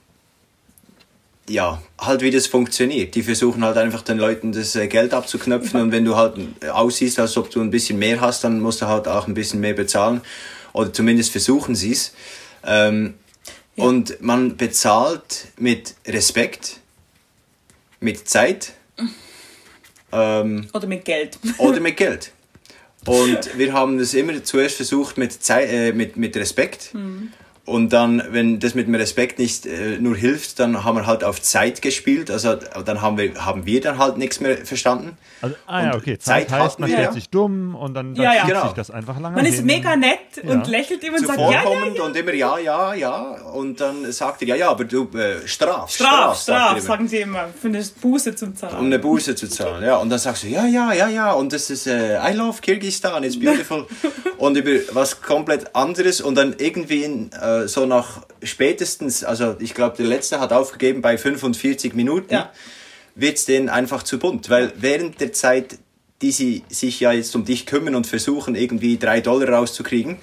ja, 1.50 1.82
halt 2.00 2.22
wie 2.22 2.32
das 2.32 2.48
funktioniert. 2.48 3.16
Die 3.16 3.24
versuchen 3.24 3.64
halt 3.64 3.78
einfach 3.78 4.02
den 4.02 4.18
Leuten 4.18 4.52
das 4.52 4.76
äh, 4.76 4.88
Geld 4.88 5.14
abzuknöpfen 5.14 5.82
und 5.82 5.92
wenn 5.92 6.06
du 6.06 6.16
halt 6.16 6.36
aussiehst, 6.72 7.20
als 7.20 7.36
ob 7.38 7.50
du 7.50 7.60
ein 7.60 7.72
bisschen 7.72 8.00
mehr 8.00 8.22
hast, 8.22 8.44
dann 8.44 8.62
musst 8.62 8.82
du 8.82 8.88
halt 8.88 9.08
auch 9.08 9.28
ein 9.28 9.34
bisschen 9.34 9.60
mehr 9.60 9.74
bezahlen 9.74 10.22
oder 10.74 10.94
zumindest 10.94 11.32
versuchen 11.32 11.76
sie 11.76 11.92
es. 11.92 12.14
Ähm, 12.64 13.16
ja. 13.76 13.86
Und 13.86 14.22
man 14.22 14.58
bezahlt 14.58 15.48
mit 15.58 15.96
Respekt, 16.08 16.80
mit 18.00 18.28
Zeit. 18.28 18.74
Ähm, 20.12 20.68
oder 20.74 20.88
mit 20.88 21.06
Geld. 21.06 21.38
oder 21.60 21.80
mit 21.80 21.96
Geld. 21.96 22.32
Und 23.06 23.58
wir 23.60 23.74
haben 23.74 24.00
das 24.00 24.16
immer 24.16 24.44
zuerst 24.44 24.78
versucht 24.78 25.20
mit, 25.20 25.32
Zeit, 25.32 25.70
äh, 25.70 25.94
mit, 25.94 26.18
mit 26.18 26.36
Respekt. 26.36 26.96
Mhm. 26.96 27.32
Und 27.70 27.94
dann, 27.94 28.24
wenn 28.32 28.60
das 28.60 28.74
mit 28.74 28.88
dem 28.88 28.96
Respekt 28.96 29.38
nicht 29.38 29.68
äh, 29.68 30.00
nur 30.00 30.16
hilft, 30.16 30.60
dann 30.60 30.84
haben 30.84 30.98
wir 30.98 31.06
halt 31.06 31.24
auf 31.24 31.40
Zeit 31.40 31.84
gespielt. 31.84 32.32
Also 32.32 32.56
dann 32.56 33.04
haben 33.04 33.20
wir, 33.20 33.46
haben 33.46 33.68
wir 33.68 33.80
dann 33.80 34.00
halt 34.00 34.18
nichts 34.18 34.40
mehr 34.40 34.58
verstanden. 34.66 35.18
Also, 35.42 35.56
ah 35.68 35.84
ja, 35.84 35.96
okay. 35.96 36.18
Zeit, 36.18 36.50
Zeit 36.50 36.60
heißt, 36.60 36.80
man 36.80 36.90
stellt 36.90 37.06
ja. 37.06 37.12
sich 37.14 37.30
dumm 37.30 37.76
und 37.76 37.94
dann, 37.94 38.16
dann 38.16 38.24
ja, 38.24 38.34
ja. 38.34 38.46
Genau. 38.46 38.64
sich 38.64 38.74
das 38.74 38.90
einfach 38.90 39.20
lange 39.20 39.36
Man 39.36 39.46
hin. 39.46 39.54
ist 39.54 39.64
mega 39.64 39.96
nett 39.96 40.18
ja. 40.44 40.50
und 40.50 40.68
lächelt 40.68 41.04
immer 41.04 41.18
und 41.18 41.28
sagt 41.28 41.40
ja, 41.40 41.52
ja, 41.52 41.64
ja, 41.94 42.04
und 42.04 42.16
immer 42.16 42.34
ja, 42.34 42.58
ja, 42.58 42.94
ja. 42.96 43.20
Und 43.54 43.80
dann 43.80 44.12
sagt 44.12 44.42
er, 44.42 44.48
ja, 44.48 44.56
ja, 44.56 44.72
aber 44.72 44.86
du 44.86 45.04
äh, 45.16 45.48
straf, 45.48 45.92
straf, 45.92 46.42
straf, 46.42 46.42
straf 46.42 46.80
sagen 46.80 47.08
sie 47.08 47.18
immer, 47.18 47.50
für 47.50 47.68
eine 47.68 47.84
Buße 48.02 48.34
zu 48.36 48.52
zahlen. 48.54 48.80
Um 48.80 48.86
eine 48.88 48.98
Buße 48.98 49.36
zu 49.36 49.48
zahlen, 49.48 49.86
ja. 49.86 49.98
Und 49.98 50.10
dann 50.10 50.20
sagst 50.20 50.42
du, 50.42 50.48
ja, 50.48 50.66
ja, 50.66 50.92
ja, 50.92 51.08
ja. 51.08 51.34
Und 51.34 51.54
das 51.54 51.70
ist, 51.70 51.86
äh, 51.86 52.18
I 52.18 52.34
love 52.34 52.62
Kirgisistan, 52.62 53.24
it's 53.24 53.40
beautiful. 53.40 53.86
und 54.40 54.58
über 54.58 54.72
was 54.94 55.22
komplett 55.22 55.76
anderes 55.76 56.20
und 56.20 56.36
dann 56.36 56.56
irgendwie 56.58 57.04
in, 57.04 57.32
äh, 57.32 57.59
so 57.68 57.86
nach 57.86 58.22
spätestens, 58.44 59.24
also 59.24 59.56
ich 59.60 59.74
glaube, 59.74 59.98
der 59.98 60.06
letzte 60.06 60.40
hat 60.40 60.54
aufgegeben 60.54 61.02
bei 61.02 61.18
45 61.18 61.94
Minuten, 61.94 62.34
ja. 62.34 62.52
wird 63.16 63.38
es 63.38 63.46
denen 63.46 63.70
einfach 63.70 64.04
zu 64.04 64.20
bunt. 64.20 64.50
Weil 64.50 64.74
während 64.78 65.20
der 65.22 65.34
Zeit, 65.34 65.78
die 66.22 66.32
sie 66.32 66.64
sich 66.70 67.00
ja 67.00 67.12
jetzt 67.12 67.36
um 67.36 67.46
dich 67.46 67.66
kümmern 67.66 67.96
und 67.96 68.08
versuchen, 68.08 68.56
irgendwie 68.56 68.98
drei 68.98 69.22
Dollar 69.22 69.50
rauszukriegen, 69.50 70.18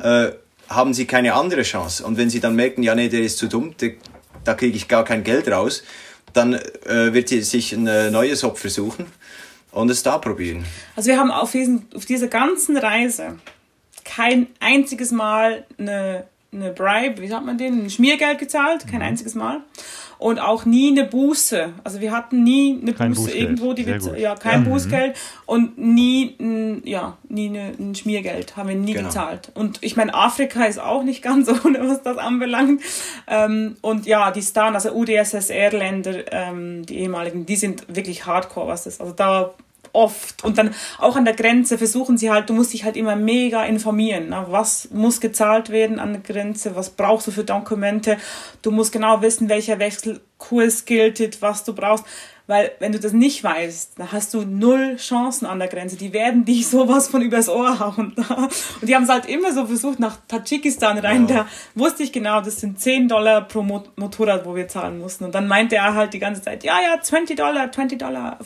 äh, 0.00 0.30
haben 0.68 0.94
sie 0.94 1.06
keine 1.06 1.34
andere 1.34 1.62
Chance. 1.62 2.04
Und 2.04 2.16
wenn 2.16 2.30
sie 2.30 2.40
dann 2.40 2.54
merken, 2.54 2.82
ja, 2.82 2.94
nee, 2.94 3.08
der 3.08 3.22
ist 3.22 3.38
zu 3.38 3.48
dumm, 3.48 3.74
der, 3.80 3.92
da 4.44 4.54
kriege 4.54 4.76
ich 4.76 4.88
gar 4.88 5.04
kein 5.04 5.24
Geld 5.24 5.48
raus, 5.48 5.82
dann 6.32 6.54
äh, 6.54 7.12
wird 7.12 7.28
sie 7.28 7.42
sich 7.42 7.72
ein 7.72 7.86
äh, 7.86 8.10
neues 8.10 8.42
Hop 8.42 8.58
versuchen 8.58 9.06
und 9.72 9.90
es 9.90 10.02
da 10.02 10.18
probieren. 10.18 10.64
Also 10.96 11.10
wir 11.10 11.18
haben 11.18 11.30
auf, 11.30 11.52
diesen, 11.52 11.86
auf 11.94 12.04
dieser 12.04 12.28
ganzen 12.28 12.76
Reise 12.76 13.38
kein 14.04 14.46
einziges 14.60 15.10
Mal 15.10 15.66
eine, 15.78 16.26
eine 16.52 16.72
Bribe, 16.72 17.20
wie 17.20 17.28
sagt 17.28 17.44
man 17.44 17.58
den, 17.58 17.84
ein 17.84 17.90
Schmiergeld 17.90 18.38
gezahlt, 18.38 18.86
kein 18.86 19.00
mhm. 19.00 19.06
einziges 19.06 19.34
Mal. 19.34 19.62
und 20.18 20.40
auch 20.40 20.64
nie 20.64 20.90
eine 20.90 21.04
Buße. 21.04 21.74
Also 21.84 22.00
wir 22.00 22.10
hatten 22.10 22.42
nie 22.42 22.78
eine 22.80 22.92
kein 22.92 23.10
Buße 23.10 23.22
Bußgeld. 23.22 23.42
irgendwo, 23.42 23.72
die 23.72 23.86
wir, 23.86 24.18
ja, 24.18 24.34
kein 24.34 24.64
ja. 24.64 24.70
Bußgeld 24.70 25.16
und 25.46 25.78
nie, 25.78 26.34
ein, 26.40 26.82
ja, 26.84 27.16
nie 27.28 27.48
eine, 27.48 27.72
ein 27.78 27.94
Schmiergeld 27.94 28.56
haben 28.56 28.68
wir 28.68 28.76
nie 28.76 28.94
genau. 28.94 29.08
gezahlt. 29.08 29.52
Und 29.54 29.78
ich 29.82 29.96
meine, 29.96 30.14
Afrika 30.14 30.64
ist 30.64 30.80
auch 30.80 31.04
nicht 31.04 31.22
ganz 31.22 31.48
ohne, 31.64 31.80
was 31.88 32.02
das 32.02 32.18
anbelangt. 32.18 32.82
Ähm, 33.26 33.76
und 33.80 34.06
ja, 34.06 34.30
die 34.30 34.42
Stan, 34.42 34.74
also 34.74 34.90
UdSSR-Länder, 34.92 36.32
ähm, 36.32 36.84
die 36.84 36.98
ehemaligen, 36.98 37.46
die 37.46 37.56
sind 37.56 37.84
wirklich 37.94 38.26
hardcore, 38.26 38.68
was 38.68 38.84
das, 38.84 39.00
also 39.00 39.12
da 39.12 39.54
oft. 39.98 40.44
Und 40.44 40.56
dann 40.58 40.74
auch 40.98 41.16
an 41.16 41.24
der 41.24 41.34
Grenze 41.34 41.76
versuchen 41.76 42.16
sie 42.16 42.30
halt, 42.30 42.48
du 42.48 42.54
musst 42.54 42.72
dich 42.72 42.84
halt 42.84 42.96
immer 42.96 43.16
mega 43.16 43.64
informieren. 43.64 44.28
Ne? 44.28 44.46
Was 44.48 44.90
muss 44.92 45.20
gezahlt 45.20 45.70
werden 45.70 45.98
an 45.98 46.12
der 46.12 46.22
Grenze? 46.22 46.76
Was 46.76 46.90
brauchst 46.90 47.26
du 47.26 47.30
für 47.32 47.44
Dokumente? 47.44 48.16
Du 48.62 48.70
musst 48.70 48.92
genau 48.92 49.20
wissen, 49.20 49.48
welcher 49.48 49.78
Wechselkurs 49.78 50.84
gilt, 50.84 51.42
was 51.42 51.64
du 51.64 51.74
brauchst. 51.74 52.04
Weil 52.48 52.72
wenn 52.78 52.92
du 52.92 52.98
das 52.98 53.12
nicht 53.12 53.44
weißt, 53.44 53.98
dann 53.98 54.10
hast 54.10 54.32
du 54.32 54.40
null 54.40 54.96
Chancen 54.96 55.44
an 55.44 55.58
der 55.58 55.68
Grenze. 55.68 55.96
Die 55.96 56.14
werden 56.14 56.46
dich 56.46 56.66
sowas 56.66 57.06
von 57.06 57.20
übers 57.20 57.50
Ohr 57.50 57.78
hauen. 57.78 58.14
Und 58.80 58.88
die 58.88 58.94
haben 58.94 59.02
es 59.02 59.10
halt 59.10 59.26
immer 59.26 59.52
so 59.52 59.66
versucht, 59.66 60.00
nach 60.00 60.16
Tadschikistan 60.28 60.96
rein. 60.96 61.28
Ja. 61.28 61.36
Da 61.36 61.46
wusste 61.74 62.02
ich 62.02 62.10
genau, 62.10 62.40
das 62.40 62.56
sind 62.56 62.80
10 62.80 63.08
Dollar 63.08 63.42
pro 63.42 63.62
Motorrad, 63.62 64.46
wo 64.46 64.56
wir 64.56 64.66
zahlen 64.66 64.98
mussten. 64.98 65.24
Und 65.24 65.34
dann 65.34 65.46
meinte 65.46 65.76
er 65.76 65.92
halt 65.94 66.14
die 66.14 66.18
ganze 66.18 66.40
Zeit, 66.40 66.64
ja, 66.64 66.80
ja, 66.80 66.98
20 66.98 67.36
Dollar, 67.36 67.70
20 67.70 67.98
Dollar 67.98 68.38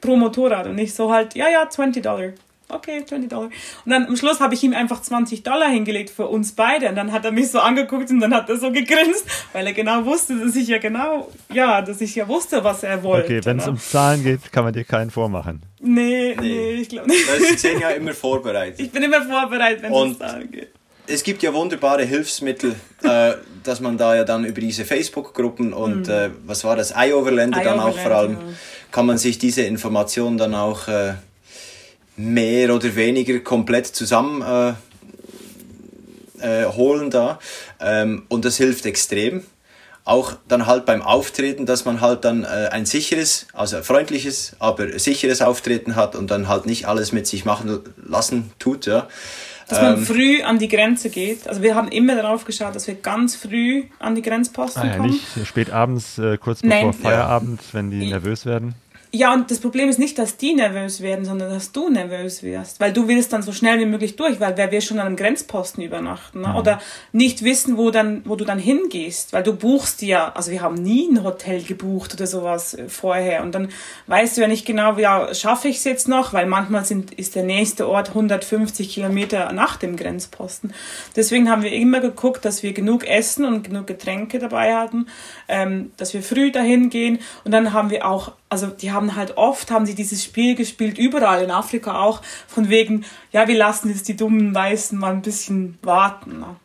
pro 0.00 0.14
Motorrad. 0.14 0.68
Und 0.68 0.78
ich 0.78 0.94
so 0.94 1.12
halt, 1.12 1.34
ja, 1.34 1.48
ja, 1.48 1.68
20 1.68 2.00
Dollar 2.00 2.30
okay, 2.68 3.04
20 3.04 3.30
Dollar. 3.30 3.50
Und 3.84 3.90
dann 3.90 4.06
am 4.06 4.16
Schluss 4.16 4.40
habe 4.40 4.54
ich 4.54 4.62
ihm 4.62 4.72
einfach 4.72 5.02
20 5.02 5.42
Dollar 5.42 5.68
hingelegt 5.68 6.10
für 6.10 6.26
uns 6.26 6.52
beide. 6.52 6.88
Und 6.88 6.96
dann 6.96 7.12
hat 7.12 7.24
er 7.24 7.32
mich 7.32 7.50
so 7.50 7.60
angeguckt 7.60 8.10
und 8.10 8.20
dann 8.20 8.34
hat 8.34 8.48
er 8.48 8.56
so 8.56 8.70
gegrinst, 8.70 9.24
weil 9.52 9.66
er 9.66 9.72
genau 9.72 10.04
wusste, 10.04 10.38
dass 10.38 10.54
ich 10.56 10.68
ja 10.68 10.78
genau, 10.78 11.30
ja, 11.52 11.82
dass 11.82 12.00
ich 12.00 12.14
ja 12.14 12.28
wusste, 12.28 12.62
was 12.64 12.82
er 12.82 13.02
wollte. 13.02 13.26
Okay, 13.26 13.40
wenn 13.44 13.58
es 13.58 13.66
ne? 13.66 13.72
um 13.72 13.78
Zahlen 13.78 14.22
geht, 14.22 14.52
kann 14.52 14.64
man 14.64 14.72
dir 14.72 14.84
keinen 14.84 15.10
vormachen. 15.10 15.62
Nee, 15.80 16.36
nee, 16.38 16.48
nee 16.48 16.70
ich 16.74 16.88
glaube 16.88 17.08
nicht. 17.08 17.28
Da 17.28 17.34
ist 17.34 17.58
Zehn 17.60 17.80
ja 17.80 17.90
immer 17.90 18.14
vorbereitet. 18.14 18.80
Ich 18.88 18.92
bin 18.92 19.02
immer 19.02 19.22
vorbereitet, 19.22 19.82
wenn 19.82 19.92
es 19.92 19.98
um 19.98 20.18
Zahlen 20.18 20.50
geht. 20.50 20.68
Es 21.06 21.22
gibt 21.22 21.42
ja 21.42 21.54
wunderbare 21.54 22.04
Hilfsmittel, 22.04 22.74
äh, 23.02 23.32
dass 23.64 23.80
man 23.80 23.96
da 23.96 24.14
ja 24.14 24.24
dann 24.24 24.44
über 24.44 24.60
diese 24.60 24.84
Facebook-Gruppen 24.84 25.72
und 25.72 26.06
mm. 26.06 26.10
äh, 26.10 26.30
was 26.44 26.64
war 26.64 26.76
das, 26.76 26.90
Eye-Overländer 26.90 27.62
dann 27.62 27.80
auch 27.80 27.96
vor 27.96 28.10
allem, 28.10 28.36
kann 28.90 29.06
man 29.06 29.16
sich 29.16 29.38
diese 29.38 29.62
Informationen 29.62 30.36
dann 30.36 30.54
auch 30.54 30.86
äh, 30.88 31.14
mehr 32.18 32.74
oder 32.74 32.94
weniger 32.96 33.38
komplett 33.40 33.86
zusammen 33.86 34.42
äh, 34.42 34.74
äh, 36.40 36.66
holen 36.66 37.10
da. 37.10 37.38
Ähm, 37.80 38.24
und 38.28 38.44
das 38.44 38.56
hilft 38.56 38.84
extrem. 38.86 39.44
Auch 40.04 40.32
dann 40.48 40.66
halt 40.66 40.86
beim 40.86 41.02
Auftreten, 41.02 41.66
dass 41.66 41.84
man 41.84 42.00
halt 42.00 42.24
dann 42.24 42.44
äh, 42.44 42.68
ein 42.70 42.86
sicheres, 42.86 43.46
also 43.52 43.82
freundliches, 43.82 44.56
aber 44.58 44.98
sicheres 44.98 45.42
Auftreten 45.42 45.96
hat 45.96 46.16
und 46.16 46.30
dann 46.30 46.48
halt 46.48 46.66
nicht 46.66 46.88
alles 46.88 47.12
mit 47.12 47.26
sich 47.26 47.44
machen 47.44 47.80
lassen 48.04 48.50
tut, 48.58 48.86
ja. 48.86 49.06
Dass 49.68 49.82
man 49.82 49.98
ähm, 49.98 50.06
früh 50.06 50.42
an 50.42 50.58
die 50.58 50.68
Grenze 50.68 51.10
geht. 51.10 51.46
Also 51.46 51.60
wir 51.60 51.74
haben 51.74 51.88
immer 51.88 52.16
darauf 52.16 52.46
geschaut, 52.46 52.74
dass 52.74 52.86
wir 52.86 52.94
ganz 52.94 53.36
früh 53.36 53.84
an 53.98 54.14
die 54.14 54.22
Grenzposten 54.22 54.82
ah, 54.82 54.86
ja, 54.86 54.96
kommen. 54.96 55.10
Nicht 55.10 55.46
spät 55.46 55.70
abends, 55.70 56.16
äh, 56.16 56.38
kurz 56.38 56.62
bevor 56.62 56.84
Nein. 56.84 56.92
Feierabend, 56.94 57.60
ja. 57.60 57.74
wenn 57.74 57.90
die 57.90 58.08
nervös 58.08 58.46
werden. 58.46 58.74
Ja, 59.10 59.32
und 59.32 59.50
das 59.50 59.60
Problem 59.60 59.88
ist 59.88 59.98
nicht, 59.98 60.18
dass 60.18 60.36
die 60.36 60.54
nervös 60.54 61.00
werden, 61.00 61.24
sondern 61.24 61.50
dass 61.50 61.72
du 61.72 61.88
nervös 61.88 62.42
wirst. 62.42 62.78
Weil 62.78 62.92
du 62.92 63.08
willst 63.08 63.32
dann 63.32 63.42
so 63.42 63.52
schnell 63.52 63.78
wie 63.78 63.86
möglich 63.86 64.16
durch, 64.16 64.38
weil 64.38 64.56
wer 64.58 64.70
will 64.70 64.82
schon 64.82 64.98
an 64.98 65.06
einem 65.06 65.16
Grenzposten 65.16 65.82
übernachten? 65.82 66.42
Ne? 66.42 66.48
Mhm. 66.48 66.56
Oder 66.56 66.80
nicht 67.12 67.42
wissen, 67.42 67.78
wo, 67.78 67.90
dann, 67.90 68.20
wo 68.26 68.36
du 68.36 68.44
dann 68.44 68.58
hingehst. 68.58 69.32
Weil 69.32 69.42
du 69.42 69.56
buchst 69.56 70.02
ja, 70.02 70.30
also 70.34 70.50
wir 70.50 70.60
haben 70.60 70.74
nie 70.74 71.08
ein 71.10 71.24
Hotel 71.24 71.62
gebucht 71.62 72.12
oder 72.12 72.26
sowas 72.26 72.74
äh, 72.74 72.90
vorher. 72.90 73.42
Und 73.42 73.54
dann 73.54 73.70
weißt 74.08 74.36
du 74.36 74.42
ja 74.42 74.48
nicht 74.48 74.66
genau, 74.66 74.98
ja, 74.98 75.32
schaffe 75.34 75.68
ich 75.68 75.76
es 75.76 75.84
jetzt 75.84 76.06
noch? 76.06 76.34
Weil 76.34 76.44
manchmal 76.44 76.84
sind, 76.84 77.14
ist 77.14 77.34
der 77.34 77.44
nächste 77.44 77.88
Ort 77.88 78.10
150 78.10 78.90
Kilometer 78.90 79.52
nach 79.52 79.76
dem 79.78 79.96
Grenzposten. 79.96 80.74
Deswegen 81.16 81.48
haben 81.50 81.62
wir 81.62 81.72
immer 81.72 82.00
geguckt, 82.00 82.44
dass 82.44 82.62
wir 82.62 82.74
genug 82.74 83.06
Essen 83.06 83.46
und 83.46 83.62
genug 83.62 83.86
Getränke 83.86 84.38
dabei 84.38 84.74
hatten, 84.74 85.06
ähm, 85.48 85.92
dass 85.96 86.12
wir 86.12 86.22
früh 86.22 86.52
dahin 86.52 86.90
gehen. 86.90 87.20
Und 87.44 87.52
dann 87.52 87.72
haben 87.72 87.88
wir 87.88 88.06
auch 88.06 88.32
also 88.48 88.68
die 88.68 88.92
haben 88.92 89.14
halt 89.14 89.36
oft, 89.36 89.70
haben 89.70 89.86
sie 89.86 89.94
dieses 89.94 90.24
Spiel 90.24 90.54
gespielt, 90.54 90.98
überall 90.98 91.42
in 91.42 91.50
Afrika 91.50 92.00
auch, 92.00 92.22
von 92.46 92.68
wegen, 92.68 93.04
ja, 93.32 93.46
wir 93.48 93.56
lassen 93.56 93.88
jetzt 93.90 94.08
die 94.08 94.16
dummen 94.16 94.54
Weißen 94.54 94.98
mal 94.98 95.12
ein 95.12 95.22
bisschen 95.22 95.78
warten. 95.82 96.40
Ne? 96.40 96.56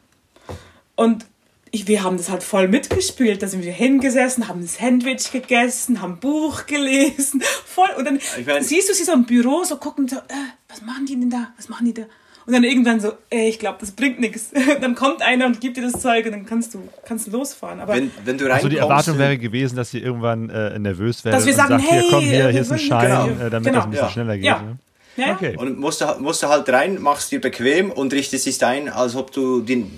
Und 0.95 1.25
ich, 1.71 1.87
wir 1.87 2.03
haben 2.03 2.17
das 2.17 2.29
halt 2.29 2.43
voll 2.43 2.67
mitgespielt. 2.67 3.41
Da 3.41 3.47
sind 3.47 3.63
wir 3.63 3.73
hingesessen, 3.73 4.47
haben 4.47 4.61
ein 4.61 4.67
Sandwich 4.67 5.31
gegessen, 5.31 6.01
haben 6.01 6.13
ein 6.13 6.19
Buch 6.19 6.67
gelesen, 6.67 7.41
voll. 7.65 7.89
Und 7.97 8.05
dann 8.05 8.17
ich 8.17 8.45
mein, 8.45 8.63
siehst 8.63 8.89
du 8.89 8.93
sie 8.93 9.03
so 9.03 9.13
im 9.13 9.25
Büro 9.25 9.63
so 9.63 9.77
gucken, 9.77 10.07
so, 10.07 10.17
äh, 10.17 10.51
was 10.69 10.81
machen 10.81 11.07
die 11.07 11.19
denn 11.19 11.31
da? 11.31 11.51
Was 11.57 11.69
machen 11.69 11.85
die 11.87 11.93
da? 11.95 12.03
Und 12.45 12.53
dann 12.53 12.63
irgendwann 12.63 12.99
so, 12.99 13.13
ey, 13.29 13.47
ich 13.49 13.59
glaube, 13.59 13.77
das 13.79 13.91
bringt 13.91 14.19
nichts. 14.19 14.51
Dann 14.81 14.95
kommt 14.95 15.21
einer 15.21 15.45
und 15.45 15.61
gibt 15.61 15.77
dir 15.77 15.83
das 15.83 16.01
Zeug 16.01 16.25
und 16.25 16.33
dann 16.33 16.45
kannst 16.45 16.73
du, 16.73 16.79
kannst 17.05 17.27
du 17.27 17.31
losfahren. 17.31 17.79
Aber 17.79 17.93
wenn, 17.93 18.11
wenn 18.25 18.37
du 18.37 18.51
also 18.51 18.67
die 18.67 18.77
Erwartung 18.77 19.17
wäre 19.17 19.37
gewesen, 19.37 19.75
dass 19.75 19.91
sie 19.91 19.99
irgendwann 19.99 20.49
äh, 20.49 20.77
nervös 20.77 21.23
werden 21.23 21.35
dass 21.35 21.45
wir 21.45 21.53
sagen, 21.53 21.79
sagt, 21.79 21.89
hey, 21.89 22.01
hier, 22.01 22.09
komm, 22.09 22.23
hier, 22.23 22.49
hier 22.49 22.61
ist 22.61 22.71
ein 22.71 22.79
Schein, 22.79 23.29
genau. 23.29 23.45
äh, 23.45 23.49
damit 23.49 23.63
genau. 23.67 23.77
das 23.77 23.85
ein 23.85 23.91
bisschen 23.91 24.05
ja. 24.05 24.11
schneller 24.11 24.35
geht. 24.35 24.45
Ja. 24.45 24.61
Ne? 24.61 24.77
Ja. 25.15 25.33
Okay. 25.33 25.55
Und 25.57 25.79
musst 25.79 26.01
du, 26.01 26.05
musst 26.19 26.43
du 26.43 26.47
halt 26.47 26.67
rein, 26.69 27.01
machst 27.01 27.31
dir 27.31 27.39
bequem 27.39 27.91
und 27.91 28.11
richtest 28.13 28.45
dich 28.45 28.63
ein, 28.65 28.89
als 28.89 29.15
ob 29.15 29.31
du 29.31 29.61
den 29.61 29.91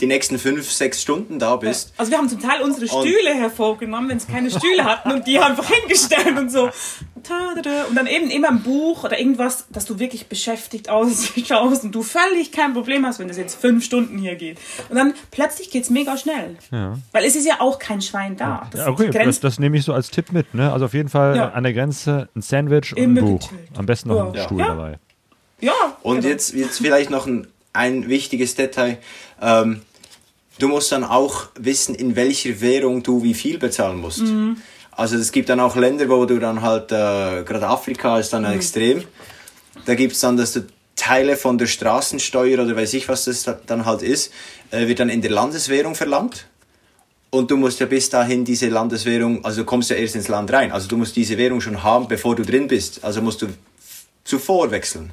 die 0.00 0.06
nächsten 0.06 0.38
fünf, 0.38 0.70
sechs 0.70 1.02
Stunden 1.02 1.38
da 1.38 1.56
bist. 1.56 1.92
Also 1.96 2.10
wir 2.10 2.18
haben 2.18 2.28
zum 2.28 2.40
Teil 2.40 2.62
unsere 2.62 2.86
Stühle 2.86 3.32
und 3.32 3.40
hervorgenommen, 3.40 4.10
wenn 4.10 4.16
es 4.16 4.26
keine 4.26 4.50
Stühle 4.50 4.84
hatten 4.84 5.12
und 5.12 5.26
die 5.26 5.38
einfach 5.38 5.68
hingestellt 5.68 6.36
und 6.38 6.50
so. 6.50 6.70
Und 7.88 7.96
dann 7.96 8.06
eben 8.06 8.30
immer 8.30 8.50
ein 8.50 8.62
Buch 8.62 9.02
oder 9.02 9.18
irgendwas, 9.18 9.66
dass 9.70 9.84
du 9.84 9.98
wirklich 9.98 10.28
beschäftigt 10.28 10.88
ausschaust 10.88 11.84
und 11.84 11.92
du 11.92 12.02
völlig 12.02 12.52
kein 12.52 12.72
Problem 12.72 13.04
hast, 13.04 13.18
wenn 13.18 13.28
es 13.28 13.36
jetzt 13.36 13.60
fünf 13.60 13.84
Stunden 13.84 14.18
hier 14.18 14.36
geht. 14.36 14.58
Und 14.88 14.96
dann 14.96 15.14
plötzlich 15.30 15.70
geht 15.70 15.82
es 15.82 15.90
mega 15.90 16.16
schnell. 16.16 16.56
Ja. 16.70 16.98
Weil 17.12 17.24
es 17.24 17.34
ist 17.34 17.46
ja 17.46 17.60
auch 17.60 17.78
kein 17.78 18.00
Schwein 18.00 18.36
da. 18.36 18.68
Das, 18.70 18.80
ja, 18.80 18.88
okay, 18.88 19.10
das, 19.10 19.40
das, 19.40 19.58
nehme 19.58 19.76
ich 19.76 19.84
so 19.84 19.92
als 19.92 20.10
Tipp 20.10 20.32
mit. 20.32 20.54
Ne? 20.54 20.72
Also 20.72 20.84
auf 20.84 20.94
jeden 20.94 21.08
Fall 21.08 21.36
ja. 21.36 21.48
an 21.50 21.64
der 21.64 21.72
Grenze 21.72 22.28
ein 22.36 22.42
Sandwich 22.42 22.92
und 22.92 23.02
immer 23.02 23.22
ein 23.22 23.38
Buch. 23.38 23.50
Am 23.76 23.86
besten 23.86 24.10
noch 24.10 24.32
ein 24.32 24.40
Stuhl 24.40 24.58
dabei. 24.58 24.98
Ja. 25.60 25.72
Und 26.02 26.16
genau. 26.16 26.28
jetzt, 26.28 26.54
jetzt 26.54 26.78
vielleicht 26.78 27.10
noch 27.10 27.26
ein 27.26 27.48
ein 27.76 28.08
wichtiges 28.08 28.54
Detail. 28.54 28.98
Ähm, 29.40 29.82
du 30.58 30.68
musst 30.68 30.92
dann 30.92 31.04
auch 31.04 31.48
wissen, 31.58 31.94
in 31.94 32.16
welcher 32.16 32.60
Währung 32.60 33.02
du 33.02 33.22
wie 33.22 33.34
viel 33.34 33.58
bezahlen 33.58 34.00
musst. 34.00 34.22
Mhm. 34.22 34.56
Also 34.92 35.16
es 35.16 35.30
gibt 35.30 35.48
dann 35.50 35.60
auch 35.60 35.76
Länder, 35.76 36.08
wo 36.08 36.24
du 36.24 36.38
dann 36.38 36.62
halt, 36.62 36.90
äh, 36.90 37.44
gerade 37.44 37.66
Afrika 37.66 38.18
ist 38.18 38.32
dann 38.32 38.44
mhm. 38.44 38.52
extrem. 38.52 39.04
Da 39.84 39.94
gibt 39.94 40.14
es 40.14 40.20
dann, 40.20 40.36
dass 40.36 40.54
du 40.54 40.66
Teile 40.96 41.36
von 41.36 41.58
der 41.58 41.66
Straßensteuer 41.66 42.64
oder 42.64 42.74
weiß 42.74 42.94
ich, 42.94 43.08
was 43.08 43.26
das 43.26 43.44
dann 43.66 43.84
halt 43.84 44.02
ist, 44.02 44.32
äh, 44.70 44.88
wird 44.88 44.98
dann 44.98 45.10
in 45.10 45.20
der 45.20 45.30
Landeswährung 45.30 45.94
verlangt. 45.94 46.46
Und 47.30 47.50
du 47.50 47.56
musst 47.56 47.80
ja 47.80 47.86
bis 47.86 48.08
dahin 48.08 48.44
diese 48.44 48.68
Landeswährung, 48.68 49.44
also 49.44 49.60
du 49.60 49.66
kommst 49.66 49.90
ja 49.90 49.96
erst 49.96 50.14
ins 50.14 50.28
Land 50.28 50.50
rein, 50.52 50.72
also 50.72 50.88
du 50.88 50.96
musst 50.96 51.16
diese 51.16 51.36
Währung 51.36 51.60
schon 51.60 51.82
haben, 51.82 52.08
bevor 52.08 52.34
du 52.34 52.44
drin 52.44 52.66
bist. 52.66 53.04
Also 53.04 53.20
musst 53.20 53.42
du 53.42 53.48
zuvor 54.24 54.70
wechseln. 54.70 55.10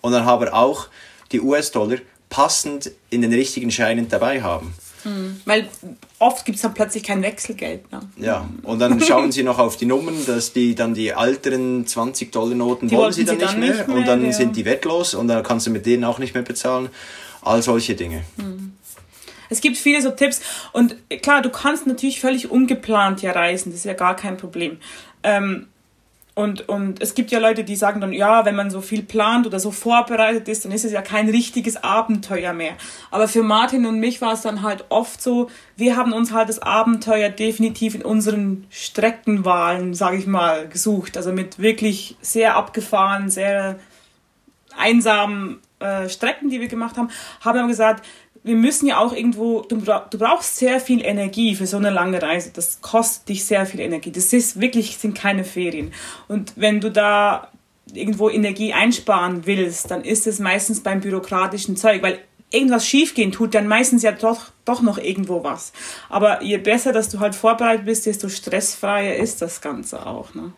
Und 0.00 0.12
dann 0.12 0.22
aber 0.22 0.54
auch 0.54 0.88
die 1.32 1.40
US-Dollar 1.40 1.98
passend 2.28 2.90
in 3.10 3.22
den 3.22 3.32
richtigen 3.32 3.70
Scheinen 3.70 4.08
dabei 4.08 4.42
haben. 4.42 4.74
Mhm. 5.04 5.40
Weil 5.44 5.68
oft 6.18 6.44
gibt 6.44 6.56
es 6.56 6.62
dann 6.62 6.74
plötzlich 6.74 7.02
kein 7.02 7.22
Wechselgeld. 7.22 7.90
Ne? 7.92 8.00
Ja, 8.16 8.48
und 8.62 8.78
dann 8.78 9.00
schauen 9.00 9.32
sie 9.32 9.42
noch 9.42 9.58
auf 9.58 9.76
die 9.76 9.86
Nummern, 9.86 10.16
dass 10.26 10.52
die 10.52 10.74
dann 10.74 10.94
die 10.94 11.12
alteren 11.12 11.84
20-Dollar-Noten 11.84 12.90
wollen 12.90 13.12
sie 13.12 13.24
dann, 13.24 13.38
sie 13.38 13.44
nicht, 13.44 13.58
mehr, 13.58 13.74
nicht, 13.74 13.88
mehr, 13.88 13.96
und 13.96 14.08
dann 14.08 14.24
ja. 14.24 14.32
sind 14.32 14.56
die 14.56 14.64
wertlos 14.64 15.14
und 15.14 15.28
dann 15.28 15.42
kannst 15.42 15.66
du 15.66 15.70
mit 15.70 15.86
denen 15.86 16.04
auch 16.04 16.18
nicht 16.18 16.34
mehr 16.34 16.42
bezahlen. 16.42 16.88
All 17.42 17.62
solche 17.62 17.94
Dinge. 17.94 18.24
Mhm. 18.36 18.72
Es 19.50 19.60
gibt 19.60 19.76
viele 19.76 20.00
so 20.00 20.10
Tipps 20.10 20.40
und 20.72 20.96
klar, 21.22 21.42
du 21.42 21.50
kannst 21.50 21.86
natürlich 21.86 22.20
völlig 22.20 22.50
ungeplant 22.50 23.22
ja 23.22 23.32
reisen, 23.32 23.70
das 23.70 23.80
ist 23.80 23.84
ja 23.84 23.92
gar 23.92 24.16
kein 24.16 24.38
Problem. 24.38 24.78
Ähm, 25.22 25.68
und, 26.36 26.68
und 26.68 27.00
es 27.00 27.14
gibt 27.14 27.30
ja 27.30 27.38
Leute, 27.38 27.62
die 27.62 27.76
sagen 27.76 28.00
dann, 28.00 28.12
ja, 28.12 28.44
wenn 28.44 28.56
man 28.56 28.68
so 28.68 28.80
viel 28.80 29.02
plant 29.02 29.46
oder 29.46 29.60
so 29.60 29.70
vorbereitet 29.70 30.48
ist, 30.48 30.64
dann 30.64 30.72
ist 30.72 30.84
es 30.84 30.90
ja 30.90 31.00
kein 31.00 31.28
richtiges 31.28 31.76
Abenteuer 31.84 32.52
mehr. 32.52 32.72
Aber 33.12 33.28
für 33.28 33.44
Martin 33.44 33.86
und 33.86 34.00
mich 34.00 34.20
war 34.20 34.32
es 34.32 34.42
dann 34.42 34.62
halt 34.62 34.86
oft 34.88 35.22
so, 35.22 35.48
wir 35.76 35.96
haben 35.96 36.12
uns 36.12 36.32
halt 36.32 36.48
das 36.48 36.58
Abenteuer 36.58 37.28
definitiv 37.28 37.94
in 37.94 38.02
unseren 38.02 38.66
Streckenwahlen, 38.68 39.94
sage 39.94 40.16
ich 40.16 40.26
mal, 40.26 40.68
gesucht. 40.68 41.16
Also 41.16 41.32
mit 41.32 41.60
wirklich 41.60 42.16
sehr 42.20 42.56
abgefahren, 42.56 43.30
sehr 43.30 43.78
einsamen 44.76 45.60
äh, 45.78 46.08
Strecken, 46.08 46.50
die 46.50 46.60
wir 46.60 46.68
gemacht 46.68 46.96
haben, 46.96 47.10
haben 47.42 47.58
wir 47.58 47.66
gesagt, 47.68 48.04
wir 48.44 48.56
müssen 48.56 48.86
ja 48.86 48.98
auch 48.98 49.14
irgendwo, 49.14 49.62
du, 49.62 49.76
du, 49.78 50.18
brauchst 50.18 50.58
sehr 50.58 50.78
viel 50.78 51.02
Energie 51.02 51.54
für 51.54 51.66
so 51.66 51.78
eine 51.78 51.88
lange 51.88 52.20
Reise. 52.20 52.50
Das 52.52 52.82
kostet 52.82 53.30
dich 53.30 53.44
sehr 53.46 53.64
viel 53.64 53.80
Energie. 53.80 54.12
Das 54.12 54.34
ist 54.34 54.60
wirklich, 54.60 54.98
sind 54.98 55.16
keine 55.16 55.44
Ferien. 55.44 55.94
Und 56.28 56.52
wenn 56.54 56.80
du 56.80 56.90
da 56.90 57.48
irgendwo 57.92 58.28
Energie 58.28 58.74
einsparen 58.74 59.46
willst, 59.46 59.90
dann 59.90 60.04
ist 60.04 60.26
es 60.26 60.40
meistens 60.40 60.82
beim 60.82 61.00
bürokratischen 61.00 61.76
Zeug, 61.76 62.02
weil 62.02 62.18
irgendwas 62.50 62.86
schiefgehen 62.86 63.32
tut, 63.32 63.54
dann 63.54 63.66
meistens 63.66 64.02
ja 64.02 64.12
doch, 64.12 64.50
doch 64.66 64.82
noch 64.82 64.98
irgendwo 64.98 65.42
was. 65.42 65.72
Aber 66.10 66.42
je 66.42 66.58
besser, 66.58 66.92
dass 66.92 67.08
du 67.08 67.20
halt 67.20 67.34
vorbereitet 67.34 67.86
bist, 67.86 68.04
desto 68.04 68.28
stressfreier 68.28 69.16
ist 69.16 69.40
das 69.40 69.62
Ganze 69.62 70.06
auch. 70.06 70.34
Ne? 70.34 70.52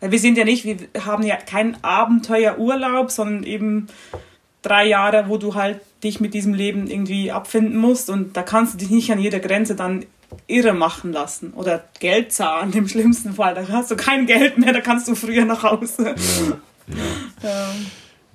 Weil 0.00 0.10
wir 0.10 0.18
sind 0.18 0.36
ja 0.36 0.44
nicht, 0.44 0.64
wir 0.64 0.76
haben 1.06 1.22
ja 1.22 1.36
keinen 1.36 1.82
Abenteuerurlaub, 1.82 3.10
sondern 3.12 3.44
eben 3.44 3.86
drei 4.62 4.86
Jahre, 4.86 5.28
wo 5.28 5.36
du 5.36 5.54
halt 5.54 5.80
dich 6.02 6.20
mit 6.20 6.34
diesem 6.34 6.54
Leben 6.54 6.86
irgendwie 6.86 7.30
abfinden 7.30 7.76
musst 7.76 8.10
und 8.10 8.36
da 8.36 8.42
kannst 8.42 8.74
du 8.74 8.78
dich 8.78 8.90
nicht 8.90 9.12
an 9.12 9.18
jeder 9.18 9.40
Grenze 9.40 9.74
dann 9.74 10.04
irre 10.46 10.72
machen 10.72 11.12
lassen 11.12 11.52
oder 11.52 11.84
Geld 11.98 12.32
zahlen 12.32 12.72
im 12.72 12.88
schlimmsten 12.88 13.34
Fall. 13.34 13.54
Da 13.54 13.68
hast 13.68 13.90
du 13.90 13.96
kein 13.96 14.26
Geld 14.26 14.58
mehr, 14.58 14.72
da 14.72 14.80
kannst 14.80 15.08
du 15.08 15.14
früher 15.14 15.44
nach 15.44 15.62
Hause. 15.62 16.14
Ja, 17.42 17.48
ja. 17.48 17.70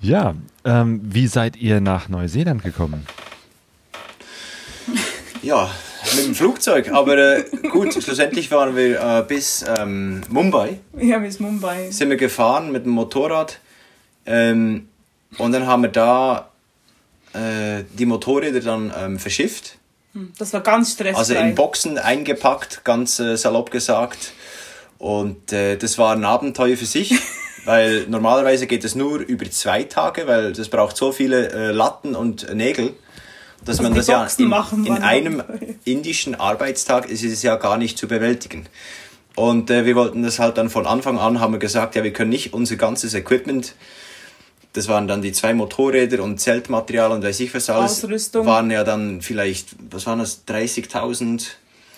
ja 0.00 0.34
ähm, 0.64 1.00
wie 1.02 1.26
seid 1.26 1.56
ihr 1.56 1.80
nach 1.80 2.08
Neuseeland 2.08 2.62
gekommen? 2.62 3.06
Ja, 5.42 5.70
mit 6.16 6.26
dem 6.26 6.34
Flugzeug, 6.34 6.90
aber 6.92 7.16
äh, 7.18 7.44
gut, 7.70 7.92
schlussendlich 7.92 8.50
waren 8.50 8.76
wir 8.76 9.00
äh, 9.00 9.24
bis 9.26 9.64
ähm, 9.78 10.22
Mumbai. 10.28 10.78
Ja, 10.96 11.18
bis 11.18 11.40
Mumbai. 11.40 11.90
Sind 11.90 12.10
wir 12.10 12.16
gefahren 12.16 12.72
mit 12.72 12.84
dem 12.84 12.92
Motorrad 12.92 13.60
ähm, 14.24 14.88
und 15.38 15.52
dann 15.52 15.66
haben 15.66 15.82
wir 15.82 15.90
da 15.90 16.50
äh, 17.36 17.84
die 17.98 18.06
Motorräder 18.06 18.60
dann 18.60 18.92
ähm, 18.98 19.18
verschifft. 19.18 19.78
Hm, 20.12 20.32
das 20.38 20.52
war 20.52 20.60
ganz 20.60 20.92
stressfrei. 20.92 21.18
Also 21.18 21.34
in 21.34 21.54
Boxen 21.54 21.98
eingepackt, 21.98 22.84
ganz 22.84 23.20
äh, 23.20 23.36
salopp 23.36 23.70
gesagt. 23.70 24.32
Und 24.98 25.52
äh, 25.52 25.76
das 25.76 25.98
war 25.98 26.14
ein 26.14 26.24
Abenteuer 26.24 26.76
für 26.76 26.86
sich, 26.86 27.14
weil 27.64 28.06
normalerweise 28.08 28.66
geht 28.66 28.84
es 28.84 28.94
nur 28.94 29.18
über 29.18 29.50
zwei 29.50 29.82
Tage, 29.84 30.26
weil 30.26 30.52
das 30.52 30.68
braucht 30.68 30.96
so 30.96 31.12
viele 31.12 31.50
äh, 31.50 31.70
Latten 31.70 32.14
und 32.14 32.52
Nägel, 32.54 32.94
dass 33.64 33.78
also 33.78 33.82
man 33.82 33.94
das 33.94 34.06
ja 34.06 34.26
in, 34.38 34.86
in 34.86 35.02
einem 35.02 35.42
indischen 35.84 36.34
Arbeitstag 36.34 37.10
ist 37.10 37.24
es 37.24 37.42
ja 37.42 37.56
gar 37.56 37.76
nicht 37.76 37.98
zu 37.98 38.08
bewältigen. 38.08 38.66
Und 39.34 39.70
äh, 39.70 39.84
wir 39.84 39.96
wollten 39.96 40.22
das 40.22 40.38
halt 40.38 40.56
dann 40.56 40.70
von 40.70 40.86
Anfang 40.86 41.18
an, 41.18 41.40
haben 41.40 41.52
wir 41.52 41.58
gesagt, 41.58 41.94
ja, 41.94 42.02
wir 42.02 42.12
können 42.12 42.30
nicht 42.30 42.54
unser 42.54 42.76
ganzes 42.76 43.12
Equipment 43.12 43.74
das 44.76 44.88
waren 44.88 45.08
dann 45.08 45.22
die 45.22 45.32
zwei 45.32 45.54
Motorräder 45.54 46.22
und 46.22 46.38
Zeltmaterial 46.38 47.10
und 47.10 47.24
weiß 47.24 47.40
ich 47.40 47.54
was 47.54 47.70
alles. 47.70 48.04
Ausrüstung. 48.04 48.44
Waren 48.44 48.70
ja 48.70 48.84
dann 48.84 49.22
vielleicht, 49.22 49.70
was 49.90 50.06
waren 50.06 50.18
das, 50.18 50.46
30.000 50.46 51.46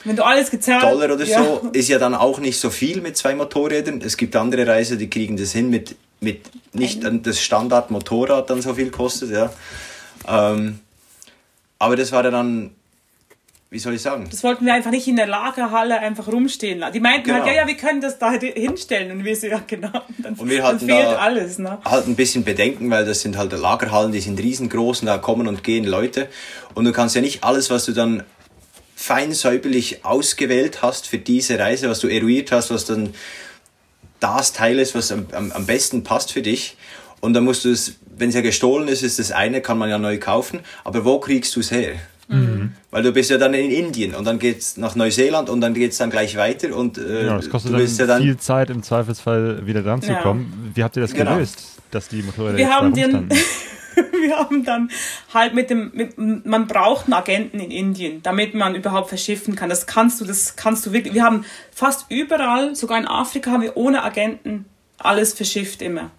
wenn 0.04 0.14
du 0.14 0.24
alles 0.24 0.48
gezahlt 0.50 0.84
Dollar 0.84 1.12
oder 1.12 1.24
ja. 1.24 1.42
so, 1.42 1.70
ist 1.72 1.88
ja 1.88 1.98
dann 1.98 2.14
auch 2.14 2.38
nicht 2.38 2.60
so 2.60 2.70
viel 2.70 3.00
mit 3.00 3.16
zwei 3.16 3.34
Motorrädern. 3.34 4.00
Es 4.00 4.16
gibt 4.16 4.36
andere 4.36 4.64
Reiser, 4.64 4.94
die 4.94 5.10
kriegen 5.10 5.36
das 5.36 5.50
hin 5.50 5.70
mit, 5.70 5.96
mit 6.20 6.42
nicht 6.72 7.02
das 7.24 7.40
Standard-Motorrad 7.40 8.48
dann 8.48 8.62
so 8.62 8.74
viel 8.74 8.92
kostet, 8.92 9.32
ja. 9.32 9.52
Ähm, 10.28 10.78
aber 11.80 11.96
das 11.96 12.12
war 12.12 12.22
dann 12.22 12.70
wie 13.70 13.78
soll 13.78 13.94
ich 13.94 14.02
sagen? 14.02 14.26
Das 14.30 14.42
wollten 14.44 14.64
wir 14.64 14.72
einfach 14.72 14.90
nicht 14.90 15.06
in 15.08 15.16
der 15.16 15.26
Lagerhalle 15.26 15.98
einfach 15.98 16.26
rumstehen 16.28 16.78
lassen. 16.78 16.94
Die 16.94 17.00
meinten 17.00 17.30
halt, 17.30 17.44
genau. 17.44 17.46
halt, 17.46 17.56
ja, 17.56 17.62
ja, 17.62 17.68
wir 17.68 17.76
können 17.76 18.00
das 18.00 18.18
da 18.18 18.32
hinstellen. 18.32 19.10
Und 19.10 19.24
wir 19.24 19.36
so, 19.36 19.46
ja, 19.46 19.60
genau. 19.66 19.90
Dann, 20.18 20.34
und 20.34 20.48
wir 20.48 20.62
hatten 20.62 20.86
fehlt 20.86 21.04
da 21.04 21.16
alles. 21.16 21.58
Ne? 21.58 21.76
Halt 21.84 22.06
ein 22.06 22.16
bisschen 22.16 22.44
Bedenken, 22.44 22.90
weil 22.90 23.04
das 23.04 23.20
sind 23.20 23.36
halt 23.36 23.52
Lagerhallen, 23.52 24.12
die 24.12 24.20
sind 24.20 24.40
riesengroß 24.40 25.00
und 25.00 25.06
da 25.06 25.18
kommen 25.18 25.46
und 25.48 25.64
gehen 25.64 25.84
Leute. 25.84 26.28
Und 26.74 26.86
du 26.86 26.92
kannst 26.92 27.14
ja 27.14 27.20
nicht 27.20 27.44
alles, 27.44 27.68
was 27.68 27.84
du 27.84 27.92
dann 27.92 28.22
fein 28.96 29.32
säuberlich 29.32 30.04
ausgewählt 30.04 30.80
hast 30.80 31.06
für 31.06 31.18
diese 31.18 31.58
Reise, 31.58 31.90
was 31.90 32.00
du 32.00 32.08
eruiert 32.08 32.50
hast, 32.52 32.70
was 32.70 32.86
dann 32.86 33.14
das 34.18 34.54
Teil 34.54 34.78
ist, 34.78 34.94
was 34.94 35.12
am, 35.12 35.26
am, 35.32 35.52
am 35.52 35.66
besten 35.66 36.04
passt 36.04 36.32
für 36.32 36.42
dich. 36.42 36.78
Und 37.20 37.34
dann 37.34 37.44
musst 37.44 37.66
du 37.66 37.70
es, 37.70 37.96
wenn 38.16 38.30
es 38.30 38.34
ja 38.34 38.40
gestohlen 38.40 38.88
ist, 38.88 39.02
ist 39.02 39.18
das 39.18 39.30
eine, 39.30 39.60
kann 39.60 39.76
man 39.76 39.90
ja 39.90 39.98
neu 39.98 40.18
kaufen. 40.18 40.60
Aber 40.84 41.04
wo 41.04 41.20
kriegst 41.20 41.54
du 41.54 41.60
es 41.60 41.70
her? 41.70 41.96
Mhm. 42.28 42.72
Weil 42.90 43.02
du 43.02 43.12
bist 43.12 43.30
ja 43.30 43.38
dann 43.38 43.54
in 43.54 43.70
Indien 43.70 44.14
und 44.14 44.26
dann 44.26 44.38
geht's 44.38 44.76
nach 44.76 44.94
Neuseeland 44.94 45.48
und 45.48 45.60
dann 45.60 45.74
geht's 45.74 45.96
dann 45.96 46.10
gleich 46.10 46.36
weiter 46.36 46.76
und 46.76 46.98
äh, 46.98 47.26
ja, 47.26 47.38
es 47.38 47.48
kostet 47.48 47.72
dann, 47.72 47.86
ja 47.86 48.06
dann, 48.06 48.22
viel 48.22 48.36
Zeit 48.36 48.70
im 48.70 48.82
Zweifelsfall 48.82 49.66
wieder 49.66 49.82
dran 49.82 50.02
zu 50.02 50.12
ja. 50.12 50.20
kommen. 50.20 50.72
Wie 50.74 50.84
habt 50.84 50.96
ihr 50.96 51.02
das 51.02 51.14
genau. 51.14 51.34
gelöst, 51.34 51.80
dass 51.90 52.08
die 52.08 52.22
Motorräder 52.22 52.58
Wir 52.58 52.70
haben 52.70 52.92
den 52.92 53.28
wir 54.20 54.36
haben 54.36 54.64
dann 54.64 54.90
halt 55.32 55.54
mit 55.54 55.70
dem, 55.70 55.90
mit, 55.94 56.16
man 56.18 56.66
braucht 56.66 57.06
einen 57.06 57.14
Agenten 57.14 57.60
in 57.60 57.70
Indien, 57.70 58.22
damit 58.22 58.54
man 58.54 58.74
überhaupt 58.74 59.08
verschiffen 59.08 59.56
kann. 59.56 59.68
Das 59.68 59.86
kannst 59.86 60.20
du, 60.20 60.24
das 60.24 60.56
kannst 60.56 60.86
du 60.86 60.92
wirklich. 60.92 61.14
Wir 61.14 61.24
haben 61.24 61.44
fast 61.72 62.06
überall, 62.10 62.74
sogar 62.74 62.98
in 62.98 63.06
Afrika, 63.06 63.50
haben 63.50 63.62
wir 63.62 63.76
ohne 63.76 64.02
Agenten 64.02 64.66
alles 64.98 65.32
verschifft 65.32 65.82
immer. 65.82 66.10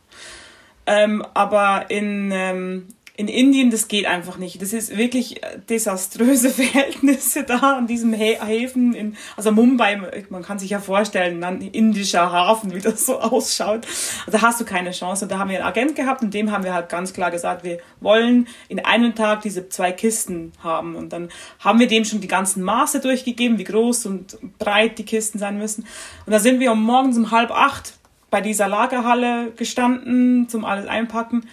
Ähm, 0.85 1.23
aber 1.33 1.85
in, 1.89 2.31
ähm, 2.33 2.87
in 3.19 3.27
Indien, 3.27 3.69
das 3.69 3.89
geht 3.89 4.05
einfach 4.05 4.37
nicht. 4.37 4.61
Das 4.61 4.71
ist 4.71 4.95
wirklich 4.95 5.43
äh, 5.43 5.59
desaströse 5.69 6.49
Verhältnisse 6.49 7.43
da 7.43 7.73
an 7.73 7.85
diesem 7.85 8.13
Häfen. 8.13 8.93
In, 8.93 9.17
also 9.35 9.51
Mumbai, 9.51 9.99
man 10.29 10.41
kann 10.41 10.57
sich 10.57 10.69
ja 10.69 10.79
vorstellen, 10.79 11.43
ein 11.43 11.59
indischer 11.59 12.31
Hafen, 12.31 12.73
wie 12.73 12.79
das 12.79 13.05
so 13.05 13.19
ausschaut. 13.19 13.85
Also 14.25 14.37
da 14.37 14.41
hast 14.41 14.61
du 14.61 14.63
keine 14.63 14.91
Chance. 14.91 15.25
Und 15.25 15.33
da 15.33 15.37
haben 15.37 15.49
wir 15.49 15.57
einen 15.57 15.67
Agent 15.67 15.97
gehabt 15.97 16.21
und 16.21 16.33
dem 16.33 16.49
haben 16.49 16.63
wir 16.63 16.73
halt 16.73 16.87
ganz 16.87 17.11
klar 17.11 17.29
gesagt, 17.29 17.65
wir 17.65 17.79
wollen 17.99 18.47
in 18.69 18.79
einem 18.79 19.13
Tag 19.15 19.41
diese 19.41 19.67
zwei 19.67 19.91
Kisten 19.91 20.53
haben. 20.63 20.95
Und 20.95 21.11
dann 21.11 21.27
haben 21.59 21.79
wir 21.79 21.87
dem 21.87 22.05
schon 22.05 22.21
die 22.21 22.29
ganzen 22.29 22.63
Maße 22.63 23.01
durchgegeben, 23.01 23.57
wie 23.57 23.65
groß 23.65 24.05
und 24.05 24.37
breit 24.59 24.97
die 24.97 25.03
Kisten 25.03 25.39
sein 25.39 25.57
müssen. 25.57 25.85
Und 26.25 26.31
da 26.31 26.39
sind 26.39 26.61
wir 26.61 26.71
um 26.71 26.81
morgens 26.81 27.17
um 27.17 27.31
halb 27.31 27.51
acht 27.51 27.95
bei 28.29 28.41
dieser 28.41 28.67
Lagerhalle 28.67 29.51
gestanden, 29.57 30.47
zum 30.47 30.63
alles 30.63 30.87
einpacken. 30.87 31.47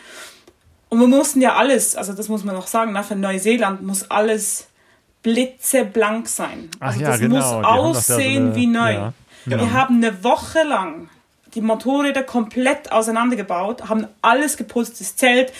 Und 0.88 1.00
wir 1.00 1.08
mussten 1.08 1.40
ja 1.40 1.56
alles, 1.56 1.96
also 1.96 2.12
das 2.12 2.28
muss 2.28 2.44
man 2.44 2.54
noch 2.54 2.66
sagen, 2.66 2.96
für 3.02 3.16
Neuseeland 3.16 3.82
muss 3.82 4.10
alles 4.10 4.68
blitzeblank 5.22 6.28
sein. 6.28 6.70
Ach 6.78 6.88
also 6.88 7.00
ja, 7.00 7.08
das 7.08 7.20
genau. 7.20 7.36
muss 7.36 7.66
aussehen 7.66 8.44
so 8.44 8.48
eine, 8.50 8.54
wie 8.54 8.66
neu. 8.66 8.92
Ja, 8.92 9.12
genau. 9.44 9.62
Wir 9.62 9.72
haben 9.72 9.96
eine 9.96 10.22
Woche 10.22 10.62
lang 10.62 11.08
die 11.56 11.62
Motorräder 11.62 12.22
komplett 12.22 12.92
auseinandergebaut, 12.92 13.88
haben 13.88 14.06
alles 14.22 14.56
geputzt, 14.56 15.00
das 15.00 15.16
Zelt, 15.16 15.52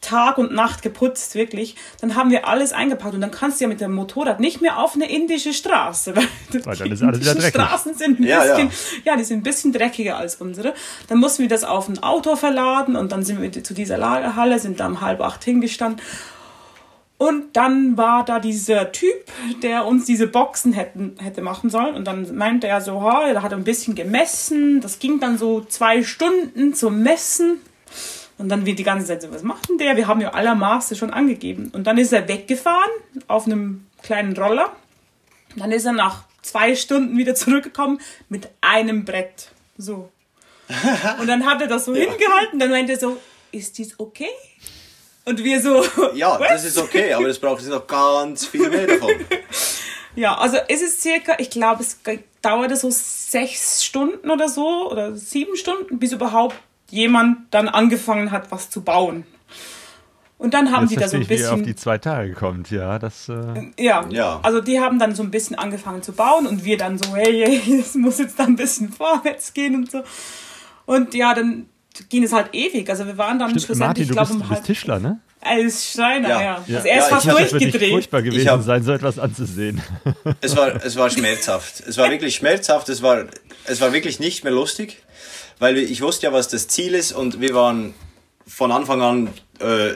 Tag 0.00 0.38
und 0.38 0.52
Nacht 0.52 0.82
geputzt, 0.82 1.34
wirklich. 1.34 1.76
Dann 2.00 2.14
haben 2.14 2.30
wir 2.30 2.48
alles 2.48 2.72
eingepackt 2.72 3.14
und 3.14 3.20
dann 3.20 3.30
kannst 3.30 3.60
du 3.60 3.64
ja 3.64 3.68
mit 3.68 3.80
dem 3.80 3.92
Motorrad 3.92 4.40
nicht 4.40 4.60
mehr 4.60 4.78
auf 4.78 4.94
eine 4.94 5.10
indische 5.10 5.52
Straße, 5.52 6.16
weil, 6.16 6.26
weil 6.64 6.76
dann 6.76 6.92
ist 6.92 7.02
alles 7.02 7.20
wieder 7.20 7.34
dreckig. 7.34 7.50
Straßen 7.50 7.94
sind 7.94 8.20
ein 8.20 8.24
ja, 8.24 8.40
bisschen, 8.40 8.68
ja. 9.04 9.12
ja. 9.12 9.16
die 9.16 9.24
sind 9.24 9.40
ein 9.40 9.42
bisschen 9.42 9.72
dreckiger 9.72 10.16
als 10.16 10.36
unsere. 10.36 10.74
Dann 11.08 11.18
mussten 11.18 11.42
wir 11.42 11.48
das 11.48 11.64
auf 11.64 11.88
ein 11.88 12.02
Auto 12.02 12.36
verladen 12.36 12.96
und 12.96 13.12
dann 13.12 13.22
sind 13.22 13.42
wir 13.42 13.50
zu 13.62 13.74
dieser 13.74 13.98
Lagerhalle, 13.98 14.58
sind 14.58 14.80
da 14.80 14.86
um 14.86 15.00
halb 15.00 15.20
acht 15.20 15.44
hingestanden. 15.44 16.00
Und 17.20 17.54
dann 17.54 17.98
war 17.98 18.24
da 18.24 18.40
dieser 18.40 18.92
Typ, 18.92 19.26
der 19.62 19.84
uns 19.84 20.06
diese 20.06 20.26
Boxen 20.26 20.72
hätten, 20.72 21.16
hätte 21.20 21.42
machen 21.42 21.68
sollen. 21.68 21.94
Und 21.94 22.06
dann 22.06 22.34
meinte 22.34 22.66
er 22.66 22.80
so, 22.80 23.02
ha, 23.02 23.28
er 23.28 23.42
hat 23.42 23.52
ein 23.52 23.62
bisschen 23.62 23.94
gemessen. 23.94 24.80
Das 24.80 25.00
ging 25.00 25.20
dann 25.20 25.36
so 25.36 25.60
zwei 25.60 26.02
Stunden 26.02 26.72
zum 26.72 27.02
Messen. 27.02 27.58
Und 28.40 28.48
dann 28.48 28.64
wird 28.64 28.78
die 28.78 28.84
ganze 28.84 29.06
Zeit 29.06 29.20
so, 29.20 29.30
was 29.30 29.42
macht 29.42 29.68
denn 29.68 29.76
der? 29.76 29.98
Wir 29.98 30.06
haben 30.06 30.22
ja 30.22 30.30
aller 30.30 30.54
Maße 30.54 30.96
schon 30.96 31.10
angegeben. 31.10 31.70
Und 31.74 31.86
dann 31.86 31.98
ist 31.98 32.10
er 32.10 32.26
weggefahren 32.26 32.90
auf 33.28 33.44
einem 33.44 33.86
kleinen 34.02 34.34
Roller. 34.34 34.74
Und 35.52 35.60
dann 35.60 35.72
ist 35.72 35.84
er 35.84 35.92
nach 35.92 36.24
zwei 36.40 36.74
Stunden 36.74 37.18
wieder 37.18 37.34
zurückgekommen 37.34 38.00
mit 38.30 38.48
einem 38.62 39.04
Brett. 39.04 39.50
So. 39.76 40.10
Und 41.20 41.26
dann 41.26 41.44
hat 41.44 41.60
er 41.60 41.66
das 41.66 41.84
so 41.84 41.94
ja. 41.94 42.10
hingehalten. 42.10 42.58
Dann 42.58 42.70
meinte 42.70 42.92
er 42.92 42.98
so, 42.98 43.18
ist 43.52 43.76
dies 43.76 44.00
okay? 44.00 44.30
Und 45.26 45.44
wir 45.44 45.60
so. 45.60 45.84
Ja, 46.14 46.40
was? 46.40 46.48
das 46.48 46.64
ist 46.64 46.78
okay, 46.78 47.12
aber 47.12 47.26
es 47.26 47.38
braucht 47.38 47.62
noch 47.66 47.86
ganz 47.86 48.46
viel 48.46 48.70
mehr 48.70 48.86
davon. 48.86 49.12
ja, 50.16 50.34
also 50.38 50.56
es 50.66 50.80
ist 50.80 51.02
circa, 51.02 51.36
ich 51.40 51.50
glaube, 51.50 51.82
es 51.82 51.98
dauerte 52.40 52.76
so 52.76 52.88
sechs 52.90 53.84
Stunden 53.84 54.30
oder 54.30 54.48
so 54.48 54.90
oder 54.90 55.14
sieben 55.14 55.56
Stunden, 55.56 55.98
bis 55.98 56.12
überhaupt 56.12 56.56
jemand 56.90 57.38
dann 57.52 57.68
angefangen 57.68 58.30
hat, 58.30 58.50
was 58.50 58.70
zu 58.70 58.82
bauen. 58.82 59.24
Und 60.40 60.54
dann 60.54 60.72
haben 60.72 60.84
Jetzt 60.84 60.90
die 60.92 60.96
da 60.96 61.08
so 61.08 61.16
ein 61.18 61.26
bisschen. 61.26 61.56
Wie 61.56 61.60
auf 61.60 61.62
die 61.62 61.76
zwei 61.76 61.98
Tage 61.98 62.32
kommt, 62.32 62.70
ja, 62.70 62.98
das. 62.98 63.28
Äh 63.28 63.72
ja, 63.78 64.06
ja, 64.08 64.40
also 64.42 64.62
die 64.62 64.80
haben 64.80 64.98
dann 64.98 65.14
so 65.14 65.22
ein 65.22 65.30
bisschen 65.30 65.54
angefangen 65.54 66.02
zu 66.02 66.12
bauen 66.12 66.46
und 66.46 66.64
wir 66.64 66.78
dann 66.78 66.96
so, 66.96 67.14
hey, 67.14 67.44
hey, 67.46 67.80
es 67.80 67.94
muss 67.94 68.18
jetzt 68.18 68.38
da 68.38 68.44
ein 68.44 68.56
bisschen 68.56 68.90
vorwärts 68.92 69.52
gehen 69.52 69.74
und 69.74 69.90
so. 69.90 70.02
Und 70.86 71.12
ja, 71.12 71.34
dann 71.34 71.66
ging 72.08 72.22
es 72.22 72.32
halt 72.32 72.54
ewig. 72.54 72.88
Also 72.88 73.06
wir 73.06 73.18
waren 73.18 73.38
dann 73.38 73.50
Stimmt, 73.50 73.66
schlussendlich, 73.66 74.08
ich 74.08 74.12
glaube, 74.12 74.32
um 74.32 74.48
halb. 74.48 74.64
Tischler, 74.64 74.98
ne? 74.98 75.20
Als 75.42 75.92
Schreiner, 75.92 76.28
ja. 76.28 76.40
ja. 76.40 76.64
ja. 76.66 76.76
Also 76.76 76.88
er 76.88 76.98
ist 76.98 77.10
ja, 77.10 77.20
fast 77.20 77.26
durchgedreht. 77.30 77.82
Es 77.82 77.90
furchtbar 77.90 78.22
gewesen 78.22 78.48
hab, 78.48 78.62
sein, 78.62 78.82
so 78.82 78.92
etwas 78.92 79.18
anzusehen. 79.18 79.82
Es 80.40 80.56
war, 80.56 80.82
es 80.82 80.96
war 80.96 81.10
schmerzhaft. 81.10 81.80
Es 81.80 81.98
war 81.98 82.10
wirklich 82.10 82.36
schmerzhaft. 82.36 82.88
Es 82.88 83.02
war, 83.02 83.24
es 83.66 83.80
war 83.82 83.92
wirklich 83.92 84.20
nicht 84.20 84.42
mehr 84.42 84.52
lustig 84.54 85.02
weil 85.60 85.78
ich 85.78 86.02
wusste 86.02 86.26
ja, 86.26 86.32
was 86.32 86.48
das 86.48 86.66
Ziel 86.66 86.94
ist 86.94 87.12
und 87.12 87.40
wir 87.40 87.54
waren 87.54 87.94
von 88.46 88.72
Anfang 88.72 89.00
an 89.02 89.28
äh, 89.60 89.92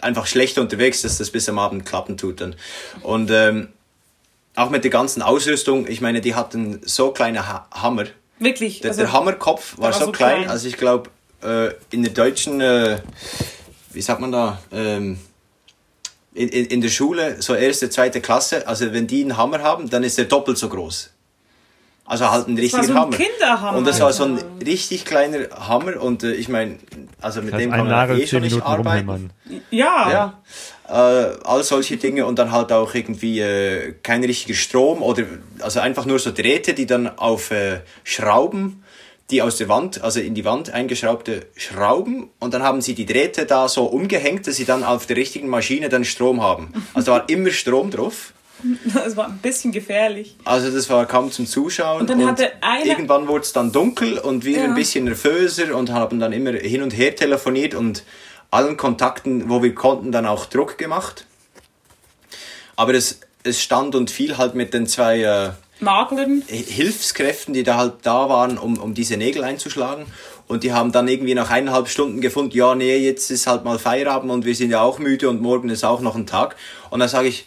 einfach 0.00 0.26
schlecht 0.26 0.58
unterwegs, 0.58 1.02
dass 1.02 1.18
das 1.18 1.30
bis 1.30 1.48
am 1.48 1.58
Abend 1.58 1.84
klappen 1.84 2.16
tut 2.16 2.40
dann. 2.40 2.54
Und 3.02 3.30
ähm, 3.32 3.68
auch 4.54 4.70
mit 4.70 4.84
der 4.84 4.90
ganzen 4.90 5.22
Ausrüstung, 5.22 5.88
ich 5.88 6.00
meine, 6.00 6.20
die 6.20 6.34
hatten 6.34 6.80
so 6.84 7.10
kleine 7.10 7.48
ha 7.48 7.66
Hammer. 7.72 8.04
Wirklich? 8.38 8.80
Der, 8.80 8.90
also, 8.90 9.02
der 9.02 9.12
Hammerkopf 9.12 9.78
war, 9.78 9.86
war 9.86 9.92
so, 9.92 10.06
so 10.06 10.12
klein, 10.12 10.42
klein, 10.42 10.50
also 10.50 10.68
ich 10.68 10.76
glaube, 10.76 11.10
äh, 11.42 11.70
in 11.90 12.02
der 12.02 12.12
deutschen, 12.12 12.60
äh, 12.60 13.00
wie 13.92 14.02
sagt 14.02 14.20
man 14.20 14.30
da, 14.30 14.60
ähm, 14.72 15.18
in, 16.34 16.48
in, 16.48 16.66
in 16.66 16.80
der 16.80 16.88
Schule, 16.88 17.40
so 17.40 17.54
erste, 17.54 17.88
zweite 17.90 18.20
Klasse, 18.20 18.66
also 18.66 18.92
wenn 18.92 19.06
die 19.06 19.22
einen 19.22 19.36
Hammer 19.36 19.62
haben, 19.62 19.88
dann 19.88 20.02
ist 20.02 20.18
der 20.18 20.26
doppelt 20.26 20.58
so 20.58 20.68
groß. 20.68 21.10
Also 22.12 22.30
halt 22.30 22.46
ein 22.46 22.58
richtiger 22.58 22.84
so 22.84 22.92
ein 22.92 22.98
Hammer. 22.98 23.16
Kinderhammer. 23.16 23.78
Und 23.78 23.86
das 23.86 23.98
war 24.02 24.12
so 24.12 24.24
ein 24.24 24.38
richtig 24.62 25.06
kleiner 25.06 25.48
Hammer 25.66 25.98
und 25.98 26.22
äh, 26.22 26.32
ich 26.32 26.50
meine, 26.50 26.78
also 27.22 27.40
mit 27.40 27.54
Das 27.54 27.60
heißt, 27.60 27.64
dem 27.64 27.70
kann 27.70 27.88
man 27.88 28.20
eh 28.20 28.26
schon 28.26 28.42
nicht 28.42 28.52
Minuten 28.52 28.66
arbeiten. 28.66 29.30
Ja. 29.70 30.10
Ja, 30.10 30.42
äh, 30.90 31.38
all 31.42 31.62
solche 31.64 31.96
Dinge 31.96 32.26
und 32.26 32.38
dann 32.38 32.52
halt 32.52 32.70
auch 32.70 32.94
irgendwie 32.94 33.40
äh, 33.40 33.94
kein 34.02 34.22
richtiger 34.24 34.52
Strom 34.52 35.02
oder 35.02 35.24
also 35.60 35.80
einfach 35.80 36.04
nur 36.04 36.18
so 36.18 36.32
Drähte, 36.32 36.74
die 36.74 36.84
dann 36.84 37.18
auf 37.18 37.50
äh, 37.50 37.80
Schrauben, 38.04 38.84
die 39.30 39.40
aus 39.40 39.56
der 39.56 39.70
Wand, 39.70 40.02
also 40.02 40.20
in 40.20 40.34
die 40.34 40.44
Wand 40.44 40.68
eingeschraubte 40.68 41.46
Schrauben 41.56 42.28
und 42.40 42.52
dann 42.52 42.62
haben 42.62 42.82
sie 42.82 42.94
die 42.94 43.06
Drähte 43.06 43.46
da 43.46 43.68
so 43.68 43.84
umgehängt, 43.84 44.46
dass 44.46 44.56
sie 44.56 44.66
dann 44.66 44.84
auf 44.84 45.06
der 45.06 45.16
richtigen 45.16 45.48
Maschine 45.48 45.88
dann 45.88 46.04
Strom 46.04 46.42
haben. 46.42 46.74
Also 46.92 47.12
da 47.12 47.20
war 47.20 47.28
immer 47.30 47.52
Strom 47.52 47.90
drauf. 47.90 48.34
Das 48.94 49.16
war 49.16 49.26
ein 49.28 49.38
bisschen 49.38 49.72
gefährlich. 49.72 50.36
Also 50.44 50.70
das 50.70 50.88
war 50.90 51.06
kaum 51.06 51.30
zum 51.30 51.46
Zuschauen. 51.46 52.00
Und 52.02 52.10
dann 52.10 52.24
hatte 52.26 52.50
einer- 52.62 52.84
irgendwann 52.86 53.28
wurde 53.28 53.42
es 53.42 53.52
dann 53.52 53.72
dunkel 53.72 54.18
und 54.18 54.44
wir 54.44 54.58
Ja. 54.58 54.64
ein 54.64 54.74
bisschen 54.74 55.04
nervöser 55.04 55.76
und 55.76 55.90
haben 55.90 56.20
dann 56.20 56.32
immer 56.32 56.52
hin 56.52 56.82
und 56.82 56.90
her 56.96 57.14
telefoniert 57.16 57.74
und 57.74 58.04
allen 58.50 58.76
Kontakten, 58.76 59.48
wo 59.48 59.62
wir 59.62 59.74
konnten, 59.74 60.12
dann 60.12 60.26
auch 60.26 60.46
Druck 60.46 60.78
gemacht. 60.78 61.26
Aber 62.76 62.94
es, 62.94 63.20
es 63.42 63.60
stand 63.62 63.94
und 63.94 64.10
fiel 64.10 64.38
halt 64.38 64.54
mit 64.54 64.74
den 64.74 64.86
zwei 64.86 65.22
äh. 65.22 65.50
Hilfskräften, 66.48 67.54
die 67.54 67.64
da 67.64 67.76
halt 67.76 67.94
da 68.02 68.28
waren, 68.28 68.56
um, 68.58 68.78
um 68.78 68.94
diese 68.94 69.16
Nägel 69.16 69.42
einzuschlagen. 69.42 70.06
Und 70.46 70.62
die 70.64 70.72
haben 70.72 70.92
dann 70.92 71.08
irgendwie 71.08 71.34
nach 71.34 71.50
eineinhalb 71.50 71.88
Stunden 71.88 72.20
gefunden, 72.20 72.56
ja, 72.56 72.74
nee, 72.74 72.96
jetzt 72.98 73.30
ist 73.30 73.46
halt 73.46 73.64
mal 73.64 73.78
Feierabend 73.78 74.30
und 74.30 74.44
wir 74.44 74.54
sind 74.54 74.70
ja 74.70 74.80
auch 74.82 74.98
müde 74.98 75.28
und 75.28 75.40
morgen 75.40 75.68
ist 75.70 75.82
auch 75.84 76.00
noch 76.00 76.14
ein 76.14 76.26
Tag. 76.26 76.56
Und 76.90 77.00
dann 77.00 77.08
sage 77.08 77.28
ich, 77.28 77.46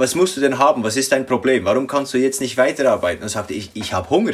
was 0.00 0.14
musst 0.14 0.34
du 0.34 0.40
denn 0.40 0.58
haben? 0.58 0.82
Was 0.82 0.96
ist 0.96 1.12
dein 1.12 1.26
Problem? 1.26 1.66
Warum 1.66 1.86
kannst 1.86 2.14
du 2.14 2.18
jetzt 2.18 2.40
nicht 2.40 2.56
weiterarbeiten? 2.56 3.22
Und 3.22 3.28
sagte 3.28 3.52
ich, 3.52 3.70
ich 3.74 3.92
habe 3.92 4.08
Hunger. 4.08 4.32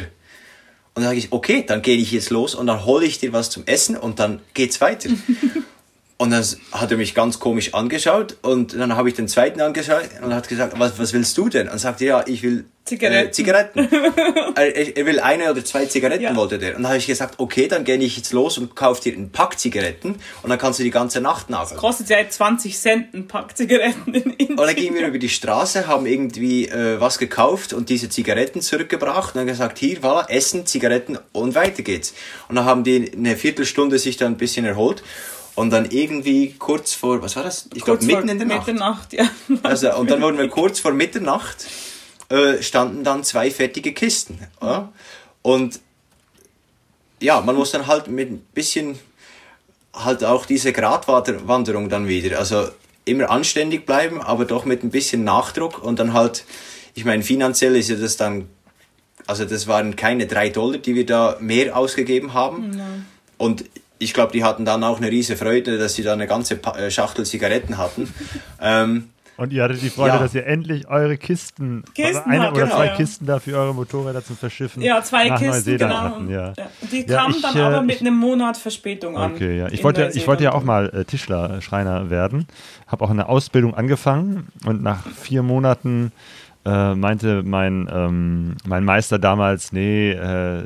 Und 0.93 1.03
dann 1.03 1.03
sage 1.03 1.17
ich, 1.17 1.33
okay, 1.33 1.65
dann 1.67 1.81
gehe 1.81 1.97
ich 1.97 2.13
jetzt 2.13 2.29
los 2.29 2.55
und 2.55 2.67
dann 2.67 2.85
hole 2.85 3.05
ich 3.05 3.19
dir 3.19 3.33
was 3.33 3.49
zum 3.49 3.65
Essen 3.65 3.97
und 3.97 4.17
dann 4.19 4.39
geht's 4.53 4.79
weiter. 4.79 5.09
und 6.17 6.31
dann 6.31 6.43
hat 6.71 6.91
er 6.91 6.97
mich 6.97 7.13
ganz 7.13 7.39
komisch 7.39 7.73
angeschaut 7.73 8.37
und 8.41 8.73
dann 8.73 8.95
habe 8.95 9.09
ich 9.09 9.15
den 9.15 9.27
zweiten 9.27 9.61
angeschaut 9.61 10.09
und 10.23 10.33
hat 10.33 10.47
gesagt, 10.49 10.79
was, 10.79 10.97
was 10.97 11.13
willst 11.13 11.37
du 11.37 11.47
denn? 11.49 11.69
Und 11.69 11.77
sagte, 11.79 12.05
ja, 12.05 12.23
ich 12.25 12.41
will 12.43 12.65
Zigaretten. 12.85 13.27
Äh, 13.27 13.31
Zigaretten. 13.31 13.89
er, 14.55 14.97
er 14.97 15.05
will 15.05 15.19
eine 15.19 15.51
oder 15.51 15.63
zwei 15.63 15.85
Zigaretten, 15.87 16.23
Ja. 16.23 16.35
wollte 16.37 16.57
der. 16.57 16.69
Und 16.77 16.83
dann 16.83 16.87
habe 16.87 16.97
ich 16.97 17.05
gesagt, 17.05 17.35
okay, 17.37 17.67
dann 17.67 17.83
gehe 17.83 17.97
ich 17.97 18.15
jetzt 18.15 18.31
los 18.31 18.57
und 18.57 18.75
kaufe 18.77 19.01
dir 19.01 19.13
einen 19.13 19.29
Pack 19.29 19.59
Zigaretten 19.59 20.15
und 20.41 20.49
dann 20.49 20.57
kannst 20.57 20.79
du 20.79 20.83
die 20.83 20.89
ganze 20.89 21.19
Nacht 21.19 21.49
nageln. 21.49 21.77
Kostet 21.77 22.09
ja 22.09 22.17
20 22.27 22.77
Cent 22.79 23.13
ein 23.13 23.27
Pack 23.27 23.57
Zigaretten 23.57 24.13
in 24.13 24.23
Indien. 24.31 24.57
Und 24.57 24.65
dann 24.65 24.75
gingen 24.75 24.95
wir 24.95 25.05
über 25.05 25.19
die 25.19 25.27
Straße, 25.29 25.85
haben 25.85 26.05
irgendwie 26.05 26.69
äh, 26.69 26.99
was 26.99 27.19
gekauft 27.19 27.73
und 27.73 27.89
diese 27.89 28.07
Zigaretten 28.09 28.61
zurückgebracht 28.61 29.35
und 29.35 29.39
dann 29.39 29.47
gesagt, 29.47 29.79
hier, 29.79 29.99
voilà, 29.99 30.29
Essen, 30.29 30.65
Zigaretten 30.65 31.19
und 31.33 31.55
weiter 31.55 31.83
geht's. 31.83 32.13
Und 32.47 32.55
dann 32.55 32.63
haben 32.65 32.85
die 32.85 33.11
eine 33.13 33.35
Viertelstunde 33.35 33.99
sich 33.99 34.15
dann 34.15 34.31
ein 34.33 34.37
bisschen 34.37 34.65
erholt 34.65 35.03
und 35.57 35.71
dann 35.71 35.89
irgendwie 35.89 36.53
kurz 36.53 36.93
vor, 36.93 37.23
was 37.23 37.35
war 37.35 37.41
das? 37.41 37.67
Ich 37.73 37.83
glaube 37.83 38.05
mitten 38.05 38.29
in 38.29 38.37
der 38.37 38.45
Nacht. 38.45 38.67
Mitternacht, 38.67 39.11
ja. 39.13 39.27
Also, 39.63 39.91
und 39.95 40.11
dann 40.11 40.21
wurden 40.21 40.37
wir 40.37 40.49
kurz 40.49 40.79
vor 40.79 40.93
Mitternacht, 40.93 41.65
äh, 42.29 42.61
standen 42.61 43.03
dann 43.03 43.23
zwei 43.23 43.49
fertige 43.49 43.91
Kisten. 43.91 44.37
Ja? 44.61 44.93
Und 45.41 45.79
ja, 47.19 47.41
man 47.41 47.55
muss 47.55 47.71
dann 47.71 47.87
halt 47.87 48.07
mit 48.07 48.29
ein 48.29 48.45
bisschen 48.53 48.99
halt 49.95 50.23
auch 50.23 50.45
diese 50.45 50.73
Gratwanderung 50.73 51.89
dann 51.89 52.07
wieder, 52.07 52.37
also 52.37 52.67
immer 53.05 53.31
anständig 53.31 53.87
bleiben, 53.87 54.21
aber 54.21 54.45
doch 54.45 54.63
mit 54.63 54.83
ein 54.83 54.91
bisschen 54.91 55.23
Nachdruck 55.23 55.83
und 55.83 55.97
dann 55.97 56.13
halt, 56.13 56.45
ich 56.93 57.03
meine, 57.03 57.23
finanziell 57.23 57.75
ist 57.75 57.89
ja 57.89 57.95
das 57.95 58.15
dann, 58.15 58.47
also 59.25 59.43
das 59.43 59.65
waren 59.65 59.95
keine 59.95 60.27
drei 60.27 60.49
Dollar, 60.49 60.77
die 60.77 60.93
wir 60.93 61.07
da 61.07 61.37
mehr 61.39 61.75
ausgegeben 61.75 62.35
haben. 62.35 63.05
Und 63.39 63.65
ich 63.99 64.13
glaube, 64.13 64.31
die 64.31 64.43
hatten 64.43 64.65
dann 64.65 64.83
auch 64.83 64.97
eine 64.97 65.09
riese 65.09 65.35
Freude, 65.37 65.77
dass 65.77 65.95
sie 65.95 66.03
da 66.03 66.13
eine 66.13 66.27
ganze 66.27 66.55
Pa- 66.57 66.77
äh, 66.77 66.91
Schachtel 66.91 67.25
Zigaretten 67.25 67.77
hatten. 67.77 68.13
ähm, 68.61 69.09
Und 69.37 69.53
ihr 69.53 69.63
hattet 69.63 69.81
die 69.83 69.89
Freude, 69.91 70.15
Ja. 70.15 70.19
dass 70.19 70.33
ihr 70.33 70.45
endlich 70.47 70.87
eure 70.87 71.15
Kisten, 71.17 71.83
Kisten 71.93 72.29
eine 72.31 72.43
habt, 72.45 72.53
oder 72.57 72.63
genau, 72.65 72.75
zwei 72.77 72.85
ja. 72.87 72.95
Kisten 72.95 73.25
da 73.27 73.39
für 73.39 73.55
eure 73.55 73.73
Motorräder 73.75 74.23
zum 74.25 74.35
Verschiffen 74.35 74.81
Ja, 74.81 75.01
zwei 75.03 75.29
nach 75.29 75.37
Kisten, 75.39 75.53
Neuseeland 75.71 75.79
genau. 75.93 76.01
hatten. 76.01 76.29
Ja. 76.31 76.53
Die 76.91 77.05
Ja, 77.07 77.17
kamen 77.21 77.35
ich, 77.35 77.41
dann 77.43 77.55
äh, 77.57 77.61
aber 77.61 77.81
mit 77.81 77.95
ich- 77.95 78.01
einem 78.01 78.15
Monat 78.17 78.57
Verspätung 78.57 79.15
an. 79.17 79.33
Okay, 79.33 79.57
ja. 79.59 79.67
Ich 79.69 79.83
wollte, 79.83 80.01
ja- 80.01 80.09
ich 80.11 80.25
wollte 80.27 80.43
ja 80.43 80.53
auch 80.53 80.63
mal 80.63 80.89
äh, 80.89 81.05
Tischler, 81.05 81.61
Schreiner 81.61 82.09
werden. 82.09 82.47
Habe 82.87 83.05
auch 83.05 83.11
eine 83.11 83.29
Ausbildung 83.29 83.75
angefangen 83.75 84.47
und 84.65 84.81
nach 84.81 85.05
vier 85.05 85.43
Monaten 85.43 86.11
äh, 86.67 86.95
meinte 86.95 87.43
mein, 87.43 87.89
ähm, 87.91 88.57
mein 88.65 88.83
Meister 88.83 89.19
damals, 89.19 89.71
nee, 89.71 90.11
äh, 90.11 90.63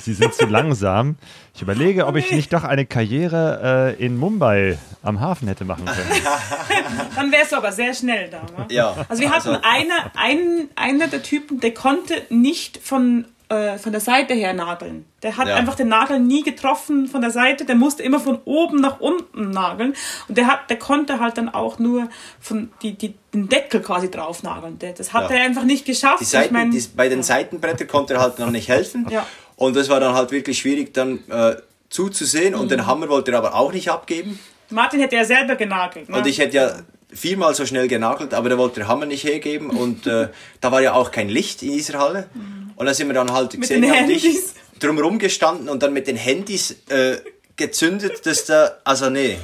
Sie 0.00 0.14
sind 0.14 0.32
zu 0.32 0.46
langsam. 0.46 1.16
Ich 1.54 1.60
überlege, 1.60 2.06
ob 2.06 2.16
ich 2.16 2.32
nicht 2.32 2.52
doch 2.52 2.64
eine 2.64 2.86
Karriere 2.86 3.94
äh, 3.98 4.04
in 4.04 4.16
Mumbai 4.16 4.78
am 5.02 5.20
Hafen 5.20 5.46
hätte 5.46 5.64
machen 5.64 5.84
können. 5.84 6.10
Dann 7.14 7.30
wärst 7.30 7.52
du 7.52 7.56
aber 7.56 7.72
sehr 7.72 7.92
schnell 7.92 8.30
da. 8.30 8.40
Ne? 8.58 8.66
ja. 8.70 8.94
Also 9.08 9.22
wir 9.22 9.30
hatten 9.30 9.50
einer, 9.50 10.12
einen, 10.16 10.70
einer 10.76 11.08
der 11.08 11.22
Typen, 11.22 11.60
der 11.60 11.74
konnte 11.74 12.22
nicht 12.30 12.78
von, 12.78 13.26
äh, 13.50 13.76
von 13.78 13.92
der 13.92 14.00
Seite 14.00 14.32
her 14.34 14.52
nageln. 14.54 15.04
Der 15.22 15.36
hat 15.36 15.48
Ja. 15.48 15.54
einfach 15.56 15.74
den 15.74 15.88
Nagel 15.88 16.18
nie 16.18 16.42
getroffen 16.42 17.06
von 17.08 17.20
der 17.20 17.30
Seite, 17.30 17.64
der 17.66 17.74
musste 17.74 18.02
immer 18.02 18.18
von 18.18 18.38
oben 18.46 18.80
nach 18.80 19.00
unten 19.00 19.50
nageln. 19.50 19.94
Und 20.28 20.38
der, 20.38 20.46
hat, 20.46 20.70
der 20.70 20.78
konnte 20.78 21.20
halt 21.20 21.36
dann 21.36 21.48
auch 21.50 21.78
nur 21.78 22.08
von 22.40 22.70
die, 22.82 22.94
die, 22.94 23.14
den 23.34 23.48
Deckel 23.50 23.80
quasi 23.82 24.10
drauf 24.10 24.42
nageln. 24.42 24.78
Das 24.96 25.12
hat 25.12 25.30
Ja. 25.30 25.36
er 25.36 25.44
einfach 25.44 25.64
nicht 25.64 25.84
geschafft. 25.84 26.20
Die 26.20 26.24
Seiten, 26.24 26.46
ich 26.46 26.50
mein, 26.52 26.70
die, 26.70 26.82
bei 26.96 27.08
den 27.08 27.22
Seitenbrettern 27.22 27.86
konnte 27.86 28.14
er 28.14 28.20
halt 28.20 28.38
noch 28.38 28.50
nicht 28.50 28.68
helfen. 28.68 29.06
Ja. 29.10 29.26
Und 29.56 29.76
das 29.76 29.88
war 29.90 30.00
dann 30.00 30.14
halt 30.14 30.30
wirklich 30.32 30.58
schwierig 30.58 30.94
dann 30.94 31.20
äh, 31.28 31.56
zuzusehen. 31.90 32.54
Und 32.54 32.64
Mhm. 32.66 32.68
den 32.70 32.86
Hammer 32.86 33.08
wollte 33.08 33.30
er 33.32 33.38
aber 33.38 33.54
auch 33.54 33.72
nicht 33.72 33.90
abgeben. 33.90 34.38
Martin 34.70 35.00
hätte 35.00 35.16
ja 35.16 35.24
selber 35.24 35.54
genagelt. 35.56 36.08
Ne? 36.08 36.16
Und 36.16 36.26
ich 36.26 36.38
hätte 36.38 36.56
ja 36.56 36.72
viermal 37.12 37.54
so 37.54 37.64
schnell 37.66 37.86
genagelt, 37.86 38.34
aber 38.34 38.48
der 38.48 38.58
wollte 38.58 38.80
den 38.80 38.88
Hammer 38.88 39.06
nicht 39.06 39.22
hergeben. 39.22 39.70
Und 39.70 40.06
äh, 40.06 40.28
da 40.60 40.72
war 40.72 40.80
ja 40.80 40.94
auch 40.94 41.10
kein 41.12 41.28
Licht 41.28 41.62
in 41.62 41.72
dieser 41.72 41.98
Halle. 42.00 42.26
Und 42.76 42.86
da 42.86 42.94
sind 42.94 43.08
wir 43.08 43.14
dann 43.14 43.32
halt 43.32 43.56
Mit 43.56 43.70
den 43.70 43.82
Xenia 43.82 44.02
und 44.02 44.10
ich 44.10 44.24
Handys. 44.24 44.54
drumherum 44.80 45.18
gestanden 45.18 45.68
und 45.68 45.82
dann 45.82 45.92
mit 45.92 46.06
den 46.06 46.16
Handys 46.16 46.76
äh, 46.88 47.16
gezündet, 47.56 48.26
dass 48.26 48.46
da, 48.46 48.78
also 48.84 49.10
nee. 49.10 49.38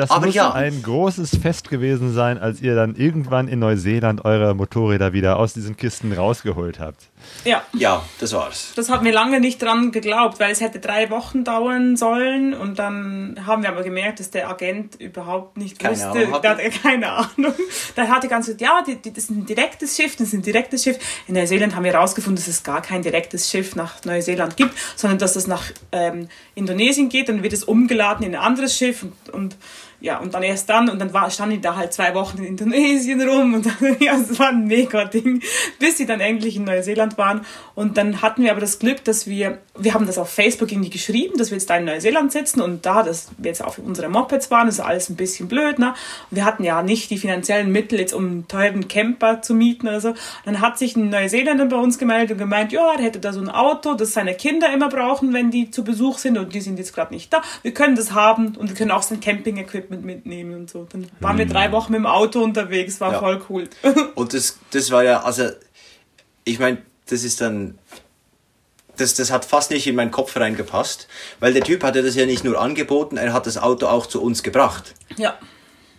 Das 0.00 0.10
aber 0.10 0.26
muss 0.26 0.34
ja, 0.34 0.52
ein 0.52 0.82
großes 0.82 1.36
Fest 1.42 1.68
gewesen 1.68 2.12
sein, 2.14 2.38
als 2.38 2.60
ihr 2.60 2.74
dann 2.74 2.96
irgendwann 2.96 3.48
in 3.48 3.58
Neuseeland 3.58 4.24
eure 4.24 4.54
Motorräder 4.54 5.12
wieder 5.12 5.38
aus 5.38 5.52
diesen 5.52 5.76
Kisten 5.76 6.12
rausgeholt 6.12 6.80
habt. 6.80 7.10
ja. 7.44 7.62
ja, 7.74 8.02
das 8.18 8.32
war's. 8.32 8.72
Das 8.76 8.88
hat 8.88 9.02
mir 9.02 9.12
lange 9.12 9.40
nicht 9.40 9.60
dran 9.60 9.92
geglaubt, 9.92 10.40
weil 10.40 10.52
es 10.52 10.60
hätte 10.60 10.80
drei 10.80 11.10
Wochen 11.10 11.44
dauern 11.44 11.96
sollen 11.96 12.54
und 12.54 12.78
dann 12.78 13.38
haben 13.46 13.62
wir 13.62 13.68
aber 13.68 13.82
gemerkt, 13.82 14.20
dass 14.20 14.30
der 14.30 14.48
Agent 14.48 14.94
überhaupt 14.98 15.58
nicht 15.58 15.78
Keine 15.78 15.94
wusste, 15.94 16.08
Ahnung 16.08 16.40
der 16.42 16.50
hatte 16.50 16.70
keine 16.70 17.12
Ahnung. 17.12 17.54
Da 17.94 18.08
hat 18.08 18.24
er 18.24 18.30
ganz 18.30 18.46
gesagt, 18.46 18.62
ja, 18.62 18.82
die, 18.86 18.96
die, 18.96 19.12
das 19.12 19.24
ist 19.24 19.30
ein 19.30 19.46
direktes 19.46 19.96
Schiff, 19.96 20.16
das 20.16 20.28
ist 20.28 20.32
ein 20.32 20.42
direktes 20.42 20.82
Schiff. 20.82 20.98
In 21.26 21.34
Neuseeland 21.34 21.74
haben 21.74 21.84
wir 21.84 21.92
herausgefunden, 21.92 22.36
dass 22.36 22.48
es 22.48 22.62
gar 22.62 22.82
kein 22.82 23.02
direktes 23.02 23.50
Schiff 23.50 23.76
nach 23.76 24.04
Neuseeland 24.04 24.56
gibt, 24.56 24.72
sondern 24.96 25.18
dass 25.18 25.36
es 25.36 25.46
nach 25.46 25.64
ähm, 25.92 26.28
Indonesien 26.54 27.08
geht, 27.08 27.28
dann 27.28 27.42
wird 27.42 27.52
es 27.52 27.64
umgeladen 27.64 28.24
in 28.24 28.34
ein 28.34 28.40
anderes 28.40 28.76
Schiff 28.76 29.02
und, 29.02 29.30
und 29.30 29.56
ja, 30.00 30.18
und 30.18 30.32
dann 30.34 30.42
erst 30.42 30.68
dann, 30.68 30.88
und 30.88 30.98
dann 30.98 31.12
war, 31.12 31.30
standen 31.30 31.56
die 31.56 31.60
da 31.60 31.76
halt 31.76 31.92
zwei 31.92 32.14
Wochen 32.14 32.38
in 32.38 32.44
Indonesien 32.44 33.20
rum 33.20 33.54
und 33.54 33.66
dann, 33.80 33.96
ja, 34.00 34.14
es 34.14 34.38
war 34.38 34.48
ein 34.48 34.66
mega 34.66 35.04
Ding, 35.04 35.42
bis 35.78 35.98
sie 35.98 36.06
dann 36.06 36.20
endlich 36.20 36.56
in 36.56 36.64
Neuseeland 36.64 37.18
waren. 37.18 37.44
Und 37.74 37.96
dann 37.98 38.22
hatten 38.22 38.42
wir 38.42 38.50
aber 38.50 38.60
das 38.60 38.78
Glück, 38.78 39.04
dass 39.04 39.26
wir, 39.26 39.58
wir 39.82 39.94
haben 39.94 40.06
das 40.06 40.18
auf 40.18 40.30
Facebook 40.30 40.70
irgendwie 40.70 40.90
geschrieben, 40.90 41.38
dass 41.38 41.50
wir 41.50 41.58
jetzt 41.58 41.68
da 41.70 41.76
in 41.76 41.84
Neuseeland 41.84 42.32
sitzen 42.32 42.60
und 42.60 42.84
da, 42.86 43.02
dass 43.02 43.28
wir 43.38 43.48
jetzt 43.50 43.62
auf 43.64 43.78
unsere 43.78 44.08
Mopeds 44.08 44.50
waren, 44.50 44.68
ist 44.68 44.80
alles 44.80 45.08
ein 45.08 45.16
bisschen 45.16 45.48
blöd, 45.48 45.78
ne? 45.78 45.94
Und 46.30 46.36
wir 46.36 46.44
hatten 46.44 46.64
ja 46.64 46.82
nicht 46.82 47.10
die 47.10 47.18
finanziellen 47.18 47.72
Mittel 47.72 47.98
jetzt, 47.98 48.12
um 48.12 48.24
einen 48.26 48.48
teuren 48.48 48.88
Camper 48.88 49.42
zu 49.42 49.54
mieten 49.54 49.88
oder 49.88 50.00
so. 50.00 50.08
Und 50.10 50.16
dann 50.44 50.60
hat 50.60 50.78
sich 50.78 50.96
ein 50.96 51.10
Neuseeländer 51.10 51.66
bei 51.66 51.76
uns 51.76 51.98
gemeldet 51.98 52.32
und 52.32 52.38
gemeint, 52.38 52.72
ja, 52.72 52.94
der 52.96 53.06
hätte 53.06 53.20
da 53.20 53.32
so 53.32 53.40
ein 53.40 53.48
Auto, 53.48 53.94
das 53.94 54.12
seine 54.12 54.34
Kinder 54.34 54.72
immer 54.72 54.88
brauchen, 54.88 55.32
wenn 55.32 55.50
die 55.50 55.70
zu 55.70 55.84
Besuch 55.84 56.18
sind 56.18 56.36
und 56.38 56.54
die 56.54 56.60
sind 56.60 56.78
jetzt 56.78 56.94
gerade 56.94 57.12
nicht 57.14 57.32
da. 57.32 57.42
Wir 57.62 57.72
können 57.74 57.96
das 57.96 58.12
haben 58.12 58.56
und 58.56 58.68
wir 58.68 58.76
können 58.76 58.90
auch 58.90 59.02
sein 59.02 59.20
Camping-Equipment 59.20 60.04
mitnehmen 60.04 60.54
und 60.54 60.70
so. 60.70 60.86
Dann 60.92 61.06
waren 61.20 61.38
wir 61.38 61.46
drei 61.46 61.72
Wochen 61.72 61.92
mit 61.92 61.98
dem 62.00 62.06
Auto 62.06 62.42
unterwegs, 62.42 63.00
war 63.00 63.12
Ja. 63.12 63.18
voll 63.18 63.40
cool. 63.48 63.68
Und 64.14 64.34
das, 64.34 64.58
das 64.72 64.90
war 64.90 65.02
ja, 65.04 65.22
also, 65.22 65.48
ich 66.44 66.58
meine, 66.58 66.78
das 67.08 67.24
ist 67.24 67.40
dann, 67.40 67.78
das, 69.00 69.14
das 69.14 69.30
hat 69.30 69.44
fast 69.44 69.70
nicht 69.70 69.86
in 69.86 69.94
meinen 69.96 70.10
Kopf 70.10 70.36
reingepasst, 70.36 71.08
weil 71.40 71.52
der 71.52 71.62
Typ 71.62 71.82
hatte 71.82 72.02
das 72.02 72.14
ja 72.14 72.26
nicht 72.26 72.44
nur 72.44 72.60
angeboten, 72.60 73.16
er 73.16 73.32
hat 73.32 73.46
das 73.46 73.56
Auto 73.58 73.86
auch 73.86 74.06
zu 74.06 74.22
uns 74.22 74.42
gebracht. 74.42 74.94
ja. 75.16 75.38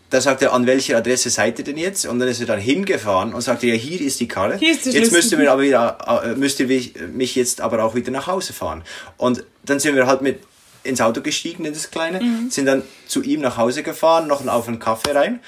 Da 0.10 0.20
sagt 0.20 0.42
er, 0.42 0.52
an 0.52 0.68
welcher 0.68 0.98
Adresse 0.98 1.30
seid 1.30 1.58
ihr 1.60 1.64
denn 1.64 1.78
jetzt? 1.78 2.06
Und 2.06 2.20
dann 2.20 2.28
ist 2.28 2.42
er 2.42 2.46
dann 2.46 2.60
hingefahren 2.60 3.34
und 3.34 3.40
sagte, 3.40 3.68
ja, 3.68 3.76
hier 3.76 4.02
ist 4.02 4.20
die 4.20 4.28
Karre. 4.28 4.58
Hier 4.58 4.74
ist 4.74 4.86
der 4.86 4.92
jetzt 4.92 5.14
müsst 5.14 5.32
ihr 5.32 5.38
mir 5.38 5.50
aber 5.50 5.62
wieder, 5.62 6.22
äh, 6.26 6.36
müsst 6.36 6.60
ihr 6.60 6.68
mich 6.68 6.96
mich 7.14 7.34
jetzt 7.36 7.62
aber 7.62 7.82
auch 7.82 7.96
wieder 7.96 8.12
nach 8.12 8.28
Hause 8.28 8.52
fahren. 8.52 8.84
Und 9.16 9.46
dann 9.64 9.80
sind 9.80 9.96
wir 9.96 10.08
halt 10.08 10.22
mit 10.22 10.40
ins 10.84 11.00
Auto 11.00 11.22
gestiegen, 11.22 11.64
in 11.64 11.72
das 11.72 11.92
kleine, 11.92 12.20
Mhm. 12.22 12.50
sind 12.50 12.66
dann 12.66 12.84
zu 13.08 13.22
ihm 13.24 13.40
nach 13.40 13.56
Hause 13.56 13.84
gefahren, 13.84 14.28
noch 14.28 14.46
auf 14.46 14.68
einen 14.68 14.80
Kaffee 14.80 15.12
rein. 15.12 15.40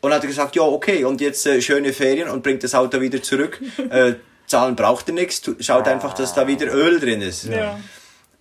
und 0.00 0.10
hat 0.14 0.22
gesagt, 0.22 0.56
ja, 0.56 0.62
okay, 0.62 1.04
und 1.04 1.20
jetzt 1.20 1.44
äh, 1.46 1.60
schöne 1.60 1.92
Ferien 1.92 2.30
und 2.30 2.42
bringt 2.42 2.64
das 2.64 2.74
Auto 2.74 3.02
wieder 3.02 3.22
zurück. 3.22 3.60
Äh, 3.90 4.14
Zahlen 4.48 4.76
braucht 4.76 5.08
er 5.08 5.14
nichts, 5.14 5.42
schaut 5.60 5.86
einfach, 5.86 6.14
dass 6.14 6.34
da 6.34 6.46
wieder 6.46 6.72
Öl 6.72 6.98
drin 6.98 7.22
ist. 7.22 7.44
Ja. 7.44 7.78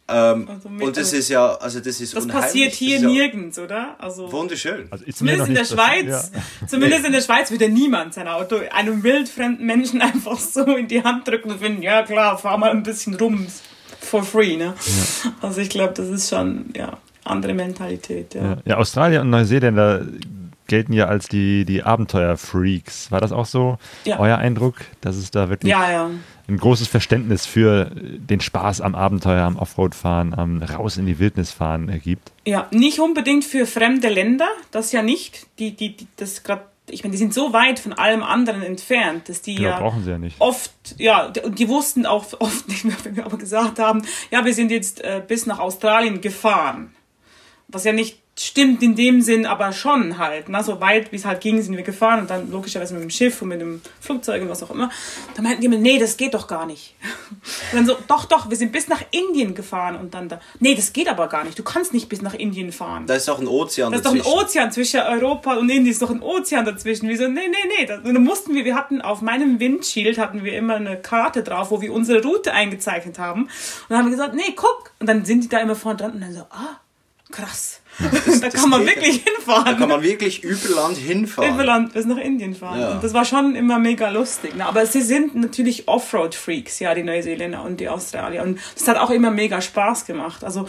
Ähm, 0.10 0.48
also 0.50 0.70
und 0.70 0.96
das 0.96 1.12
ist 1.12 1.28
ja, 1.28 1.56
also 1.56 1.80
das 1.80 2.00
ist 2.00 2.16
Das 2.16 2.28
passiert 2.28 2.74
hier 2.74 3.00
ja 3.00 3.10
nirgends, 3.10 3.60
oder? 3.60 3.96
Also 4.00 4.32
wunderschön. 4.32 4.88
Also 4.90 5.04
zumindest 5.12 5.50
in 5.50 5.56
der 5.56 5.66
Schweiz, 5.66 6.32
ja. 6.34 6.42
zumindest 6.68 7.06
in 7.06 7.12
der 7.12 7.22
Schweiz 7.22 7.52
würde 7.52 7.68
niemand 7.68 8.14
sein 8.14 8.30
Auto 8.30 8.62
einem 8.72 9.04
wildfremden 9.04 9.66
Menschen 9.66 10.02
einfach 10.14 10.40
so 10.40 10.64
in 10.64 10.88
die 10.88 11.04
Hand 11.04 11.28
drücken 11.28 11.52
und 11.52 11.60
finden, 11.60 11.82
ja 11.82 12.04
klar, 12.04 12.38
fahr 12.38 12.58
mal 12.58 12.72
ein 12.72 12.84
bisschen 12.84 13.16
rum, 13.16 13.48
for 14.00 14.24
free, 14.24 14.56
ne? 14.56 14.76
Ja. 15.24 15.34
Also 15.42 15.60
ich 15.60 15.70
glaube, 15.70 15.94
das 15.94 16.08
ist 16.08 16.30
schon, 16.30 16.68
ja, 16.74 16.98
andere 17.26 17.54
Mentalität, 17.54 18.34
ja. 18.34 18.58
Ja, 18.64 18.78
Australier 18.78 19.22
und 19.22 19.30
Neuseeländer 19.30 20.06
gelten 20.68 20.94
ja 20.94 21.06
als 21.06 21.28
die, 21.28 21.66
die 21.66 21.84
Abenteuerfreaks. 21.84 23.12
War 23.12 23.22
das 23.22 23.32
auch 23.32 23.46
so 23.46 23.78
ja. 24.06 24.20
euer 24.20 24.38
Eindruck, 24.38 24.76
dass 25.02 25.16
es 25.16 25.32
da 25.32 25.50
wirklich 25.50 25.72
ja, 25.72 25.92
ja. 25.92 26.10
ein 26.48 26.58
großes 26.58 26.88
Verständnis 26.88 27.46
für 27.46 27.92
den 27.96 28.40
Spaß 28.40 28.82
am 28.82 28.96
Abenteuer, 28.96 29.44
am 29.44 29.58
Offroad-Fahren, 29.58 30.34
am 30.34 30.62
raus 30.62 30.98
in 30.98 31.06
die 31.06 31.20
Wildnis 31.20 31.52
fahren 31.52 32.02
gibt? 32.04 32.32
Ja, 32.46 32.68
nicht 32.72 33.00
unbedingt 33.00 33.44
für 33.44 33.66
fremde 33.66 34.10
Länder, 34.10 34.48
das 34.72 34.92
ja 34.92 35.02
nicht. 35.02 35.48
Die, 35.60 35.76
die, 35.76 35.98
die 35.98 36.08
das 36.18 36.44
gerade 36.44 36.64
ich 36.90 37.04
meine, 37.04 37.12
die 37.12 37.18
sind 37.18 37.34
so 37.34 37.54
weit 37.54 37.80
von 37.80 37.94
allem 37.94 38.24
anderen 38.24 38.64
entfernt, 38.64 39.28
dass 39.28 39.42
die 39.42 39.56
ja, 39.56 39.72
ja 39.72 39.80
brauchen 39.80 40.04
sie 40.04 40.12
ja 40.12 40.18
nicht. 40.18 40.40
oft, 40.40 40.72
ja, 40.98 41.32
und 41.44 41.60
die 41.60 41.68
wussten 41.68 42.06
auch 42.06 42.26
oft 42.40 42.68
nicht 42.70 42.86
mehr, 42.86 42.96
wenn 43.04 43.16
wir 43.16 43.26
aber 43.26 43.38
gesagt 43.38 43.80
haben, 43.80 44.04
ja, 44.32 44.46
wir 44.46 44.54
sind 44.54 44.72
jetzt 44.72 45.02
äh, 45.02 45.22
bis 45.26 45.46
nach 45.46 45.60
Australien 45.60 46.22
gefahren. 46.22 46.96
Was 47.68 47.84
ja 47.84 47.92
nicht 47.92 48.22
stimmt 48.40 48.84
in 48.84 48.96
dem 48.96 49.22
Sinn 49.22 49.46
aber 49.46 49.72
schon 49.74 50.18
halt. 50.18 50.50
Na, 50.50 50.64
so 50.64 50.80
weit 50.80 51.12
wie 51.12 51.16
es 51.16 51.26
halt 51.26 51.42
ging, 51.42 51.62
sind 51.62 51.76
wir 51.76 51.84
gefahren 51.84 52.22
und 52.22 52.30
dann 52.30 52.52
logischerweise 52.52 52.94
mit 52.94 53.04
dem 53.04 53.10
Schiff 53.10 53.42
und 53.42 53.50
mit 53.50 53.62
dem 53.62 53.82
Flugzeug 54.00 54.42
und 54.42 54.50
was 54.50 54.62
auch 54.64 54.72
immer. 54.72 54.90
Da 55.36 55.42
meinten 55.42 55.62
die 55.62 55.68
immer, 55.68 55.78
nee, 55.78 55.98
das 55.98 56.18
geht 56.18 56.34
doch 56.34 56.48
gar 56.48 56.66
nicht. 56.66 56.96
Und 57.72 57.78
dann 57.80 57.86
so, 57.86 57.98
doch, 58.08 58.26
doch, 58.26 58.50
wir 58.50 58.58
sind 58.58 58.72
bis 58.72 58.88
nach 58.88 59.02
Indien 59.12 59.56
gefahren 59.56 59.96
und 59.96 60.14
dann 60.14 60.30
da, 60.30 60.40
nee, 60.60 60.76
das 60.76 60.94
geht 60.94 61.08
aber 61.08 61.28
gar 61.28 61.44
nicht. 61.44 61.58
Du 61.58 61.64
kannst 61.64 61.94
nicht 61.94 62.10
bis 62.10 62.22
nach 62.22 62.34
Indien 62.34 62.72
fahren. 62.72 63.08
Da 63.08 63.16
ist 63.16 63.28
doch 63.28 63.40
ein 63.40 63.48
Ozean 63.48 63.92
dazwischen. 63.92 64.16
Da 64.16 64.20
ist 64.20 64.26
doch 64.26 64.34
ein 64.34 64.46
Ozean 64.46 64.72
zwischen 64.72 65.00
Europa 65.02 65.56
und 65.56 65.70
Indien, 65.70 65.88
ist 65.88 66.02
doch 66.02 66.12
ein 66.12 66.22
Ozean 66.22 66.66
dazwischen. 66.66 67.10
Wir 67.10 67.18
so, 67.18 67.28
nee, 67.28 67.42
nee, 67.48 67.86
nee. 67.86 67.94
Und 67.94 68.14
dann 68.14 68.24
mussten 68.24 68.54
wir, 68.54 68.66
wir 68.66 68.76
hatten 68.76 69.02
auf 69.02 69.22
meinem 69.22 69.60
Windschild 69.60 70.18
hatten 70.18 70.44
wir 70.44 70.54
immer 70.56 70.76
eine 70.76 70.98
Karte 70.98 71.44
drauf, 71.44 71.72
wo 71.72 71.82
wir 71.82 71.92
unsere 71.92 72.22
Route 72.24 72.54
eingezeichnet 72.54 73.20
haben. 73.20 73.44
Und 73.44 73.52
dann 73.90 74.00
haben 74.00 74.06
wir 74.06 74.12
gesagt, 74.12 74.36
nee, 74.36 74.54
guck. 74.56 74.92
Und 75.00 75.08
dann 75.08 75.26
sind 75.26 75.44
die 75.44 75.50
da 75.50 75.60
immer 75.60 75.76
vorne 75.76 75.98
dran 75.98 76.12
und 76.12 76.22
dann 76.22 76.34
so, 76.34 76.42
ah, 76.52 76.80
krass 77.32 77.82
das, 78.00 78.40
da 78.42 78.50
kann 78.50 78.70
man 78.70 78.86
wirklich 78.86 79.24
hinfahren. 79.24 79.66
Da 79.66 79.74
kann 79.74 79.90
man 79.90 80.04
wirklich 80.04 80.44
über 80.44 80.76
Land 80.76 80.98
hinfahren. 80.98 81.54
Über 81.54 81.64
Land 81.64 81.94
bis 81.94 82.06
nach 82.06 82.18
Indien 82.18 82.56
fahren. 82.56 82.80
Ja. 82.80 82.92
Und 82.92 83.04
das 83.04 83.14
war 83.14 83.26
schon 83.26 83.56
immer 83.56 83.80
mega 83.80 84.10
lustig. 84.10 84.56
Ne? 84.56 84.66
Aber 84.66 84.86
sie 84.86 85.02
sind 85.02 85.36
natürlich 85.36 85.88
Offroad-Freaks, 85.88 86.80
ja, 86.80 86.94
die 86.94 87.04
Neuseeländer 87.04 87.64
und 87.64 87.80
die 87.80 87.90
Australier. 87.90 88.44
Und 88.44 88.60
das 88.76 88.88
hat 88.88 88.98
auch 88.98 89.10
immer 89.10 89.32
mega 89.32 89.62
Spaß 89.62 90.06
gemacht. 90.06 90.44
Also 90.44 90.68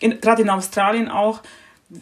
gerade 0.00 0.42
in 0.42 0.50
Australien 0.50 1.08
auch 1.08 1.42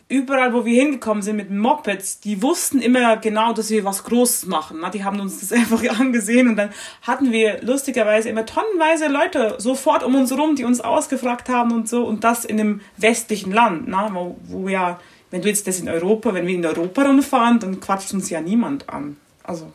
überall, 0.09 0.52
wo 0.55 0.64
wir 0.64 0.81
hingekommen 0.81 1.23
sind 1.23 1.36
mit 1.36 1.51
Mopeds, 1.51 2.20
die 2.20 2.43
wussten 2.43 2.81
immer 2.81 3.16
genau, 3.16 3.52
dass 3.52 3.70
wir 3.70 3.85
was 3.85 4.05
Großes 4.05 4.47
machen. 4.47 4.85
Die 4.93 5.05
haben 5.05 5.20
uns 5.20 5.40
das 5.40 5.52
einfach 5.59 5.82
angesehen 5.98 6.48
und 6.48 6.56
dann 6.56 6.70
hatten 7.02 7.32
wir 7.32 7.62
lustigerweise 7.62 8.28
immer 8.28 8.47
tonnenweise 8.47 9.09
Leute 9.09 9.56
sofort 9.59 10.02
um 10.02 10.14
uns 10.14 10.31
herum, 10.31 10.56
die 10.56 10.64
uns 10.64 10.81
ausgefragt 10.81 11.48
haben 11.48 11.73
und 11.73 11.89
so 11.89 12.05
und 12.05 12.24
das 12.24 12.44
in 12.44 12.60
einem 12.60 12.81
westlichen 12.97 13.52
Land, 13.52 13.89
wo, 14.12 14.36
wo 14.44 14.69
ja, 14.69 15.01
wenn 15.31 15.43
du 15.43 15.48
jetzt 15.48 15.66
das 15.66 15.81
in 15.81 15.89
Europa, 15.89 16.35
wenn 16.35 16.47
wir 16.47 16.55
in 16.55 16.64
Europa 16.64 17.02
rumfahren, 17.02 17.59
dann 17.59 17.81
quatscht 17.81 18.12
uns 18.12 18.31
ja 18.31 18.40
niemand 18.40 18.89
an. 18.89 19.16
Also 19.43 19.73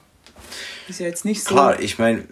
ist 0.88 0.99
ja 0.99 1.07
jetzt 1.07 1.26
nicht 1.26 1.44
so. 1.44 1.49
Klar, 1.49 1.80
ich 1.80 1.99
meine, 1.99 2.23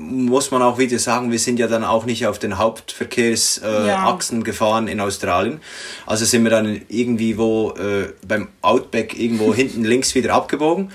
muss 0.00 0.50
man 0.50 0.62
auch 0.62 0.78
wieder 0.78 0.98
sagen, 0.98 1.30
wir 1.30 1.38
sind 1.38 1.58
ja 1.58 1.66
dann 1.66 1.84
auch 1.84 2.06
nicht 2.06 2.26
auf 2.26 2.38
den 2.38 2.58
Hauptverkehrsachsen 2.58 4.38
äh, 4.38 4.40
ja. 4.40 4.44
gefahren 4.44 4.88
in 4.88 5.00
Australien. 5.00 5.60
Also 6.06 6.24
sind 6.24 6.42
wir 6.44 6.50
dann 6.50 6.80
irgendwie 6.88 7.36
wo 7.36 7.72
äh, 7.72 8.12
beim 8.26 8.48
Outback 8.62 9.18
irgendwo 9.18 9.54
hinten 9.60 9.84
links 9.84 10.14
wieder 10.14 10.34
abgebogen. 10.34 10.90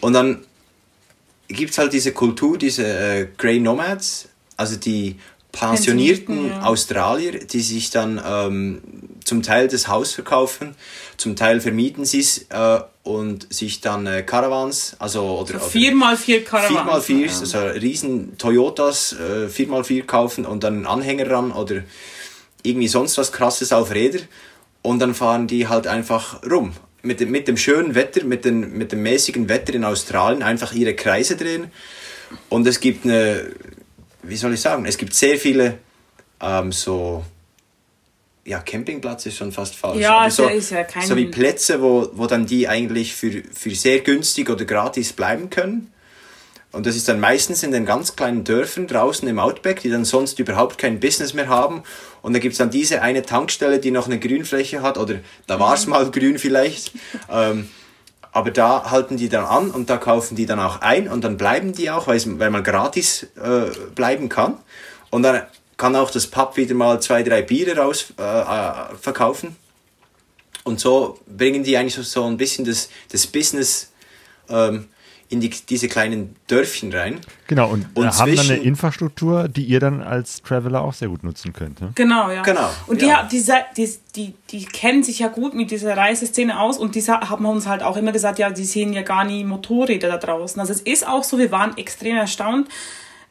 Und 0.00 0.12
dann 0.12 0.44
gibt 1.48 1.70
es 1.70 1.78
halt 1.78 1.92
diese 1.92 2.12
Kultur, 2.12 2.58
diese 2.58 2.86
äh, 2.86 3.28
Grey 3.38 3.60
Nomads, 3.60 4.28
also 4.56 4.76
die 4.76 5.16
pensionierten 5.52 6.48
ja. 6.48 6.62
Australier, 6.62 7.38
die 7.38 7.60
sich 7.60 7.90
dann 7.90 8.20
ähm, 8.24 8.82
zum 9.24 9.42
Teil 9.42 9.68
das 9.68 9.88
Haus 9.88 10.12
verkaufen, 10.12 10.74
zum 11.16 11.36
Teil 11.36 11.60
vermieten 11.60 12.04
sie 12.04 12.20
es 12.20 12.46
äh, 12.50 12.80
und 13.08 13.52
sich 13.52 13.80
dann 13.80 14.06
äh, 14.06 14.22
Caravans, 14.22 14.96
also 14.98 15.40
oder, 15.40 15.54
also 15.54 15.68
vier 15.68 15.94
mal 15.94 16.16
vier 16.16 16.44
Caravans, 16.44 16.72
vier 16.72 16.84
mal 16.84 17.00
vier, 17.00 17.30
also 17.30 17.58
riesen 17.58 18.38
Toyotas, 18.38 19.14
äh, 19.14 19.48
vier 19.48 19.68
mal 19.68 19.84
vier 19.84 20.06
kaufen 20.06 20.44
und 20.44 20.62
dann 20.64 20.74
einen 20.74 20.86
Anhänger 20.86 21.30
ran 21.30 21.52
oder 21.52 21.82
irgendwie 22.62 22.88
sonst 22.88 23.18
was 23.18 23.32
Krasses 23.32 23.72
auf 23.72 23.92
Räder. 23.92 24.20
Und 24.82 25.00
dann 25.00 25.14
fahren 25.14 25.46
die 25.46 25.66
halt 25.66 25.86
einfach 25.86 26.42
rum. 26.48 26.72
Mit 27.02 27.20
dem, 27.20 27.30
mit 27.30 27.48
dem 27.48 27.56
schönen 27.56 27.94
Wetter, 27.94 28.24
mit, 28.24 28.44
den, 28.44 28.76
mit 28.76 28.92
dem 28.92 29.02
mäßigen 29.02 29.48
Wetter 29.48 29.74
in 29.74 29.84
Australien 29.84 30.42
einfach 30.42 30.72
ihre 30.72 30.94
Kreise 30.94 31.36
drehen. 31.36 31.70
Und 32.48 32.66
es 32.66 32.80
gibt 32.80 33.04
eine 33.04 33.52
wie 34.22 34.36
soll 34.36 34.54
ich 34.54 34.60
sagen, 34.60 34.84
es 34.84 34.98
gibt 34.98 35.14
sehr 35.14 35.38
viele 35.38 35.78
ähm, 36.40 36.72
so, 36.72 37.24
ja, 38.48 38.60
Campingplatz 38.60 39.26
ist 39.26 39.36
schon 39.36 39.52
fast 39.52 39.76
falsch. 39.76 40.00
Ja, 40.00 40.30
so, 40.30 40.48
ist 40.48 40.70
ja 40.70 40.82
kein... 40.82 41.06
So 41.06 41.16
wie 41.16 41.26
Plätze, 41.26 41.82
wo, 41.82 42.08
wo 42.14 42.26
dann 42.26 42.46
die 42.46 42.66
eigentlich 42.66 43.14
für, 43.14 43.42
für 43.52 43.74
sehr 43.74 44.00
günstig 44.00 44.48
oder 44.48 44.64
gratis 44.64 45.12
bleiben 45.12 45.50
können. 45.50 45.92
Und 46.72 46.86
das 46.86 46.96
ist 46.96 47.08
dann 47.08 47.20
meistens 47.20 47.62
in 47.62 47.72
den 47.72 47.84
ganz 47.84 48.16
kleinen 48.16 48.44
Dörfern 48.44 48.86
draußen 48.86 49.28
im 49.28 49.38
Outback, 49.38 49.80
die 49.80 49.90
dann 49.90 50.06
sonst 50.06 50.38
überhaupt 50.38 50.78
kein 50.78 50.98
Business 50.98 51.34
mehr 51.34 51.48
haben. 51.48 51.82
Und 52.22 52.32
da 52.32 52.38
gibt 52.38 52.52
es 52.52 52.58
dann 52.58 52.70
diese 52.70 53.02
eine 53.02 53.22
Tankstelle, 53.22 53.80
die 53.80 53.90
noch 53.90 54.06
eine 54.06 54.18
Grünfläche 54.18 54.80
hat, 54.80 54.96
oder 54.96 55.16
da 55.46 55.60
war 55.60 55.74
es 55.74 55.84
mhm. 55.84 55.90
mal 55.90 56.10
grün 56.10 56.38
vielleicht. 56.38 56.92
ähm, 57.30 57.68
aber 58.32 58.50
da 58.50 58.90
halten 58.90 59.18
die 59.18 59.28
dann 59.28 59.44
an 59.44 59.70
und 59.70 59.90
da 59.90 59.98
kaufen 59.98 60.36
die 60.36 60.46
dann 60.46 60.60
auch 60.60 60.80
ein 60.80 61.08
und 61.08 61.22
dann 61.22 61.36
bleiben 61.36 61.72
die 61.72 61.90
auch, 61.90 62.06
weil, 62.06 62.20
weil 62.38 62.50
man 62.50 62.64
gratis 62.64 63.24
äh, 63.42 63.70
bleiben 63.94 64.28
kann. 64.30 64.56
Und 65.10 65.22
dann 65.22 65.42
kann 65.78 65.96
auch 65.96 66.10
das 66.10 66.26
Pub 66.26 66.56
wieder 66.58 66.74
mal 66.74 67.00
zwei, 67.00 67.22
drei 67.22 67.40
Biere 67.40 67.78
raus 67.78 68.12
äh, 68.18 68.22
äh, 68.22 68.96
verkaufen. 69.00 69.56
Und 70.64 70.80
so 70.80 71.18
bringen 71.26 71.62
die 71.62 71.78
eigentlich 71.78 71.94
so, 71.94 72.02
so 72.02 72.24
ein 72.24 72.36
bisschen 72.36 72.66
das, 72.66 72.90
das 73.10 73.26
Business 73.26 73.90
ähm, 74.50 74.88
in 75.30 75.40
die, 75.40 75.50
diese 75.50 75.88
kleinen 75.88 76.36
Dörfchen 76.46 76.92
rein. 76.92 77.20
Genau, 77.46 77.70
und, 77.70 77.86
und 77.94 78.18
haben 78.18 78.34
dann 78.34 78.50
eine 78.50 78.58
Infrastruktur, 78.58 79.48
die 79.48 79.64
ihr 79.64 79.78
dann 79.78 80.02
als 80.02 80.42
Traveler 80.42 80.82
auch 80.82 80.94
sehr 80.94 81.08
gut 81.08 81.22
nutzen 81.22 81.52
könnt. 81.52 81.80
Ne? 81.80 81.92
Genau, 81.94 82.30
ja. 82.30 82.42
Genau, 82.42 82.68
und 82.86 83.00
die, 83.00 83.06
ja. 83.06 83.28
die, 83.30 83.44
die, 83.76 83.94
die, 84.16 84.34
die 84.50 84.64
kennen 84.64 85.02
sich 85.02 85.20
ja 85.20 85.28
gut 85.28 85.54
mit 85.54 85.70
dieser 85.70 85.96
Reiseszene 85.96 86.58
aus 86.58 86.78
und 86.78 86.94
die 86.94 87.02
haben 87.02 87.46
uns 87.46 87.66
halt 87.66 87.82
auch 87.82 87.96
immer 87.96 88.12
gesagt, 88.12 88.38
ja, 88.38 88.50
die 88.50 88.64
sehen 88.64 88.92
ja 88.92 89.02
gar 89.02 89.24
nie 89.24 89.44
Motorräder 89.44 90.08
da 90.08 90.16
draußen. 90.16 90.60
Also 90.60 90.72
es 90.72 90.80
ist 90.80 91.06
auch 91.06 91.24
so, 91.24 91.38
wir 91.38 91.50
waren 91.50 91.76
extrem 91.76 92.16
erstaunt. 92.16 92.68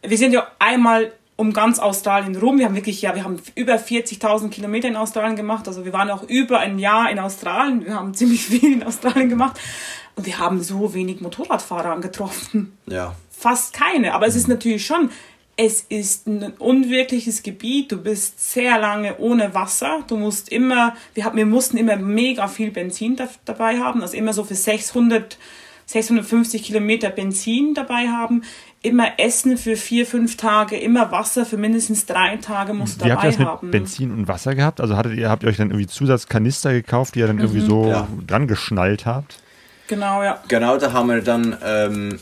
Wir 0.01 0.17
sind 0.17 0.33
ja 0.33 0.47
einmal 0.59 1.11
um 1.37 1.53
ganz 1.53 1.79
Australien 1.79 2.35
rum. 2.35 2.57
Wir 2.57 2.65
haben 2.65 2.75
wirklich, 2.75 3.01
ja, 3.01 3.15
wir 3.15 3.23
haben 3.23 3.37
über 3.55 3.75
40.000 3.75 4.49
Kilometer 4.49 4.87
in 4.87 4.97
Australien 4.97 5.35
gemacht. 5.35 5.67
Also 5.67 5.85
wir 5.85 5.93
waren 5.93 6.09
auch 6.09 6.23
über 6.23 6.59
ein 6.59 6.79
Jahr 6.79 7.09
in 7.09 7.19
Australien. 7.19 7.85
Wir 7.85 7.95
haben 7.95 8.13
ziemlich 8.15 8.45
viel 8.45 8.73
in 8.73 8.83
Australien 8.83 9.29
gemacht. 9.29 9.57
Und 10.15 10.25
wir 10.25 10.39
haben 10.39 10.61
so 10.61 10.93
wenig 10.95 11.21
Motorradfahrer 11.21 11.91
angetroffen. 11.91 12.75
Ja. 12.87 13.15
Fast 13.29 13.73
keine. 13.73 14.15
Aber 14.15 14.25
es 14.25 14.35
ist 14.35 14.47
natürlich 14.47 14.83
schon, 14.83 15.11
es 15.57 15.81
ist 15.89 16.27
ein 16.27 16.53
unwirkliches 16.57 17.43
Gebiet. 17.43 17.91
Du 17.91 18.01
bist 18.01 18.51
sehr 18.51 18.79
lange 18.79 19.17
ohne 19.19 19.53
Wasser. 19.53 20.03
Du 20.07 20.17
musst 20.17 20.49
immer, 20.49 20.95
wir, 21.13 21.23
haben, 21.23 21.37
wir 21.37 21.45
mussten 21.45 21.77
immer 21.77 21.97
mega 21.97 22.47
viel 22.47 22.71
Benzin 22.71 23.15
da, 23.15 23.29
dabei 23.45 23.79
haben. 23.79 24.01
Also 24.01 24.17
immer 24.17 24.33
so 24.33 24.43
für 24.43 24.55
600, 24.55 25.37
650 25.85 26.63
Kilometer 26.63 27.11
Benzin 27.11 27.75
dabei 27.75 28.07
haben. 28.07 28.43
Immer 28.87 29.19
Essen 29.19 29.57
für 29.57 29.75
vier, 29.75 30.05
fünf 30.05 30.37
Tage. 30.37 30.77
Immer 30.77 31.11
Wasser 31.11 31.45
für 31.45 31.57
mindestens 31.57 32.05
drei 32.05 32.37
Tage 32.37 32.73
musst 32.73 33.01
du 33.01 33.07
dabei 33.07 33.15
haben. 33.15 33.21
Wie 33.21 33.27
habt 33.27 33.39
ihr 33.39 33.45
das 33.45 33.61
mit 33.61 33.71
Benzin 33.71 34.11
und 34.11 34.27
Wasser 34.27 34.55
gehabt? 34.55 34.81
Also 34.81 34.95
hattet 34.95 35.17
ihr, 35.17 35.29
habt 35.29 35.43
ihr 35.43 35.49
euch 35.49 35.57
dann 35.57 35.69
irgendwie 35.69 35.87
Zusatzkanister 35.87 36.71
gekauft, 36.73 37.15
die 37.15 37.19
ihr 37.19 37.27
dann 37.27 37.35
mhm. 37.35 37.43
irgendwie 37.43 37.61
so 37.61 37.87
ja. 37.87 38.07
dran 38.25 38.47
geschnallt 38.47 39.05
habt? 39.05 39.39
Genau, 39.87 40.23
ja. 40.23 40.41
Genau, 40.47 40.77
da 40.77 40.93
haben 40.93 41.09
wir 41.09 41.21
dann 41.21 41.57
ähm, 41.63 42.19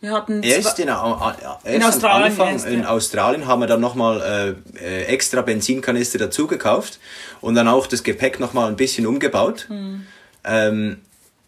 wir 0.00 0.12
hatten 0.12 0.44
erst, 0.44 0.78
in, 0.78 0.88
erst 0.88 1.64
in 1.64 1.82
Australien, 1.82 2.30
Anfang 2.30 2.52
erst, 2.52 2.66
ja. 2.66 2.70
in 2.70 2.84
Australien 2.84 3.46
haben 3.48 3.60
wir 3.60 3.66
dann 3.66 3.80
nochmal 3.80 4.56
äh, 4.78 4.84
äh, 4.84 5.04
extra 5.06 5.42
Benzinkanister 5.42 6.18
dazu 6.18 6.46
gekauft 6.46 7.00
und 7.40 7.56
dann 7.56 7.66
auch 7.66 7.88
das 7.88 8.04
Gepäck 8.04 8.38
nochmal 8.38 8.68
ein 8.68 8.76
bisschen 8.76 9.06
umgebaut. 9.06 9.66
Mhm. 9.68 10.06
Ähm, 10.44 10.98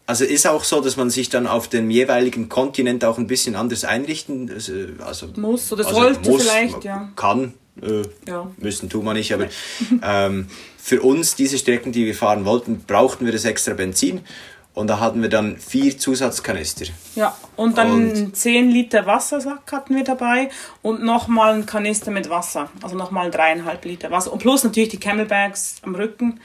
also 0.05 0.25
ist 0.25 0.47
auch 0.47 0.63
so, 0.63 0.81
dass 0.81 0.97
man 0.97 1.09
sich 1.09 1.29
dann 1.29 1.47
auf 1.47 1.67
dem 1.67 1.89
jeweiligen 1.89 2.49
Kontinent 2.49 3.05
auch 3.05 3.17
ein 3.17 3.27
bisschen 3.27 3.55
anders 3.55 3.83
einrichten 3.85 4.49
äh, 4.49 5.01
also, 5.03 5.27
muss 5.35 5.71
oder 5.71 5.85
also 5.85 5.99
sollte 5.99 6.29
muss, 6.29 6.43
vielleicht, 6.43 6.83
ja. 6.83 7.11
Kann, 7.15 7.53
äh, 7.81 8.01
ja. 8.27 8.51
müssen 8.57 8.89
tun 8.89 9.05
wir 9.05 9.13
nicht, 9.13 9.33
aber 9.33 9.47
ähm, 10.03 10.47
für 10.77 11.01
uns, 11.01 11.35
diese 11.35 11.57
Strecken, 11.57 11.91
die 11.91 12.05
wir 12.05 12.15
fahren 12.15 12.45
wollten, 12.45 12.83
brauchten 12.85 13.25
wir 13.25 13.31
das 13.31 13.45
extra 13.45 13.73
Benzin 13.73 14.21
Und 14.73 14.87
da 14.87 14.99
hatten 14.99 15.21
wir 15.21 15.29
dann 15.29 15.57
vier 15.57 15.97
Zusatzkanister. 15.97 16.85
Ja, 17.15 17.37
und 17.55 17.77
dann 17.77 18.09
und 18.09 18.35
10 18.35 18.71
Liter 18.71 19.05
Wassersack 19.05 19.71
hatten 19.71 19.95
wir 19.95 20.03
dabei 20.03 20.49
und 20.81 21.03
nochmal 21.03 21.53
ein 21.53 21.65
Kanister 21.65 22.09
mit 22.09 22.29
Wasser. 22.29 22.69
Also 22.81 22.95
nochmal 22.95 23.29
dreieinhalb 23.29 23.85
Liter 23.85 24.11
Wasser. 24.11 24.33
Und 24.33 24.39
plus 24.39 24.63
natürlich 24.63 24.89
die 24.89 24.99
Camelbags 24.99 25.75
am 25.83 25.93
Rücken. 25.93 26.39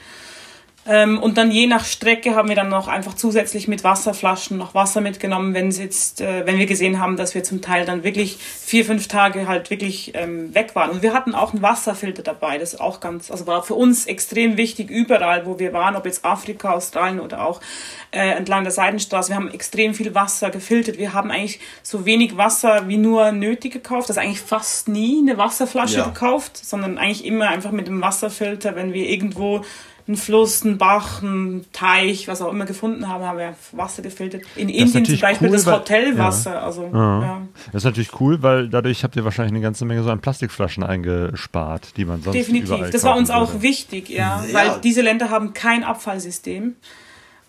Ähm, 0.87 1.19
und 1.19 1.37
dann 1.37 1.51
je 1.51 1.67
nach 1.67 1.83
Strecke 1.83 2.35
haben 2.35 2.47
wir 2.47 2.55
dann 2.55 2.69
noch 2.69 2.87
einfach 2.87 3.13
zusätzlich 3.13 3.67
mit 3.67 3.83
Wasserflaschen 3.83 4.57
noch 4.57 4.73
Wasser 4.73 5.01
mitgenommen, 5.01 5.53
wenn 5.53 5.69
jetzt, 5.69 6.21
äh, 6.21 6.45
wenn 6.45 6.57
wir 6.57 6.65
gesehen 6.65 6.99
haben, 6.99 7.17
dass 7.17 7.35
wir 7.35 7.43
zum 7.43 7.61
Teil 7.61 7.85
dann 7.85 8.03
wirklich 8.03 8.37
vier, 8.37 8.85
fünf 8.85 9.07
Tage 9.07 9.47
halt 9.47 9.69
wirklich 9.69 10.13
ähm, 10.15 10.55
weg 10.55 10.75
waren. 10.75 10.89
Und 10.91 11.01
wir 11.01 11.13
hatten 11.13 11.35
auch 11.35 11.51
einen 11.51 11.61
Wasserfilter 11.61 12.23
dabei, 12.23 12.57
das 12.57 12.79
auch 12.79 13.01
ganz, 13.01 13.29
also 13.29 13.45
war 13.47 13.63
für 13.63 13.73
uns 13.73 14.05
extrem 14.05 14.55
wichtig, 14.55 14.89
überall, 14.89 15.45
wo 15.45 15.59
wir 15.59 15.73
waren, 15.73 15.95
ob 15.97 16.05
jetzt 16.05 16.23
Afrika, 16.23 16.71
Australien 16.71 17.19
oder 17.19 17.45
auch 17.45 17.59
äh, 18.11 18.29
entlang 18.29 18.63
der 18.63 18.71
Seidenstraße. 18.71 19.29
Wir 19.29 19.35
haben 19.35 19.51
extrem 19.51 19.93
viel 19.93 20.15
Wasser 20.15 20.49
gefiltert. 20.51 20.97
Wir 20.97 21.13
haben 21.13 21.31
eigentlich 21.31 21.59
so 21.83 22.05
wenig 22.05 22.37
Wasser 22.37 22.87
wie 22.87 22.97
nur 22.97 23.33
nötig 23.33 23.73
gekauft. 23.73 24.09
Also 24.09 24.21
eigentlich 24.21 24.41
fast 24.41 24.87
nie 24.87 25.19
eine 25.19 25.37
Wasserflasche 25.37 25.97
ja. 25.97 26.05
gekauft, 26.05 26.57
sondern 26.57 26.97
eigentlich 26.97 27.25
immer 27.25 27.49
einfach 27.49 27.71
mit 27.71 27.87
dem 27.87 28.01
Wasserfilter, 28.01 28.75
wenn 28.75 28.93
wir 28.93 29.09
irgendwo 29.09 29.65
einen 30.07 30.15
Fluss, 30.17 30.63
einen 30.63 30.77
Bach, 30.77 31.21
einen 31.21 31.65
Teich, 31.73 32.27
was 32.27 32.41
auch 32.41 32.51
immer 32.51 32.65
gefunden 32.65 33.07
haben, 33.09 33.23
haben 33.25 33.37
wir 33.37 33.55
Wasser 33.73 34.01
gefiltert. 34.01 34.43
In 34.55 34.69
das 34.69 34.77
Indien 34.77 35.05
zum 35.05 35.19
Beispiel 35.19 35.49
cool, 35.49 35.55
das 35.55 35.65
Hotelwasser. 35.65 36.53
Ja. 36.53 36.61
Also, 36.61 36.89
ja. 36.93 37.21
Ja. 37.21 37.41
Das 37.67 37.81
ist 37.81 37.85
natürlich 37.85 38.19
cool, 38.21 38.41
weil 38.41 38.69
dadurch 38.69 39.03
habt 39.03 39.15
ihr 39.17 39.25
wahrscheinlich 39.25 39.53
eine 39.53 39.61
ganze 39.61 39.83
Menge 39.85 40.03
so 40.03 40.09
an 40.09 40.21
Plastikflaschen 40.21 40.83
eingespart, 40.83 41.97
die 41.97 42.05
man 42.05 42.21
sonst 42.21 42.35
Definitiv. 42.35 42.89
Das 42.91 43.03
war 43.03 43.17
uns 43.17 43.29
auch 43.29 43.49
würde. 43.49 43.63
wichtig, 43.63 44.09
ja, 44.09 44.43
weil 44.53 44.79
diese 44.81 45.01
Länder 45.01 45.29
haben 45.29 45.53
kein 45.53 45.83
Abfallsystem 45.83 46.75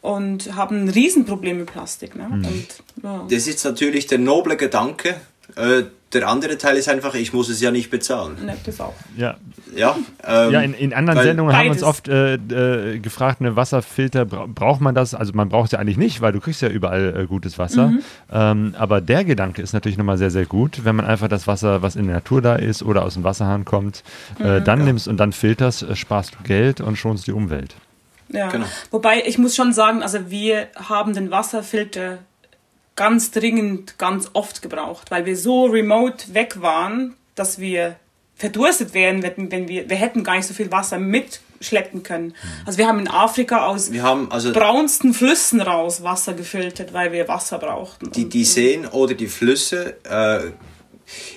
und 0.01 0.55
haben 0.57 0.85
ein 0.85 0.89
Riesenproblem 0.89 1.59
mit 1.59 1.67
Plastik. 1.67 2.17
Ne? 2.17 2.29
Mhm. 2.29 2.45
Und, 3.03 3.33
das 3.33 3.47
ist 3.47 3.65
natürlich 3.65 4.07
der 4.09 4.19
noble 4.19 4.57
Gedanke, 4.57 5.21
äh, 5.59 5.85
der 6.13 6.27
andere 6.27 6.57
Teil 6.57 6.77
ist 6.77 6.89
einfach, 6.89 7.15
ich 7.15 7.35
muss 7.35 7.51
es 7.51 7.61
ja 7.61 7.71
nicht 7.71 7.91
bezahlen. 7.91 8.37
Ne, 8.43 8.57
das 8.65 8.81
auch. 8.81 8.95
Ja, 9.17 9.37
ja, 9.77 9.95
ähm, 10.27 10.53
ja 10.53 10.61
in, 10.63 10.73
in 10.73 10.95
anderen 10.95 11.23
Sendungen 11.23 11.55
haben 11.55 11.65
wir 11.65 11.73
uns 11.73 11.83
oft 11.83 12.09
äh, 12.09 12.35
äh, 12.35 12.99
gefragt, 12.99 13.41
eine 13.41 13.57
Wasserfilter, 13.57 14.25
braucht 14.25 14.81
man 14.81 14.95
das? 14.95 15.15
Also 15.15 15.35
man 15.35 15.51
braucht 15.51 15.67
es 15.67 15.73
ja 15.73 15.79
eigentlich 15.79 15.99
nicht, 15.99 16.23
weil 16.23 16.33
du 16.33 16.41
kriegst 16.41 16.63
ja 16.63 16.69
überall 16.69 17.15
äh, 17.15 17.27
gutes 17.27 17.59
Wasser. 17.59 17.89
Mhm. 17.89 18.03
Ähm, 18.33 18.75
aber 18.79 19.03
der 19.03 19.25
Gedanke 19.25 19.61
ist 19.61 19.75
natürlich 19.75 19.99
nochmal 19.99 20.17
sehr, 20.17 20.31
sehr 20.31 20.47
gut, 20.47 20.85
wenn 20.85 20.97
man 20.97 21.05
einfach 21.05 21.29
das 21.29 21.47
Wasser, 21.47 21.83
was 21.83 21.95
in 21.95 22.07
der 22.07 22.17
Natur 22.17 22.41
da 22.41 22.57
ist 22.57 22.83
oder 22.83 23.05
aus 23.05 23.15
dem 23.15 23.25
Wasserhahn 23.25 23.67
kommt, 23.67 24.03
äh, 24.41 24.61
mhm, 24.61 24.65
dann 24.65 24.79
ja. 24.81 24.85
nimmst 24.87 25.09
und 25.09 25.19
dann 25.19 25.33
filterst, 25.33 25.83
äh, 25.83 25.95
sparst 25.95 26.35
du 26.35 26.43
Geld 26.43 26.81
und 26.81 26.97
schonst 26.97 27.27
die 27.27 27.33
Umwelt. 27.33 27.75
Ja, 28.31 28.49
genau. 28.49 28.67
wobei 28.91 29.23
ich 29.27 29.39
muss 29.39 29.57
schon 29.57 29.73
sagen, 29.73 30.03
also 30.03 30.31
wir 30.31 30.69
haben 30.77 31.15
den 31.15 31.31
Wasserfilter 31.31 32.19
ganz 32.99 33.31
dringend, 33.31 33.97
ganz 33.97 34.29
oft 34.33 34.61
gebraucht, 34.61 35.13
weil 35.13 35.25
wir 35.25 35.37
so 35.37 35.67
remote 35.67 36.35
weg 36.35 36.61
waren, 36.61 37.15
dass 37.37 37.61
wir 37.61 37.95
verdurstet 38.35 38.93
wären, 38.93 39.23
wenn, 39.23 39.69
wir, 39.69 39.89
wir 39.89 39.97
hätten 39.97 40.25
gar 40.25 40.37
nicht 40.37 40.47
so 40.47 40.53
viel 40.53 40.73
Wasser 40.73 40.99
mitschleppen 40.99 42.03
können. 42.03 42.35
Also 42.67 42.79
wir 42.79 42.89
haben 42.89 42.99
in 42.99 43.07
Afrika 43.07 43.67
aus 43.67 43.93
wir 43.93 44.03
haben 44.03 44.31
also 44.33 44.53
braunsten 44.53 45.15
Flüssen 45.15 45.61
raus 45.61 46.03
Wasser 46.03 46.35
gefiltert, 46.35 46.93
weil 46.93 47.13
wir 47.13 47.29
Wasser 47.29 47.59
brauchten. 47.59 48.11
Die, 48.11 48.29
die 48.29 48.45
Seen 48.45 48.85
oder 48.87 49.15
die 49.15 49.29
Flüsse, 49.29 49.97
äh, 50.03 50.51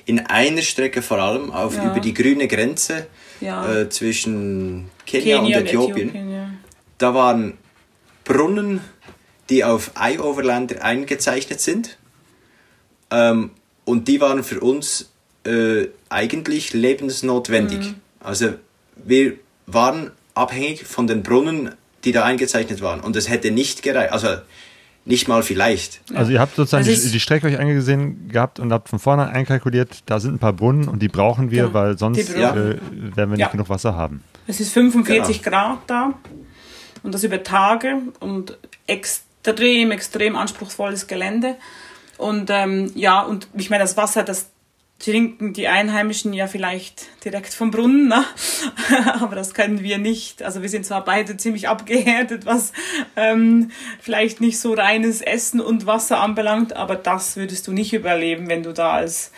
in 0.06 0.20
einer 0.20 0.64
Strecke 0.64 1.04
vor 1.04 1.20
allem, 1.20 1.52
auf, 1.52 1.78
ja. 1.78 1.92
über 1.92 2.00
die 2.00 2.14
grüne 2.14 2.48
Grenze 2.48 3.06
ja. 3.40 3.82
äh, 3.82 3.90
zwischen 3.90 4.90
Kenia, 5.06 5.38
Kenia 5.38 5.60
und 5.60 5.66
Äthiopien, 5.66 6.10
Äthiopien 6.10 6.32
ja. 6.34 6.50
da 6.98 7.14
waren 7.14 7.54
Brunnen, 8.24 8.82
die 9.52 9.64
auf 9.64 9.92
Eye-Overlander 10.00 10.84
eingezeichnet 10.84 11.62
sind. 11.62 11.98
Ähm, 13.12 13.52
und 13.86 14.08
die 14.08 14.22
waren 14.22 14.44
für 14.44 14.62
uns 14.62 15.12
äh, 15.46 15.88
eigentlich 16.10 16.74
lebensnotwendig. 16.74 17.80
Mhm. 17.80 17.96
Also 18.22 18.54
wir 18.96 19.34
waren 19.68 20.12
abhängig 20.34 20.86
von 20.86 21.06
den 21.06 21.22
Brunnen, 21.22 21.76
die 22.06 22.14
da 22.14 22.24
eingezeichnet 22.24 22.82
waren. 22.82 23.02
Und 23.02 23.16
es 23.16 23.30
hätte 23.30 23.52
nicht 23.52 23.84
gereicht. 23.84 24.14
Also 24.14 24.30
nicht 25.04 25.28
mal 25.28 25.44
vielleicht. 25.44 26.02
Also 26.14 26.32
ihr 26.32 26.40
habt 26.40 26.56
sozusagen 26.56 26.86
die, 26.86 26.96
die, 26.96 27.20
Strecke 27.20 27.48
euch 27.48 27.60
angesehen 27.60 28.30
gehabt 28.30 28.60
und 28.60 28.72
habt 28.72 28.88
von 28.88 29.00
vornherein 29.00 29.34
einkalkuliert, 29.34 30.04
da 30.06 30.20
sind 30.20 30.36
ein 30.36 30.40
paar 30.40 30.54
Brunnen 30.54 30.88
und 30.88 31.02
die 31.02 31.08
brauchen 31.08 31.50
wir, 31.50 31.64
ja. 31.64 31.74
weil 31.74 31.98
sonst 31.98 32.30
äh, 32.30 32.36
werden 32.36 32.80
wir 33.16 33.28
nicht 33.28 33.40
ja. 33.40 33.48
genug 33.48 33.68
Wasser 33.70 33.96
haben. 33.96 34.24
Es 34.46 34.60
ist 34.60 34.72
45 34.74 35.42
genau. 35.42 35.58
Grad 35.58 35.80
da 35.88 36.14
und 37.02 37.14
das 37.16 37.24
über 37.24 37.42
Tage 37.42 37.98
und 38.20 38.58
extrem, 38.86 39.31
extrem 39.46 40.36
anspruchsvolles 40.36 41.08
Gelände. 41.08 41.56
Und 42.18 42.50
ähm, 42.52 42.92
ja, 42.96 43.22
und 43.22 43.48
ich 43.56 43.70
meine, 43.70 43.84
das 43.84 43.98
Wasser, 43.98 44.24
das 44.24 44.52
trinken 45.00 45.54
die 45.54 45.68
Einheimischen 45.68 46.34
ja 46.34 46.48
vielleicht 46.48 47.08
direkt 47.26 47.54
vom 47.54 47.72
Brunnen, 47.72 48.08
ne? 48.08 48.24
aber 49.20 49.36
das 49.36 49.54
können 49.54 49.82
wir 49.82 49.98
nicht. 49.98 50.44
Also 50.44 50.62
wir 50.62 50.70
sind 50.70 50.86
zwar 50.86 51.04
beide 51.04 51.38
ziemlich 51.38 51.68
abgehärtet, 51.68 52.46
was 52.46 52.72
ähm, 53.16 53.72
vielleicht 54.00 54.42
nicht 54.42 54.60
so 54.60 54.74
reines 54.74 55.22
Essen 55.22 55.60
und 55.60 55.88
Wasser 55.88 56.20
anbelangt, 56.20 56.76
aber 56.76 56.96
das 56.96 57.36
würdest 57.36 57.68
du 57.68 57.72
nicht 57.72 57.94
überleben, 57.94 58.48
wenn 58.48 58.62
du 58.62 58.74
da 58.74 58.92
als 58.92 59.32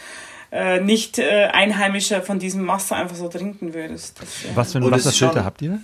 äh, 0.51 0.81
nicht 0.81 1.17
äh, 1.19 1.45
Einheimischer 1.45 2.21
von 2.21 2.39
diesem 2.39 2.67
Wasser 2.67 2.97
einfach 2.97 3.15
so 3.15 3.29
trinken 3.29 3.73
würdest. 3.73 4.21
Das, 4.21 4.43
äh, 4.43 4.55
was 4.55 4.73
für 4.73 4.79
ein 4.79 4.91
Wasserfilter 4.91 5.45
habt 5.45 5.61
ihr? 5.61 5.79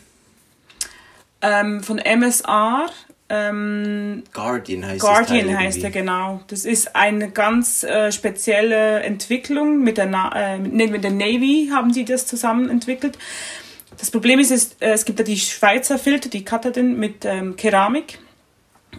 Ähm, 1.42 1.82
von 1.82 2.00
MSR 2.00 2.88
ähm, 3.30 4.24
Guardian 4.34 4.86
heißt 4.86 5.02
Guardian 5.02 5.58
heißt 5.58 5.84
er, 5.84 5.92
genau. 5.92 6.42
Das 6.48 6.66
ist 6.66 6.96
eine 6.96 7.30
ganz 7.30 7.84
äh, 7.84 8.12
spezielle 8.12 9.02
Entwicklung. 9.02 9.84
Mit 9.84 9.98
der, 9.98 10.08
Na 10.08 10.56
äh, 10.56 10.58
mit 10.58 11.04
der 11.04 11.12
Navy 11.12 11.70
haben 11.72 11.94
sie 11.94 12.06
das 12.06 12.26
zusammen 12.26 12.70
entwickelt. 12.70 13.18
Das 14.00 14.10
Problem 14.10 14.40
ist, 14.40 14.52
ist 14.52 14.82
äh, 14.82 14.94
es 14.94 15.06
gibt 15.06 15.20
ja 15.20 15.26
die 15.26 15.38
Schweizer 15.38 16.00
Filter, 16.00 16.30
die 16.30 16.44
Katadin 16.44 16.98
mit 16.98 17.24
ähm, 17.26 17.56
Keramik. 17.56 18.20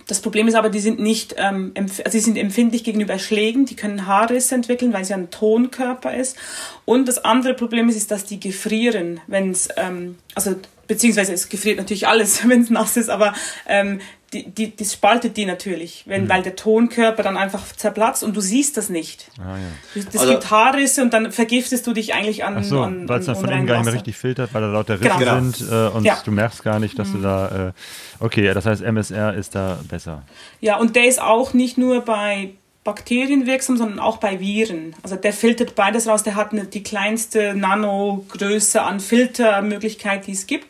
Das 0.06 0.20
Problem 0.20 0.46
ist 0.46 0.54
aber, 0.54 0.70
die 0.70 0.80
sind 0.80 1.00
nicht, 1.00 1.34
ähm, 1.36 1.72
also 1.74 2.10
sie 2.10 2.20
sind 2.20 2.36
empfindlich 2.36 2.84
gegenüber 2.84 3.18
Schlägen, 3.18 3.66
die 3.66 3.76
können 3.76 4.06
Haarrisse 4.06 4.54
entwickeln, 4.54 4.92
weil 4.92 5.04
sie 5.04 5.14
ein 5.14 5.30
Tonkörper 5.30 6.14
ist. 6.14 6.36
Und 6.84 7.08
das 7.08 7.24
andere 7.24 7.54
Problem 7.54 7.88
ist, 7.88 7.96
ist 7.96 8.10
dass 8.10 8.24
die 8.24 8.38
gefrieren, 8.38 9.20
wenn 9.26 9.50
es, 9.50 9.68
ähm, 9.76 10.18
also 10.34 10.54
beziehungsweise 10.86 11.32
es 11.32 11.48
gefriert 11.48 11.78
natürlich 11.78 12.08
alles, 12.08 12.46
wenn 12.48 12.62
es 12.62 12.70
nass 12.70 12.96
ist, 12.96 13.10
aber 13.10 13.34
ähm, 13.66 14.00
die, 14.32 14.48
die, 14.48 14.76
das 14.76 14.92
spaltet 14.92 15.36
die 15.36 15.44
natürlich, 15.44 16.04
wenn, 16.06 16.24
mhm. 16.24 16.28
weil 16.28 16.42
der 16.42 16.54
Tonkörper 16.54 17.22
dann 17.22 17.36
einfach 17.36 17.64
zerplatzt 17.74 18.22
und 18.22 18.36
du 18.36 18.40
siehst 18.40 18.76
das 18.76 18.88
nicht. 18.88 19.28
Ah, 19.38 19.56
ja. 19.56 20.02
Das 20.04 20.20
also, 20.20 20.32
gibt 20.32 20.50
Haarrisse 20.50 21.02
und 21.02 21.12
dann 21.12 21.32
vergiftest 21.32 21.86
du 21.86 21.92
dich 21.92 22.14
eigentlich 22.14 22.44
an. 22.44 22.56
Ach 22.58 22.64
so, 22.64 22.80
weil 22.80 23.20
es 23.20 23.26
dann 23.26 23.36
von 23.36 23.48
innen 23.48 23.66
gar 23.66 23.78
nicht 23.78 23.86
mehr 23.86 23.94
richtig 23.94 24.16
filtert, 24.16 24.54
weil 24.54 24.62
da 24.62 24.68
lauter 24.68 25.00
Risse 25.00 25.18
genau. 25.18 25.40
sind 25.40 25.68
äh, 25.68 25.88
und 25.88 26.04
ja. 26.04 26.18
du 26.24 26.30
merkst 26.30 26.62
gar 26.62 26.78
nicht, 26.78 26.98
dass 26.98 27.08
mhm. 27.08 27.14
du 27.14 27.22
da. 27.22 27.68
Äh, 27.68 27.72
okay, 28.20 28.54
das 28.54 28.66
heißt, 28.66 28.82
MSR 28.82 29.34
ist 29.34 29.54
da 29.56 29.80
besser. 29.88 30.22
Ja, 30.60 30.76
und 30.76 30.94
der 30.94 31.08
ist 31.08 31.20
auch 31.20 31.52
nicht 31.52 31.76
nur 31.76 32.02
bei 32.02 32.50
Bakterien 32.84 33.46
wirksam, 33.46 33.76
sondern 33.76 33.98
auch 33.98 34.18
bei 34.18 34.40
Viren. 34.40 34.94
Also 35.02 35.16
der 35.16 35.32
filtert 35.32 35.74
beides 35.74 36.06
raus. 36.06 36.22
Der 36.22 36.34
hat 36.34 36.52
eine, 36.52 36.64
die 36.64 36.82
kleinste 36.82 37.54
Nanogröße 37.54 38.80
an 38.80 39.00
Filtermöglichkeit, 39.00 40.26
die 40.26 40.32
es 40.32 40.46
gibt. 40.46 40.66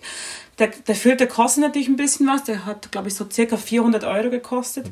Der, 0.61 0.69
der 0.69 0.95
Filter 0.95 1.27
kostet 1.27 1.65
natürlich 1.65 1.89
ein 1.89 1.97
bisschen 1.97 2.27
was. 2.29 2.45
Der 2.45 2.65
hat, 2.65 2.93
glaube 2.93 3.09
ich, 3.09 3.15
so 3.15 3.27
circa 3.29 3.57
400 3.57 4.05
Euro 4.05 4.31
gekostet. 4.31 4.87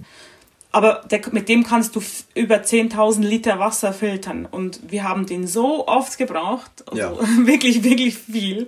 Aber 0.70 1.02
der, 1.10 1.20
mit 1.32 1.48
dem 1.48 1.64
kannst 1.64 1.96
du 1.96 2.02
über 2.34 2.56
10.000 2.56 3.20
Liter 3.20 3.58
Wasser 3.58 3.92
filtern. 3.92 4.46
Und 4.50 4.80
wir 4.90 5.04
haben 5.04 5.26
den 5.26 5.46
so 5.46 5.86
oft 5.86 6.18
gebraucht. 6.18 6.70
Also 6.86 7.02
ja. 7.02 7.12
wirklich, 7.46 7.84
wirklich 7.84 8.18
viel. 8.18 8.66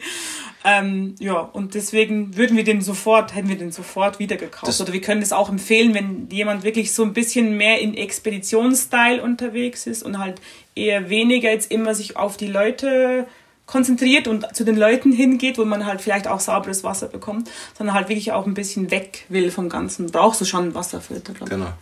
Ähm, 0.63 1.15
ja, 1.19 1.39
und 1.39 1.75
deswegen 1.75 2.37
würden 2.37 2.57
wir 2.57 2.65
den 2.65 2.83
sofort, 2.83 3.35
hätten 3.35 3.49
wir 3.49 3.57
den 3.57 3.73
sofort 3.73 4.19
wieder 4.19 4.37
gekauft. 4.37 4.69
Das 4.69 4.81
Oder 4.81 4.93
wir 4.93 5.01
können 5.01 5.23
es 5.23 5.33
auch 5.33 5.49
empfehlen, 5.49 5.95
wenn 5.95 6.29
jemand 6.31 6.65
wirklich 6.65 6.93
so 6.93 7.03
ein 7.03 7.15
bisschen 7.15 7.57
mehr 7.57 7.81
in 7.81 7.95
Expeditionsstyle 7.95 9.23
unterwegs 9.23 9.87
ist 9.87 10.03
und 10.03 10.19
halt 10.19 10.41
eher 10.75 11.09
weniger 11.09 11.51
jetzt 11.51 11.71
immer 11.71 11.95
sich 11.95 12.17
auf 12.17 12.37
die 12.37 12.47
Leute 12.47 13.27
konzentriert 13.71 14.27
und 14.27 14.55
zu 14.55 14.65
den 14.65 14.77
Leuten 14.77 15.13
hingeht, 15.13 15.57
wo 15.57 15.65
man 15.65 15.87
halt 15.87 16.01
vielleicht 16.01 16.27
auch 16.27 16.41
sauberes 16.41 16.83
Wasser 16.83 17.07
bekommt, 17.07 17.49
sondern 17.79 17.95
halt 17.95 18.09
wirklich 18.09 18.33
auch 18.33 18.47
ein 18.47 18.55
bisschen 18.55 18.91
weg 18.91 19.27
will 19.29 19.51
vom 19.51 19.69
Ganzen. 19.69 20.11
Brauchst 20.11 20.41
du 20.41 20.45
schon 20.45 20.65
einen 20.65 20.75
Wasserfilter, 20.75 21.33
glaube 21.33 21.53
ich. 21.53 21.59
Genau. 21.59 21.73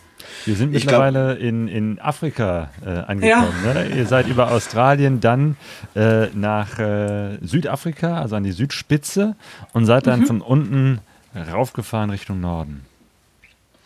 Wir 0.45 0.57
sind 0.57 0.75
ich 0.75 0.85
mittlerweile 0.85 1.37
glaub, 1.37 1.49
in, 1.49 1.69
in 1.69 1.99
Afrika 2.01 2.71
äh, 2.85 2.91
angekommen. 2.91 3.55
Ja. 3.65 3.75
Ne? 3.75 3.97
Ihr 3.97 4.07
seid 4.07 4.29
über 4.29 4.51
Australien 4.51 5.21
dann 5.21 5.57
äh, 5.95 6.27
nach 6.35 6.79
äh, 6.79 7.39
Südafrika, 7.41 8.21
also 8.21 8.37
an 8.37 8.45
die 8.45 8.53
Südspitze 8.53 9.37
und 9.73 9.87
seid 9.87 10.07
dann 10.07 10.21
mhm. 10.21 10.27
von 10.27 10.41
unten 10.43 11.01
raufgefahren 11.35 12.11
Richtung 12.11 12.41
Norden. 12.41 12.85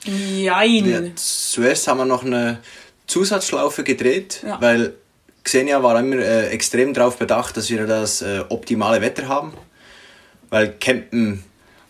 Jein. 0.04 0.86
Ja, 0.86 1.00
zuerst 1.14 1.86
haben 1.86 1.98
wir 1.98 2.04
noch 2.04 2.24
eine 2.24 2.58
Zusatzschlaufe 3.06 3.84
gedreht, 3.84 4.42
ja. 4.44 4.60
weil 4.60 4.94
Xenia 5.44 5.82
war 5.82 5.98
immer 5.98 6.16
äh, 6.16 6.48
extrem 6.48 6.94
darauf 6.94 7.18
bedacht, 7.18 7.56
dass 7.56 7.68
wir 7.70 7.86
das 7.86 8.22
äh, 8.22 8.44
optimale 8.48 9.00
Wetter 9.00 9.28
haben. 9.28 9.52
Weil 10.50 10.72
Campen 10.78 11.44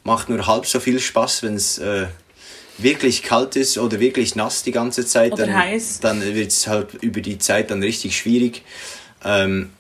macht 0.05 0.29
nur 0.29 0.47
halb 0.47 0.67
so 0.67 0.81
viel 0.81 0.99
Spaß, 0.99 1.43
wenn 1.43 1.55
es 1.55 1.79
äh, 1.79 2.07
wirklich 2.79 3.23
kalt 3.23 3.57
ist 3.57 3.79
oder 3.79 4.01
wirklich 4.01 4.35
nass 4.37 4.63
die 4.63 4.73
ganze 4.73 5.07
Zeit, 5.07 5.33
Oder 5.33 5.47
dann, 5.47 5.57
heiß. 5.57 6.01
dann 6.01 6.23
wird 6.23 6.51
es 6.51 6.67
halt 6.67 6.95
über 6.95 7.21
die 7.21 7.39
Zeit 7.39 7.71
dann 7.71 7.83
richtig 7.83 8.17
schwierig. 8.17 8.63
Ähm, 9.25 9.71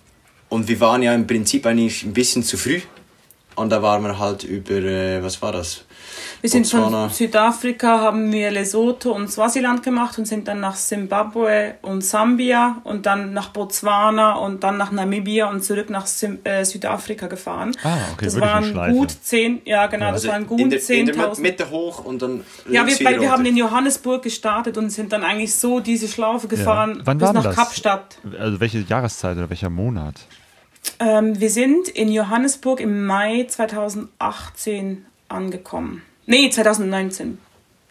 und 0.48 0.68
wir 0.68 0.80
waren 0.80 1.02
ja 1.02 1.14
im 1.14 1.26
Prinzip 1.26 1.66
eigentlich 1.66 2.02
ein 2.02 2.12
bisschen 2.12 2.42
zu 2.42 2.56
früh. 2.56 2.80
Und 3.54 3.70
da 3.70 3.82
waren 3.82 4.02
wir 4.02 4.18
halt 4.18 4.44
über, 4.44 4.74
äh, 4.74 5.22
was 5.22 5.40
war 5.42 5.52
das? 5.52 5.84
Wir 6.42 6.50
sind 6.50 6.62
Botswana. 6.62 7.06
von 7.06 7.10
Südafrika, 7.10 8.00
haben 8.00 8.32
wir 8.32 8.50
Lesotho 8.50 9.12
und 9.12 9.30
Swasiland 9.30 9.84
gemacht 9.84 10.18
und 10.18 10.26
sind 10.26 10.48
dann 10.48 10.58
nach 10.58 10.74
Simbabwe 10.74 11.76
und 11.82 12.02
Sambia 12.02 12.78
und 12.82 13.06
dann 13.06 13.32
nach 13.32 13.50
Botswana 13.50 14.32
und 14.32 14.64
dann 14.64 14.76
nach 14.76 14.90
Namibia 14.90 15.48
und 15.48 15.62
zurück 15.62 15.88
nach 15.88 16.04
Sim 16.06 16.40
äh, 16.42 16.64
Südafrika 16.64 17.28
gefahren. 17.28 17.70
Ah, 17.84 17.96
okay, 18.12 18.24
das 18.24 18.40
waren 18.40 18.92
gut 18.92 19.12
zehn, 19.22 19.62
ja 19.64 19.86
genau, 19.86 20.10
das 20.10 20.26
waren 20.26 20.44
gut 20.48 20.60
Also 20.60 20.92
in 20.92 21.06
der, 21.06 21.14
in 21.14 21.16
der 21.16 21.32
10.000. 21.32 21.40
Mitte 21.40 21.70
hoch 21.70 22.04
und 22.04 22.20
dann 22.20 22.40
Ja, 22.68 22.84
wir, 22.84 23.06
weil 23.06 23.20
wir 23.20 23.30
haben 23.30 23.46
in 23.46 23.56
Johannesburg 23.56 24.24
gestartet 24.24 24.76
und 24.76 24.90
sind 24.90 25.12
dann 25.12 25.22
eigentlich 25.22 25.54
so 25.54 25.78
diese 25.78 26.08
Schlaufe 26.08 26.48
gefahren 26.48 27.02
Wann 27.04 27.18
bis 27.18 27.32
nach 27.32 27.44
das? 27.44 27.54
Kapstadt. 27.54 28.18
Also 28.36 28.58
welche 28.58 28.80
Jahreszeit 28.80 29.36
oder 29.36 29.48
welcher 29.48 29.70
Monat? 29.70 30.16
Ähm, 30.98 31.38
wir 31.38 31.50
sind 31.50 31.88
in 31.88 32.10
Johannesburg 32.10 32.80
im 32.80 33.06
Mai 33.06 33.46
2018 33.48 35.06
angekommen. 35.28 36.02
Nee, 36.32 36.48
2019. 36.50 37.38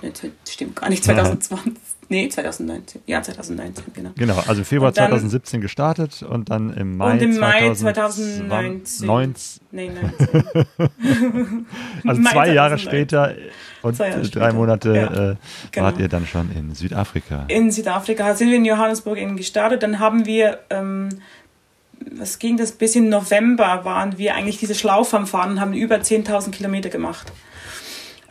Nee, 0.01 0.11
Stimmt 0.49 0.75
gar 0.75 0.89
nicht, 0.89 1.03
2020. 1.03 1.73
Nee, 2.09 2.27
2019. 2.27 3.01
Ja, 3.05 3.21
2019, 3.21 3.85
genau. 3.93 4.09
Genau, 4.17 4.37
also 4.47 4.61
im 4.61 4.65
Februar 4.65 4.91
dann- 4.91 5.09
2017 5.11 5.61
gestartet 5.61 6.23
und 6.23 6.49
dann 6.49 6.73
im 6.75 6.97
Mai, 6.97 7.13
Und 7.13 7.21
im 7.21 7.37
Mai 7.39 7.73
2019. 7.73 9.07
2019. 9.07 9.61
Nee, 9.71 9.89
19. 9.89 10.43
Also 12.05 12.21
Mai 12.21 12.31
zwei 12.31 12.53
Jahre 12.53 12.77
2019. 12.77 12.79
später 12.79 13.35
und 13.83 13.97
Jahre 13.99 14.11
drei 14.21 14.25
später. 14.25 14.53
Monate 14.53 14.93
Ja, 14.95 15.31
äh, 15.31 15.35
genau. 15.71 15.85
wart 15.85 15.99
ihr 15.99 16.07
dann 16.09 16.25
schon 16.25 16.51
in 16.51 16.73
Südafrika. 16.75 17.45
in 17.47 17.71
Südafrika 17.71 18.33
sind 18.33 18.49
wir 18.49 18.57
in 18.57 18.65
Johannesburg 18.65 19.17
eben 19.17 19.37
gestartet. 19.37 19.83
Dann 19.83 19.99
haben 19.99 20.25
wir, 20.25 20.59
ähm, 20.69 21.09
was 22.13 22.39
ging 22.39 22.57
das, 22.57 22.71
bis 22.71 22.95
in 22.95 23.07
November 23.09 23.85
waren 23.85 24.17
wir 24.17 24.33
eigentlich 24.35 24.57
diese 24.57 24.73
Schlaufe 24.75 25.15
am 25.15 25.27
Fahren 25.27 25.51
und 25.51 25.61
haben 25.61 25.73
über 25.73 25.95
10.000 26.01 26.51
Kilometer 26.51 26.89
gemacht. 26.89 27.31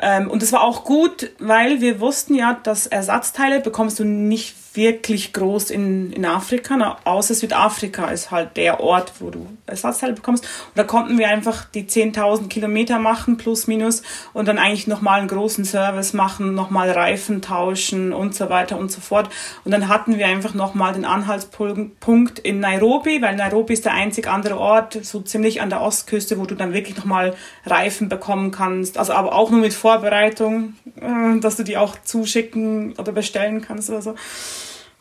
Ähm, 0.01 0.31
und 0.31 0.43
das 0.43 0.53
war 0.53 0.63
auch 0.63 0.85
gut, 0.85 1.31
weil 1.39 1.81
wir 1.81 2.01
wussten 2.01 2.35
ja, 2.35 2.59
dass 2.63 2.87
Ersatzteile 2.87 3.61
bekommst 3.61 3.99
du 3.99 4.05
nicht 4.05 4.57
wirklich 4.75 5.33
groß 5.33 5.71
in, 5.71 6.13
in 6.13 6.25
Afrika, 6.25 6.77
na, 6.77 6.99
außer 7.05 7.35
Südafrika 7.35 8.09
ist 8.09 8.31
halt 8.31 8.57
der 8.57 8.81
Ort, 8.81 9.15
wo 9.19 9.31
du 9.31 9.47
Ersatzteile 9.67 10.13
bekommst. 10.13 10.45
Und 10.45 10.79
da 10.79 10.85
konnten 10.85 11.19
wir 11.19 11.29
einfach 11.29 11.65
die 11.65 11.85
10.000 11.85 12.49
Kilometer 12.49 12.99
machen, 12.99 13.37
plus 13.37 13.67
minus, 13.67 14.03
und 14.33 14.47
dann 14.47 14.59
eigentlich 14.59 14.87
nochmal 14.87 15.21
einen 15.21 15.29
großen 15.29 15.65
Service 15.65 16.13
machen, 16.13 16.55
nochmal 16.55 16.91
Reifen 16.91 17.43
tauschen 17.43 18.13
und 18.13 18.35
so 18.35 18.49
weiter 18.49 18.79
und 18.79 18.93
so 18.93 19.01
fort. 19.01 19.29
Und 19.65 19.73
dann 19.73 19.89
hatten 19.89 20.19
wir 20.19 20.27
einfach 20.27 20.55
nochmal 20.55 20.93
den 20.93 21.05
Anhaltspunkt 21.05 22.39
in 22.39 22.61
Nairobi, 22.61 23.23
weil 23.23 23.37
Nairobi 23.37 23.73
ist 23.73 23.85
der 23.85 23.95
einzig 23.95 24.29
andere 24.29 24.59
Ort, 24.59 24.99
so 25.05 25.21
ziemlich 25.21 25.61
an 25.61 25.71
der 25.71 25.81
Ostküste, 25.81 26.39
wo 26.39 26.45
du 26.45 26.55
dann 26.55 26.73
wirklich 26.73 26.97
nochmal 26.97 27.35
Reifen 27.67 28.09
bekommen 28.09 28.53
kannst. 28.53 28.99
Also 28.99 29.15
aber 29.15 29.35
auch 29.35 29.51
nur 29.51 29.61
mit 29.61 29.75
Vorbereitung, 29.75 30.75
äh, 30.97 31.41
dass 31.41 31.57
du 31.57 31.65
die 31.65 31.77
auch 31.77 31.97
zuschicken 32.05 32.95
oder 32.95 33.13
bestellen 33.13 33.63
kannst 33.63 33.91
oder 33.91 34.03
so. 34.03 34.15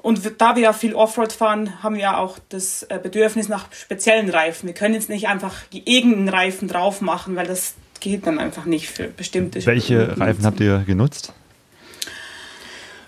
Und 0.02 0.22
da 0.42 0.56
wir 0.56 0.64
ja 0.64 0.74
viel 0.74 0.96
Offroad 0.96 1.34
fahren, 1.34 1.84
haben 1.84 1.96
wir 1.96 2.02
ja 2.02 2.18
auch 2.18 2.40
das 2.50 2.84
äh, 2.84 3.00
Bedürfnis 3.02 3.50
nach 3.50 3.66
speziellen 3.74 4.30
Reifen. 4.30 4.68
Wir 4.68 4.74
können 4.74 4.94
jetzt 4.94 5.10
nicht 5.10 5.28
einfach 5.28 5.56
irgendeinen 5.72 6.30
Reifen 6.30 6.68
drauf 6.70 7.02
machen, 7.02 7.36
weil 7.36 7.48
das 7.48 7.74
geht 8.00 8.26
dann 8.26 8.40
einfach 8.40 8.64
nicht 8.66 8.88
für 8.90 9.10
bestimmte 9.10 9.66
Welche. 9.66 10.18
Reifen 10.18 10.46
habt 10.46 10.62
ihr 10.62 10.84
genutzt? 10.88 11.34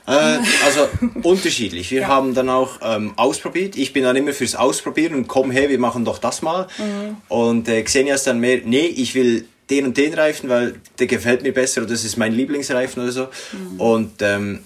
Äh, 0.07 0.39
also 0.65 0.89
unterschiedlich. 1.23 1.91
Wir 1.91 2.01
Ja. 2.01 2.07
haben 2.07 2.33
dann 2.33 2.49
auch 2.49 2.79
ähm, 2.81 3.13
ausprobiert. 3.15 3.77
Ich 3.77 3.93
bin 3.93 4.03
dann 4.03 4.15
immer 4.15 4.33
fürs 4.33 4.55
Ausprobieren 4.55 5.15
und 5.15 5.27
komm 5.27 5.51
her, 5.51 5.69
wir 5.69 5.79
machen 5.79 6.03
doch 6.03 6.17
das 6.17 6.41
mal. 6.41 6.67
Mhm. 6.77 7.17
Und 7.29 7.67
äh, 7.69 7.81
Xenia 7.83 8.15
ist 8.15 8.27
dann 8.27 8.39
mehr, 8.39 8.59
nee, 8.65 8.85
ich 8.87 9.15
will 9.15 9.45
den 9.69 9.85
und 9.85 9.95
den 9.97 10.13
Reifen, 10.13 10.49
weil 10.49 10.75
der 10.99 11.07
gefällt 11.07 11.43
mir 11.43 11.53
besser 11.53 11.81
oder 11.81 11.91
das 11.91 12.03
ist 12.03 12.17
mein 12.17 12.33
Lieblingsreifen 12.33 13.01
oder 13.03 13.11
so. 13.13 13.27
Mhm. 13.53 13.79
Und 13.79 14.21
ähm, 14.21 14.63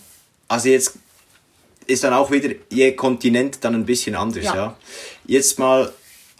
also 0.47 0.69
jetzt 0.69 0.97
ist 1.87 2.03
dann 2.03 2.13
auch 2.13 2.31
wieder 2.31 2.49
je 2.69 2.91
Kontinent 2.93 3.63
dann 3.63 3.75
ein 3.75 3.85
bisschen 3.85 4.15
anders. 4.15 4.43
Ja. 4.43 4.55
Ja. 4.55 4.77
Jetzt 5.25 5.59
mal 5.59 5.91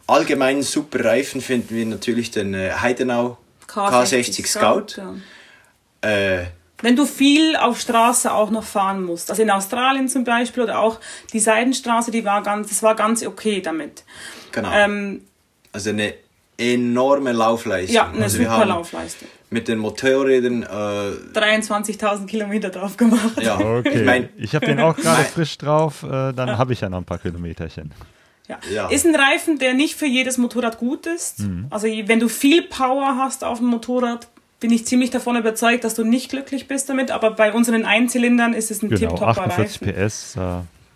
allgemein 0.08 0.62
super 0.64 1.04
Reifen 1.04 1.42
finden 1.42 1.76
wir 1.76 1.86
natürlich 1.86 2.32
den 2.32 2.54
äh, 2.54 2.72
Heidenau 2.80 3.38
K60 3.68 4.46
Scout. 4.48 5.02
ja. 5.02 5.16
Äh, 6.10 6.46
Wenn 6.82 6.96
du 6.96 7.06
viel 7.06 7.56
auf 7.56 7.80
Straße 7.80 8.32
auch 8.34 8.52
noch 8.52 8.64
fahren 8.64 9.04
musst, 9.04 9.30
also 9.30 9.42
in 9.42 9.50
Australien 9.50 10.08
zum 10.08 10.24
Beispiel 10.24 10.64
oder 10.64 10.80
auch 10.80 11.00
die 11.34 11.40
Seidenstraße, 11.40 12.12
die 12.12 12.24
war 12.26 12.44
ganz, 12.44 12.70
das 12.70 12.84
war 12.84 12.96
ganz 12.96 13.26
okay 13.26 13.62
damit. 13.62 14.04
genau. 14.52 14.72
Ähm, 14.72 15.26
Also 15.72 15.90
eine 15.90 16.14
enorme 16.58 17.32
Laufleistung. 17.32 17.96
ja, 17.96 18.10
eine 18.12 18.24
also 18.24 18.40
wir 18.40 18.46
super 18.46 18.58
haben 18.60 18.70
Laufleistung. 18.70 19.28
mit 19.50 19.68
den 19.68 19.80
Motorrädern, 19.80 20.64
äh, 20.64 21.38
23.000 21.38 22.26
Kilometer 22.28 22.70
drauf 22.70 22.98
gemacht. 22.98 23.42
ja, 23.42 23.58
Okay, 23.60 23.90
ich 24.00 24.06
mein, 24.06 24.30
ich 24.38 24.56
habe 24.56 24.66
den 24.66 24.80
auch 24.80 24.96
gerade 24.96 25.24
frisch 25.24 25.58
drauf, 25.58 26.04
äh, 26.04 26.32
dann 26.34 26.58
habe 26.58 26.74
ich 26.74 26.82
ja 26.82 26.90
noch 26.90 27.00
ein 27.00 27.06
paar 27.06 27.20
Kilometerchen. 27.20 27.92
Ja. 28.48 28.60
Ja. 28.72 28.88
Ist 28.90 29.06
ein 29.08 29.16
Reifen, 29.16 29.58
der 29.58 29.74
nicht 29.74 29.96
für 29.96 30.06
jedes 30.06 30.38
Motorrad 30.38 30.78
gut 30.78 31.08
ist. 31.08 31.38
Also 31.72 31.88
wenn 31.88 32.20
du 32.20 32.28
viel 32.30 32.62
Power 32.62 33.18
hast 33.18 33.44
auf 33.44 33.58
dem 33.58 33.68
Motorrad, 33.68 34.28
bin 34.60 34.72
ich 34.72 34.86
ziemlich 34.86 35.10
davon 35.10 35.36
überzeugt, 35.36 35.84
dass 35.84 35.96
du 35.96 36.04
nicht 36.04 36.30
glücklich 36.30 36.68
bist 36.68 36.88
damit. 36.88 37.10
Aber 37.10 37.32
bei 37.32 37.52
unseren 37.52 37.86
Einzylindern 37.86 38.54
ist 38.54 38.70
es 38.70 38.84
ein 38.84 38.90
Genau, 38.90 39.00
tipptopper 39.00 39.46
48 39.48 39.82
Reifen. 39.82 39.94
PS. 40.08 40.36
Äh, 40.38 40.40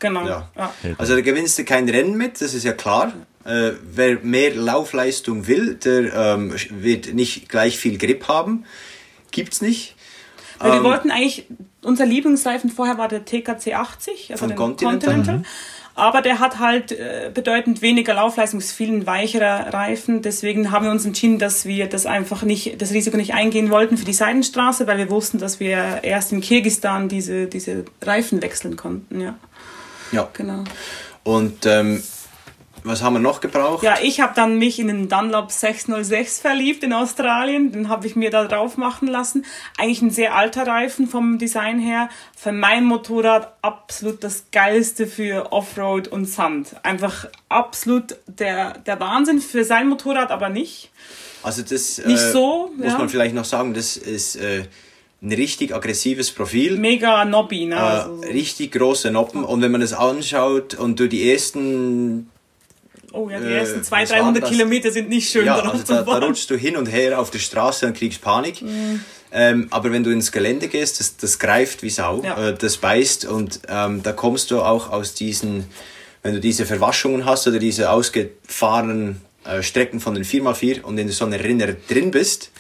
Genau. 0.02 0.26
Ja. 0.28 0.48
Ja. 0.56 0.72
also 0.98 1.14
da 1.16 1.20
gewinnst 1.22 1.60
du 1.60 1.66
kein 1.66 1.90
Rennen 1.90 2.16
mit, 2.16 2.40
das 2.40 2.54
ist 2.54 2.64
ja 2.64 2.72
klar. 2.72 3.12
Äh, 3.46 3.72
wer 3.84 4.20
mehr 4.20 4.54
Laufleistung 4.56 5.48
will, 5.48 5.76
der 5.76 6.14
ähm, 6.14 6.54
wird 6.70 7.14
nicht 7.14 7.48
gleich 7.50 7.78
viel 7.80 7.98
Grip 7.98 8.28
haben. 8.28 8.66
Gibt's 9.32 9.62
nicht. 9.62 9.96
Weil 10.60 10.72
wir 10.72 10.78
Ähm, 10.80 10.84
wollten 10.84 11.10
eigentlich, 11.12 11.46
unser 11.82 12.06
Lieblingsreifen 12.06 12.70
vorher 12.70 12.98
war 12.98 13.08
der 13.08 13.24
TKC 13.24 13.74
80, 13.76 14.32
also 14.32 14.40
Von 14.42 14.50
den 14.50 14.58
Continental. 14.58 15.14
Continental. 15.16 15.44
Aber 15.96 16.22
der 16.22 16.40
hat 16.40 16.60
halt 16.60 16.94
äh, 16.94 17.30
bedeutend 17.34 17.82
weniger 17.82 18.14
Laufleistung, 18.14 18.60
ist 18.60 18.72
viel 18.72 18.90
ein 18.90 19.06
weicherer 19.06 19.74
Reifen. 19.74 20.22
Deswegen 20.22 20.72
haben 20.72 20.86
wir 20.86 20.92
uns 20.92 21.06
entschieden, 21.06 21.40
dass 21.40 21.66
wir 21.66 21.88
das 21.88 22.06
einfach 22.06 22.44
nicht, 22.44 22.82
das 22.82 22.92
Risiko 22.92 23.18
nicht 23.18 23.34
eingehen 23.34 23.70
wollten 23.70 23.98
für 23.98 24.06
die 24.06 24.14
Seidenstraße, 24.14 24.88
weil 24.88 24.98
wir 24.98 25.10
wussten, 25.10 25.40
dass 25.40 25.60
wir 25.60 26.00
erst 26.04 26.32
in 26.32 26.40
Kirgistan 26.40 27.10
diese, 27.10 27.48
diese 27.48 27.84
Reifen 28.02 28.42
wechseln 28.42 28.78
konnten. 28.78 29.20
Ja, 29.20 29.36
Ja. 30.14 30.30
genau. 30.34 30.64
Und 31.24 31.66
ähm, 31.66 32.02
was 32.84 33.02
haben 33.02 33.14
wir 33.14 33.20
noch 33.20 33.42
gebraucht? 33.42 33.84
Ja, 33.84 33.96
ich 34.02 34.20
habe 34.22 34.34
dann 34.36 34.58
mich 34.58 34.80
in 34.80 34.88
den 34.88 35.10
Dunlop 35.10 35.52
606 35.52 36.40
verliebt 36.40 36.84
in 36.84 36.94
Australien. 36.94 37.72
Den 37.72 37.90
habe 37.90 38.08
ich 38.08 38.16
mir 38.16 38.30
da 38.30 38.46
drauf 38.46 38.78
machen 38.78 39.08
lassen. 39.08 39.46
Eigentlich 39.78 40.02
ein 40.02 40.12
sehr 40.12 40.36
alter 40.36 40.66
Reifen 40.68 41.08
vom 41.08 41.38
Design 41.38 41.80
her. 41.80 42.10
Für 42.38 42.52
mein 42.52 42.86
Motorrad 42.86 43.54
absolut 43.62 44.24
das 44.24 44.46
geilste 44.52 45.08
für 45.08 45.52
Offroad 45.52 46.08
und 46.08 46.26
Sand. 46.26 46.76
Einfach 46.84 47.28
absolut 47.50 48.16
der, 48.28 48.74
der 48.80 49.00
Wahnsinn 49.00 49.40
für 49.42 49.64
sein 49.64 49.88
Motorrad, 49.90 50.32
aber 50.32 50.50
nicht. 50.50 50.92
Also 51.44 51.62
das 51.62 52.00
Nicht 52.06 52.20
äh, 52.22 52.32
so, 52.32 52.72
muss 52.76 52.86
ja. 52.94 52.98
man 52.98 53.10
vielleicht 53.10 53.34
noch 53.36 53.46
sagen, 53.46 53.74
das 53.74 53.96
ist 53.98 54.36
äh, 54.36 54.64
ein 55.22 55.32
richtig 55.32 55.74
aggressives 55.74 56.32
Profil. 56.32 56.78
Mega 56.78 57.24
Nobby, 57.26 57.66
ne? 57.66 57.76
Äh, 57.76 57.80
Also, 57.80 58.16
so- 58.18 58.22
richtig 58.28 58.72
große 58.74 59.12
Noppen 59.12 59.44
und 59.44 59.62
wenn 59.62 59.72
man 59.72 59.82
das 59.82 59.94
anschaut 59.94 60.74
und 60.76 61.00
du 61.00 61.08
die 61.08 61.32
ersten 61.32 62.30
oh 63.14 63.30
ja, 63.30 63.40
die 63.40 63.46
äh, 63.48 63.58
ersten 63.60 63.84
200, 63.84 64.10
was 64.10 64.10
war 64.12 64.18
300 64.24 64.44
das? 64.44 64.50
Kilometer 64.50 64.92
sind 64.92 65.10
nicht 65.10 65.30
schön 65.30 65.46
ja, 65.46 65.56
also 65.60 65.84
zu 65.84 65.94
da, 65.94 66.02
da 66.04 66.26
rutschst 66.26 66.50
du 66.50 66.56
hin 66.58 66.76
und 66.78 66.88
her 66.88 67.20
auf 67.20 67.30
der 67.32 67.40
Straße 67.40 67.86
und 67.86 67.96
kriegst 67.98 68.22
Panik. 68.22 68.64
Ähm, 69.32 69.68
aber 69.70 69.92
wenn 69.92 70.04
du 70.04 70.10
ins 70.10 70.32
Gelände 70.32 70.68
gehst, 70.68 71.00
das, 71.00 71.16
das 71.18 71.38
greift 71.38 71.84
wie 71.84 71.90
Sau, 71.92 72.24
Ja. 72.24 72.50
äh, 72.50 72.56
das 72.56 72.78
beißt 72.78 73.26
und 73.26 73.60
ähm, 73.68 74.02
da 74.02 74.12
kommst 74.12 74.50
du 74.52 74.62
auch 74.62 74.90
aus 74.92 75.14
diesen, 75.14 75.66
wenn 76.24 76.34
du 76.34 76.40
diese 76.40 76.66
Verwaschungen 76.66 77.26
hast 77.26 77.48
oder 77.48 77.60
diese 77.60 77.92
ausgefahrenen 77.92 79.22
äh, 79.46 79.62
Strecken 79.62 80.00
von 80.00 80.16
den 80.16 80.24
4x4 80.26 80.82
und 80.82 80.98
in 80.98 81.10
so 81.10 81.26
einer 81.26 81.40
Rinne 81.44 81.76
drin 81.88 82.12
bist, 82.12 82.52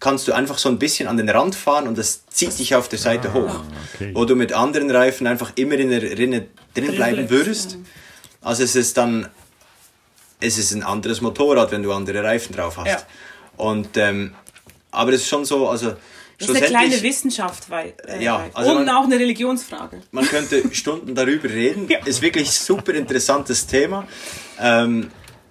kannst 0.00 0.26
du 0.28 0.32
einfach 0.32 0.58
so 0.58 0.68
ein 0.68 0.78
bisschen 0.78 1.06
an 1.08 1.16
den 1.16 1.28
Rand 1.28 1.54
fahren 1.54 1.86
und 1.86 1.96
das 1.98 2.26
zieht 2.26 2.58
dich 2.58 2.74
auf 2.74 2.88
der 2.88 2.98
Seite 2.98 3.32
hoch. 3.34 3.60
okay. 3.94 4.10
Wo 4.14 4.24
du 4.24 4.34
mit 4.34 4.52
anderen 4.52 4.90
Reifen 4.90 5.26
einfach 5.26 5.52
immer 5.56 5.74
in 5.74 5.90
der 5.90 6.02
Rinne 6.02 6.46
drin 6.74 6.94
bleiben 6.96 7.30
würdest. 7.30 7.76
Also 8.40 8.62
es 8.64 8.74
ist 8.74 8.96
dann, 8.96 9.28
es 10.40 10.58
ist 10.58 10.72
ein 10.72 10.82
anderes 10.82 11.20
Motorrad, 11.20 11.70
wenn 11.72 11.82
du 11.82 11.92
andere 11.92 12.22
Reifen 12.22 12.54
drauf 12.54 12.76
hast. 12.78 12.86
Ja. 12.86 12.98
Und, 13.56 13.96
ähm, 13.96 14.34
aber 14.90 15.12
es 15.12 15.22
ist 15.22 15.28
schon 15.28 15.44
so, 15.44 15.68
also 15.68 15.94
Das 16.38 16.48
ist 16.48 16.56
eine 16.56 16.66
kleine 16.66 17.02
Wissenschaft, 17.02 17.68
weil, 17.68 17.92
äh, 18.08 18.22
Ja, 18.24 18.46
also 18.54 18.70
und 18.72 18.86
man- 18.86 18.96
auch 18.96 19.04
eine 19.04 19.18
Religionsfrage. 19.18 20.00
man 20.10 20.26
könnte 20.26 20.62
Stunden 20.74 21.14
darüber 21.14 21.48
reden. 21.50 21.86
Ja. 21.90 21.98
Ist 22.06 22.22
wirklich 22.22 22.48
ein 22.48 22.52
super 22.52 22.94
interessantes 22.94 23.66
Thema. 23.66 24.06
Ähm, 24.58 25.10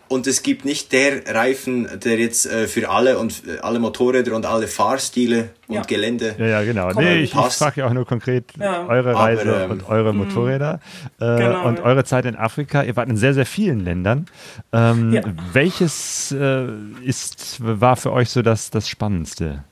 und 0.10 0.28
es 0.28 0.44
gibt 0.44 0.66
nicht 0.66 0.92
der 0.92 1.34
Reifen, 1.34 1.88
der 2.04 2.18
jetzt 2.20 2.46
äh, 2.46 2.68
für 2.68 2.90
alle 2.90 3.18
und 3.20 3.44
äh, 3.48 3.60
alle 3.60 3.80
Motorräder 3.80 4.36
und 4.36 4.46
alle 4.46 4.68
Fahrstile 4.68 5.50
und 5.68 5.76
Ja. 5.76 5.82
Gelände. 5.84 6.36
Ja, 6.38 6.46
ja, 6.46 6.64
genau. 6.64 6.90
Komm, 6.94 7.04
Nee, 7.06 7.20
ich, 7.22 7.34
ich 7.34 7.54
frage 7.54 7.82
ja 7.82 7.88
auch 7.88 7.94
nur 7.94 8.06
konkret 8.06 8.46
Ja. 8.60 8.86
eure 8.88 9.12
Aber, 9.12 9.20
Reise 9.20 9.64
ähm, 9.64 9.72
und 9.72 9.88
eure 9.88 10.14
Motorräder 10.14 10.80
äh, 11.20 11.38
Genau, 11.38 11.66
und 11.68 11.78
ja. 11.80 11.86
eure 11.86 12.04
Zeit 12.04 12.26
in 12.26 12.36
Afrika. 12.36 12.84
Ihr 12.84 12.96
wart 12.96 13.08
in 13.08 13.18
sehr, 13.18 13.34
sehr 13.34 13.46
vielen 13.46 13.80
Ländern. 13.86 14.26
Ähm, 14.74 15.14
Ja. 15.14 15.22
Welches 15.54 16.32
äh, 16.32 16.66
ist, 17.04 17.58
war 17.62 17.96
für 17.96 18.12
euch 18.12 18.30
so 18.30 18.42
das, 18.42 18.72
das 18.72 18.90
Spannendste 18.90 19.64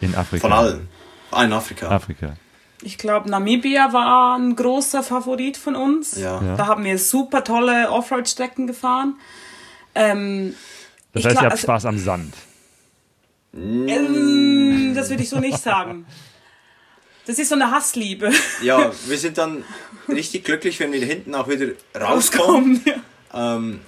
in 0.00 0.14
Afrika? 0.14 0.48
Von 0.48 0.52
allen. 0.52 0.88
Ah, 1.30 1.44
in 1.44 1.52
Afrika. 1.52 1.88
Afrika. 1.88 2.36
Ich 2.86 2.98
glaube, 2.98 3.30
Namibia 3.30 3.92
war 3.94 4.36
ein 4.38 4.54
großer 4.56 5.02
Favorit 5.02 5.56
von 5.56 5.74
uns. 5.74 6.16
Ja. 6.16 6.42
Ja. 6.42 6.56
Da 6.56 6.66
haben 6.66 6.84
wir 6.84 6.98
super 6.98 7.42
tolle 7.42 7.90
Offroad-Strecken 7.90 8.66
gefahren. 8.66 9.18
Ähm, 9.94 10.54
Das 11.14 11.24
heißt, 11.24 11.32
glaub, 11.32 11.42
ihr 11.42 11.46
habt 11.46 11.52
also- 11.52 11.62
Spaß 11.62 11.86
am 11.86 11.98
Sand. 11.98 12.34
ähm, 13.54 14.92
das 14.94 15.08
würde 15.10 15.22
ich 15.22 15.28
so 15.30 15.38
nicht 15.40 15.58
sagen. 15.58 16.06
Das 17.26 17.38
ist 17.38 17.48
so 17.48 17.54
eine 17.54 17.70
Hassliebe. 17.70 18.30
Ja, 18.62 18.92
wir 19.06 19.16
sind 19.18 19.38
dann 19.38 19.64
richtig 20.08 20.44
glücklich, 20.44 20.78
wenn 20.80 20.92
wir 20.92 21.04
hinten 21.04 21.34
auch 21.34 21.48
wieder 21.48 21.68
rauskommen. 21.98 22.82
Rauskommen. 22.82 22.82
Ja. 23.32 23.56
Ähm, 23.56 23.80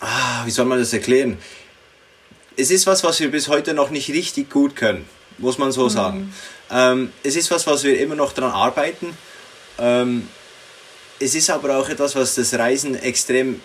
ah, 0.00 0.44
wie 0.44 0.50
soll 0.50 0.64
man 0.66 0.78
das 0.78 0.92
erklären? 0.92 1.38
Es 2.56 2.70
ist 2.72 2.86
was, 2.88 3.04
was 3.04 3.20
wir 3.20 3.30
bis 3.30 3.46
heute 3.48 3.72
noch 3.72 3.90
nicht 3.90 4.08
richtig 4.10 4.50
gut 4.50 4.74
können, 4.74 5.04
muss 5.38 5.58
man 5.58 5.70
so 5.70 5.88
sagen. 5.88 6.32
Ähm, 6.70 7.12
es 7.22 7.36
ist 7.36 7.50
was, 7.50 7.66
was 7.66 7.84
wir 7.84 7.98
immer 7.98 8.14
noch 8.14 8.32
daran 8.32 8.52
arbeiten. 8.52 9.16
Ähm, 9.78 10.28
es 11.18 11.34
ist 11.34 11.50
aber 11.50 11.78
auch 11.78 11.88
etwas, 11.88 12.14
was 12.14 12.34
das 12.34 12.54
Reisen 12.54 12.94
extrem 12.94 13.60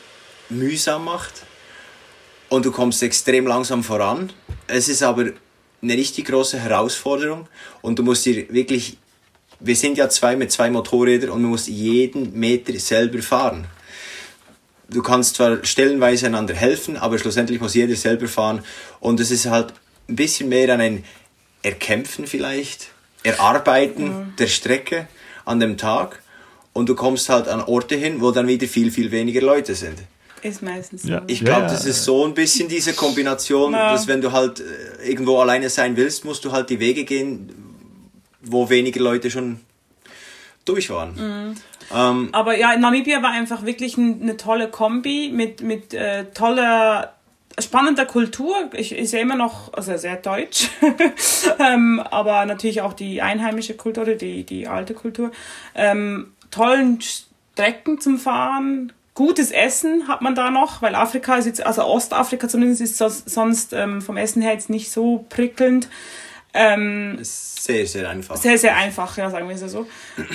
mühsam 0.49 1.05
macht. 1.05 1.43
Und 2.49 2.65
du 2.65 2.71
kommst 2.71 3.01
extrem 3.03 3.47
langsam 3.47 3.83
voran. 3.83 4.31
Es 4.67 4.89
ist 4.89 5.03
aber 5.03 5.31
eine 5.81 5.93
richtig 5.93 6.25
große 6.25 6.59
Herausforderung. 6.59 7.47
Und 7.81 7.99
du 7.99 8.03
musst 8.03 8.25
dir 8.25 8.51
wirklich 8.53 8.97
wir 9.63 9.75
sind 9.77 9.97
ja 9.97 10.09
zwei 10.09 10.35
mit 10.35 10.51
zwei 10.51 10.69
Motorrädern 10.69 11.29
und 11.29 11.41
man 11.41 11.51
muss 11.51 11.67
jeden 11.67 12.37
Meter 12.37 12.77
selber 12.79 13.21
fahren. 13.21 13.65
Du 14.89 15.01
kannst 15.01 15.35
zwar 15.35 15.63
stellenweise 15.63 16.25
einander 16.25 16.53
helfen, 16.53 16.97
aber 16.97 17.17
schlussendlich 17.17 17.61
muss 17.61 17.73
jeder 17.73 17.95
selber 17.95 18.27
fahren 18.27 18.63
und 18.99 19.21
es 19.21 19.31
ist 19.31 19.45
halt 19.45 19.73
ein 20.09 20.17
bisschen 20.17 20.49
mehr 20.49 20.73
an 20.73 20.81
ein 20.81 21.05
Erkämpfen 21.63 22.27
vielleicht, 22.27 22.89
Erarbeiten 23.23 24.33
der 24.37 24.47
Strecke 24.47 25.07
an 25.45 25.59
dem 25.59 25.77
Tag 25.77 26.21
und 26.73 26.89
du 26.89 26.95
kommst 26.95 27.29
halt 27.29 27.47
an 27.47 27.61
Orte 27.61 27.95
hin, 27.95 28.21
wo 28.21 28.31
dann 28.31 28.47
wieder 28.47 28.67
viel, 28.67 28.91
viel 28.91 29.11
weniger 29.11 29.41
Leute 29.41 29.75
sind. 29.75 29.99
Ist 30.41 30.61
meistens 30.61 31.03
so. 31.03 31.09
Ja. 31.09 31.21
Ich 31.27 31.39
glaube, 31.39 31.61
Ja, 31.61 31.67
das 31.69 31.85
ist 31.85 32.03
so 32.03 32.25
ein 32.25 32.33
bisschen 32.33 32.67
diese 32.67 32.93
Kombination, 32.93 33.71
Ja. 33.73 33.93
dass 33.93 34.07
wenn 34.07 34.19
du 34.21 34.31
halt 34.33 34.59
äh, 34.59 35.07
irgendwo 35.09 35.39
alleine 35.39 35.69
sein 35.69 35.95
willst, 35.95 36.25
musst 36.25 36.43
du 36.43 36.51
halt 36.51 36.69
die 36.69 36.79
Wege 36.81 37.05
gehen, 37.05 37.49
wo 38.41 38.69
weniger 38.69 38.99
Leute 38.99 39.31
schon 39.31 39.61
durch 40.65 40.89
waren. 40.89 41.55
Ähm, 41.93 42.29
Aber 42.33 42.57
ja, 42.57 42.75
Namibia 42.75 43.21
war 43.21 43.31
einfach 43.31 43.65
wirklich 43.65 43.97
ein, 43.97 44.21
eine 44.21 44.35
tolle 44.37 44.69
Kombi 44.69 45.31
mit, 45.33 45.61
mit 45.61 45.93
äh, 45.93 46.25
toller, 46.33 47.13
spannender 47.59 48.05
Kultur. 48.05 48.69
Ich 48.73 48.95
ist 48.95 49.13
ja 49.13 49.19
immer 49.19 49.35
noch, 49.35 49.73
also 49.73 49.95
sehr 49.97 50.15
deutsch, 50.15 50.69
ähm, 51.59 51.99
aber 51.99 52.45
natürlich 52.45 52.81
auch 52.81 52.93
die 52.93 53.21
einheimische 53.21 53.75
Kultur, 53.75 54.03
oder 54.03 54.15
die, 54.15 54.43
die 54.43 54.67
alte 54.67 54.93
Kultur. 54.93 55.31
Ähm, 55.75 56.33
tollen 56.51 56.99
Strecken 57.01 57.99
zum 57.99 58.17
Fahren. 58.17 58.93
Gutes 59.15 59.51
Essen 59.51 60.07
hat 60.07 60.21
man 60.21 60.33
da 60.33 60.49
noch, 60.49 60.81
weil 60.81 60.95
Afrika 60.95 61.35
ist 61.35 61.45
jetzt, 61.45 61.63
also 61.63 61.83
Ostafrika 61.83 62.49
zumindest 62.49 62.81
ist 62.81 62.97
sonst, 62.97 63.29
sonst 63.29 63.73
ähm, 63.73 64.01
vom 64.01 64.17
Essen 64.17 64.41
her 64.41 64.53
jetzt 64.53 64.71
nicht 64.71 64.91
so 64.91 65.25
prickelnd. 65.29 65.87
Ähm, 66.55 67.17
sehr, 67.21 67.85
sehr 67.85 68.09
einfach. 68.09 68.37
sehr, 68.37 68.57
sehr 68.57 68.75
einfach, 68.75 69.17
ja, 69.17 69.29
sagen 69.29 69.47
wir 69.47 69.55
es 69.55 69.61
ja 69.61 69.67
so. 69.67 69.87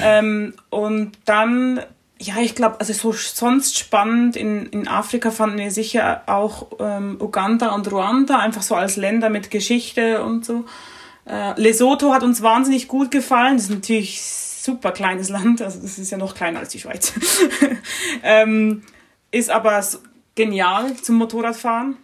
ähm, 0.03 0.55
und 0.70 1.12
dann, 1.24 1.81
ja, 2.20 2.39
ich 2.40 2.55
glaube, 2.55 2.81
also 2.81 2.93
so 2.93 3.12
sonst 3.12 3.78
spannend 3.78 4.36
in, 4.36 4.66
in 4.66 4.89
Afrika 4.89 5.31
fanden 5.31 5.59
wir 5.59 5.70
sicher 5.70 6.23
auch 6.27 6.66
ähm, 6.81 7.16
Uganda 7.20 7.74
und 7.74 7.90
Ruanda, 7.90 8.39
einfach 8.39 8.62
so 8.62 8.74
als 8.74 8.97
Länder 8.97 9.31
mit 9.31 9.51
Geschichte 9.51 10.23
und 10.24 10.45
so. 10.45 10.65
Äh, 11.27 11.61
Lesotho 11.61 12.12
hat 12.12 12.23
uns 12.24 12.43
wahnsinnig 12.43 12.89
gut 12.89 13.11
gefallen. 13.11 13.57
Das 13.57 13.65
ist 13.65 13.70
natürlich 13.70 14.20
super 14.23 14.90
kleines 14.90 15.28
Land, 15.28 15.62
also 15.62 15.81
das 15.81 15.99
ist 15.99 16.11
ja 16.11 16.19
noch 16.19 16.35
kleiner 16.35 16.59
als 16.59 16.70
die 16.70 16.81
Schweiz. 16.81 17.12
ähm, 18.23 18.82
ist 19.31 19.51
aber 19.51 19.81
so 19.82 19.99
genial 20.35 20.95
zum 20.97 21.16
Motorradfahren. 21.16 21.97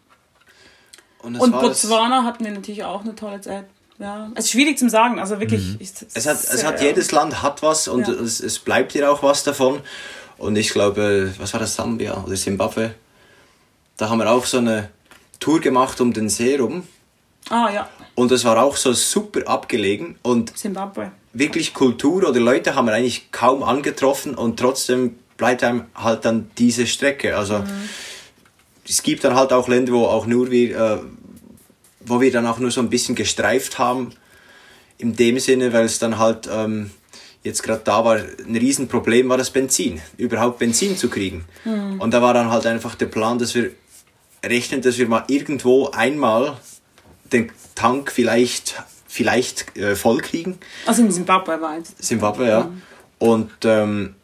Und, 1.19 1.36
Und 1.41 1.53
Botswana 1.53 2.23
hatten 2.23 2.45
wir 2.45 2.53
natürlich 2.53 2.85
auch 2.85 3.03
eine 3.03 3.15
tolle 3.15 3.41
Zeit. 3.41 3.65
Ja, 3.99 4.31
es 4.35 4.47
ist 4.47 4.51
schwierig 4.53 4.79
zum 4.79 4.89
sagen, 4.89 5.19
also 5.21 5.39
wirklich. 5.41 5.81
ist 5.81 6.05
Es 6.15 6.27
hat, 6.27 6.37
es 6.43 6.65
hat 6.65 6.81
jedes 6.83 7.12
Land 7.12 7.43
hat 7.43 7.62
was 7.62 7.87
und 7.89 8.07
Ja. 8.09 8.15
es, 8.15 8.41
es 8.41 8.59
bleibt 8.59 8.95
dir 8.95 9.11
auch 9.11 9.23
was 9.23 9.45
davon. 9.45 9.81
Und 10.37 10.57
ich 10.57 10.71
glaube, 10.71 11.33
was 11.39 11.53
war 11.53 11.61
das, 11.61 11.77
Sambia 11.77 12.23
oder 12.25 12.35
Zimbabwe? 12.35 12.95
Da 13.97 14.09
haben 14.11 14.19
wir 14.19 14.29
auch 14.31 14.45
so 14.47 14.59
eine 14.59 14.91
Tour 15.39 15.61
gemacht 15.61 16.01
um 16.01 16.12
den 16.12 16.29
See 16.29 16.57
rum. 16.57 16.83
Ah 17.51 17.71
ja, 17.73 17.89
Und 18.16 18.33
es 18.33 18.45
war 18.45 18.61
auch 18.62 18.77
so 18.77 18.93
super 18.95 19.47
abgelegen 19.47 20.16
und 20.23 20.57
Zimbabwe. 20.59 21.12
wirklich 21.33 21.75
Kultur 21.75 22.29
oder 22.29 22.41
Leute 22.41 22.75
haben 22.75 22.87
wir 22.87 22.95
eigentlich 22.95 23.31
kaum 23.31 23.62
angetroffen 23.62 24.35
und 24.35 24.59
trotzdem 24.59 25.16
bleibt 25.37 25.62
einem 25.62 25.85
halt 25.95 26.25
dann 26.25 26.51
diese 26.59 26.87
Strecke. 26.87 27.37
Also 27.37 27.62
es 28.89 29.03
gibt 29.03 29.25
dann 29.25 29.35
halt 29.35 29.53
auch 29.53 29.69
Länder, 29.69 29.93
wo 29.93 30.07
auch 30.07 30.27
nur 30.27 30.51
wir, 30.51 30.77
äh, 30.77 30.99
wo 32.06 32.20
wir 32.20 32.31
dann 32.31 32.47
auch 32.47 32.59
nur 32.59 32.70
so 32.70 32.81
ein 32.81 32.90
bisschen 32.90 33.14
gestreift 33.14 33.78
haben. 33.78 34.10
In 34.98 35.16
dem 35.16 35.39
Sinne, 35.39 35.72
weil 35.72 35.85
es 35.85 35.98
dann 35.98 36.18
halt 36.18 36.48
ähm, 36.51 36.90
jetzt 37.43 37.62
gerade 37.62 37.82
da 37.85 38.05
war, 38.05 38.16
ein 38.16 38.56
Riesenproblem 38.56 39.28
war 39.28 39.36
das 39.36 39.51
Benzin, 39.51 40.01
überhaupt 40.16 40.59
Benzin 40.59 40.97
zu 40.97 41.09
kriegen. 41.10 41.44
Und 42.01 42.12
da 42.12 42.22
war 42.22 42.32
dann 42.35 42.51
halt 42.51 42.66
einfach 42.66 42.94
der 42.94 43.06
Plan, 43.06 43.39
dass 43.39 43.55
wir 43.55 43.70
rechnen, 44.44 44.82
dass 44.82 44.98
wir 44.98 45.09
mal 45.09 45.24
irgendwo 45.28 45.90
einmal 45.90 46.56
den 47.32 47.51
Tank 47.74 48.12
vielleicht, 48.12 48.82
vielleicht 49.06 49.76
äh, 49.76 49.94
voll 49.97 50.20
kriegen. 50.20 50.59
Also 50.86 51.02
in 51.02 51.10
Zimbabwe 51.10 51.60
war 51.60 51.76
jetzt. 51.76 52.02
Zimbabwe, 52.02 52.48
ja. 52.48 52.70
Und 53.18 53.51
ähm, 53.64 54.14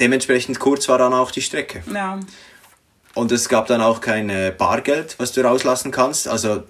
dementsprechend 0.00 0.58
kurz 0.58 0.88
war 0.88 0.98
dann 0.98 1.12
auch 1.12 1.30
die 1.30 1.42
Strecke. 1.42 1.82
Ja. 1.92 2.20
Und 3.16 3.32
es 3.32 3.48
gab 3.48 3.66
dann 3.66 3.80
auch 3.80 4.00
kein 4.00 4.30
Bargeld, 4.56 5.16
was 5.18 5.32
du 5.32 5.40
rauslassen 5.40 5.90
kannst. 5.90 6.28
Also 6.28 6.62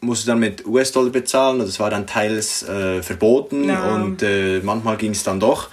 musst 0.00 0.22
du 0.24 0.28
dann 0.28 0.38
mit 0.38 0.64
US-Dollar 0.66 1.10
bezahlen. 1.10 1.58
Das 1.58 1.80
war 1.80 1.90
dann 1.90 2.06
teils 2.06 2.62
äh, 2.62 3.02
verboten 3.02 3.68
Ja. 3.68 3.94
und 3.94 4.22
äh, 4.22 4.60
manchmal 4.62 4.96
ging 4.96 5.10
es 5.10 5.24
dann 5.24 5.40
doch. 5.40 5.68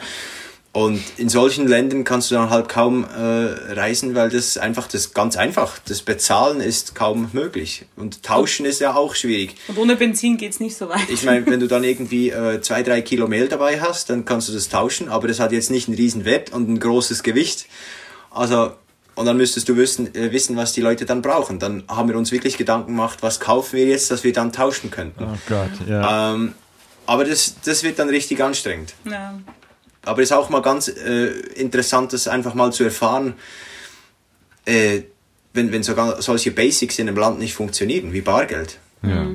Und 0.71 1.01
in 1.15 1.29
solchen 1.29 1.67
Ländern 1.69 2.03
kannst 2.03 2.31
du 2.31 2.35
dann 2.35 2.49
halt 2.49 2.67
kaum 2.67 3.05
äh, 3.05 3.17
reisen, 3.73 4.13
weil 4.13 4.29
das 4.29 4.57
einfach 4.57 4.87
das 4.89 5.13
ganz 5.13 5.37
einfach. 5.37 5.77
Das 5.87 6.01
Bezahlen 6.01 6.59
ist 6.59 6.95
kaum 6.95 7.29
möglich. 7.31 7.85
Und 7.95 8.23
tauschen 8.23 8.65
ist 8.65 8.81
ja 8.81 8.93
auch 8.95 9.15
schwierig. 9.15 9.55
Und 9.69 9.77
ohne 9.77 9.95
Benzin 9.95 10.35
geht's 10.35 10.59
nicht 10.59 10.75
so 10.75 10.89
weit. 10.89 11.07
Ich 11.09 11.23
meine, 11.23 11.45
wenn 11.45 11.61
du 11.61 11.67
dann 11.67 11.85
irgendwie 11.85 12.29
äh, 12.31 12.59
zwei, 12.59 12.83
drei 12.83 13.01
Kilo 13.01 13.27
Mehl 13.27 13.47
dabei 13.47 13.79
hast, 13.79 14.09
dann 14.09 14.25
kannst 14.25 14.49
du 14.49 14.53
das 14.53 14.67
tauschen, 14.67 15.07
aber 15.07 15.29
das 15.29 15.39
hat 15.39 15.53
jetzt 15.53 15.71
nicht 15.71 15.87
einen 15.87 15.95
riesen 15.95 16.25
Wert 16.25 16.51
und 16.51 16.67
ein 16.67 16.79
großes 16.79 17.23
Gewicht. 17.23 17.67
Also, 18.31 18.71
und 19.15 19.25
dann 19.25 19.37
müsstest 19.37 19.67
du 19.69 19.77
wissen, 19.77 20.13
äh, 20.13 20.31
wissen, 20.31 20.55
was 20.55 20.73
die 20.73 20.81
Leute 20.81 21.05
dann 21.05 21.21
brauchen. 21.21 21.59
Dann 21.59 21.83
haben 21.87 22.09
wir 22.09 22.17
uns 22.17 22.31
wirklich 22.31 22.57
Gedanken 22.57 22.87
gemacht, 22.87 23.19
was 23.21 23.39
kaufen 23.39 23.77
wir 23.77 23.85
jetzt, 23.85 24.11
dass 24.11 24.23
wir 24.23 24.33
dann 24.33 24.51
tauschen 24.51 24.91
könnten. 24.91 25.23
Oh 25.23 25.37
Gott, 25.47 25.71
ja. 25.87 26.33
Ähm, 26.33 26.53
aber 27.05 27.23
das, 27.23 27.55
das 27.63 27.83
wird 27.83 27.99
dann 27.99 28.09
richtig 28.09 28.41
anstrengend. 28.41 28.93
ja. 29.05 29.39
Aber 30.03 30.21
ist 30.21 30.31
auch 30.33 30.49
mal 30.49 30.61
ganz 30.61 30.87
äh, 30.87 31.25
interessant, 31.55 32.13
das 32.13 32.27
einfach 32.27 32.53
mal 32.53 32.71
zu 32.71 32.83
erfahren, 32.83 33.33
äh, 34.65 35.01
wenn, 35.53 35.71
wenn 35.71 35.81
sogar 35.81 36.21
solche 36.21 36.51
Basics 36.51 36.99
in 36.99 37.07
einem 37.07 37.17
Land 37.17 37.39
nicht 37.39 37.55
funktionieren, 37.55 38.13
wie 38.13 38.21
Bargeld. 38.21 38.77
ja. 39.01 39.25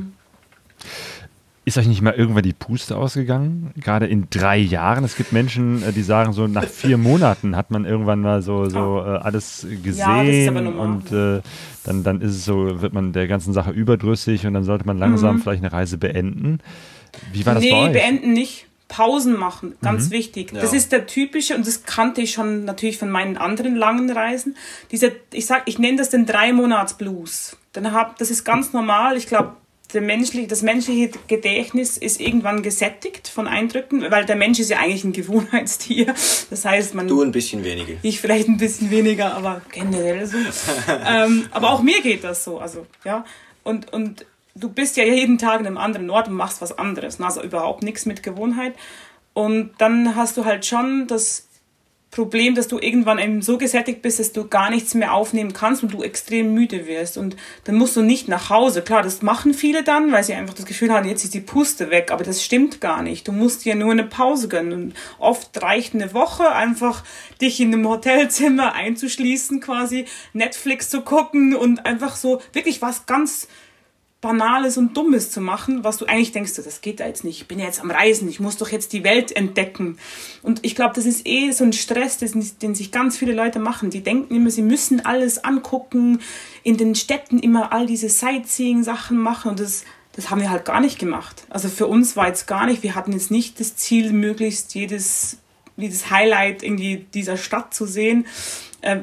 Ist 1.67 1.77
euch 1.77 1.87
nicht 1.87 2.01
mal 2.01 2.15
irgendwann 2.15 2.43
die 2.43 2.55
Puste 2.55 2.97
ausgegangen? 2.97 3.73
Gerade 3.77 4.07
in 4.07 4.29
drei 4.31 4.57
Jahren. 4.57 5.05
Es 5.05 5.15
gibt 5.15 5.33
Menschen, 5.33 5.83
äh, 5.83 5.93
die 5.93 6.03
sagen, 6.03 6.33
so 6.33 6.47
nach 6.47 6.65
vier 6.65 6.97
Monaten 6.97 7.55
hat 7.55 7.71
man 7.71 7.85
irgendwann 7.85 8.21
mal 8.23 8.41
so, 8.43 8.69
so 8.69 8.99
äh, 9.01 9.19
alles 9.19 9.67
gesehen 9.83 10.49
aber 10.49 10.63
normal. 10.63 10.87
und 10.87 11.13
äh, 11.13 11.43
dann, 11.85 12.03
dann 12.03 12.23
ist 12.23 12.31
es 12.33 12.45
so, 12.47 12.81
wird 12.81 12.95
man 12.95 13.13
der 13.13 13.29
ganzen 13.29 13.53
Sache 13.53 13.71
überdrüssig 13.73 14.47
und 14.47 14.55
dann 14.55 14.65
sollte 14.65 14.87
man 14.87 14.99
langsam 14.99 15.37
Mhm. 15.37 15.43
vielleicht 15.43 15.63
eine 15.63 15.73
Reise 15.73 15.99
beenden. 15.99 16.61
Wie 17.33 17.45
war 17.45 17.55
das 17.55 17.63
nee, 17.63 17.71
bei 17.73 17.87
euch? 17.87 17.93
beenden 17.93 18.33
nicht. 18.33 18.67
Pausen 18.89 19.39
machen, 19.39 19.75
ganz 19.83 20.07
Mhm. 20.09 20.11
wichtig. 20.13 20.51
Ja. 20.53 20.63
Das 20.63 20.73
ist 20.73 20.91
der 20.91 21.07
typische, 21.07 21.55
und 21.55 21.65
das 21.65 21.85
kannte 21.85 22.23
ich 22.23 22.33
schon 22.33 22.65
natürlich 22.65 22.99
von 22.99 23.09
meinen 23.09 23.37
anderen 23.37 23.77
langen 23.77 24.11
Reisen. 24.11 24.57
Dieser, 24.91 25.11
ich 25.33 25.47
sag, 25.47 25.63
ich 25.67 25.79
nenne 25.79 25.99
das 25.99 26.09
den 26.11 26.27
drei 26.27 26.53
Monats 26.53 26.95
Blues. 26.95 27.57
Dann 27.73 27.93
hab, 27.93 28.19
das 28.19 28.31
ist 28.31 28.43
ganz 28.45 28.73
normal. 28.73 29.17
Ich 29.17 29.29
glaube, 29.29 29.53
der 29.93 30.01
menschliche, 30.01 30.47
das 30.47 30.63
menschliche 30.63 31.11
Gedächtnis 31.27 31.97
ist 31.97 32.21
irgendwann 32.21 32.63
gesättigt 32.63 33.29
von 33.29 33.47
Eindrücken, 33.47 34.11
weil 34.11 34.25
der 34.25 34.37
Mensch 34.37 34.59
ist 34.59 34.71
ja 34.71 34.79
eigentlich 34.79 35.05
ein 35.05 35.13
Gewohnheitstier. 35.13 36.07
Das 36.51 36.65
heißt, 36.65 36.95
man. 36.95 37.09
Du 37.09 37.23
ein 37.23 37.33
bisschen 37.33 37.65
weniger. 37.65 37.95
Ich 38.03 38.21
vielleicht 38.21 38.49
ein 38.49 38.57
bisschen 38.57 38.91
weniger, 38.91 39.35
aber 39.35 39.63
generell 39.73 40.27
so. 40.27 40.37
ähm, 41.07 41.49
aber 41.51 41.71
auch 41.71 41.83
mir 41.83 42.01
geht 42.03 42.25
das 42.25 42.45
so. 42.45 42.59
Also, 42.59 42.87
ja. 43.05 43.25
Und, 43.63 43.93
und 43.93 44.27
du 44.55 44.69
bist 44.69 44.97
ja 44.97 45.05
jeden 45.05 45.39
Tag 45.39 45.61
in 45.61 45.67
einem 45.67 45.79
anderen 45.79 46.11
Ort 46.11 46.29
und 46.29 46.35
machst 46.35 46.61
was 46.63 46.77
anderes. 46.77 47.21
Also 47.21 47.43
überhaupt 47.43 47.83
nichts 47.83 48.07
mit 48.07 48.23
Gewohnheit. 48.23 48.75
Und 49.33 49.73
dann 49.79 50.17
hast 50.17 50.37
du 50.37 50.45
halt 50.45 50.67
schon 50.67 51.07
das 51.07 51.47
Problem, 52.11 52.57
dass 52.57 52.67
du 52.67 52.79
irgendwann 52.79 53.21
eben 53.21 53.41
so 53.41 53.57
gesättigt 53.57 54.03
bist, 54.03 54.19
dass 54.19 54.33
du 54.33 54.49
gar 54.49 54.71
nichts 54.71 54.95
mehr 54.95 55.15
aufnehmen 55.15 55.53
kannst 55.53 55.85
und 55.85 55.93
du 55.93 56.03
extrem 56.03 56.53
müde 56.55 56.87
wirst. 56.87 57.17
Und 57.17 57.37
dann 57.65 57.77
musst 57.77 57.95
du 57.95 58.03
nicht 58.03 58.27
nach 58.27 58.51
Hause. 58.51 58.83
Klar, 58.83 59.03
das 59.03 59.23
machen 59.23 59.55
viele 59.55 59.85
dann, 59.85 60.11
weil 60.11 60.25
sie 60.25 60.35
einfach 60.35 60.55
das 60.55 60.67
Gefühl 60.67 60.93
haben, 60.93 61.07
jetzt 61.07 61.23
ist 61.23 61.35
die 61.35 61.41
Puste 61.41 61.91
weg. 61.91 62.11
Aber 62.11 62.25
das 62.25 62.43
stimmt 62.43 62.81
gar 62.81 63.03
nicht. 63.03 63.29
Du 63.29 63.33
musst 63.33 63.65
dir 63.65 63.77
nur 63.77 63.93
eine 63.93 64.05
Pause 64.05 64.49
gönnen. 64.49 64.73
Und 64.73 64.95
oft 65.19 65.63
reicht 65.63 65.95
eine 65.95 66.13
Woche 66.13 66.51
einfach, 66.51 67.05
dich 67.41 67.61
in 67.61 67.73
einem 67.73 67.89
Hotelzimmer 67.89 68.75
einzuschließen, 68.75 69.61
quasi 69.61 70.07
Netflix 70.33 70.91
zu 70.91 71.03
gucken 71.03 71.55
und 71.55 71.87
einfach 71.87 72.17
so 72.17 72.43
wirklich 72.53 72.83
was 72.83 73.07
ganz 73.07 73.47
Banales 74.21 74.77
und 74.77 74.95
Dummes 74.97 75.31
zu 75.31 75.41
machen, 75.41 75.83
was 75.83 75.97
du 75.97 76.05
eigentlich 76.05 76.33
denkst, 76.33 76.55
das 76.55 76.83
geht 76.83 77.01
da 77.01 77.07
jetzt 77.07 77.25
nicht. 77.25 77.41
Ich 77.41 77.49
bin 77.49 77.59
ja 77.59 77.65
jetzt 77.65 77.81
am 77.81 77.91
Reisen, 77.91 78.29
ich 78.29 78.39
muss 78.39 78.59
doch 78.59 78.69
jetzt 78.69 78.93
die 78.93 79.03
Welt 79.03 79.35
entdecken. 79.35 79.99
Und 80.43 80.61
ich 80.63 80.75
glaube, 80.75 80.95
das 80.95 81.07
ist 81.07 81.27
eh 81.27 81.51
so 81.53 81.65
ein 81.65 81.73
Stress, 81.73 82.19
den, 82.19 82.75
sich 82.75 82.93
ganz 82.93 83.17
viele 83.17 83.33
Leute 83.33 83.59
machen. 83.61 83.89
Die 83.89 84.03
denken 84.03 84.35
immer, 84.35 84.51
sie 84.51 84.63
müssen 84.63 85.07
alles 85.07 85.43
angucken, 85.43 86.21
in 86.63 86.77
den 86.77 86.95
Städten 86.95 87.39
immer 87.39 87.73
all 87.73 87.87
diese 87.87 88.11
Sightseeing-Sachen 88.11 89.17
machen. 89.17 89.53
Und 89.53 89.61
das, 89.61 89.85
das 90.13 90.29
haben 90.29 90.43
wir 90.43 90.51
halt 90.51 90.67
gar 90.67 90.81
nicht 90.81 90.99
gemacht. 90.99 91.45
Also 91.49 91.69
für 91.71 91.87
uns 91.87 92.15
war 92.15 92.29
jetzt 92.29 92.47
gar 92.47 92.67
nicht, 92.67 92.83
wir 92.83 92.95
hatten 92.95 93.13
jetzt 93.13 93.31
nicht 93.31 93.59
das 93.59 93.77
Ziel, 93.77 94.13
möglichst 94.13 94.75
jedes, 94.75 95.39
jedes 95.79 96.11
Highlight 96.11 96.63
irgendwie 96.63 97.07
dieser 97.15 97.39
Stadt 97.39 97.73
zu 97.73 97.87
sehen 97.87 98.27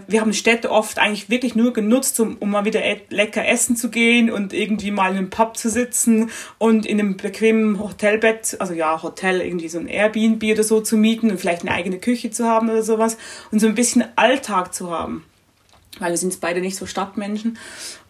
wir 0.08 0.22
haben 0.22 0.34
Städte 0.34 0.72
oft 0.72 0.98
eigentlich 0.98 1.30
wirklich 1.30 1.54
nur 1.56 1.72
genutzt, 1.72 2.20
um, 2.20 2.38
um 2.40 2.50
mal 2.50 2.66
wieder 2.66 2.82
lecker 3.10 3.48
essen 3.48 3.76
zu 3.76 3.90
gehen 3.90 4.32
und 4.32 4.52
irgendwie 4.52 4.90
mal 4.90 5.12
in 5.12 5.18
einem 5.18 5.30
Pub 5.30 5.56
zu 5.56 5.70
sitzen 5.70 6.32
und 6.58 6.86
in 6.86 7.00
einem 7.00 7.18
bequemen 7.18 7.80
Hotelbett, 7.80 8.58
also 8.60 8.74
ja, 8.74 9.02
Hotel, 9.04 9.42
irgendwie 9.42 9.70
so 9.70 9.78
ein 9.78 9.88
Airbnb 9.88 10.44
oder 10.44 10.64
so 10.64 10.82
zu 10.82 10.98
mieten 10.98 11.30
und 11.30 11.40
vielleicht 11.40 11.62
eine 11.62 11.72
eigene 11.72 12.00
Küche 12.00 12.32
zu 12.32 12.46
haben 12.46 12.70
oder 12.70 12.82
sowas 12.82 13.18
und 13.52 13.60
so 13.60 13.68
ein 13.68 13.76
bisschen 13.76 14.06
Alltag 14.16 14.74
zu 14.74 14.90
haben. 14.90 15.24
Weil 16.00 16.12
wir 16.12 16.18
sind 16.18 16.40
beide 16.42 16.62
nicht 16.62 16.76
so 16.76 16.86
Stadtmenschen. 16.86 17.58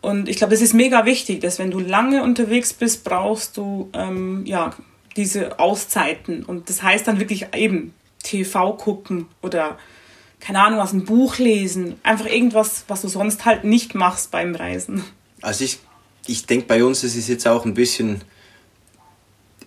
Und 0.01 0.29
ich 0.29 0.37
glaube, 0.37 0.51
das 0.51 0.61
ist 0.61 0.73
mega 0.73 1.05
wichtig, 1.05 1.41
dass 1.41 1.59
wenn 1.59 1.71
du 1.71 1.79
lange 1.79 2.23
unterwegs 2.23 2.73
bist, 2.73 3.03
brauchst 3.03 3.57
du 3.57 3.89
ähm, 3.93 4.45
ja 4.45 4.71
diese 5.15 5.59
Auszeiten. 5.59 6.43
Und 6.43 6.69
das 6.69 6.83
heißt 6.83 7.07
dann 7.07 7.19
wirklich 7.19 7.47
eben 7.55 7.93
TV 8.23 8.73
gucken 8.73 9.27
oder 9.41 9.77
keine 10.39 10.61
Ahnung, 10.61 10.79
aus 10.79 10.93
einem 10.93 11.05
Buch 11.05 11.37
lesen. 11.37 11.95
Einfach 12.03 12.27
irgendwas, 12.27 12.85
was 12.87 13.01
du 13.01 13.07
sonst 13.07 13.45
halt 13.45 13.63
nicht 13.63 13.95
machst 13.95 14.31
beim 14.31 14.55
Reisen. 14.55 15.03
Also 15.41 15.63
ich, 15.63 15.79
ich 16.27 16.45
denke 16.45 16.67
bei 16.67 16.83
uns, 16.83 17.03
es 17.03 17.15
ist 17.15 17.27
jetzt 17.27 17.47
auch 17.47 17.65
ein 17.65 17.73
bisschen 17.73 18.21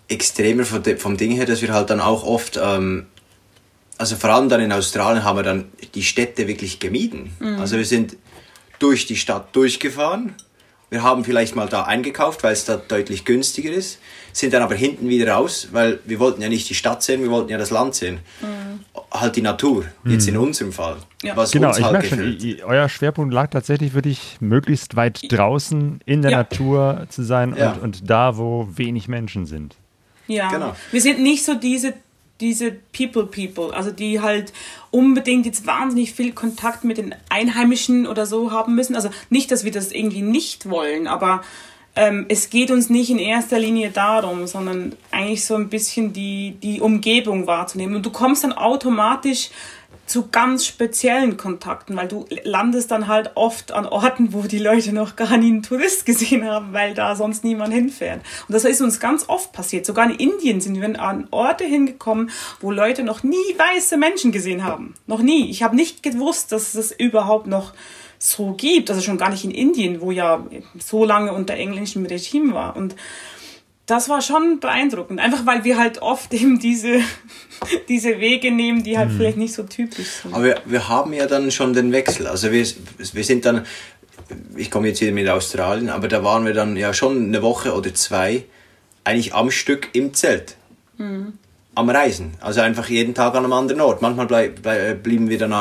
extremer 0.08 0.64
vom 0.64 1.16
Ding 1.16 1.32
her, 1.32 1.46
dass 1.46 1.62
wir 1.62 1.72
halt 1.72 1.90
dann 1.90 2.00
auch 2.00 2.24
oft, 2.24 2.58
ähm, 2.62 3.06
also 3.96 4.16
vor 4.16 4.30
allem 4.30 4.48
dann 4.48 4.60
in 4.60 4.72
Australien 4.72 5.24
haben 5.24 5.36
wir 5.36 5.42
dann 5.42 5.70
die 5.94 6.02
Städte 6.02 6.48
wirklich 6.48 6.80
gemieden. 6.80 7.32
Mhm. 7.38 7.60
Also 7.60 7.76
wir 7.76 7.84
sind 7.84 8.16
durch 8.78 9.06
die 9.06 9.16
Stadt 9.16 9.54
durchgefahren, 9.54 10.34
wir 10.90 11.02
haben 11.02 11.24
vielleicht 11.24 11.54
mal 11.56 11.68
da 11.68 11.84
eingekauft, 11.84 12.42
weil 12.42 12.52
es 12.52 12.64
da 12.64 12.76
deutlich 12.76 13.24
günstiger 13.24 13.70
ist, 13.70 14.00
sind 14.32 14.52
dann 14.52 14.62
aber 14.62 14.74
hinten 14.74 15.08
wieder 15.08 15.32
raus, 15.32 15.68
weil 15.72 16.00
wir 16.04 16.18
wollten 16.18 16.42
ja 16.42 16.48
nicht 16.48 16.68
die 16.68 16.74
Stadt 16.74 17.02
sehen, 17.02 17.22
wir 17.22 17.30
wollten 17.30 17.48
ja 17.48 17.58
das 17.58 17.70
Land 17.70 17.94
sehen. 17.94 18.18
Mhm. 18.40 18.80
Halt 19.12 19.36
die 19.36 19.42
Natur, 19.42 19.84
jetzt 20.04 20.26
mhm. 20.26 20.34
in 20.34 20.40
unserem 20.40 20.72
Fall. 20.72 20.96
Ja. 21.22 21.36
Was 21.36 21.52
genau, 21.52 21.68
uns 21.68 21.78
ich 21.78 21.84
halt 21.84 21.92
merke 21.92 22.08
schon, 22.08 22.56
euer 22.64 22.88
Schwerpunkt 22.88 23.32
lag 23.32 23.50
tatsächlich 23.50 23.94
wirklich 23.94 24.36
möglichst 24.40 24.96
weit 24.96 25.20
draußen 25.30 26.00
in 26.06 26.22
der 26.22 26.32
ja. 26.32 26.38
Natur 26.38 27.06
zu 27.08 27.22
sein 27.22 27.54
ja. 27.56 27.72
und, 27.72 27.82
und 27.82 28.10
da, 28.10 28.36
wo 28.36 28.68
wenig 28.74 29.08
Menschen 29.08 29.46
sind. 29.46 29.76
Ja, 30.26 30.48
genau. 30.50 30.76
wir 30.90 31.00
sind 31.00 31.20
nicht 31.20 31.44
so 31.44 31.54
diese 31.54 31.94
diese 32.40 32.72
People 32.72 33.26
People, 33.26 33.74
also 33.74 33.90
die 33.90 34.20
halt 34.20 34.52
unbedingt 34.90 35.46
jetzt 35.46 35.66
wahnsinnig 35.66 36.12
viel 36.12 36.32
Kontakt 36.32 36.84
mit 36.84 36.98
den 36.98 37.14
Einheimischen 37.28 38.06
oder 38.06 38.26
so 38.26 38.50
haben 38.50 38.74
müssen. 38.74 38.96
Also 38.96 39.10
nicht, 39.28 39.50
dass 39.50 39.64
wir 39.64 39.72
das 39.72 39.92
irgendwie 39.92 40.22
nicht 40.22 40.68
wollen, 40.68 41.06
aber 41.06 41.42
ähm, 41.96 42.26
es 42.28 42.50
geht 42.50 42.70
uns 42.70 42.88
nicht 42.88 43.10
in 43.10 43.18
erster 43.18 43.58
Linie 43.58 43.90
darum, 43.90 44.46
sondern 44.46 44.96
eigentlich 45.10 45.44
so 45.44 45.56
ein 45.56 45.68
bisschen 45.68 46.12
die, 46.12 46.56
die 46.62 46.80
Umgebung 46.80 47.46
wahrzunehmen. 47.46 47.96
Und 47.96 48.06
du 48.06 48.10
kommst 48.10 48.44
dann 48.44 48.52
automatisch 48.52 49.50
zu 50.10 50.26
ganz 50.28 50.66
speziellen 50.66 51.36
Kontakten, 51.36 51.96
weil 51.96 52.08
du 52.08 52.26
landest 52.42 52.90
dann 52.90 53.06
halt 53.06 53.30
oft 53.36 53.70
an 53.70 53.86
Orten, 53.86 54.32
wo 54.32 54.42
die 54.42 54.58
Leute 54.58 54.92
noch 54.92 55.14
gar 55.14 55.36
nie 55.36 55.46
einen 55.46 55.62
Tourist 55.62 56.04
gesehen 56.04 56.44
haben, 56.44 56.72
weil 56.72 56.94
da 56.94 57.14
sonst 57.14 57.44
niemand 57.44 57.72
hinfährt. 57.72 58.20
Und 58.48 58.52
das 58.52 58.64
ist 58.64 58.80
uns 58.80 58.98
ganz 58.98 59.28
oft 59.28 59.52
passiert. 59.52 59.86
Sogar 59.86 60.10
in 60.10 60.16
Indien 60.16 60.60
sind 60.60 60.80
wir 60.80 61.00
an 61.00 61.28
Orte 61.30 61.64
hingekommen, 61.64 62.30
wo 62.60 62.72
Leute 62.72 63.04
noch 63.04 63.22
nie 63.22 63.36
weiße 63.36 63.96
Menschen 63.98 64.32
gesehen 64.32 64.64
haben. 64.64 64.94
Noch 65.06 65.22
nie. 65.22 65.48
Ich 65.48 65.62
habe 65.62 65.76
nicht 65.76 66.02
gewusst, 66.02 66.50
dass 66.50 66.74
es 66.74 66.90
überhaupt 66.90 67.46
noch 67.46 67.72
so 68.18 68.54
gibt. 68.54 68.90
Also 68.90 69.02
schon 69.02 69.16
gar 69.16 69.30
nicht 69.30 69.44
in 69.44 69.52
Indien, 69.52 70.00
wo 70.00 70.10
ja 70.10 70.44
so 70.80 71.04
lange 71.04 71.32
unter 71.32 71.54
englischem 71.54 72.04
Regime 72.04 72.52
war. 72.52 72.74
Und 72.74 72.96
das 73.90 74.08
war 74.08 74.22
schon 74.22 74.60
beeindruckend. 74.60 75.20
Einfach 75.20 75.46
weil 75.46 75.64
wir 75.64 75.76
halt 75.78 76.00
oft 76.00 76.32
eben 76.34 76.58
diese, 76.58 77.00
diese 77.88 78.20
Wege 78.20 78.50
nehmen, 78.50 78.82
die 78.82 78.96
halt 78.96 79.10
mhm. 79.10 79.16
vielleicht 79.16 79.36
nicht 79.36 79.54
so 79.54 79.64
typisch 79.64 80.08
sind. 80.22 80.34
Aber 80.34 80.44
wir, 80.44 80.62
wir 80.64 80.88
haben 80.88 81.12
ja 81.12 81.26
dann 81.26 81.50
schon 81.50 81.72
den 81.72 81.92
Wechsel. 81.92 82.26
Also 82.26 82.52
wir, 82.52 82.64
wir 82.98 83.24
sind 83.24 83.44
dann, 83.44 83.66
ich 84.56 84.70
komme 84.70 84.88
jetzt 84.88 85.00
wieder 85.00 85.12
mit 85.12 85.28
Australien, 85.28 85.88
aber 85.90 86.08
da 86.08 86.22
waren 86.22 86.46
wir 86.46 86.54
dann 86.54 86.76
ja 86.76 86.94
schon 86.94 87.26
eine 87.26 87.42
Woche 87.42 87.74
oder 87.74 87.92
zwei 87.94 88.44
eigentlich 89.02 89.34
am 89.34 89.50
Stück 89.50 89.88
im 89.92 90.14
Zelt. 90.14 90.56
Mhm. 90.98 91.34
Am 91.74 91.88
Reisen. 91.88 92.34
Also 92.40 92.60
einfach 92.60 92.88
jeden 92.88 93.14
Tag 93.14 93.34
an 93.34 93.44
einem 93.44 93.52
anderen 93.52 93.80
Ort. 93.80 94.02
Manchmal 94.02 94.26
bleib, 94.26 94.62
bleib, 94.62 95.02
blieben 95.02 95.28
wir 95.28 95.38
dann, 95.38 95.52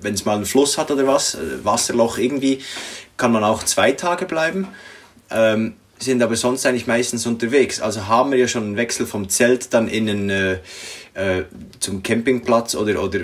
wenn 0.00 0.14
es 0.14 0.24
mal 0.24 0.36
einen 0.36 0.46
Fluss 0.46 0.76
hat 0.76 0.90
oder 0.90 1.06
was, 1.06 1.34
äh, 1.34 1.64
Wasserloch 1.64 2.18
irgendwie, 2.18 2.60
kann 3.16 3.32
man 3.32 3.44
auch 3.44 3.62
zwei 3.62 3.92
Tage 3.92 4.26
bleiben. 4.26 4.68
Ähm, 5.30 5.74
sind 5.98 6.22
aber 6.22 6.36
sonst 6.36 6.66
eigentlich 6.66 6.86
meistens 6.86 7.26
unterwegs. 7.26 7.80
Also 7.80 8.06
haben 8.06 8.30
wir 8.30 8.38
ja 8.38 8.48
schon 8.48 8.64
einen 8.64 8.76
Wechsel 8.76 9.06
vom 9.06 9.28
Zelt 9.28 9.72
dann 9.74 9.88
in 9.88 10.08
einen, 10.08 10.30
äh, 10.30 10.52
äh, 11.14 11.44
zum 11.80 12.02
Campingplatz 12.02 12.74
oder, 12.74 13.02
oder 13.02 13.20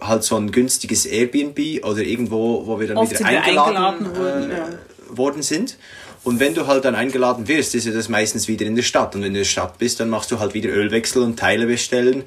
halt 0.00 0.24
so 0.24 0.36
ein 0.36 0.52
günstiges 0.52 1.06
Airbnb 1.06 1.84
oder 1.84 2.02
irgendwo, 2.02 2.66
wo 2.66 2.78
wir 2.78 2.88
dann 2.88 2.98
Oft 2.98 3.18
wieder 3.18 3.26
eingeladen, 3.26 3.76
eingeladen 3.76 4.16
wurden, 4.16 4.50
äh, 4.50 4.58
ja. 4.58 4.68
worden 5.10 5.42
sind. 5.42 5.76
Und 6.24 6.40
wenn 6.40 6.54
du 6.54 6.66
halt 6.66 6.84
dann 6.84 6.94
eingeladen 6.94 7.48
wirst, 7.48 7.74
ist 7.74 7.86
ja 7.86 7.92
das 7.92 8.08
meistens 8.08 8.48
wieder 8.48 8.66
in 8.66 8.76
der 8.76 8.82
Stadt. 8.82 9.14
Und 9.14 9.22
wenn 9.22 9.32
du 9.32 9.38
in 9.38 9.44
der 9.44 9.48
Stadt 9.48 9.78
bist, 9.78 10.00
dann 10.00 10.10
machst 10.10 10.30
du 10.30 10.38
halt 10.38 10.54
wieder 10.54 10.70
Ölwechsel 10.70 11.22
und 11.22 11.38
Teile 11.38 11.66
bestellen 11.66 12.24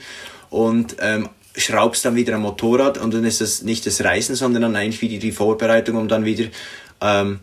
und 0.50 0.96
ähm, 1.00 1.30
schraubst 1.56 2.06
dann 2.06 2.16
wieder 2.16 2.36
am 2.36 2.42
Motorrad 2.42 2.98
und 2.98 3.14
dann 3.14 3.26
ist 3.26 3.42
das 3.42 3.62
nicht 3.62 3.86
das 3.86 4.04
Reisen, 4.04 4.36
sondern 4.36 4.62
dann 4.62 4.76
eigentlich 4.76 5.02
wieder 5.02 5.20
die 5.20 5.32
Vorbereitung, 5.32 5.98
um 5.98 6.08
dann 6.08 6.26
wieder 6.26 6.46
ähm, 7.02 7.40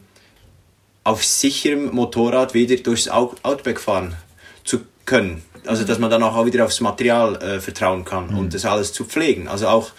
auf 1.08 1.24
sicherem 1.24 1.94
Motorrad 1.94 2.52
wieder 2.52 2.76
durchs 2.76 3.08
Outback 3.08 3.80
fahren 3.80 4.14
zu 4.62 4.80
können. 5.06 5.42
Also 5.64 5.84
dass 5.84 5.98
man 5.98 6.10
dann 6.10 6.22
auch 6.22 6.44
wieder 6.44 6.66
aufs 6.66 6.80
Material 6.82 7.36
äh, 7.36 7.60
vertrauen 7.60 8.04
kann 8.04 8.30
mhm. 8.30 8.38
und 8.38 8.54
das 8.54 8.66
alles 8.66 8.92
zu 8.92 9.06
pflegen. 9.06 9.48
Also 9.48 9.68
auch 9.68 9.92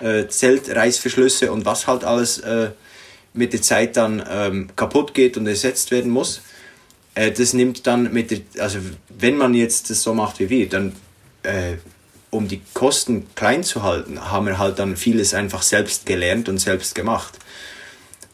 äh, 0.00 0.26
Zeltreißverschlüsse 0.26 1.52
und 1.52 1.64
was 1.64 1.86
halt 1.86 2.02
alles 2.02 2.38
äh, 2.38 2.70
mit 3.32 3.52
der 3.52 3.62
Zeit 3.62 3.96
dann 3.96 4.24
ähm, 4.28 4.68
kaputt 4.74 5.14
geht 5.14 5.36
und 5.36 5.46
ersetzt 5.46 5.92
werden 5.92 6.10
muss. 6.10 6.40
Äh, 7.14 7.30
das 7.30 7.52
nimmt 7.52 7.86
dann 7.86 8.12
mit 8.12 8.32
der, 8.32 8.40
also 8.58 8.80
wenn 9.08 9.36
man 9.36 9.54
jetzt 9.54 9.90
das 9.90 10.02
so 10.02 10.14
macht 10.14 10.40
wie 10.40 10.50
wir, 10.50 10.68
dann 10.68 10.96
äh, 11.44 11.74
um 12.30 12.48
die 12.48 12.60
Kosten 12.74 13.28
klein 13.36 13.62
zu 13.62 13.84
halten, 13.84 14.32
haben 14.32 14.46
wir 14.46 14.58
halt 14.58 14.80
dann 14.80 14.96
vieles 14.96 15.32
einfach 15.32 15.62
selbst 15.62 16.06
gelernt 16.06 16.48
und 16.48 16.58
selbst 16.58 16.96
gemacht. 16.96 17.38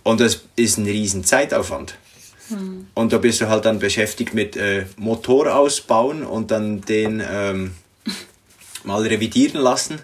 Und 0.03 0.21
das 0.21 0.41
ist 0.57 0.79
ein 0.79 0.87
riesen 0.87 1.25
Zeitaufwand. 1.25 1.95
Hm. 2.53 2.87
Und 2.95 3.13
da 3.13 3.19
bist 3.19 3.41
du 3.41 3.49
halt 3.49 3.65
dann 3.65 3.79
beschäftigt 3.79 4.35
mit 4.35 4.57
äh, 4.57 4.87
Motor 4.97 5.55
ausbauen 5.55 6.25
und 6.25 6.51
dann 6.51 6.81
den 6.83 7.23
ähm, 7.29 7.73
mal 8.85 9.03
revidieren 9.03 9.61
lassen 9.61 10.01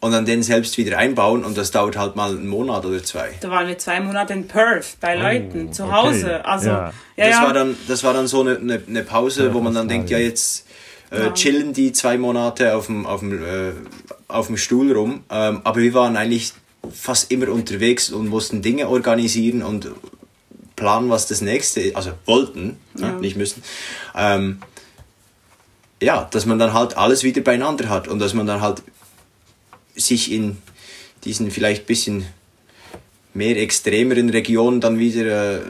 und 0.00 0.10
dann 0.10 0.24
den 0.24 0.42
selbst 0.42 0.76
wieder 0.78 0.98
einbauen 0.98 1.44
und 1.44 1.56
das 1.56 1.70
dauert 1.70 1.96
halt 1.96 2.16
mal 2.16 2.30
einen 2.30 2.48
Monat 2.48 2.84
oder 2.84 3.02
zwei. 3.04 3.30
Da 3.40 3.50
waren 3.50 3.68
wir 3.68 3.78
zwei 3.78 4.00
Monate 4.00 4.32
in 4.32 4.48
Perth 4.48 4.96
bei 5.00 5.16
oh, 5.16 5.22
Leuten 5.22 5.72
zu 5.72 5.92
Hause. 5.92 6.44
Also 6.44 6.70
ja. 6.70 6.92
Ja, 7.16 7.28
das. 7.28 7.40
War 7.40 7.52
dann, 7.52 7.76
das 7.86 8.04
war 8.04 8.12
dann 8.12 8.26
so 8.26 8.40
eine, 8.40 8.56
eine, 8.56 8.82
eine 8.86 9.02
Pause, 9.04 9.46
ja, 9.46 9.54
wo 9.54 9.60
man 9.60 9.74
dann 9.74 9.86
denkt, 9.86 10.10
ja 10.10 10.18
jetzt 10.18 10.66
äh, 11.10 11.30
chillen 11.32 11.72
die 11.72 11.92
zwei 11.92 12.18
Monate 12.18 12.74
auf 12.74 12.86
dem, 12.86 13.06
auf 13.06 13.20
dem, 13.20 13.44
äh, 13.44 13.72
auf 14.28 14.48
dem 14.48 14.56
Stuhl 14.56 14.92
rum. 14.92 15.24
Ähm, 15.30 15.60
aber 15.62 15.80
wir 15.80 15.94
waren 15.94 16.16
eigentlich 16.16 16.52
fast 16.90 17.30
immer 17.30 17.48
unterwegs 17.48 18.10
und 18.10 18.28
mussten 18.28 18.60
Dinge 18.60 18.88
organisieren 18.88 19.62
und 19.62 19.88
planen, 20.82 21.10
was 21.10 21.26
das 21.26 21.40
nächste 21.40 21.80
ist, 21.80 21.96
also 21.96 22.12
wollten, 22.26 22.76
ja. 22.96 23.08
Ja, 23.08 23.12
nicht 23.18 23.36
müssen. 23.36 23.62
Ähm, 24.16 24.60
ja, 26.02 26.28
dass 26.30 26.46
man 26.46 26.58
dann 26.58 26.72
halt 26.72 26.96
alles 26.96 27.22
wieder 27.22 27.40
beieinander 27.40 27.88
hat 27.88 28.08
und 28.08 28.18
dass 28.18 28.34
man 28.34 28.46
dann 28.46 28.60
halt 28.60 28.82
sich 29.94 30.32
in 30.32 30.58
diesen 31.24 31.50
vielleicht 31.50 31.86
bisschen 31.86 32.26
mehr 33.34 33.56
extremeren 33.56 34.28
Regionen 34.30 34.80
dann 34.80 34.98
wieder 34.98 35.58
äh, 35.58 35.60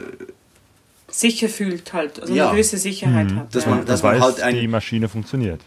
sicher 1.09 1.47
fühlt 1.47 1.93
halt, 1.93 2.19
also 2.19 2.33
ja. 2.33 2.45
eine 2.45 2.53
gewisse 2.55 2.77
Sicherheit 2.77 3.29
mhm. 3.29 3.39
hat. 3.41 3.55
Dass 3.55 3.67
man, 3.67 3.85
dass 3.85 4.01
man 4.01 4.19
halt 4.19 4.41
ein, 4.41 4.55
die 4.55 4.67
Maschine 4.67 5.07
funktioniert. 5.07 5.61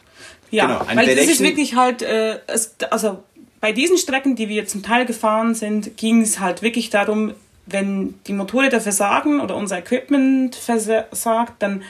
Ja, 0.51 0.67
genau, 0.67 0.97
weil 1.01 1.15
das 1.15 1.27
ist 1.27 1.41
wirklich 1.41 1.77
halt, 1.77 2.03
äh, 2.03 2.41
es, 2.49 2.75
also 2.91 3.23
bei 3.61 3.73
diesen 3.73 3.97
Strecken, 3.97 4.35
die 4.35 4.49
wir 4.49 4.67
zum 4.67 4.83
Teil 4.83 5.07
gefahren 5.07 5.55
sind, 5.55 5.97
ging 5.97 6.23
es 6.23 6.41
halt 6.41 6.63
wirklich 6.63 6.91
darum, 6.91 7.35
wenn 7.67 8.15
die 8.27 8.33
Motorräder 8.33 8.81
versagen 8.81 9.41
oder 9.41 9.57
unser 9.57 9.79
Equipment 9.79 10.55
versagt, 10.55 11.55
dann 11.61 11.83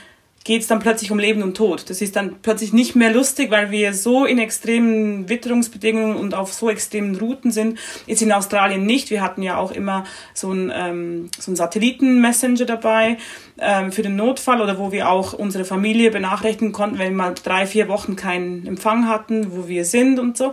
geht 0.46 0.62
es 0.62 0.68
dann 0.68 0.78
plötzlich 0.78 1.10
um 1.10 1.18
Leben 1.18 1.42
und 1.42 1.56
Tod. 1.56 1.90
Das 1.90 2.00
ist 2.00 2.14
dann 2.14 2.36
plötzlich 2.40 2.72
nicht 2.72 2.94
mehr 2.94 3.12
lustig, 3.12 3.50
weil 3.50 3.72
wir 3.72 3.92
so 3.92 4.24
in 4.24 4.38
extremen 4.38 5.28
Witterungsbedingungen 5.28 6.16
und 6.16 6.34
auf 6.34 6.52
so 6.52 6.70
extremen 6.70 7.16
Routen 7.16 7.50
sind. 7.50 7.80
Jetzt 8.06 8.22
in 8.22 8.30
Australien 8.30 8.86
nicht. 8.86 9.10
Wir 9.10 9.22
hatten 9.22 9.42
ja 9.42 9.58
auch 9.58 9.72
immer 9.72 10.04
so 10.34 10.50
einen, 10.50 10.72
ähm, 10.72 11.30
so 11.36 11.50
einen 11.50 11.56
Satelliten-Messenger 11.56 12.64
dabei 12.64 13.16
ähm, 13.58 13.90
für 13.90 14.02
den 14.02 14.14
Notfall 14.14 14.60
oder 14.60 14.78
wo 14.78 14.92
wir 14.92 15.10
auch 15.10 15.32
unsere 15.32 15.64
Familie 15.64 16.12
benachrichtigen 16.12 16.70
konnten, 16.70 17.00
wenn 17.00 17.10
wir 17.10 17.16
mal 17.16 17.34
drei, 17.34 17.66
vier 17.66 17.88
Wochen 17.88 18.14
keinen 18.14 18.68
Empfang 18.68 19.08
hatten, 19.08 19.50
wo 19.50 19.66
wir 19.66 19.84
sind 19.84 20.20
und 20.20 20.38
so. 20.38 20.52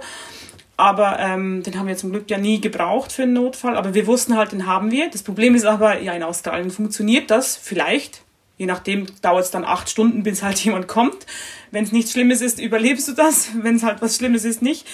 Aber 0.76 1.20
ähm, 1.20 1.62
den 1.64 1.78
haben 1.78 1.88
wir 1.88 1.95
zum 1.98 2.12
Glück 2.12 2.30
ja 2.30 2.38
nie 2.38 2.60
gebraucht 2.60 3.12
für 3.12 3.24
einen 3.24 3.34
Notfall. 3.34 3.78
Aber 3.78 3.94
wir 3.94 4.08
wussten 4.08 4.36
halt, 4.36 4.52
den 4.52 4.66
haben 4.66 4.91
wir. 4.91 5.10
Das 5.10 5.24
Problem 5.24 5.56
ist 5.56 5.66
aber, 5.66 6.00
ja, 6.00 6.14
in 6.14 6.24
Australien 6.24 6.72
funktioniert 6.72 7.30
das 7.30 7.56
vielleicht 7.56 8.24
Je 8.58 8.68
nachdem 8.68 9.08
dauert 9.22 9.45
es 9.45 9.52
dann 9.52 9.66
acht 9.66 9.90
Stunden, 9.90 10.22
bis 10.24 10.44
halt 10.44 10.60
jemand 10.60 10.88
kommt. 10.88 11.26
Wenn 11.72 11.84
es 11.84 11.91
nichts 11.91 12.12
Schlimmes 12.12 12.40
ist, 12.40 12.60
überlebst 12.60 13.08
du 13.08 13.14
das. 13.14 13.50
Wenn 13.62 13.76
es 13.76 13.84
halt 13.84 14.02
was 14.02 14.16
Schlimmes 14.16 14.45
ist, 14.45 14.62
nicht. 14.62 14.88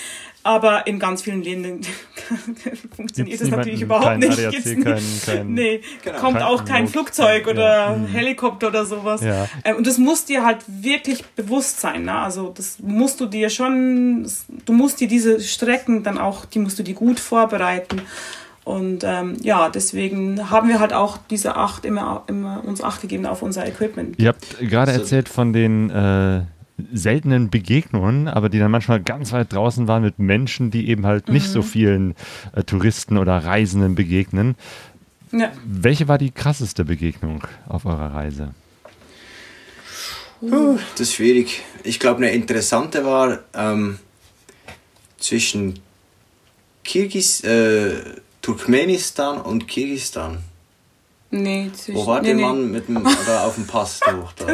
Aber 0.43 0.87
in 0.87 0.99
ganz 0.99 1.21
vielen 1.23 1.43
Ländern 1.43 1.81
funktioniert 2.95 3.39
Gibt's 3.39 3.39
das 3.39 3.49
natürlich 3.49 3.81
überhaupt 3.81 4.19
nicht. 4.19 4.39
ADAC, 4.39 4.83
kein, 4.83 5.03
kein, 5.25 5.53
nee, 5.53 5.81
genau. 6.01 6.19
kommt 6.19 6.41
auch 6.41 6.63
kein 6.63 6.87
Flugzeug 6.87 7.47
oder 7.47 7.97
ja. 7.97 8.05
Helikopter 8.11 8.69
oder 8.69 8.85
sowas. 8.85 9.21
Ja. 9.21 9.49
Ähm, 9.65 9.75
und 9.75 9.87
das 9.87 9.97
muss 9.97 10.25
dir 10.25 10.45
halt 10.45 10.59
wirklich 10.67 11.25
bewusst 11.25 11.81
sein. 11.81 12.05
Ne? 12.05 12.13
Also 12.13 12.53
das 12.55 12.79
musst 12.79 13.19
du 13.19 13.25
dir 13.25 13.49
schon, 13.49 14.29
du 14.65 14.73
musst 14.73 15.01
dir 15.01 15.09
diese 15.09 15.41
Strecken 15.41 16.03
dann 16.03 16.17
auch, 16.17 16.45
die 16.45 16.59
musst 16.59 16.79
du 16.79 16.83
dir 16.83 16.95
gut 16.95 17.19
vorbereiten. 17.19 18.01
Und 18.63 19.03
ähm, 19.03 19.35
ja, 19.41 19.69
deswegen 19.69 20.49
haben 20.49 20.69
wir 20.69 20.79
halt 20.79 20.93
auch 20.93 21.17
diese 21.29 21.55
acht 21.55 21.85
immer, 21.85 22.23
immer 22.27 22.63
uns 22.63 22.83
acht 22.83 23.01
gegeben 23.01 23.25
auf 23.25 23.41
unser 23.41 23.67
Equipment. 23.67 24.15
Ihr 24.19 24.29
habt 24.29 24.59
gerade 24.59 24.91
also, 24.91 25.01
erzählt 25.01 25.27
von 25.27 25.53
den 25.53 25.89
äh, 25.89 26.43
seltenen 26.93 27.49
Begegnungen, 27.49 28.27
aber 28.27 28.49
die 28.49 28.59
dann 28.59 28.71
manchmal 28.71 29.01
ganz 29.01 29.31
weit 29.31 29.53
draußen 29.53 29.87
waren 29.87 30.03
mit 30.03 30.19
Menschen, 30.19 30.71
die 30.71 30.89
eben 30.89 31.05
halt 31.05 31.29
nicht 31.29 31.47
mhm. 31.47 31.51
so 31.51 31.61
vielen 31.61 32.15
äh, 32.53 32.63
Touristen 32.63 33.17
oder 33.17 33.37
Reisenden 33.37 33.95
begegnen. 33.95 34.55
Ja. 35.31 35.51
Welche 35.65 36.07
war 36.07 36.17
die 36.17 36.31
krasseste 36.31 36.85
Begegnung 36.85 37.43
auf 37.67 37.85
eurer 37.85 38.13
Reise? 38.13 38.53
Uh, 40.41 40.77
das 40.93 41.01
ist 41.01 41.15
schwierig. 41.15 41.61
Ich 41.83 41.99
glaube, 41.99 42.17
eine 42.17 42.31
interessante 42.31 43.05
war 43.05 43.39
ähm, 43.53 43.99
zwischen 45.17 45.79
Kirgis, 46.83 47.41
äh, 47.43 47.91
Turkmenistan 48.41 49.41
und 49.41 49.67
Kirgistan. 49.67 50.39
Nee, 51.31 51.69
zwischen, 51.73 51.95
Wo 51.95 52.07
war 52.07 52.21
nee, 52.21 52.29
der 52.29 52.35
nee. 52.35 52.41
Mann 52.41 52.71
mit 52.71 52.87
dem, 52.87 52.97
oder 52.97 53.45
auf 53.45 53.55
dem 53.55 53.67
Pass 53.67 53.99
durch 53.99 54.33
da? 54.35 54.47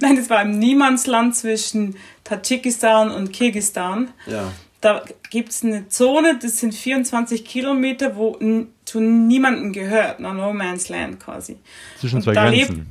Nein, 0.00 0.16
das 0.16 0.30
war 0.30 0.42
im 0.42 0.58
Niemandsland 0.58 1.36
zwischen 1.36 1.96
Tadschikistan 2.24 3.10
und 3.10 3.32
Kirgistan. 3.32 4.10
Ja. 4.26 4.50
Da 4.80 5.04
gibt 5.30 5.50
es 5.50 5.62
eine 5.62 5.88
Zone, 5.88 6.38
das 6.42 6.58
sind 6.58 6.74
24 6.74 7.44
Kilometer, 7.44 8.16
wo 8.16 8.36
zu 8.84 9.00
niemandem 9.00 9.72
gehört, 9.72 10.20
na 10.20 10.32
No 10.32 10.52
Man's 10.52 10.88
Land 10.88 11.20
quasi. 11.20 11.56
Zwischen 12.00 12.16
und 12.16 12.22
zwei 12.22 12.32
Grenzen. 12.32 12.76
Lebt, 12.76 12.86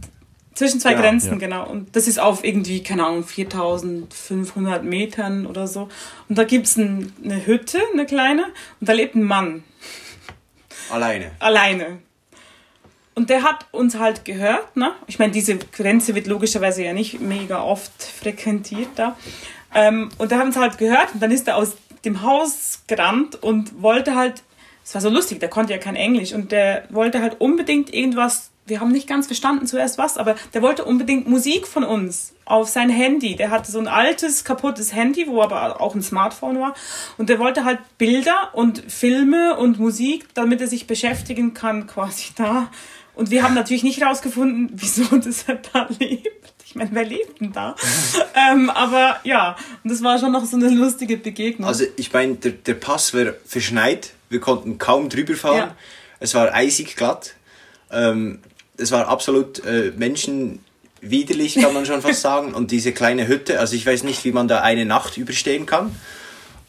zwischen 0.54 0.80
zwei 0.80 0.94
ja, 0.94 1.02
Grenzen, 1.02 1.34
ja. 1.34 1.38
genau. 1.38 1.68
Und 1.68 1.96
das 1.96 2.08
ist 2.08 2.20
auf 2.20 2.44
irgendwie, 2.44 2.84
keine 2.84 3.06
Ahnung, 3.06 3.24
4500 3.24 4.84
Metern 4.84 5.46
oder 5.46 5.68
so. 5.68 5.90
Und 6.30 6.38
da 6.38 6.44
gibt 6.44 6.68
es 6.68 6.78
ein, 6.78 7.12
eine 7.24 7.46
Hütte, 7.46 7.80
eine 7.92 8.06
kleine, 8.06 8.46
und 8.80 8.88
da 8.88 8.94
lebt 8.94 9.16
ein 9.16 9.24
Mann. 9.24 9.64
Alleine. 10.90 11.32
Alleine. 11.40 12.00
Und 13.14 13.30
der 13.30 13.44
hat 13.44 13.66
uns 13.72 13.98
halt 14.00 14.24
gehört, 14.24 14.78
ne? 14.78 14.94
Ich 15.08 15.20
meine, 15.20 15.32
diese 15.32 15.58
Grenze 15.58 16.16
wird 16.16 16.28
logischerweise 16.28 16.84
ja 16.84 16.94
nicht 16.94 17.20
mega 17.20 17.62
oft 17.62 17.92
frequentiert 18.02 18.90
da. 18.96 19.18
Ähm, 19.74 20.10
und 20.18 20.32
der 20.32 20.40
hat 20.40 20.46
uns 20.46 20.56
halt 20.56 20.78
gehört 20.78 21.14
und 21.14 21.22
dann 21.22 21.32
ist 21.32 21.48
er 21.48 21.58
aus 21.58 21.76
dem 22.06 22.22
Haus 22.22 22.84
gerannt 22.88 23.42
und 23.42 23.82
wollte 23.82 24.16
halt, 24.16 24.44
es 24.84 24.94
war 24.94 25.02
so 25.02 25.10
lustig, 25.10 25.40
der 25.40 25.50
konnte 25.50 25.74
ja 25.74 25.80
kein 25.80 25.96
Englisch 25.96 26.34
und 26.34 26.52
der 26.52 26.86
wollte 26.90 27.22
halt 27.22 27.40
unbedingt 27.40 27.94
irgendwas 27.94 28.51
wir 28.72 28.80
haben 28.80 28.94
nicht 28.94 29.06
ganz 29.06 29.28
verstanden 29.28 29.68
zuerst 29.68 29.98
was, 29.98 30.18
aber 30.18 30.36
der 30.54 30.62
wollte 30.62 30.86
unbedingt 30.86 31.28
Musik 31.28 31.68
von 31.68 31.84
uns 31.84 32.34
auf 32.46 32.70
sein 32.70 32.90
Handy. 32.90 33.36
Der 33.36 33.52
hatte 33.52 33.70
so 33.70 33.80
ein 33.80 33.90
altes, 33.90 34.46
kaputtes 34.46 34.94
Handy, 34.94 35.28
wo 35.28 35.42
aber 35.42 35.82
auch 35.82 35.94
ein 35.94 36.02
Smartphone 36.02 36.58
war. 36.58 36.74
Und 37.18 37.28
der 37.28 37.38
wollte 37.38 37.66
halt 37.66 37.80
Bilder 37.98 38.52
und 38.54 38.82
Filme 38.88 39.58
und 39.58 39.78
Musik, 39.78 40.34
damit 40.36 40.62
er 40.62 40.68
sich 40.68 40.88
beschäftigen 40.88 41.54
kann, 41.54 41.86
quasi 41.86 42.30
da. 42.38 42.72
Und 43.14 43.30
wir 43.30 43.44
haben 43.44 43.56
natürlich 43.56 43.84
nicht 43.84 44.02
rausgefunden, 44.02 44.70
wieso 44.74 45.18
das 45.18 45.44
er 45.50 45.60
da 45.74 45.90
lebt. 46.00 46.30
Ich 46.66 46.76
meine, 46.76 46.92
wer 46.94 47.04
lebt 47.04 47.42
denn 47.42 47.52
da? 47.52 47.76
ähm, 48.54 48.70
aber 48.70 49.20
ja, 49.26 49.58
und 49.84 49.92
das 49.92 50.02
war 50.02 50.18
schon 50.18 50.32
noch 50.32 50.46
so 50.46 50.56
eine 50.56 50.70
lustige 50.70 51.18
Begegnung. 51.18 51.68
Also 51.68 51.84
ich 51.98 52.14
meine, 52.14 52.36
der, 52.36 52.54
der 52.54 52.76
Pass 52.76 53.14
war 53.14 53.34
verschneit. 53.46 54.14
Wir 54.30 54.40
konnten 54.40 54.78
kaum 54.78 55.10
drüber 55.10 55.34
fahren. 55.34 55.58
Ja. 55.58 55.76
Es 56.22 56.34
war 56.36 56.54
eisig 56.54 56.96
glatt. 56.96 57.36
Ähm, 57.92 58.40
es 58.78 58.92
war 58.92 59.08
absolut 59.08 59.64
äh, 59.66 59.92
menschenwiderlich, 59.96 61.56
kann 61.56 61.74
man 61.74 61.86
schon 61.86 62.02
fast 62.02 62.22
sagen. 62.22 62.54
Und 62.54 62.72
diese 62.72 62.92
kleine 62.92 63.28
Hütte, 63.28 63.60
also 63.60 63.76
ich 63.76 63.86
weiß 63.86 64.04
nicht, 64.04 64.24
wie 64.26 64.32
man 64.32 64.48
da 64.48 64.62
eine 64.62 64.86
Nacht 64.86 65.18
überstehen 65.18 65.66
kann. 65.66 65.96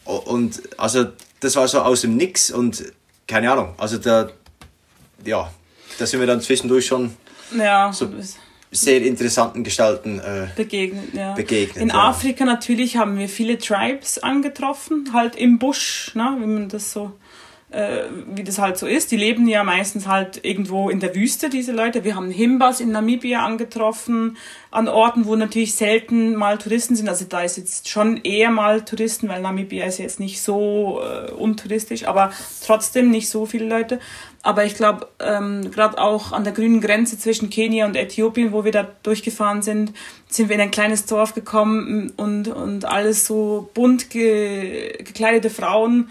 Und 0.04 0.62
also 0.78 1.06
das 1.40 1.56
war 1.56 1.68
so 1.68 1.80
aus 1.80 2.02
dem 2.02 2.16
Nix 2.16 2.50
und 2.50 2.84
keine 3.26 3.50
Ahnung, 3.50 3.74
also 3.78 3.98
da, 3.98 4.30
ja, 5.24 5.50
da 5.98 6.06
sind 6.06 6.20
wir 6.20 6.26
dann 6.26 6.40
zwischendurch 6.40 6.86
schon 6.86 7.14
ja, 7.56 7.92
so 7.92 8.08
sehr 8.70 9.02
interessanten 9.02 9.64
Gestalten 9.64 10.18
äh, 10.18 10.48
begegnet. 10.56 11.14
Ja. 11.14 11.34
begegnet 11.34 11.76
In 11.76 11.88
ja. 11.88 12.08
Afrika 12.08 12.44
natürlich 12.44 12.96
haben 12.96 13.18
wir 13.18 13.28
viele 13.28 13.58
Tribes 13.58 14.18
angetroffen, 14.18 15.10
halt 15.12 15.36
im 15.36 15.58
Busch, 15.58 16.12
ne, 16.14 16.36
wie 16.40 16.46
man 16.46 16.68
das 16.68 16.92
so 16.92 17.12
äh, 17.72 18.04
wie 18.26 18.44
das 18.44 18.58
halt 18.58 18.76
so 18.76 18.86
ist. 18.86 19.10
Die 19.10 19.16
leben 19.16 19.48
ja 19.48 19.64
meistens 19.64 20.06
halt 20.06 20.44
irgendwo 20.44 20.90
in 20.90 21.00
der 21.00 21.14
Wüste, 21.14 21.48
diese 21.48 21.72
Leute. 21.72 22.04
Wir 22.04 22.14
haben 22.14 22.30
Himbas 22.30 22.80
in 22.80 22.90
Namibia 22.90 23.44
angetroffen, 23.44 24.36
an 24.70 24.88
Orten, 24.88 25.26
wo 25.26 25.36
natürlich 25.36 25.74
selten 25.74 26.34
mal 26.34 26.58
Touristen 26.58 26.96
sind. 26.96 27.08
Also 27.08 27.24
da 27.28 27.42
ist 27.42 27.56
jetzt 27.56 27.88
schon 27.88 28.18
eher 28.18 28.50
mal 28.50 28.82
Touristen, 28.84 29.28
weil 29.28 29.40
Namibia 29.40 29.86
ist 29.86 29.98
jetzt 29.98 30.20
nicht 30.20 30.42
so 30.42 31.00
äh, 31.02 31.30
untouristisch, 31.32 32.06
aber 32.06 32.32
trotzdem 32.64 33.10
nicht 33.10 33.28
so 33.28 33.46
viele 33.46 33.66
Leute. 33.66 34.00
Aber 34.42 34.64
ich 34.64 34.74
glaube, 34.74 35.08
ähm, 35.20 35.70
gerade 35.70 35.98
auch 35.98 36.32
an 36.32 36.42
der 36.42 36.52
grünen 36.52 36.80
Grenze 36.80 37.16
zwischen 37.16 37.48
Kenia 37.48 37.86
und 37.86 37.96
Äthiopien, 37.96 38.52
wo 38.52 38.64
wir 38.64 38.72
da 38.72 38.88
durchgefahren 39.02 39.62
sind, 39.62 39.92
sind 40.28 40.48
wir 40.48 40.56
in 40.56 40.62
ein 40.62 40.72
kleines 40.72 41.06
Dorf 41.06 41.34
gekommen 41.34 42.12
und, 42.16 42.48
und 42.48 42.84
alles 42.84 43.24
so 43.24 43.70
bunt 43.72 44.10
ge 44.10 44.98
gekleidete 44.98 45.48
Frauen, 45.48 46.10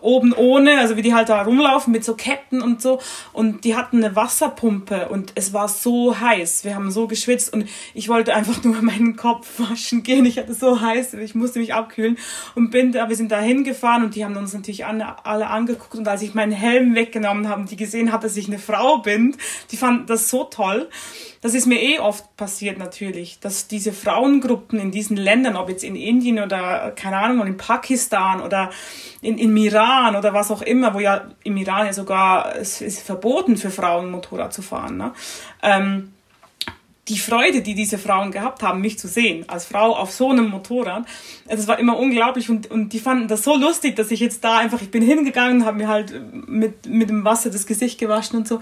oben 0.00 0.32
ohne, 0.32 0.78
also 0.78 0.96
wie 0.96 1.02
die 1.02 1.14
halt 1.14 1.28
da 1.28 1.42
rumlaufen 1.42 1.92
mit 1.92 2.04
so 2.04 2.14
Ketten 2.14 2.62
und 2.62 2.82
so. 2.82 3.00
Und 3.32 3.64
die 3.64 3.76
hatten 3.76 4.04
eine 4.04 4.16
Wasserpumpe 4.16 5.08
und 5.08 5.32
es 5.34 5.52
war 5.52 5.68
so 5.68 6.18
heiß. 6.18 6.64
Wir 6.64 6.74
haben 6.74 6.90
so 6.90 7.06
geschwitzt 7.06 7.52
und 7.52 7.68
ich 7.94 8.08
wollte 8.08 8.34
einfach 8.34 8.62
nur 8.64 8.80
meinen 8.82 9.16
Kopf 9.16 9.46
waschen 9.58 10.02
gehen. 10.02 10.26
Ich 10.26 10.38
hatte 10.38 10.54
so 10.54 10.80
heiß, 10.80 11.14
ich 11.14 11.34
musste 11.34 11.58
mich 11.58 11.74
abkühlen 11.74 12.18
und 12.54 12.70
bin 12.70 12.92
da, 12.92 13.08
wir 13.08 13.16
sind 13.16 13.32
da 13.32 13.40
hingefahren 13.40 14.04
und 14.04 14.14
die 14.14 14.24
haben 14.24 14.36
uns 14.36 14.54
natürlich 14.54 14.86
alle, 14.86 15.24
alle 15.24 15.48
angeguckt 15.48 15.94
und 15.94 16.06
als 16.08 16.22
ich 16.22 16.34
meinen 16.34 16.52
Helm 16.52 16.94
weggenommen 16.94 17.48
habe, 17.48 17.64
die 17.64 17.76
gesehen 17.76 18.12
hat, 18.12 18.24
dass 18.24 18.36
ich 18.36 18.48
eine 18.48 18.58
Frau 18.58 18.98
bin, 18.98 19.36
die 19.70 19.76
fanden 19.76 20.06
das 20.06 20.28
so 20.28 20.44
toll. 20.44 20.88
Das 21.40 21.54
ist 21.54 21.66
mir 21.66 21.80
eh 21.80 21.98
oft 22.00 22.36
passiert 22.36 22.78
natürlich, 22.78 23.38
dass 23.40 23.68
diese 23.68 23.92
Frauengruppen 23.92 24.80
in 24.80 24.90
diesen 24.90 25.16
Ländern, 25.16 25.56
ob 25.56 25.68
jetzt 25.68 25.84
in 25.84 25.94
Indien 25.94 26.40
oder 26.40 26.92
keine 26.96 27.18
Ahnung, 27.18 27.46
in 27.46 27.56
Pakistan 27.56 28.40
oder 28.40 28.70
in, 29.20 29.38
in 29.38 29.56
Iran 29.56 30.16
oder 30.16 30.34
was 30.34 30.50
auch 30.50 30.62
immer, 30.62 30.94
wo 30.94 31.00
ja 31.00 31.28
im 31.44 31.56
Iran 31.56 31.86
ja 31.86 31.92
sogar 31.92 32.56
es 32.56 32.80
ist 32.80 33.00
verboten 33.02 33.56
für 33.56 33.70
Frauen 33.70 34.10
Motorrad 34.10 34.52
zu 34.52 34.62
fahren. 34.62 34.96
Ne? 34.96 35.12
Ähm, 35.62 36.12
die 37.08 37.18
Freude, 37.18 37.62
die 37.62 37.74
diese 37.74 37.98
Frauen 37.98 38.30
gehabt 38.30 38.62
haben, 38.62 38.80
mich 38.80 38.98
zu 38.98 39.08
sehen, 39.08 39.44
als 39.48 39.64
Frau 39.64 39.96
auf 39.96 40.12
so 40.12 40.30
einem 40.30 40.50
Motorrad, 40.50 41.04
das 41.48 41.66
war 41.66 41.78
immer 41.78 41.96
unglaublich 41.96 42.50
und, 42.50 42.70
und 42.70 42.92
die 42.92 42.98
fanden 42.98 43.28
das 43.28 43.44
so 43.44 43.56
lustig, 43.56 43.96
dass 43.96 44.10
ich 44.10 44.20
jetzt 44.20 44.44
da 44.44 44.58
einfach, 44.58 44.82
ich 44.82 44.90
bin 44.90 45.02
hingegangen, 45.02 45.64
habe 45.64 45.78
mir 45.78 45.88
halt 45.88 46.14
mit, 46.32 46.86
mit 46.86 47.08
dem 47.08 47.24
Wasser 47.24 47.50
das 47.50 47.66
Gesicht 47.66 47.98
gewaschen 47.98 48.38
und 48.38 48.48
so 48.48 48.60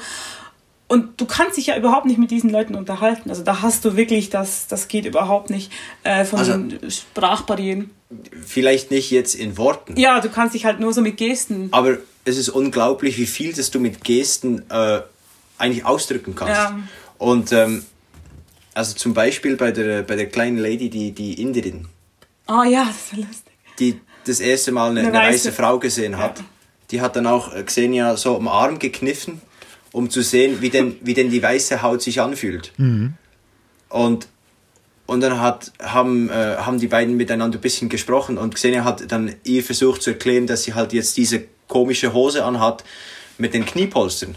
und 0.88 1.20
du 1.20 1.26
kannst 1.26 1.56
dich 1.56 1.66
ja 1.66 1.76
überhaupt 1.76 2.06
nicht 2.06 2.18
mit 2.18 2.30
diesen 2.30 2.50
Leuten 2.50 2.76
unterhalten. 2.76 3.28
Also 3.28 3.42
da 3.42 3.62
hast 3.62 3.84
du 3.84 3.96
wirklich, 3.96 4.30
das, 4.30 4.68
das 4.68 4.86
geht 4.86 5.04
überhaupt 5.04 5.50
nicht 5.50 5.72
äh, 6.04 6.24
von 6.24 6.38
also, 6.38 6.58
Sprachbarrieren. 6.88 7.90
Vielleicht 8.44 8.92
nicht 8.92 9.10
jetzt 9.10 9.34
in 9.34 9.58
Worten. 9.58 9.96
Ja, 9.96 10.20
du 10.20 10.28
kannst 10.28 10.54
dich 10.54 10.64
halt 10.64 10.78
nur 10.78 10.92
so 10.92 11.00
mit 11.00 11.16
Gesten. 11.16 11.68
Aber 11.72 11.98
es 12.24 12.36
ist 12.36 12.50
unglaublich, 12.50 13.18
wie 13.18 13.26
viel 13.26 13.52
das 13.52 13.72
du 13.72 13.80
mit 13.80 14.04
Gesten 14.04 14.62
äh, 14.70 15.00
eigentlich 15.58 15.84
ausdrücken 15.84 16.36
kannst. 16.36 16.54
Ja. 16.54 16.78
Und 17.18 17.50
ähm, 17.50 17.84
also 18.74 18.94
zum 18.94 19.12
Beispiel 19.12 19.56
bei 19.56 19.72
der, 19.72 20.02
bei 20.02 20.14
der 20.14 20.28
kleinen 20.28 20.58
Lady, 20.58 20.88
die, 20.88 21.10
die 21.10 21.40
Inderin. 21.40 21.88
Oh 22.46 22.62
ja, 22.62 22.84
das 22.84 22.96
ist 22.96 23.16
lustig. 23.16 23.52
Die 23.80 24.00
das 24.24 24.38
erste 24.38 24.70
Mal 24.70 24.90
eine, 24.90 25.00
eine, 25.00 25.18
eine 25.18 25.32
weiße 25.32 25.50
Frau 25.50 25.80
gesehen 25.80 26.16
hat. 26.18 26.38
Ja. 26.38 26.44
Die 26.92 27.00
hat 27.00 27.16
dann 27.16 27.26
auch 27.26 27.52
Xenia 27.64 28.16
so 28.16 28.36
am 28.36 28.46
Arm 28.46 28.78
gekniffen 28.78 29.40
um 29.96 30.10
zu 30.10 30.20
sehen, 30.20 30.60
wie 30.60 30.68
denn, 30.68 30.98
wie 31.00 31.14
denn 31.14 31.30
die 31.30 31.42
weiße 31.42 31.80
Haut 31.80 32.02
sich 32.02 32.20
anfühlt. 32.20 32.70
Mhm. 32.76 33.14
Und, 33.88 34.28
und 35.06 35.22
dann 35.22 35.40
hat, 35.40 35.72
haben, 35.82 36.28
äh, 36.28 36.56
haben 36.58 36.78
die 36.78 36.86
beiden 36.86 37.16
miteinander 37.16 37.56
ein 37.56 37.62
bisschen 37.62 37.88
gesprochen 37.88 38.36
und 38.36 38.54
Xenia 38.54 38.84
hat 38.84 39.10
dann 39.10 39.34
ihr 39.44 39.64
versucht 39.64 40.02
zu 40.02 40.10
erklären, 40.10 40.46
dass 40.46 40.64
sie 40.64 40.74
halt 40.74 40.92
jetzt 40.92 41.16
diese 41.16 41.44
komische 41.66 42.12
Hose 42.12 42.44
anhat 42.44 42.84
mit 43.38 43.54
den 43.54 43.64
Kniepolstern. 43.64 44.32
Um 44.32 44.36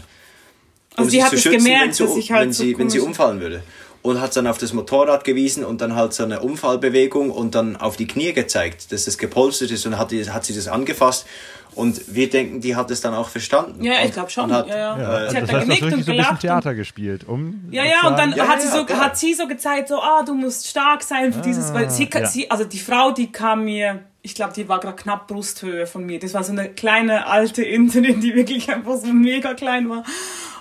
also 0.96 1.10
sie 1.10 1.22
hat 1.22 1.34
es 1.34 1.44
gemerkt, 1.44 1.88
wenn 1.88 1.92
sie, 1.92 2.04
dass 2.04 2.16
ich 2.16 2.32
halt 2.32 2.42
wenn, 2.46 2.52
sie, 2.54 2.72
so 2.72 2.78
wenn 2.78 2.88
sie 2.88 3.00
umfallen 3.00 3.40
würde. 3.42 3.62
Und 4.02 4.20
hat 4.20 4.34
dann 4.34 4.46
auf 4.46 4.56
das 4.56 4.72
Motorrad 4.72 5.24
gewiesen 5.24 5.62
und 5.62 5.82
dann 5.82 5.94
halt 5.94 6.14
so 6.14 6.24
eine 6.24 6.40
Umfallbewegung 6.40 7.30
und 7.30 7.54
dann 7.54 7.76
auf 7.76 7.96
die 7.96 8.06
Knie 8.06 8.32
gezeigt, 8.32 8.92
dass 8.92 9.04
das 9.04 9.18
gepolstert 9.18 9.70
ist 9.70 9.84
und 9.84 9.98
hat, 9.98 10.10
hat 10.12 10.44
sie 10.44 10.54
das 10.54 10.68
angefasst 10.68 11.26
und 11.74 12.14
wir 12.14 12.28
denken, 12.28 12.60
die 12.60 12.74
hat 12.74 12.90
es 12.90 13.00
dann 13.00 13.14
auch 13.14 13.28
verstanden. 13.28 13.84
Ja, 13.84 14.04
ich 14.04 14.12
glaube 14.12 14.30
schon. 14.30 14.52
Hat, 14.52 14.66
ja, 14.68 14.76
ja. 14.76 14.98
ja. 14.98 15.30
Sie 15.30 15.36
hat 15.36 15.42
das 15.44 15.50
dann 15.50 15.60
genickt 15.60 15.82
und 15.82 16.04
so 16.04 16.12
ein 16.12 16.18
bisschen 16.18 16.38
Theater 16.38 16.74
gespielt, 16.74 17.26
um. 17.26 17.68
Ja, 17.70 17.84
ja, 17.84 18.08
und 18.08 18.18
dann 18.18 18.32
ja, 18.32 18.48
hat, 18.48 18.60
sie 18.60 18.68
so, 18.68 18.84
klar. 18.84 19.00
hat 19.00 19.16
sie 19.16 19.34
so 19.34 19.46
gezeigt, 19.46 19.88
so, 19.88 20.00
ah, 20.00 20.22
du 20.24 20.34
musst 20.34 20.66
stark 20.66 21.02
sein 21.02 21.32
für 21.32 21.40
ah, 21.40 21.42
dieses, 21.42 21.72
weil 21.72 21.90
sie, 21.90 22.08
sie, 22.24 22.50
also 22.50 22.64
die 22.64 22.78
Frau, 22.78 23.12
die 23.12 23.30
kam 23.30 23.64
mir, 23.64 24.00
ich 24.22 24.34
glaube, 24.34 24.52
die 24.54 24.68
war 24.68 24.80
gerade 24.80 24.96
knapp 24.96 25.28
Brusthöhe 25.28 25.86
von 25.86 26.04
mir. 26.04 26.18
Das 26.18 26.34
war 26.34 26.42
so 26.42 26.52
eine 26.52 26.68
kleine 26.68 27.26
alte 27.26 27.62
Inderin, 27.62 28.20
die 28.20 28.34
wirklich 28.34 28.70
einfach 28.70 28.96
so 28.96 29.12
mega 29.12 29.54
klein 29.54 29.88
war. 29.88 30.02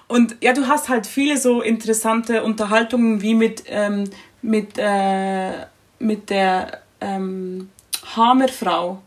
Und 0.09 0.35
ja, 0.41 0.53
du 0.53 0.67
hast 0.67 0.89
halt 0.89 1.07
viele 1.07 1.37
so 1.37 1.61
interessante 1.61 2.43
Unterhaltungen 2.43 3.21
wie 3.21 3.35
mit, 3.35 3.63
ähm, 3.67 4.09
mit, 4.41 4.77
äh, 4.77 5.51
mit 5.99 6.29
der 6.29 6.81
ähm, 6.99 7.69
Hammerfrau, 8.15 9.01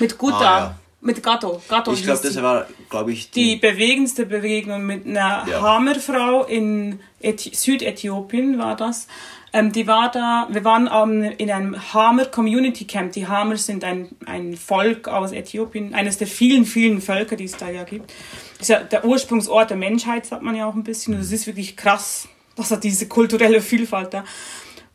mit 0.00 0.18
Gutta. 0.18 0.36
Ah, 0.38 0.58
ja 0.60 0.74
mit 1.00 1.22
Gatto. 1.22 1.62
Gatto 1.68 1.92
ich 1.92 2.02
glaube, 2.02 2.20
das 2.22 2.42
war, 2.42 2.66
glaube 2.90 3.12
ich, 3.12 3.30
die, 3.30 3.50
die 3.50 3.56
bewegendste 3.56 4.26
Bewegung 4.26 4.84
mit 4.84 5.06
einer 5.06 5.46
ja. 5.48 5.60
Hammerfrau 5.60 6.44
in 6.44 6.98
Äthi 7.20 7.54
Südäthiopien 7.54 8.58
war 8.58 8.76
das. 8.76 9.06
Ähm, 9.52 9.72
die 9.72 9.86
war 9.86 10.10
da, 10.10 10.48
wir 10.50 10.64
waren 10.64 10.90
ähm, 10.92 11.32
in 11.38 11.50
einem 11.50 11.94
Hamer 11.94 12.26
Community 12.26 12.84
Camp. 12.84 13.12
Die 13.12 13.26
Hamers 13.26 13.66
sind 13.66 13.84
ein, 13.84 14.08
ein 14.26 14.56
Volk 14.56 15.08
aus 15.08 15.32
Äthiopien, 15.32 15.94
eines 15.94 16.18
der 16.18 16.26
vielen, 16.26 16.66
vielen 16.66 17.00
Völker, 17.00 17.36
die 17.36 17.44
es 17.44 17.56
da 17.56 17.70
ja 17.70 17.84
gibt. 17.84 18.12
Ist 18.60 18.68
ja 18.68 18.80
der 18.82 19.04
Ursprungsort 19.04 19.70
der 19.70 19.76
Menschheit, 19.76 20.26
sagt 20.26 20.42
man 20.42 20.54
ja 20.54 20.66
auch 20.66 20.74
ein 20.74 20.84
bisschen. 20.84 21.14
Und 21.14 21.20
es 21.20 21.32
ist 21.32 21.46
wirklich 21.46 21.76
krass, 21.76 22.28
dass 22.56 22.70
er 22.70 22.78
diese 22.78 23.06
kulturelle 23.06 23.60
Vielfalt 23.60 24.14
da. 24.14 24.24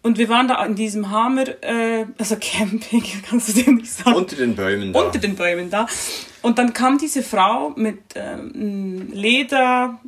Und 0.04 0.18
wir 0.18 0.28
waren 0.28 0.50
da 0.50 0.64
in 0.66 0.76
diesem 0.76 1.10
Hammer, 1.12 1.46
äh, 1.64 2.06
also 2.18 2.36
Camping, 2.40 3.04
kannst 3.30 3.50
du 3.50 3.54
dir 3.64 3.72
nicht 3.72 3.92
sagen. 3.92 4.18
Unter 4.18 4.36
den 4.36 4.54
Bäumen 4.54 4.92
da. 4.92 5.00
Unter 5.00 5.18
den 5.18 5.36
Bäumen 5.36 5.70
da. 5.70 5.88
Und 6.42 6.60
dann 6.60 6.74
kam 6.74 6.98
diese 6.98 7.24
Frau 7.24 7.70
mit 7.78 8.00
ähm, 8.16 9.14
Lederrock, 9.14 10.02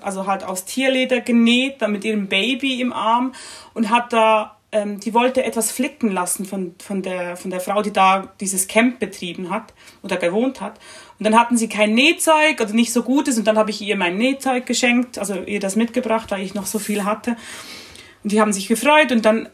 also 0.00 0.26
halt 0.26 0.42
aus 0.42 0.64
Tierleder 0.64 1.20
genäht, 1.20 1.82
dann 1.82 1.92
mit 1.92 2.02
ihrem 2.06 2.28
Baby 2.28 2.80
im 2.80 2.94
Arm 2.94 3.32
und 3.74 3.90
hat 3.90 4.14
da, 4.14 4.56
ähm, 4.72 5.00
die 5.00 5.12
wollte 5.12 5.44
etwas 5.44 5.70
flicken 5.70 6.10
lassen 6.10 6.46
von, 6.46 6.74
von, 6.82 7.02
der, 7.02 7.36
von 7.36 7.50
der 7.50 7.60
Frau, 7.60 7.82
die 7.82 7.92
da 7.92 8.32
dieses 8.40 8.68
Camp 8.68 9.00
betrieben 9.00 9.50
hat 9.50 9.74
oder 10.02 10.16
gewohnt 10.16 10.62
hat. 10.62 10.80
Und 11.18 11.24
dann 11.24 11.38
hatten 11.38 11.56
sie 11.56 11.68
kein 11.68 11.94
Nähzeug 11.94 12.60
oder 12.60 12.72
nicht 12.72 12.92
so 12.92 13.02
gutes 13.02 13.38
und 13.38 13.46
dann 13.46 13.56
habe 13.56 13.70
ich 13.70 13.80
ihr 13.80 13.96
mein 13.96 14.18
Nähzeug 14.18 14.66
geschenkt, 14.66 15.18
also 15.18 15.34
ihr 15.34 15.60
das 15.60 15.76
mitgebracht, 15.76 16.30
weil 16.30 16.42
ich 16.42 16.54
noch 16.54 16.66
so 16.66 16.78
viel 16.78 17.04
hatte. 17.04 17.36
Und 18.22 18.32
die 18.32 18.40
haben 18.40 18.52
sich 18.52 18.68
gefreut 18.68 19.12
und 19.12 19.24
dann, 19.24 19.48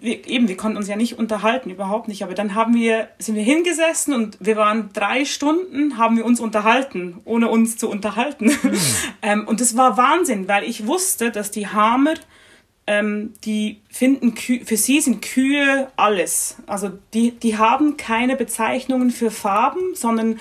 wir, 0.00 0.28
eben, 0.28 0.48
wir 0.48 0.56
konnten 0.56 0.76
uns 0.76 0.88
ja 0.88 0.96
nicht 0.96 1.18
unterhalten, 1.18 1.70
überhaupt 1.70 2.08
nicht. 2.08 2.22
Aber 2.22 2.34
dann 2.34 2.54
haben 2.54 2.74
wir, 2.74 3.08
sind 3.18 3.34
wir 3.34 3.42
hingesessen 3.42 4.12
und 4.12 4.36
wir 4.40 4.56
waren 4.56 4.90
drei 4.92 5.24
Stunden, 5.24 5.96
haben 5.96 6.16
wir 6.18 6.26
uns 6.26 6.38
unterhalten, 6.38 7.20
ohne 7.24 7.48
uns 7.48 7.78
zu 7.78 7.88
unterhalten. 7.88 8.46
Mhm. 8.46 8.76
ähm, 9.22 9.48
und 9.48 9.60
das 9.60 9.76
war 9.76 9.96
Wahnsinn, 9.96 10.48
weil 10.48 10.64
ich 10.64 10.86
wusste, 10.86 11.30
dass 11.30 11.50
die 11.50 11.68
Hamer, 11.68 12.14
ähm, 12.86 13.32
die 13.44 13.80
finden, 13.88 14.34
Kü 14.34 14.60
für 14.66 14.76
sie 14.76 15.00
sind 15.00 15.22
Kühe 15.22 15.88
alles. 15.96 16.56
Also 16.66 16.90
die, 17.14 17.30
die 17.30 17.56
haben 17.56 17.96
keine 17.96 18.36
Bezeichnungen 18.36 19.10
für 19.10 19.30
Farben, 19.30 19.94
sondern 19.94 20.38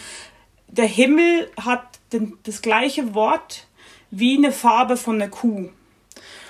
der 0.78 0.86
Himmel 0.86 1.52
hat 1.60 2.00
den, 2.12 2.38
das 2.44 2.62
gleiche 2.62 3.14
Wort 3.14 3.68
wie 4.10 4.38
eine 4.38 4.52
Farbe 4.52 4.98
von 4.98 5.16
einer 5.16 5.30
Kuh. 5.30 5.70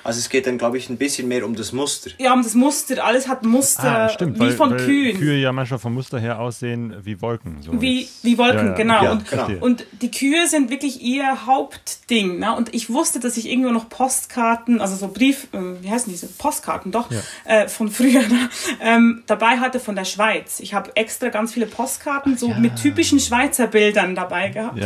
Also 0.03 0.19
es 0.19 0.29
geht 0.29 0.47
dann, 0.47 0.57
glaube 0.57 0.77
ich, 0.77 0.89
ein 0.89 0.97
bisschen 0.97 1.27
mehr 1.27 1.45
um 1.45 1.55
das 1.55 1.71
Muster. 1.71 2.11
Ja, 2.17 2.33
um 2.33 2.43
das 2.43 2.55
Muster. 2.55 3.03
Alles 3.03 3.27
hat 3.27 3.43
Muster, 3.43 3.83
ah, 3.83 4.09
stimmt, 4.09 4.35
wie 4.35 4.41
weil, 4.41 4.51
von 4.51 4.71
weil 4.71 4.85
Kühen. 4.85 5.17
Kühe 5.17 5.37
ja 5.37 5.51
manchmal 5.51 5.79
vom 5.79 5.93
Muster 5.93 6.19
her 6.19 6.39
aussehen 6.39 6.93
wie 7.03 7.21
Wolken. 7.21 7.61
So 7.61 7.81
wie, 7.81 8.09
wie 8.21 8.37
Wolken, 8.37 8.67
ja, 8.67 8.73
genau. 8.73 9.03
Ja, 9.03 9.11
und, 9.13 9.29
genau. 9.29 9.47
und 9.61 9.85
die 10.01 10.11
Kühe 10.11 10.47
sind 10.47 10.69
wirklich 10.69 11.01
ihr 11.01 11.45
Hauptding. 11.45 12.39
Ne? 12.39 12.53
Und 12.55 12.73
ich 12.73 12.89
wusste, 12.89 13.19
dass 13.19 13.37
ich 13.37 13.49
irgendwo 13.49 13.71
noch 13.71 13.87
Postkarten, 13.87 14.81
also 14.81 14.95
so 14.95 15.07
Brief, 15.07 15.47
äh, 15.53 15.81
wie 15.81 15.89
heißen 15.89 16.11
diese? 16.11 16.27
Postkarten, 16.27 16.91
doch, 16.91 17.09
ja. 17.09 17.21
äh, 17.45 17.67
von 17.69 17.89
früher 17.89 18.27
ne? 18.27 18.49
ähm, 18.81 19.23
dabei 19.27 19.59
hatte 19.59 19.79
von 19.79 19.95
der 19.95 20.05
Schweiz. 20.05 20.59
Ich 20.59 20.73
habe 20.73 20.91
extra 20.95 21.29
ganz 21.29 21.53
viele 21.53 21.65
Postkarten 21.65 22.37
so 22.37 22.49
mit 22.49 22.75
typischen 22.75 23.19
Schweizer 23.19 23.67
Bildern 23.67 24.15
dabei 24.15 24.49
gehabt. 24.49 24.79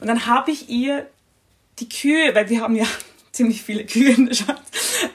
Und 0.00 0.06
dann 0.06 0.26
habe 0.26 0.50
ich 0.50 0.68
ihr 0.68 1.06
die 1.80 1.88
Kühe, 1.88 2.34
weil 2.34 2.48
wir 2.48 2.60
haben 2.60 2.76
ja 2.76 2.86
ziemlich 3.32 3.62
viele 3.62 3.84
Kühe 3.86 4.12
in 4.14 4.26
der 4.26 4.34
Stadt. 4.34 4.62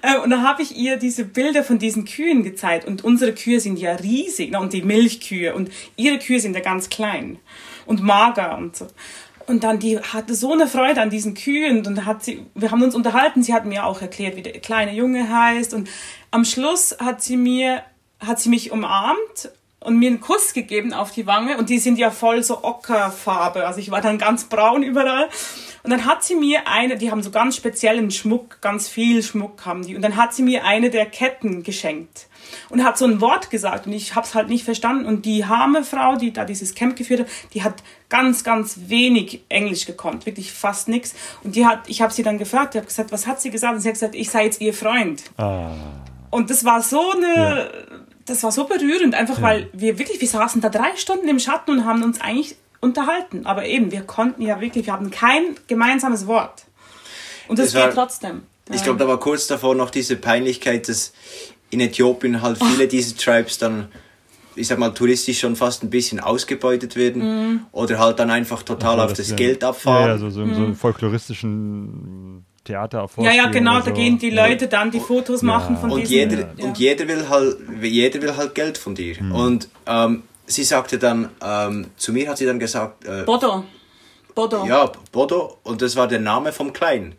Äh, 0.01 0.17
und 0.19 0.29
da 0.29 0.41
habe 0.41 0.61
ich 0.61 0.75
ihr 0.75 0.97
diese 0.97 1.25
Bilder 1.25 1.63
von 1.63 1.79
diesen 1.79 2.05
Kühen 2.05 2.43
gezeigt. 2.43 2.85
Und 2.85 3.03
unsere 3.03 3.33
Kühe 3.33 3.59
sind 3.59 3.79
ja 3.79 3.95
riesig, 3.95 4.51
ne? 4.51 4.59
und 4.59 4.73
die 4.73 4.81
Milchkühe. 4.81 5.53
Und 5.53 5.71
ihre 5.95 6.19
Kühe 6.19 6.39
sind 6.39 6.55
ja 6.55 6.61
ganz 6.61 6.89
klein 6.89 7.39
und 7.85 8.01
mager 8.01 8.57
und 8.57 8.75
so. 8.75 8.87
Und 9.47 9.63
dann, 9.63 9.77
die 9.77 9.99
hatte 9.99 10.33
so 10.33 10.53
eine 10.53 10.67
Freude 10.67 11.01
an 11.01 11.11
diesen 11.11 11.35
Kühen 11.35 11.85
und 11.85 12.05
hat 12.05 12.23
sie, 12.23 12.45
wir 12.55 12.71
haben 12.71 12.81
uns 12.81 12.95
unterhalten, 12.95 13.43
sie 13.43 13.53
hat 13.53 13.65
mir 13.65 13.85
auch 13.85 14.01
erklärt, 14.01 14.35
wie 14.35 14.41
der 14.41 14.53
kleine 14.53 14.93
Junge 14.93 15.29
heißt 15.29 15.75
und 15.75 15.87
am 16.31 16.45
Schluss 16.45 16.97
hat 16.99 17.21
sie 17.21 17.37
mir, 17.37 17.83
hat 18.19 18.39
sie 18.39 18.49
mich 18.49 18.71
umarmt 18.71 19.51
und 19.85 19.97
mir 19.97 20.09
einen 20.09 20.19
Kuss 20.19 20.53
gegeben 20.53 20.93
auf 20.93 21.11
die 21.11 21.25
Wange 21.27 21.57
und 21.57 21.69
die 21.69 21.79
sind 21.79 21.97
ja 21.97 22.11
voll 22.11 22.43
so 22.43 22.63
Ockerfarbe, 22.63 23.65
also 23.65 23.79
ich 23.79 23.91
war 23.91 24.01
dann 24.01 24.17
ganz 24.17 24.45
braun 24.45 24.83
überall 24.83 25.29
und 25.85 25.91
dann 25.91 26.05
hat 26.05 26.23
sie 26.23 26.33
mir 26.33 26.67
eine, 26.67 26.97
die 26.97 27.11
haben 27.11 27.21
so 27.21 27.29
ganz 27.29 27.55
speziellen 27.55 28.09
Schmuck, 28.09 28.59
ganz 28.59 28.87
viel 28.87 29.21
Schmuck 29.21 29.67
haben 29.67 29.85
die. 29.85 29.95
Und 29.95 30.01
dann 30.01 30.15
hat 30.15 30.33
sie 30.33 30.41
mir 30.41 30.65
eine 30.65 30.89
der 30.89 31.05
Ketten 31.05 31.61
geschenkt 31.61 32.27
und 32.69 32.83
hat 32.83 32.97
so 32.97 33.05
ein 33.05 33.21
Wort 33.21 33.51
gesagt 33.51 33.85
und 33.85 33.93
ich 33.93 34.15
habe 34.15 34.25
es 34.25 34.33
halt 34.33 34.49
nicht 34.49 34.63
verstanden. 34.63 35.05
Und 35.05 35.25
die 35.25 35.43
arme 35.43 35.83
Frau, 35.83 36.15
die 36.15 36.33
da 36.33 36.43
dieses 36.43 36.73
Camp 36.73 36.95
geführt 36.95 37.19
hat, 37.19 37.27
die 37.53 37.61
hat 37.61 37.83
ganz, 38.09 38.43
ganz 38.43 38.79
wenig 38.87 39.43
Englisch 39.47 39.85
gekonnt, 39.85 40.25
wirklich 40.25 40.51
fast 40.51 40.87
nichts. 40.87 41.13
Und 41.43 41.55
die 41.55 41.67
hat, 41.67 41.87
ich 41.87 42.01
habe 42.01 42.11
sie 42.11 42.23
dann 42.23 42.39
gefragt, 42.39 42.73
ich 42.73 42.79
habe 42.79 42.87
gesagt, 42.87 43.11
was 43.11 43.27
hat 43.27 43.39
sie 43.39 43.51
gesagt? 43.51 43.75
Und 43.75 43.81
sie 43.81 43.89
hat 43.89 43.93
gesagt, 43.93 44.15
ich 44.15 44.31
sei 44.31 44.45
jetzt 44.45 44.61
ihr 44.61 44.73
Freund. 44.73 45.21
Ah. 45.37 45.69
Und 46.31 46.49
das 46.49 46.65
war 46.65 46.81
so 46.81 47.11
eine, 47.11 47.35
ja. 47.35 47.94
Das 48.25 48.43
war 48.43 48.51
so 48.51 48.65
berührend, 48.65 49.13
einfach 49.13 49.37
ja. 49.37 49.43
weil 49.43 49.69
wir 49.73 49.99
wirklich, 49.99 50.19
wir 50.19 50.27
saßen 50.27 50.61
da 50.61 50.69
drei 50.69 50.95
Stunden 50.95 51.27
im 51.27 51.39
Schatten 51.39 51.71
und 51.71 51.85
haben 51.85 52.03
uns 52.03 52.19
eigentlich 52.19 52.55
unterhalten. 52.81 53.45
Aber 53.45 53.65
eben, 53.65 53.91
wir 53.91 54.01
konnten 54.01 54.41
ja 54.41 54.59
wirklich, 54.61 54.87
wir 54.87 54.93
haben 54.93 55.11
kein 55.11 55.55
gemeinsames 55.67 56.27
Wort. 56.27 56.65
Und 57.47 57.59
das, 57.59 57.67
das 57.71 57.75
war, 57.75 57.87
geht 57.87 57.95
trotzdem. 57.95 58.43
Ich 58.73 58.83
glaube, 58.83 58.97
da 58.97 59.07
war 59.07 59.19
kurz 59.19 59.45
davor 59.45 59.75
noch 59.75 59.91
diese 59.91 60.15
Peinlichkeit, 60.15 60.89
dass 60.89 61.13
in 61.69 61.79
Äthiopien 61.79 62.41
halt 62.41 62.57
viele 62.57 62.85
oh. 62.85 62.87
dieser 62.87 63.15
Tribes 63.15 63.59
dann, 63.59 63.89
ich 64.55 64.67
sag 64.67 64.79
mal, 64.79 64.89
touristisch 64.89 65.39
schon 65.39 65.55
fast 65.55 65.83
ein 65.83 65.91
bisschen 65.91 66.19
ausgebeutet 66.19 66.95
werden 66.95 67.53
mm. 67.53 67.65
oder 67.73 67.99
halt 67.99 68.17
dann 68.17 68.31
einfach 68.31 68.63
total 68.63 68.99
auf 68.99 69.13
das, 69.13 69.27
das 69.27 69.35
Geld 69.35 69.63
abfahren. 69.63 70.07
Ja, 70.07 70.13
ja 70.13 70.17
so, 70.17 70.29
so, 70.31 70.45
mm. 70.45 70.55
so 70.55 70.63
einen 70.63 70.75
folkloristischen 70.75 72.45
Theater 72.65 73.03
auf 73.03 73.17
Ja, 73.17 73.31
ja, 73.31 73.47
genau, 73.47 73.79
so. 73.79 73.85
da 73.85 73.91
gehen 73.91 74.17
die 74.17 74.31
Leute 74.31 74.67
dann 74.67 74.91
die 74.91 74.99
Fotos 74.99 75.41
ja. 75.41 75.47
machen 75.47 75.77
von 75.77 75.91
und 75.91 76.01
diesen, 76.01 76.13
jeder 76.13 76.37
ja. 76.57 76.65
Und 76.65 76.77
jeder 76.77 77.07
will 77.07 77.29
halt, 77.29 77.57
jeder 77.81 78.21
will 78.21 78.35
halt 78.35 78.53
Geld 78.53 78.77
von 78.77 78.93
dir. 78.93 79.15
Mhm. 79.21 79.31
Und 79.31 79.69
ähm, 79.87 80.23
sie 80.45 80.63
sagte 80.63 80.97
dann, 80.97 81.29
ähm, 81.41 81.87
zu 81.95 82.11
mir 82.11 82.29
hat 82.29 82.37
sie 82.37 82.45
dann 82.45 82.59
gesagt... 82.59 83.05
Äh, 83.05 83.23
Bodo. 83.23 83.63
Bodo. 84.33 84.65
Ja, 84.65 84.91
Bodo. 85.11 85.59
Und 85.63 85.81
das 85.81 85.95
war 85.95 86.07
der 86.07 86.19
Name 86.19 86.51
vom 86.51 86.73
Kleinen. 86.73 87.15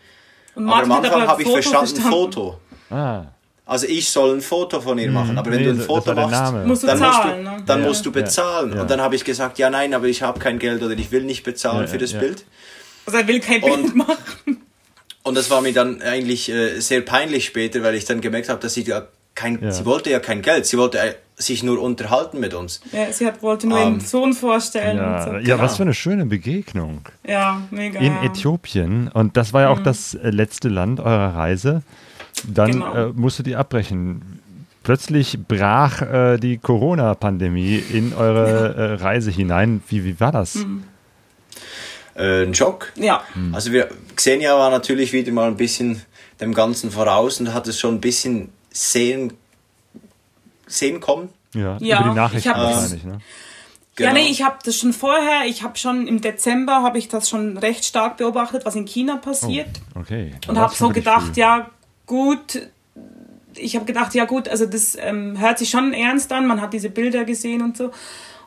Und 0.54 0.68
aber 0.68 0.82
am 0.82 0.92
Anfang 0.92 1.26
habe 1.26 1.42
ich 1.42 1.48
verstanden, 1.48 1.86
verstanden, 1.86 2.10
Foto. 2.10 2.60
Ah. 2.90 3.24
Also 3.64 3.86
ich 3.88 4.08
soll 4.08 4.36
ein 4.36 4.40
Foto 4.40 4.80
von 4.80 4.96
ihr 4.96 5.10
machen, 5.10 5.36
aber 5.36 5.50
wenn 5.50 5.58
nee, 5.58 5.64
du 5.64 5.70
ein 5.70 5.80
Foto 5.80 6.14
machst, 6.14 6.54
musst 6.64 6.84
du 6.84 6.86
dann, 6.86 6.98
zahlen, 6.98 7.42
musst, 7.42 7.52
du, 7.52 7.58
ne? 7.58 7.62
dann 7.66 7.80
ja. 7.80 7.88
musst 7.88 8.06
du 8.06 8.12
bezahlen. 8.12 8.74
Ja. 8.74 8.82
Und 8.82 8.90
dann 8.90 9.00
habe 9.00 9.16
ich 9.16 9.24
gesagt, 9.24 9.58
ja 9.58 9.70
nein, 9.70 9.92
aber 9.92 10.06
ich 10.06 10.22
habe 10.22 10.38
kein 10.38 10.60
Geld 10.60 10.84
oder 10.84 10.92
ich 10.92 11.10
will 11.10 11.24
nicht 11.24 11.42
bezahlen 11.42 11.80
ja, 11.80 11.86
für 11.88 11.98
das 11.98 12.12
Bild. 12.12 12.44
Also 13.06 13.18
er 13.18 13.26
will 13.26 13.40
kein 13.40 13.60
Bild 13.60 13.94
machen. 13.96 14.65
Und 15.26 15.36
das 15.36 15.50
war 15.50 15.60
mir 15.60 15.72
dann 15.72 16.02
eigentlich 16.02 16.48
äh, 16.48 16.78
sehr 16.78 17.00
peinlich 17.00 17.46
später, 17.46 17.82
weil 17.82 17.96
ich 17.96 18.04
dann 18.04 18.20
gemerkt 18.20 18.48
habe, 18.48 18.60
dass 18.60 18.74
sie 18.74 18.84
ja 18.84 19.08
kein, 19.34 19.60
ja. 19.60 19.72
sie 19.72 19.84
wollte 19.84 20.08
ja 20.08 20.20
kein 20.20 20.40
Geld, 20.40 20.66
sie 20.66 20.78
wollte 20.78 21.00
äh, 21.00 21.14
sich 21.34 21.64
nur 21.64 21.82
unterhalten 21.82 22.38
mit 22.38 22.54
uns. 22.54 22.80
Ja, 22.92 23.10
sie 23.10 23.26
hat, 23.26 23.42
wollte 23.42 23.66
nur 23.66 23.78
um, 23.78 23.82
ihren 23.82 23.94
ähm, 23.94 24.00
Sohn 24.00 24.34
vorstellen. 24.34 24.98
Ja, 24.98 25.24
so. 25.24 25.36
ja 25.38 25.58
was 25.58 25.78
für 25.78 25.82
eine 25.82 25.94
schöne 25.94 26.26
Begegnung. 26.26 27.00
Ja, 27.26 27.60
mega. 27.72 27.98
In 27.98 28.16
Äthiopien. 28.22 29.08
Und 29.08 29.36
das 29.36 29.52
war 29.52 29.62
ja 29.62 29.70
auch 29.70 29.80
mhm. 29.80 29.84
das 29.84 30.14
äh, 30.14 30.30
letzte 30.30 30.68
Land 30.68 31.00
eurer 31.00 31.34
Reise. 31.34 31.82
Dann 32.46 32.70
genau. 32.70 32.94
äh, 32.94 33.06
musstet 33.08 33.48
ihr 33.48 33.58
abbrechen. 33.58 34.40
Plötzlich 34.84 35.40
brach 35.48 36.02
äh, 36.02 36.36
die 36.38 36.58
Corona-Pandemie 36.58 37.82
in 37.92 38.14
eure 38.14 38.76
äh, 38.76 38.92
Reise 39.02 39.32
hinein. 39.32 39.82
Wie, 39.88 40.04
wie 40.04 40.20
war 40.20 40.30
das? 40.30 40.54
Mhm. 40.54 40.84
Äh, 42.16 42.44
ein 42.44 42.54
Schock. 42.54 42.92
Ja. 42.96 43.22
Mhm. 43.34 43.54
Also 43.54 43.72
wir, 43.72 43.88
Xenia 44.14 44.56
war 44.58 44.70
natürlich 44.70 45.12
wieder 45.12 45.32
mal 45.32 45.48
ein 45.48 45.56
bisschen 45.56 46.02
dem 46.40 46.54
Ganzen 46.54 46.90
voraus 46.90 47.40
und 47.40 47.52
hat 47.52 47.66
es 47.66 47.78
schon 47.78 47.96
ein 47.96 48.00
bisschen 48.00 48.50
sehen, 48.70 49.34
sehen 50.66 51.00
kommen. 51.00 51.28
Ja, 51.54 51.76
ja 51.80 52.00
über 52.00 52.10
die 52.10 52.14
Nachrichten 52.14 52.50
wahrscheinlich, 52.50 53.04
ne? 53.04 53.20
Genau. 53.96 54.08
Ja, 54.08 54.14
nee, 54.14 54.28
ich 54.28 54.42
habe 54.42 54.58
das 54.62 54.76
schon 54.76 54.92
vorher, 54.92 55.46
ich 55.46 55.62
habe 55.62 55.78
schon 55.78 56.06
im 56.06 56.20
Dezember 56.20 56.82
habe 56.82 56.98
ich 56.98 57.08
das 57.08 57.30
schon 57.30 57.56
recht 57.56 57.82
stark 57.82 58.18
beobachtet, 58.18 58.66
was 58.66 58.76
in 58.76 58.84
China 58.84 59.16
passiert. 59.16 59.68
Oh, 59.94 60.00
okay. 60.00 60.34
Und 60.48 60.58
habe 60.58 60.74
so 60.74 60.90
gedacht, 60.90 61.32
viel. 61.32 61.38
ja, 61.38 61.70
gut, 62.04 62.68
ich 63.54 63.74
habe 63.74 63.86
gedacht, 63.86 64.14
ja 64.14 64.26
gut, 64.26 64.48
also 64.48 64.66
das 64.66 64.98
ähm, 65.00 65.40
hört 65.40 65.58
sich 65.58 65.70
schon 65.70 65.94
ernst 65.94 66.30
an, 66.30 66.46
man 66.46 66.60
hat 66.60 66.74
diese 66.74 66.90
Bilder 66.90 67.24
gesehen 67.24 67.62
und 67.62 67.78
so. 67.78 67.90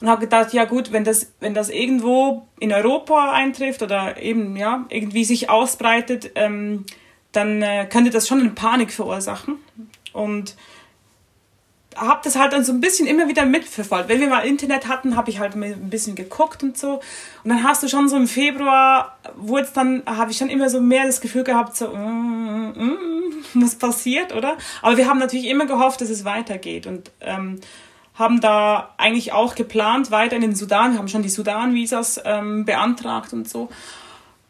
Und 0.01 0.07
habe 0.07 0.21
gedacht, 0.21 0.53
ja 0.53 0.65
gut, 0.65 0.91
wenn 0.91 1.03
das, 1.03 1.33
wenn 1.39 1.53
das 1.53 1.69
irgendwo 1.69 2.47
in 2.59 2.71
Europa 2.71 3.31
eintrifft 3.31 3.81
oder 3.81 4.21
eben, 4.21 4.55
ja, 4.55 4.85
irgendwie 4.89 5.25
sich 5.25 5.49
ausbreitet, 5.49 6.31
ähm, 6.35 6.85
dann 7.31 7.61
äh, 7.61 7.85
könnte 7.85 8.09
das 8.09 8.27
schon 8.27 8.39
eine 8.39 8.51
Panik 8.51 8.91
verursachen. 8.91 9.57
Und 10.13 10.55
habe 11.95 12.21
das 12.23 12.37
halt 12.37 12.53
dann 12.53 12.63
so 12.63 12.71
ein 12.71 12.81
bisschen 12.81 13.07
immer 13.07 13.27
wieder 13.27 13.45
mitverfolgt. 13.45 14.09
Wenn 14.09 14.19
wir 14.19 14.29
mal 14.29 14.45
Internet 14.45 14.87
hatten, 14.87 15.15
habe 15.15 15.29
ich 15.29 15.39
halt 15.39 15.55
ein 15.55 15.89
bisschen 15.89 16.15
geguckt 16.15 16.63
und 16.63 16.77
so. 16.77 17.01
Und 17.43 17.49
dann 17.49 17.63
hast 17.63 17.83
du 17.83 17.87
schon 17.87 18.07
so 18.07 18.15
im 18.15 18.27
Februar, 18.27 19.17
wo 19.35 19.57
jetzt 19.57 19.75
dann, 19.75 20.03
habe 20.05 20.31
ich 20.31 20.37
schon 20.37 20.49
immer 20.49 20.69
so 20.69 20.81
mehr 20.81 21.05
das 21.05 21.21
Gefühl 21.21 21.43
gehabt, 21.43 21.75
so, 21.75 21.89
mm, 21.89 22.69
mm, 22.69 23.43
mm, 23.53 23.63
was 23.63 23.75
passiert, 23.75 24.33
oder? 24.33 24.57
Aber 24.81 24.97
wir 24.97 25.07
haben 25.07 25.19
natürlich 25.19 25.47
immer 25.47 25.65
gehofft, 25.65 26.01
dass 26.01 26.09
es 26.09 26.25
weitergeht 26.25 26.87
und 26.87 27.11
ähm, 27.21 27.59
haben 28.19 28.41
da 28.41 28.93
eigentlich 28.97 29.31
auch 29.31 29.55
geplant, 29.55 30.11
weiter 30.11 30.35
in 30.35 30.41
den 30.41 30.55
Sudan. 30.55 30.91
Wir 30.91 30.99
haben 30.99 31.07
schon 31.07 31.23
die 31.23 31.29
Sudan-Visas 31.29 32.21
ähm, 32.25 32.65
beantragt 32.65 33.31
und 33.31 33.47
so. 33.47 33.69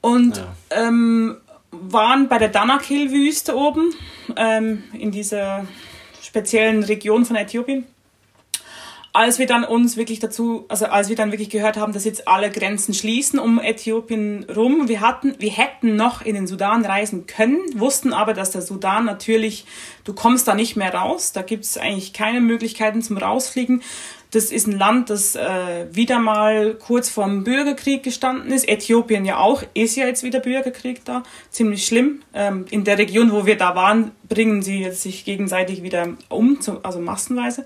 Und 0.02 0.38
ja. 0.38 0.48
ähm, 0.72 1.38
waren 1.72 2.28
bei 2.28 2.40
der 2.40 2.50
Danakil-Wüste 2.50 3.56
oben, 3.56 3.94
ähm, 4.36 4.84
in 4.94 5.12
dieser 5.12 5.66
speziellen 6.22 6.84
Region 6.84 7.26
von 7.26 7.36
Äthiopien. 7.36 7.86
Als 9.12 9.40
wir 9.40 9.48
dann 9.48 9.64
uns 9.64 9.98
wirklich 9.98 10.20
dazu, 10.20 10.66
also 10.68 10.86
als 10.86 11.10
wir 11.10 11.16
dann 11.16 11.32
wirklich 11.32 11.50
gehört 11.50 11.78
haben, 11.78 11.94
dass 11.94 12.06
jetzt 12.06 12.28
alle 12.28 12.52
Grenzen 12.52 12.94
schließen 12.94 13.40
um 13.40 13.60
Äthiopien 13.60 14.46
rum, 14.56 14.88
wir 14.88 15.02
hatten, 15.02 15.36
wir 15.40 15.52
hätten 15.52 15.96
noch 15.96 16.22
in 16.22 16.36
den 16.36 16.46
Sudan 16.46 16.86
reisen 16.86 17.26
können, 17.26 17.60
wussten 17.74 18.14
aber, 18.14 18.34
dass 18.36 18.52
der 18.52 18.62
Sudan 18.62 19.06
natürlich, 19.06 19.66
du 20.04 20.14
kommst 20.14 20.48
da 20.48 20.54
nicht 20.54 20.76
mehr 20.76 20.94
raus, 20.94 21.32
da 21.32 21.42
gibt 21.42 21.66
es 21.66 21.78
eigentlich 21.78 22.14
keine 22.14 22.40
Möglichkeiten 22.40 23.02
zum 23.02 23.18
Rausfliegen. 23.18 23.82
Das 24.32 24.52
ist 24.52 24.68
ein 24.68 24.78
Land, 24.78 25.10
das 25.10 25.36
äh, 25.36 25.88
wieder 25.92 26.20
mal 26.20 26.76
kurz 26.76 27.10
vorm 27.10 27.44
Bürgerkrieg 27.44 28.04
gestanden 28.04 28.52
ist. 28.52 28.70
Äthiopien 28.70 29.26
ja 29.26 29.38
auch, 29.38 29.64
ist 29.74 29.96
ja 29.96 30.06
jetzt 30.06 30.22
wieder 30.22 30.40
Bürgerkrieg 30.40 31.04
da. 31.04 31.24
Ziemlich 31.50 31.84
schlimm. 31.84 32.22
Ähm, 32.36 32.66
in 32.70 32.84
der 32.84 33.00
Region, 33.00 33.32
wo 33.32 33.48
wir 33.48 33.58
da 33.58 33.74
waren, 33.74 34.12
bringen 34.28 34.62
sie 34.62 34.82
jetzt 34.82 35.02
sich 35.02 35.26
gegenseitig 35.26 35.82
wieder 35.82 36.10
um, 36.30 36.60
also 36.84 37.00
massenweise. 37.00 37.66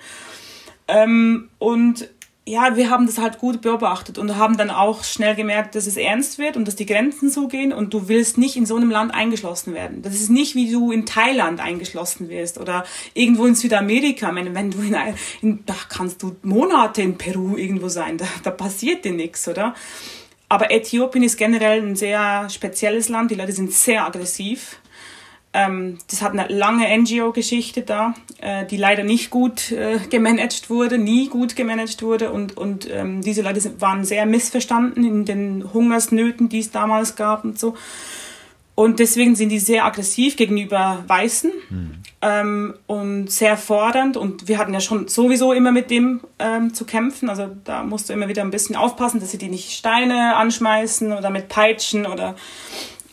Ähm, 0.87 1.49
und 1.59 2.09
ja, 2.45 2.75
wir 2.75 2.89
haben 2.89 3.05
das 3.05 3.19
halt 3.19 3.39
gut 3.39 3.61
beobachtet 3.61 4.17
und 4.17 4.35
haben 4.35 4.57
dann 4.57 4.69
auch 4.69 5.05
schnell 5.05 5.33
gemerkt, 5.33 5.75
dass 5.75 5.87
es 5.87 5.95
ernst 5.95 6.39
wird 6.39 6.57
und 6.57 6.67
dass 6.67 6.75
die 6.75 6.85
Grenzen 6.85 7.29
zugehen 7.29 7.71
und 7.71 7.93
du 7.93 8.09
willst 8.09 8.37
nicht 8.37 8.57
in 8.57 8.65
so 8.65 8.75
einem 8.75 8.91
Land 8.91 9.13
eingeschlossen 9.13 9.73
werden. 9.73 10.01
Das 10.01 10.15
ist 10.15 10.29
nicht, 10.29 10.53
wie 10.53 10.69
du 10.69 10.91
in 10.91 11.05
Thailand 11.05 11.61
eingeschlossen 11.61 12.27
wirst 12.27 12.57
oder 12.59 12.83
irgendwo 13.13 13.45
in 13.45 13.55
Südamerika. 13.55 14.27
Ich 14.27 14.33
meine, 14.33 14.53
wenn 14.53 14.71
du 14.71 14.79
in, 14.79 14.95
in 15.41 15.65
da 15.65 15.75
kannst 15.87 16.21
du 16.21 16.35
Monate 16.41 17.01
in 17.01 17.17
Peru 17.17 17.55
irgendwo 17.55 17.87
sein, 17.87 18.17
da, 18.17 18.25
da 18.43 18.51
passiert 18.51 19.05
dir 19.05 19.13
nichts, 19.13 19.47
oder? 19.47 19.73
Aber 20.49 20.69
Äthiopien 20.69 21.23
ist 21.23 21.37
generell 21.37 21.81
ein 21.81 21.95
sehr 21.95 22.49
spezielles 22.49 23.07
Land. 23.07 23.31
Die 23.31 23.35
Leute 23.35 23.53
sind 23.53 23.71
sehr 23.71 24.05
aggressiv. 24.05 24.79
Ähm, 25.55 25.99
das 26.09 26.23
hat 26.23 26.31
eine 26.31 26.47
lange 26.47 26.85
NGO-Geschichte 26.97 27.83
da, 27.83 28.15
äh, 28.41 28.65
die 28.65 28.77
leider 28.77 29.03
nicht 29.03 29.29
gut 29.29 29.71
äh, 29.71 29.99
gemanagt 30.09 30.69
wurde, 30.69 30.97
nie 30.97 31.29
gut 31.29 31.55
gemanagt 31.55 32.01
wurde. 32.01 32.31
Und, 32.31 32.57
und 32.57 32.89
ähm, 32.89 33.21
diese 33.21 33.43
Leute 33.43 33.79
waren 33.79 34.03
sehr 34.03 34.25
missverstanden 34.25 35.03
in 35.03 35.25
den 35.25 35.73
Hungersnöten, 35.73 36.49
die 36.49 36.59
es 36.59 36.71
damals 36.71 37.15
gab 37.15 37.45
und 37.45 37.59
so. 37.59 37.75
Und 38.75 38.97
deswegen 38.99 39.35
sind 39.35 39.49
die 39.49 39.59
sehr 39.59 39.85
aggressiv 39.85 40.35
gegenüber 40.35 41.03
Weißen 41.05 41.51
mhm. 41.69 41.91
ähm, 42.21 42.73
und 42.87 43.29
sehr 43.29 43.55
fordernd. 43.55 44.17
Und 44.17 44.47
wir 44.47 44.57
hatten 44.57 44.73
ja 44.73 44.79
schon 44.79 45.07
sowieso 45.07 45.53
immer 45.53 45.71
mit 45.71 45.91
dem 45.91 46.21
ähm, 46.39 46.73
zu 46.73 46.85
kämpfen. 46.85 47.29
Also 47.29 47.49
da 47.63 47.83
musst 47.83 48.09
du 48.09 48.13
immer 48.13 48.27
wieder 48.27 48.41
ein 48.41 48.49
bisschen 48.49 48.75
aufpassen, 48.75 49.19
dass 49.19 49.29
sie 49.29 49.37
die 49.37 49.49
nicht 49.49 49.71
Steine 49.73 50.35
anschmeißen 50.37 51.13
oder 51.13 51.29
mit 51.29 51.49
Peitschen 51.49 52.07
oder 52.07 52.35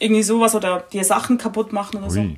irgendwie 0.01 0.23
sowas 0.25 0.55
oder 0.57 0.81
dir 0.93 1.05
Sachen 1.05 1.39
kaputt 1.39 1.73
machen 1.73 1.99
oder 1.99 2.09
Ui. 2.09 2.13
so. 2.13 2.37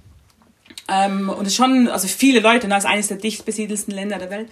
Ähm, 0.89 1.29
und 1.31 1.43
es 1.43 1.53
ist 1.53 1.57
schon, 1.57 1.89
also 1.89 2.07
viele 2.09 2.41
Leute, 2.41 2.69
das 2.69 2.69
ne, 2.69 2.79
ist 2.79 2.87
eines 2.87 3.09
der 3.09 3.17
dicht 3.17 3.45
besiedelsten 3.47 3.95
Länder 3.95 4.19
der 4.19 4.31
Welt. 4.31 4.51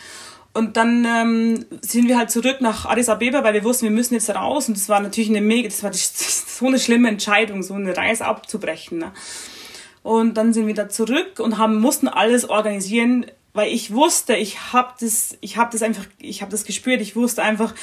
Und 0.53 0.77
dann 0.77 1.05
ähm, 1.05 1.65
sind 1.81 2.09
wir 2.09 2.19
halt 2.19 2.31
zurück 2.31 2.61
nach 2.61 2.87
Addis 2.87 3.09
Abeba, 3.09 3.45
weil 3.45 3.55
wir 3.55 3.62
wussten, 3.62 3.85
wir 3.85 3.91
müssen 3.91 4.15
jetzt 4.15 4.31
raus. 4.31 4.69
Und 4.69 4.77
das 4.77 4.89
war 4.89 5.01
natürlich 5.01 5.31
eine 5.31 5.41
mega, 5.41 5.69
das 5.69 5.82
war 5.82 5.93
so 5.95 6.66
eine 6.66 6.78
schlimme 6.78 7.09
Entscheidung, 7.09 7.62
so 7.62 7.74
eine 7.74 7.97
Reise 7.97 8.24
abzubrechen. 8.24 8.99
Ne? 8.99 9.12
Und 10.03 10.35
dann 10.35 10.53
sind 10.53 10.66
wir 10.66 10.74
da 10.74 10.89
zurück 10.89 11.39
und 11.41 11.59
haben 11.59 11.78
mussten 11.78 12.09
alles 12.09 12.49
organisieren, 12.49 13.27
weil 13.53 13.73
ich 13.73 13.93
wusste, 13.93 14.35
ich 14.35 14.73
habe 14.73 14.93
das, 15.01 15.37
ich 15.41 15.57
habe 15.57 15.70
das 15.73 15.82
einfach, 15.82 16.05
ich 16.19 16.43
habe 16.43 16.51
das 16.51 16.65
gespürt. 16.65 17.01
Ich 17.01 17.16
wusste 17.16 17.43
einfach, 17.43 17.74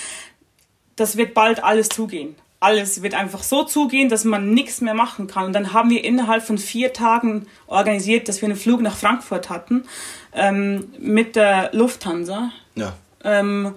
das 0.95 1.15
wird 1.15 1.33
bald 1.33 1.63
alles 1.63 1.89
zugehen 1.89 2.35
alles 2.59 3.03
wird 3.03 3.13
einfach 3.13 3.43
so 3.43 3.63
zugehen, 3.63 4.09
dass 4.09 4.23
man 4.23 4.53
nichts 4.53 4.81
mehr 4.81 4.95
machen 4.95 5.27
kann. 5.27 5.45
Und 5.45 5.53
dann 5.53 5.73
haben 5.73 5.89
wir 5.89 6.03
innerhalb 6.03 6.43
von 6.43 6.57
vier 6.57 6.91
Tagen 6.91 7.47
organisiert, 7.67 8.27
dass 8.27 8.41
wir 8.41 8.49
einen 8.49 8.57
Flug 8.57 8.81
nach 8.81 8.97
Frankfurt 8.97 9.49
hatten 9.49 9.83
ähm, 10.33 10.91
mit 10.97 11.35
der 11.35 11.69
Lufthansa. 11.73 12.51
Ja. 12.75 12.95
Ähm, 13.23 13.75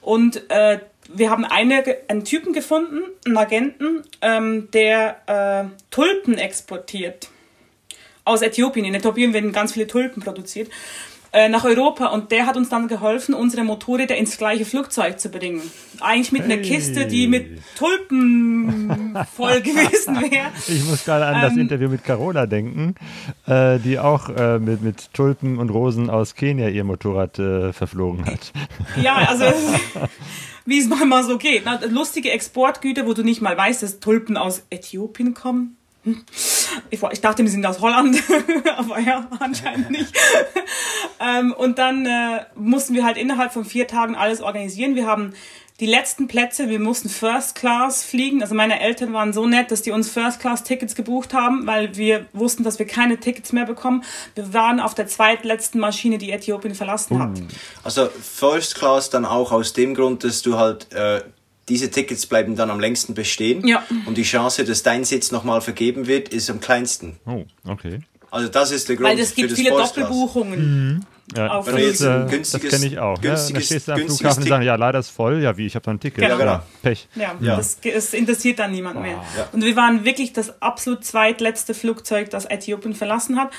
und 0.00 0.50
äh, 0.50 0.78
wir 1.12 1.30
haben 1.30 1.44
eine, 1.44 1.84
einen 2.08 2.24
Typen 2.24 2.54
gefunden, 2.54 3.02
einen 3.26 3.36
Agenten, 3.36 4.02
ähm, 4.22 4.70
der 4.70 5.16
äh, 5.26 5.64
Tulpen 5.90 6.38
exportiert. 6.38 7.28
Aus 8.24 8.40
Äthiopien. 8.40 8.86
In 8.86 8.94
Äthiopien 8.94 9.34
werden 9.34 9.52
ganz 9.52 9.74
viele 9.74 9.86
Tulpen 9.86 10.22
produziert. 10.22 10.70
Äh, 11.34 11.48
nach 11.48 11.64
Europa 11.64 12.06
und 12.06 12.30
der 12.30 12.46
hat 12.46 12.56
uns 12.56 12.68
dann 12.68 12.86
geholfen, 12.86 13.34
unsere 13.34 13.64
Motorräder 13.64 14.14
ins 14.14 14.38
gleiche 14.38 14.64
Flugzeug 14.64 15.18
zu 15.18 15.30
bringen. 15.30 15.62
Eigentlich 16.00 16.30
mit 16.30 16.44
hey. 16.44 16.52
einer 16.52 16.62
Kiste, 16.62 17.06
die 17.06 17.26
mit 17.26 17.60
Tulpen 17.76 19.18
voll 19.34 19.60
gewesen 19.60 20.14
wäre. 20.20 20.52
Ich 20.68 20.84
muss 20.84 21.04
gerade 21.04 21.26
an 21.26 21.34
ähm, 21.34 21.40
das 21.42 21.56
Interview 21.56 21.88
mit 21.88 22.04
Carola 22.04 22.46
denken, 22.46 22.94
äh, 23.48 23.80
die 23.80 23.98
auch 23.98 24.28
äh, 24.28 24.60
mit, 24.60 24.82
mit 24.82 25.12
Tulpen 25.12 25.58
und 25.58 25.70
Rosen 25.70 26.08
aus 26.08 26.36
Kenia 26.36 26.68
ihr 26.68 26.84
Motorrad 26.84 27.36
äh, 27.40 27.72
verflogen 27.72 28.26
hat. 28.26 28.52
Ja, 29.02 29.16
also 29.16 29.46
wie 30.66 30.78
es 30.78 30.86
manchmal 30.86 31.24
so 31.24 31.36
geht. 31.36 31.64
Lustige 31.90 32.30
Exportgüter, 32.30 33.06
wo 33.06 33.12
du 33.12 33.24
nicht 33.24 33.42
mal 33.42 33.56
weißt, 33.56 33.82
dass 33.82 33.98
Tulpen 33.98 34.36
aus 34.36 34.62
Äthiopien 34.70 35.34
kommen. 35.34 35.78
Ich, 36.90 37.02
ich, 37.02 37.20
dachte, 37.20 37.42
wir 37.42 37.50
sind 37.50 37.64
aus 37.64 37.80
Holland, 37.80 38.22
aber 38.76 38.98
ja, 38.98 39.26
anscheinend 39.38 39.90
nicht. 39.90 40.12
ähm, 41.20 41.52
und 41.52 41.78
dann 41.78 42.04
äh, 42.04 42.44
mussten 42.54 42.94
wir 42.94 43.04
halt 43.04 43.16
innerhalb 43.16 43.52
von 43.52 43.64
vier 43.64 43.86
Tagen 43.86 44.14
alles 44.14 44.40
organisieren. 44.40 44.94
Wir 44.94 45.06
haben 45.06 45.32
die 45.80 45.86
letzten 45.86 46.28
Plätze, 46.28 46.68
wir 46.68 46.78
mussten 46.78 47.08
First 47.08 47.56
Class 47.56 48.04
fliegen. 48.04 48.42
Also 48.42 48.54
meine 48.54 48.80
Eltern 48.80 49.12
waren 49.12 49.32
so 49.32 49.46
nett, 49.46 49.72
dass 49.72 49.82
die 49.82 49.90
uns 49.90 50.08
First 50.08 50.38
Class 50.38 50.62
Tickets 50.62 50.94
gebucht 50.94 51.34
haben, 51.34 51.66
weil 51.66 51.96
wir 51.96 52.26
wussten, 52.32 52.62
dass 52.62 52.78
wir 52.78 52.86
keine 52.86 53.18
Tickets 53.18 53.52
mehr 53.52 53.66
bekommen. 53.66 54.04
Wir 54.36 54.54
waren 54.54 54.78
auf 54.78 54.94
der 54.94 55.08
zweitletzten 55.08 55.80
Maschine, 55.80 56.18
die 56.18 56.30
Äthiopien 56.30 56.76
verlassen 56.76 57.18
hat. 57.18 57.42
Also 57.82 58.08
First 58.08 58.76
Class 58.76 59.10
dann 59.10 59.24
auch 59.24 59.50
aus 59.50 59.72
dem 59.72 59.94
Grund, 59.94 60.22
dass 60.22 60.42
du 60.42 60.56
halt 60.56 60.92
äh, 60.92 61.22
diese 61.68 61.90
Tickets 61.90 62.26
bleiben 62.26 62.56
dann 62.56 62.70
am 62.70 62.80
längsten 62.80 63.14
bestehen. 63.14 63.66
Ja. 63.66 63.84
Und 64.06 64.18
die 64.18 64.22
Chance, 64.22 64.64
dass 64.64 64.82
dein 64.82 65.04
Sitz 65.04 65.32
nochmal 65.32 65.60
vergeben 65.60 66.06
wird, 66.06 66.28
ist 66.28 66.50
am 66.50 66.60
kleinsten. 66.60 67.18
Oh, 67.26 67.44
okay. 67.66 68.00
Also 68.30 68.48
das 68.48 68.70
ist 68.72 68.88
der 68.88 68.96
Grund 68.96 69.10
Weil 69.10 69.20
es 69.20 69.34
gibt 69.34 69.52
viele 69.52 69.70
Doppelbuchungen. 69.70 70.94
Mhm. 70.94 71.00
Ja, 71.34 71.48
auf 71.48 71.66
das, 71.66 71.80
ist, 71.80 72.00
äh, 72.02 72.26
das 72.38 72.60
kenne 72.60 72.86
ich 72.86 72.98
auch. 72.98 73.20
Ne? 73.22 73.30
Da 73.30 73.36
stehst 73.60 73.88
du 73.88 73.92
am 73.92 74.00
Flughafen 74.00 74.42
und 74.42 74.48
sagst, 74.48 74.66
ja, 74.66 74.74
leider 74.74 74.98
ist 74.98 75.08
voll. 75.08 75.40
Ja, 75.40 75.56
wie, 75.56 75.66
ich 75.66 75.74
habe 75.74 75.84
da 75.84 75.92
ein 75.92 76.00
Ticket. 76.00 76.22
Genau. 76.22 76.38
Ja, 76.38 76.44
genau. 76.44 76.60
Pech. 76.82 77.08
Ja, 77.14 77.34
ja. 77.40 77.56
Das, 77.56 77.78
das, 77.80 78.12
interessiert 78.12 78.58
dann 78.58 78.72
niemand 78.72 79.00
mehr. 79.00 79.22
Ja. 79.36 79.48
Und 79.52 79.64
wir 79.64 79.74
waren 79.74 80.04
wirklich 80.04 80.34
das 80.34 80.60
absolut 80.60 81.04
zweitletzte 81.04 81.72
Flugzeug, 81.72 82.28
das 82.28 82.44
Äthiopien 82.44 82.94
verlassen 82.94 83.38
hat. 83.38 83.52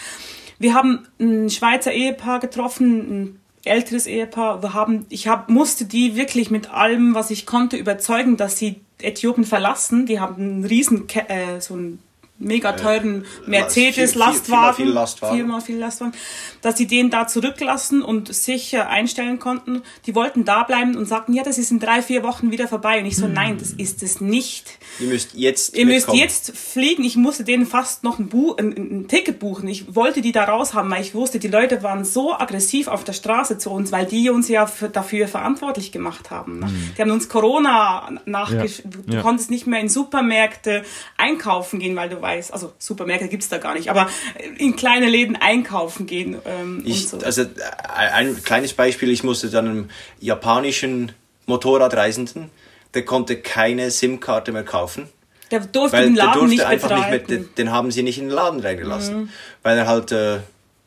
Wir 0.60 0.76
haben 0.76 1.07
ein 1.19 1.49
Schweizer 1.49 1.91
Ehepaar 1.91 2.40
getroffen, 2.40 2.99
ein 3.23 3.40
älteres 3.68 4.08
Ehepaar. 4.08 4.62
Wir 4.62 4.74
haben, 4.74 5.06
ich 5.10 5.28
hab, 5.28 5.50
musste 5.50 5.86
die 5.86 6.16
wirklich 6.16 6.52
mit 6.52 6.72
allem, 6.72 7.16
was 7.16 7.32
ich 7.32 7.46
konnte, 7.46 7.78
überzeugen, 7.78 8.38
dass 8.38 8.58
sie 8.58 8.82
Äthiopien 9.02 9.46
verlassen. 9.46 10.06
Die 10.06 10.20
haben 10.20 10.36
einen 10.36 10.66
riesen, 10.66 11.08
äh, 11.10 11.60
so 11.60 11.74
einen 11.74 12.00
mega 12.38 12.72
äh, 12.72 12.76
teuren 12.76 13.24
äh, 13.45 13.49
Mercedes 13.49 14.12
viel, 14.12 14.20
Lastwagen, 14.20 14.76
viel, 14.76 14.86
viel 14.86 14.94
Lastwagen, 14.94 15.36
viermal 15.36 15.62
viel 15.62 15.78
Lastwagen, 15.78 16.14
dass 16.62 16.78
sie 16.78 16.88
den 16.88 17.10
da 17.10 17.28
zurücklassen 17.28 18.02
und 18.02 18.34
sicher 18.34 18.90
einstellen 18.90 19.40
konnten. 19.40 19.84
Die 20.06 20.16
wollten 20.16 20.44
da 20.44 20.64
bleiben 20.64 20.95
und 20.95 21.06
sagten, 21.06 21.34
ja, 21.34 21.44
das 21.44 21.57
ist 21.57 21.72
in 21.72 21.80
drei, 21.80 22.02
vier 22.02 22.24
Wochen 22.24 22.52
wieder 22.52 22.68
vorbei. 22.68 22.99
Und 22.99 23.06
ich 23.06 23.16
so, 23.16 23.26
hm. 23.26 23.34
nein, 23.34 23.57
das 23.57 23.72
ist 23.72 24.03
es 24.03 24.20
nicht. 24.20 24.80
Ihr 24.99 25.07
müsst 25.07 25.34
jetzt 25.34 25.78
Ihr 25.78 25.86
müsst 25.86 26.12
jetzt 26.14 26.57
fliegen. 26.57 27.03
Ich 27.03 27.16
musste 27.16 27.44
denen 27.44 27.66
fast 27.66 28.03
noch 28.03 28.20
ein, 28.20 28.28
Bu 28.28 28.53
ein, 28.56 28.74
ein, 28.74 29.07
Ticket 29.07 29.40
buchen. 29.40 29.68
Ich 29.70 29.95
wollte 29.95 30.22
die 30.22 30.32
da 30.32 30.44
raus 30.44 30.74
haben, 30.74 30.90
weil 30.90 31.02
ich 31.02 31.14
wusste, 31.14 31.40
die 31.40 31.48
Leute 31.48 31.84
waren 31.84 32.03
so 32.03 32.34
aggressiv 32.34 32.88
auf 32.88 33.03
der 33.03 33.14
Straße 33.14 33.57
zu 33.57 33.72
uns, 33.72 33.91
weil 33.91 34.06
die 34.06 34.30
uns 34.30 34.49
ja 34.49 34.66
für, 34.68 34.90
dafür 34.90 35.28
verantwortlich 35.28 35.91
gemacht 35.91 36.32
haben. 36.32 36.66
Hm. 36.66 36.94
Die 36.98 37.02
haben 37.02 37.12
uns 37.12 37.30
Corona 37.30 38.10
nachgesch... 38.26 38.80
Ja. 38.80 38.84
Du 39.06 39.16
ja. 39.18 39.22
konntest 39.22 39.52
nicht 39.52 39.68
mehr 39.68 39.80
in 39.80 39.90
Supermärkte 39.90 40.84
einkaufen 41.18 41.80
gehen, 41.80 41.95
weil 41.95 42.10
du 42.10 42.22
weiß, 42.26 42.52
also 42.52 42.74
Supermärkte 42.80 43.28
gibt 43.28 43.44
es 43.44 43.50
da 43.50 43.60
gar 43.60 43.76
nicht, 43.76 43.90
aber 43.90 44.10
in 44.58 44.76
kleine 44.76 45.08
Läden 45.08 45.36
einkaufen 45.36 46.08
gehen. 46.08 46.38
Ähm, 46.46 46.82
ich, 46.84 47.08
so. 47.08 47.20
Also 47.20 47.44
äh, 47.44 47.48
ein 47.94 48.44
kleines 48.44 48.74
Beispiel, 48.74 49.12
ich 49.12 49.24
musste 49.24 49.50
dann 49.50 49.68
einem 49.68 49.90
japanischen 50.20 51.12
Motorradreisenden, 51.46 52.50
der 52.96 53.06
konnte 53.06 53.38
keine 53.38 53.92
SIM-Karte 53.92 54.52
mehr 54.52 54.64
kaufen. 54.64 55.08
Der 55.52 55.60
durfte 55.60 55.98
den 55.98 56.16
Laden 56.16 56.32
der 56.32 56.34
durfte 56.34 56.50
nicht 56.50 56.66
einfach 56.66 56.90
betreiben. 56.90 57.12
nicht 57.12 57.30
mehr, 57.30 57.38
den, 57.38 57.56
den, 57.56 57.72
haben 57.72 57.92
sie 57.92 58.02
nicht 58.02 58.18
in 58.18 58.26
den 58.26 58.34
Laden 58.34 58.60
reingelassen, 58.60 59.16
mhm. 59.16 59.30
weil 59.62 59.78
er 59.78 59.86
halt 59.86 60.12
äh, 60.12 60.40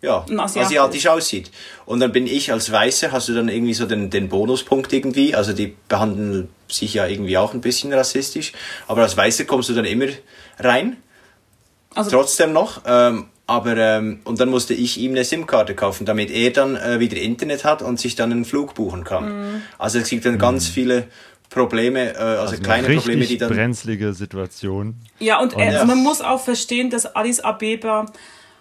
ja, 0.03 0.25
asiatisch. 0.29 0.57
asiatisch. 0.57 1.07
aussieht. 1.07 1.51
Und 1.87 2.01
dann 2.01 2.11
bin 2.11 2.27
ich 2.27 2.51
als 2.51 2.73
Weißer, 2.73 3.13
hast 3.13 3.29
du 3.29 3.35
dann 3.35 3.49
irgendwie 3.49 3.75
so 3.75 3.87
den, 3.87 4.11
den 4.11 4.29
Bonuspunkt 4.29 4.93
irgendwie, 4.93 5.37
also 5.37 5.53
die 5.53 5.77
behandeln 5.89 6.49
sich 6.69 6.95
ja 6.95 7.07
irgendwie 7.07 7.39
auch 7.39 7.55
ein 7.55 7.61
bisschen 7.61 7.93
rassistisch, 7.93 8.53
aber 8.89 9.03
als 9.03 9.17
Weißer 9.17 9.45
kommst 9.45 9.69
du 9.69 9.75
dann 9.75 9.85
immer 9.85 10.07
rein 10.59 10.97
also 11.95 12.11
Trotzdem 12.11 12.53
noch. 12.53 12.83
Ähm, 12.87 13.27
aber 13.47 13.77
ähm, 13.79 14.21
und 14.25 14.41
dann 14.41 14.51
musste 14.51 14.75
ich 14.75 14.99
ihm 14.99 15.13
eine 15.13 15.25
SIM-Karte 15.25 15.75
kaufen, 15.75 16.05
damit 16.05 16.31
er 16.31 16.51
dann 16.51 16.77
äh, 16.77 17.01
wieder 17.01 17.17
Internet 17.17 17.65
hat 17.65 17.81
und 17.81 17.99
sich 17.99 18.15
dann 18.15 18.31
einen 18.31 18.45
Flug 18.45 18.75
buchen 18.75 19.05
kann. 19.05 19.53
Mhm. 19.53 19.63
Also 19.79 19.99
es 19.99 20.11
gibt 20.11 20.27
dann 20.27 20.35
mhm. 20.35 20.39
ganz 20.39 20.69
viele 20.69 21.05
Probleme, 21.49 22.15
äh, 22.15 22.19
also, 22.19 22.53
also 22.53 22.63
kleine 22.63 22.95
Probleme, 22.95 23.25
die 23.25 23.39
dann 23.39 23.51
brenzlige 23.51 24.13
Situation. 24.13 24.97
Ja 25.19 25.41
und, 25.41 25.55
und 25.55 25.63
äh, 25.63 25.73
ja. 25.73 25.85
man 25.87 26.03
muss 26.03 26.21
auch 26.21 26.41
verstehen, 26.41 26.91
dass 26.91 27.17
Addis 27.17 27.41
Abeba 27.41 28.07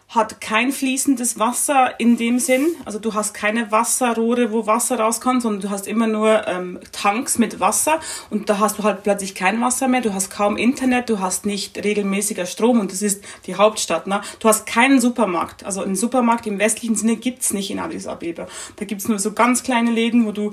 hat 0.09 0.39
kein 0.39 0.71
fließendes 0.71 1.37
Wasser 1.37 1.99
in 1.99 2.15
dem 2.15 2.39
Sinn. 2.39 2.65
Also 2.85 2.97
du 2.97 3.13
hast 3.13 3.33
keine 3.33 3.71
Wasserrohre, 3.73 4.53
wo 4.53 4.65
Wasser 4.65 4.99
rauskommt, 4.99 5.41
sondern 5.41 5.61
du 5.61 5.69
hast 5.69 5.85
immer 5.85 6.07
nur 6.07 6.47
ähm, 6.47 6.79
Tanks 6.93 7.37
mit 7.37 7.59
Wasser 7.59 7.99
und 8.29 8.49
da 8.49 8.59
hast 8.59 8.79
du 8.79 8.83
halt 8.83 9.03
plötzlich 9.03 9.35
kein 9.35 9.59
Wasser 9.59 9.89
mehr. 9.89 9.99
Du 9.99 10.13
hast 10.13 10.29
kaum 10.29 10.55
Internet, 10.55 11.09
du 11.09 11.19
hast 11.19 11.45
nicht 11.45 11.83
regelmäßiger 11.83 12.45
Strom 12.45 12.79
und 12.79 12.93
das 12.93 13.01
ist 13.01 13.21
die 13.47 13.55
Hauptstadt. 13.55 14.07
Ne? 14.07 14.21
Du 14.39 14.47
hast 14.47 14.65
keinen 14.65 15.01
Supermarkt. 15.01 15.65
Also 15.65 15.81
einen 15.81 15.95
Supermarkt 15.95 16.47
im 16.47 16.57
westlichen 16.57 16.95
Sinne 16.95 17.17
gibt's 17.17 17.51
nicht 17.51 17.69
in 17.69 17.79
Addis 17.79 18.07
Abeba. 18.07 18.47
Da 18.77 18.85
gibt's 18.85 19.09
nur 19.09 19.19
so 19.19 19.33
ganz 19.33 19.63
kleine 19.63 19.91
Läden, 19.91 20.25
wo 20.25 20.31
du 20.31 20.51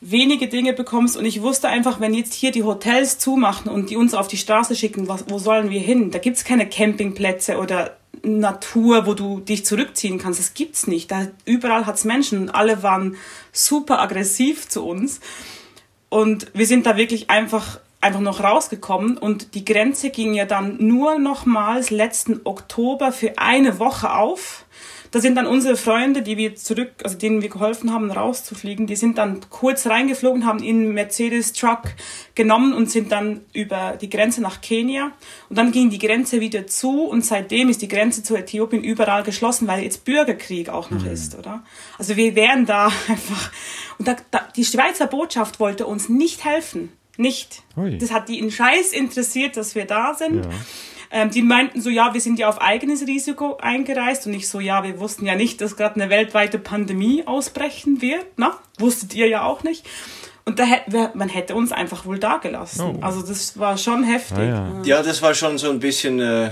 wenige 0.00 0.48
Dinge 0.48 0.72
bekommst 0.72 1.16
und 1.16 1.26
ich 1.26 1.42
wusste 1.42 1.68
einfach, 1.68 2.00
wenn 2.00 2.14
jetzt 2.14 2.32
hier 2.32 2.50
die 2.50 2.64
Hotels 2.64 3.18
zumachen 3.18 3.70
und 3.70 3.90
die 3.90 3.96
uns 3.96 4.14
auf 4.14 4.28
die 4.28 4.38
Straße 4.38 4.74
schicken, 4.74 5.08
was, 5.08 5.26
wo 5.28 5.38
sollen 5.38 5.70
wir 5.70 5.80
hin? 5.80 6.10
Da 6.10 6.18
gibt's 6.18 6.42
keine 6.42 6.66
Campingplätze 6.66 7.58
oder 7.58 7.99
Natur, 8.22 9.06
wo 9.06 9.14
du 9.14 9.40
dich 9.40 9.64
zurückziehen 9.64 10.18
kannst. 10.18 10.38
Das 10.38 10.54
gibt's 10.54 10.86
nicht. 10.86 11.10
Da 11.10 11.26
überall 11.44 11.86
hat's 11.86 12.04
Menschen. 12.04 12.50
Alle 12.50 12.82
waren 12.82 13.16
super 13.52 14.00
aggressiv 14.00 14.68
zu 14.68 14.86
uns. 14.86 15.20
Und 16.08 16.48
wir 16.54 16.66
sind 16.66 16.86
da 16.86 16.96
wirklich 16.96 17.30
einfach 17.30 17.80
einfach 18.00 18.20
noch 18.20 18.42
rausgekommen 18.42 19.18
und 19.18 19.54
die 19.54 19.64
Grenze 19.64 20.08
ging 20.08 20.32
ja 20.32 20.46
dann 20.46 20.76
nur 20.78 21.18
nochmals 21.18 21.90
letzten 21.90 22.40
Oktober 22.44 23.12
für 23.12 23.38
eine 23.38 23.78
Woche 23.78 24.14
auf 24.14 24.64
da 25.10 25.20
sind 25.20 25.34
dann 25.34 25.46
unsere 25.46 25.76
Freunde, 25.76 26.22
die 26.22 26.36
wir 26.36 26.54
zurück, 26.54 26.92
also 27.02 27.18
denen 27.18 27.42
wir 27.42 27.48
geholfen 27.48 27.92
haben, 27.92 28.10
rauszufliegen, 28.10 28.86
die 28.86 28.96
sind 28.96 29.18
dann 29.18 29.40
kurz 29.50 29.86
reingeflogen, 29.86 30.46
haben 30.46 30.62
in 30.62 30.92
Mercedes-Truck 30.92 31.82
genommen 32.34 32.72
und 32.72 32.90
sind 32.90 33.10
dann 33.10 33.40
über 33.52 33.98
die 34.00 34.08
Grenze 34.08 34.40
nach 34.40 34.60
Kenia. 34.60 35.12
Und 35.48 35.58
dann 35.58 35.72
ging 35.72 35.90
die 35.90 35.98
Grenze 35.98 36.40
wieder 36.40 36.66
zu 36.66 37.04
und 37.06 37.24
seitdem 37.24 37.68
ist 37.68 37.82
die 37.82 37.88
Grenze 37.88 38.22
zu 38.22 38.36
Äthiopien 38.36 38.84
überall 38.84 39.24
geschlossen, 39.24 39.66
weil 39.66 39.82
jetzt 39.82 40.04
Bürgerkrieg 40.04 40.68
auch 40.68 40.90
noch 40.90 41.02
mhm. 41.02 41.10
ist, 41.10 41.36
oder? 41.36 41.64
Also 41.98 42.16
wir 42.16 42.36
wären 42.36 42.66
da 42.66 42.86
einfach. 43.08 43.50
Und 43.98 44.06
da, 44.06 44.16
da, 44.30 44.48
die 44.54 44.64
Schweizer 44.64 45.06
Botschaft 45.06 45.58
wollte 45.58 45.86
uns 45.86 46.08
nicht 46.08 46.44
helfen. 46.44 46.92
Nicht. 47.16 47.62
Ui. 47.76 47.98
Das 47.98 48.12
hat 48.12 48.28
die 48.28 48.38
in 48.38 48.50
Scheiß 48.50 48.92
interessiert, 48.92 49.56
dass 49.56 49.74
wir 49.74 49.84
da 49.84 50.14
sind. 50.14 50.44
Ja. 50.44 50.50
Ähm, 51.12 51.30
die 51.30 51.42
meinten 51.42 51.80
so, 51.80 51.90
ja, 51.90 52.14
wir 52.14 52.20
sind 52.20 52.38
ja 52.38 52.48
auf 52.48 52.60
eigenes 52.60 53.06
Risiko 53.06 53.56
eingereist 53.56 54.26
und 54.26 54.34
ich 54.34 54.48
so, 54.48 54.60
ja, 54.60 54.84
wir 54.84 55.00
wussten 55.00 55.26
ja 55.26 55.34
nicht, 55.34 55.60
dass 55.60 55.76
gerade 55.76 55.96
eine 55.96 56.08
weltweite 56.08 56.58
Pandemie 56.58 57.26
ausbrechen 57.26 58.00
wird. 58.00 58.26
Na, 58.36 58.56
wusstet 58.78 59.14
ihr 59.14 59.26
ja 59.26 59.42
auch 59.42 59.64
nicht. 59.64 59.84
Und 60.44 60.58
da 60.58 60.64
hätte, 60.64 61.10
man 61.14 61.28
hätte 61.28 61.54
uns 61.54 61.72
einfach 61.72 62.06
wohl 62.06 62.18
da 62.18 62.38
gelassen. 62.38 62.80
Oh. 62.80 63.04
Also 63.04 63.22
das 63.22 63.58
war 63.58 63.76
schon 63.76 64.04
heftig. 64.04 64.38
Ah, 64.38 64.80
ja. 64.82 64.82
ja. 64.84 65.02
das 65.02 65.20
war 65.22 65.34
schon 65.34 65.58
so 65.58 65.70
ein 65.70 65.80
bisschen 65.80 66.20
äh, 66.20 66.50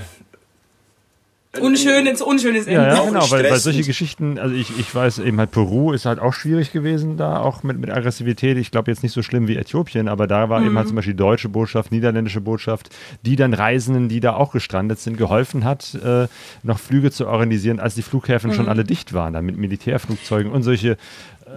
unschönes, 1.59 2.21
unschönes 2.21 2.67
Ende. 2.67 2.81
Ja, 2.81 2.95
ja 2.95 3.05
genau, 3.05 3.31
weil, 3.31 3.49
weil 3.49 3.57
solche 3.57 3.83
Geschichten, 3.83 4.37
also 4.37 4.53
ich, 4.53 4.77
ich 4.77 4.93
weiß 4.93 5.19
eben 5.19 5.39
halt, 5.39 5.49
Peru 5.49 5.93
ist 5.93 6.05
halt 6.05 6.19
auch 6.19 6.33
schwierig 6.33 6.71
gewesen 6.71 7.17
da, 7.17 7.39
auch 7.39 7.63
mit, 7.63 7.79
mit 7.79 7.89
Aggressivität. 7.89 8.57
Ich 8.57 8.69
glaube 8.69 8.91
jetzt 8.91 9.01
nicht 9.01 9.13
so 9.13 9.23
schlimm 9.23 9.47
wie 9.47 9.55
Äthiopien, 9.55 10.07
aber 10.07 10.27
da 10.27 10.49
war 10.49 10.59
mhm. 10.59 10.67
eben 10.67 10.77
halt 10.77 10.87
zum 10.87 10.95
Beispiel 10.95 11.13
die 11.13 11.17
deutsche 11.17 11.49
Botschaft, 11.49 11.91
niederländische 11.91 12.41
Botschaft, 12.41 12.89
die 13.25 13.35
dann 13.35 13.55
Reisenden, 13.55 14.09
die 14.09 14.19
da 14.19 14.35
auch 14.35 14.51
gestrandet 14.51 14.99
sind, 14.99 15.17
geholfen 15.17 15.63
hat, 15.63 15.95
äh, 15.95 16.27
noch 16.61 16.79
Flüge 16.79 17.09
zu 17.09 17.27
organisieren, 17.27 17.79
als 17.79 17.95
die 17.95 18.03
Flughäfen 18.03 18.51
mhm. 18.51 18.55
schon 18.55 18.69
alle 18.69 18.83
dicht 18.83 19.13
waren, 19.13 19.33
dann 19.33 19.45
mit 19.45 19.57
Militärflugzeugen 19.57 20.51
und 20.51 20.61
solche 20.61 20.97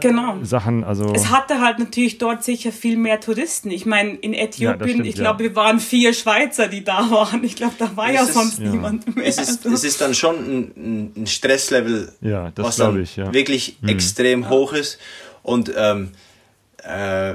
genau. 0.00 0.38
Sachen. 0.42 0.84
Also 0.84 1.12
es 1.14 1.30
hatte 1.30 1.60
halt 1.60 1.78
natürlich 1.78 2.18
dort 2.18 2.44
sicher 2.44 2.72
viel 2.72 2.96
mehr 2.96 3.20
Touristen. 3.20 3.70
Ich 3.70 3.86
meine, 3.86 4.14
in 4.16 4.34
Äthiopien, 4.34 4.80
ja, 4.80 4.88
stimmt, 4.88 5.06
ich 5.06 5.14
glaube, 5.14 5.44
ja. 5.44 5.50
wir 5.50 5.56
waren 5.56 5.80
vier 5.80 6.14
Schweizer, 6.14 6.68
die 6.68 6.84
da 6.84 7.10
waren. 7.10 7.42
Ich 7.44 7.56
glaube, 7.56 7.74
da 7.78 7.96
war 7.96 8.08
es 8.08 8.14
ja 8.14 8.22
ist, 8.22 8.34
sonst 8.34 8.58
ja. 8.58 8.70
niemand 8.70 9.16
mehr. 9.16 9.26
Es 9.26 9.38
ist, 9.38 9.66
es 9.66 9.84
ist 9.84 10.00
dann 10.00 10.14
schon 10.14 10.36
ein, 10.36 11.12
ein 11.16 11.26
Stresslevel, 11.26 12.12
ja, 12.20 12.52
was 12.56 12.76
dann 12.76 13.00
ich, 13.00 13.16
wirklich 13.16 13.78
hm. 13.80 13.88
extrem 13.88 14.48
hoch 14.48 14.72
ist. 14.72 14.98
Und 15.42 15.72
ähm, 15.76 16.10
äh, 16.84 17.34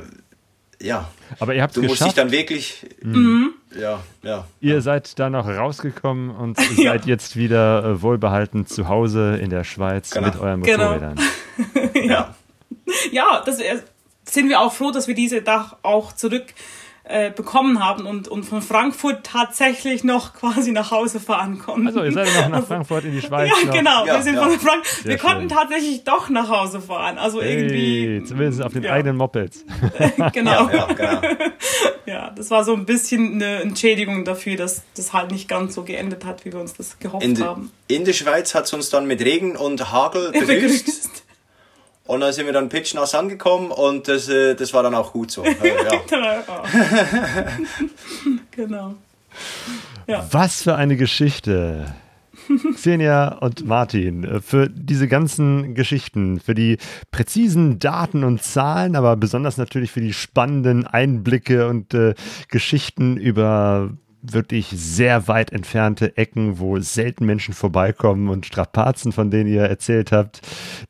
ja. 0.81 1.09
Aber 1.39 1.53
ihr 1.53 1.61
habt 1.61 1.75
Du 1.75 1.81
geschafft. 1.81 2.01
musst 2.01 2.07
dich 2.09 2.15
dann 2.15 2.31
wirklich. 2.31 2.85
Mhm. 3.01 3.53
Ja, 3.79 4.01
ja. 4.23 4.47
Ihr 4.61 4.75
ja. 4.75 4.81
seid 4.81 5.19
da 5.19 5.29
noch 5.29 5.47
rausgekommen 5.47 6.31
und 6.31 6.57
ja. 6.77 6.91
seid 6.91 7.05
jetzt 7.05 7.35
wieder 7.35 7.83
äh, 7.83 8.01
wohlbehalten 8.01 8.65
zu 8.65 8.87
Hause 8.87 9.37
in 9.41 9.49
der 9.49 9.63
Schweiz 9.63 10.11
genau. 10.11 10.27
mit 10.27 10.39
euren 10.39 10.63
genau. 10.63 10.93
Motorrädern. 10.93 11.15
Genau. 11.15 11.89
ja 11.95 12.03
ja, 12.05 12.35
das 13.45 13.59
äh, 13.59 13.79
sind 14.23 14.49
wir 14.49 14.59
auch 14.59 14.73
froh, 14.73 14.91
dass 14.91 15.07
wir 15.07 15.15
diese 15.15 15.41
Dach 15.41 15.77
auch 15.83 16.13
zurück 16.13 16.45
äh, 17.09 17.31
bekommen 17.31 17.81
haben 17.81 18.05
und, 18.05 18.27
und 18.27 18.43
von 18.43 18.61
Frankfurt 18.61 19.25
tatsächlich 19.25 20.03
noch 20.03 20.33
quasi 20.39 20.73
nach 20.73 20.91
Hause 20.91 21.21
fahren 21.21 21.57
konnten. 21.57 21.87
Also 21.87 22.03
ihr 22.03 22.11
seid 22.11 22.27
noch 22.35 22.49
nach 22.49 22.67
Frankfurt 22.67 23.05
in 23.05 23.13
die 23.13 23.21
Schweiz. 23.25 23.49
ja, 23.49 23.65
noch. 23.65 23.73
genau. 23.73 24.05
Ja, 24.05 24.15
wir 24.15 24.23
sind 24.23 24.35
ja. 24.35 24.43
von 24.43 24.59
Frank 24.59 24.83
wir 25.03 25.11
schön. 25.17 25.19
konnten 25.21 25.49
tatsächlich 25.49 26.03
doch 26.03 26.29
nach 26.29 26.49
Hause 26.49 26.81
fahren. 26.81 27.17
Also 27.17 27.41
hey, 27.41 27.53
irgendwie. 27.55 28.23
Zumindest 28.25 28.61
auf 28.61 28.73
den 28.73 28.83
ja. 28.83 28.91
eigenen 28.91 29.15
Mopeds. 29.15 29.63
genau. 30.33 30.69
Ja, 30.69 30.85
genau. 30.87 31.21
ja, 32.05 32.31
das 32.31 32.51
war 32.51 32.65
so 32.65 32.73
ein 32.73 32.85
bisschen 32.85 33.35
eine 33.35 33.61
Entschädigung 33.61 34.25
dafür, 34.25 34.57
dass 34.57 34.83
das 34.95 35.13
halt 35.13 35.31
nicht 35.31 35.47
ganz 35.47 35.75
so 35.75 35.83
geendet 35.83 36.25
hat, 36.25 36.43
wie 36.43 36.51
wir 36.51 36.59
uns 36.59 36.73
das 36.73 36.99
gehofft 36.99 37.23
in 37.23 37.41
haben. 37.41 37.71
In 37.87 38.03
der 38.03 38.13
Schweiz 38.13 38.53
hat 38.53 38.65
es 38.65 38.73
uns 38.73 38.89
dann 38.89 39.07
mit 39.07 39.23
Regen 39.23 39.55
und 39.55 39.93
Hagel 39.93 40.31
begrüßt. 40.33 41.23
Und 42.07 42.21
dann 42.21 42.33
sind 42.33 42.45
wir 42.45 42.53
dann 42.53 42.69
pitchnass 42.69 43.13
angekommen 43.13 43.71
und 43.71 44.07
das, 44.07 44.29
äh, 44.29 44.55
das 44.55 44.73
war 44.73 44.81
dann 44.83 44.95
auch 44.95 45.13
gut 45.13 45.29
so. 45.29 45.43
Äh, 45.43 45.55
ja. 45.61 46.01
genau. 48.51 48.95
Ja. 50.07 50.25
Was 50.31 50.63
für 50.63 50.75
eine 50.75 50.95
Geschichte. 50.95 51.93
Xenia 52.75 53.39
und 53.39 53.65
Martin, 53.65 54.23
äh, 54.23 54.41
für 54.41 54.69
diese 54.69 55.07
ganzen 55.07 55.75
Geschichten, 55.75 56.39
für 56.39 56.55
die 56.55 56.77
präzisen 57.11 57.79
Daten 57.79 58.23
und 58.23 58.41
Zahlen, 58.41 58.95
aber 58.95 59.17
besonders 59.17 59.57
natürlich 59.57 59.91
für 59.91 60.01
die 60.01 60.13
spannenden 60.13 60.87
Einblicke 60.87 61.67
und 61.67 61.93
äh, 61.93 62.13
Geschichten 62.49 63.17
über 63.17 63.89
wirklich 64.21 64.67
sehr 64.69 65.27
weit 65.27 65.51
entfernte 65.51 66.17
Ecken, 66.17 66.59
wo 66.59 66.79
selten 66.79 67.25
Menschen 67.25 67.53
vorbeikommen 67.53 68.29
und 68.29 68.45
Strapazen, 68.45 69.11
von 69.11 69.31
denen 69.31 69.49
ihr 69.49 69.63
erzählt 69.63 70.11
habt, 70.11 70.41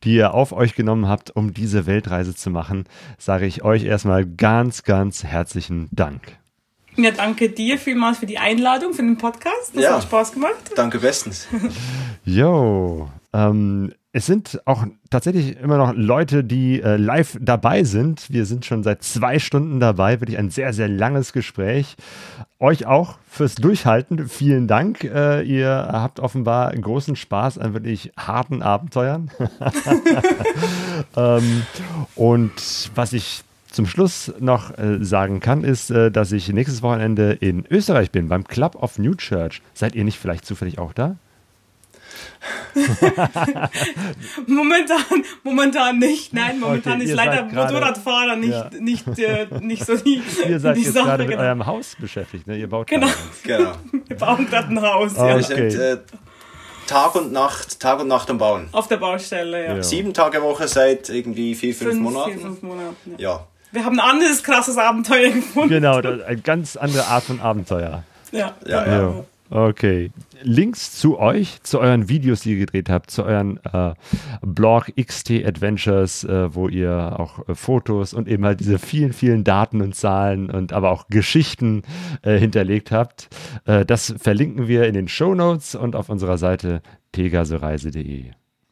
die 0.03 0.15
ihr 0.15 0.33
auf 0.33 0.51
euch 0.51 0.75
genommen 0.75 1.07
habt, 1.07 1.35
um 1.35 1.53
diese 1.53 1.85
Weltreise 1.85 2.35
zu 2.35 2.49
machen, 2.49 2.85
sage 3.17 3.45
ich 3.45 3.63
euch 3.63 3.83
erstmal 3.83 4.25
ganz, 4.25 4.83
ganz 4.83 5.23
herzlichen 5.23 5.89
Dank. 5.91 6.37
Ja, 6.95 7.11
danke 7.11 7.49
dir 7.49 7.77
vielmals 7.77 8.17
für 8.17 8.25
die 8.25 8.39
Einladung, 8.39 8.93
für 8.93 9.03
den 9.03 9.17
Podcast. 9.17 9.75
Das 9.75 9.83
ja, 9.83 9.95
hat 9.95 10.03
Spaß 10.03 10.31
gemacht. 10.31 10.71
Danke 10.75 10.99
bestens. 10.99 11.47
Jo, 12.25 13.09
ähm, 13.33 13.93
es 14.17 14.25
sind 14.25 14.59
auch 14.65 14.83
tatsächlich 15.11 15.59
immer 15.59 15.77
noch 15.77 15.93
Leute, 15.93 16.43
die 16.43 16.81
äh, 16.81 16.97
live 16.97 17.37
dabei 17.39 17.83
sind. 17.83 18.31
Wir 18.31 18.47
sind 18.47 18.65
schon 18.65 18.81
seit 18.81 19.03
zwei 19.03 19.37
Stunden 19.37 19.79
dabei, 19.79 20.19
wirklich 20.21 20.39
ein 20.39 20.49
sehr, 20.49 20.73
sehr 20.73 20.87
langes 20.87 21.33
Gespräch. 21.33 21.95
Euch 22.57 22.87
auch 22.87 23.19
fürs 23.29 23.53
Durchhalten. 23.53 24.27
Vielen 24.27 24.67
Dank. 24.67 25.03
Äh, 25.03 25.43
ihr 25.43 25.69
habt 25.69 26.19
offenbar 26.19 26.71
großen 26.75 27.15
Spaß 27.15 27.59
an 27.59 27.75
wirklich 27.75 28.11
harten 28.17 28.63
Abenteuern. 28.63 29.29
ähm, 31.15 31.61
und 32.15 32.89
was 32.95 33.13
ich 33.13 33.43
zum 33.71 33.85
Schluss 33.85 34.33
noch 34.39 34.75
äh, 34.79 34.97
sagen 35.05 35.41
kann, 35.41 35.63
ist, 35.63 35.91
äh, 35.91 36.09
dass 36.09 36.31
ich 36.31 36.51
nächstes 36.51 36.81
Wochenende 36.81 37.33
in 37.33 37.67
Österreich 37.69 38.09
bin, 38.09 38.29
beim 38.29 38.45
Club 38.45 38.77
of 38.81 38.97
New 38.97 39.13
Church. 39.13 39.61
Seid 39.75 39.93
ihr 39.93 40.03
nicht 40.03 40.17
vielleicht 40.17 40.47
zufällig 40.47 40.79
auch 40.79 40.93
da? 40.93 41.17
momentan, 44.47 45.23
momentan 45.43 45.99
nicht. 45.99 46.33
Nein, 46.33 46.59
momentan 46.59 46.95
okay, 46.95 47.05
ist 47.05 47.15
leider 47.15 47.43
Motorradfahrer 47.43 48.35
nicht, 48.35 48.51
ja. 48.51 48.69
nicht, 48.79 49.19
äh, 49.19 49.47
nicht 49.61 49.85
so 49.85 49.95
die. 49.97 50.21
Ihr 50.47 50.59
seid 50.59 50.77
die 50.77 50.81
jetzt 50.81 50.93
Sache, 50.93 51.05
gerade 51.05 51.23
mit 51.23 51.31
genau. 51.31 51.43
eurem 51.43 51.65
Haus 51.65 51.95
beschäftigt, 51.99 52.47
ne? 52.47 52.57
Ihr 52.57 52.69
baut 52.69 52.87
genau. 52.87 53.07
genau. 53.43 53.73
Wir 54.07 54.17
bauen 54.17 54.47
gerade 54.49 54.69
ein 54.69 54.81
Haus. 54.81 55.13
Oh, 55.17 55.25
ja. 55.25 55.35
Wir 55.37 55.43
sind 55.43 55.75
äh, 55.75 55.97
Tag 56.87 57.15
und 57.15 57.31
Nacht, 57.31 57.79
Tag 57.79 57.99
und 57.99 58.07
Nacht 58.07 58.29
am 58.29 58.37
Bauen. 58.37 58.69
Auf 58.71 58.87
der 58.87 58.97
Baustelle, 58.97 59.65
ja. 59.65 59.75
ja. 59.75 59.83
Sieben 59.83 60.13
Tage 60.13 60.41
Woche 60.41 60.67
seit 60.67 61.09
irgendwie 61.09 61.55
vier, 61.55 61.73
fünf, 61.73 61.91
fünf 61.91 62.01
Monaten. 62.03 62.31
Vier, 62.31 62.41
fünf 62.41 62.61
Monaten. 62.61 63.15
ja. 63.17 63.29
ja. 63.31 63.47
Wir 63.71 63.83
haben 63.83 63.99
ein 63.99 64.09
anderes 64.11 64.43
krasses 64.43 64.77
Abenteuer 64.77 65.29
gefunden. 65.29 65.69
Genau, 65.69 65.97
eine 65.97 66.37
ganz 66.37 66.77
andere 66.77 67.05
Art 67.05 67.25
von 67.25 67.41
Abenteuer. 67.41 68.03
Ja, 68.31 68.55
ja, 68.65 68.87
ja. 68.87 69.25
Okay. 69.49 70.11
Links 70.41 70.91
zu 70.91 71.17
euch, 71.19 71.61
zu 71.63 71.79
euren 71.79 72.09
Videos, 72.09 72.41
die 72.41 72.51
ihr 72.51 72.59
gedreht 72.59 72.89
habt, 72.89 73.09
zu 73.09 73.23
euren 73.23 73.59
äh, 73.73 73.93
Blog 74.41 74.91
XT 74.95 75.45
Adventures, 75.45 76.23
äh, 76.25 76.53
wo 76.53 76.67
ihr 76.67 77.19
auch 77.19 77.47
äh, 77.47 77.55
Fotos 77.55 78.13
und 78.13 78.27
eben 78.27 78.45
halt 78.45 78.59
diese 78.59 78.77
vielen, 78.77 79.13
vielen 79.13 79.43
Daten 79.43 79.81
und 79.81 79.95
Zahlen 79.95 80.49
und 80.49 80.73
aber 80.73 80.91
auch 80.91 81.07
Geschichten 81.09 81.83
äh, 82.21 82.37
hinterlegt 82.37 82.91
habt. 82.91 83.29
Äh, 83.65 83.85
das 83.85 84.13
verlinken 84.17 84.67
wir 84.67 84.85
in 84.85 84.93
den 84.93 85.07
Show 85.07 85.33
Notes 85.33 85.75
und 85.75 85.95
auf 85.95 86.09
unserer 86.09 86.37
Seite 86.37 86.81
pegasoreise.de. 87.11 88.31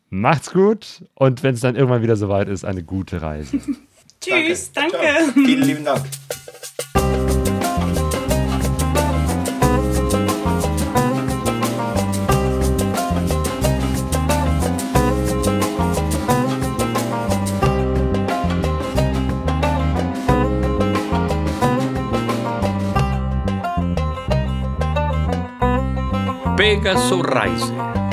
Macht's 0.10 0.52
gut 0.52 1.04
und 1.16 1.42
wenn 1.42 1.56
es 1.56 1.62
dann 1.62 1.76
irgendwann 1.76 2.04
wieder 2.04 2.16
soweit 2.16 2.48
ist, 2.48 2.64
eine 2.64 2.84
gute 2.84 3.22
Reise. 3.22 3.60
Tschüss, 4.22 4.72
danke. 4.72 4.98
danke. 4.98 5.32
Vielen 5.34 5.64
lieben 5.64 5.86
Dank. 5.86 6.06
Pegaso 26.66 27.22
Reise 27.22 28.05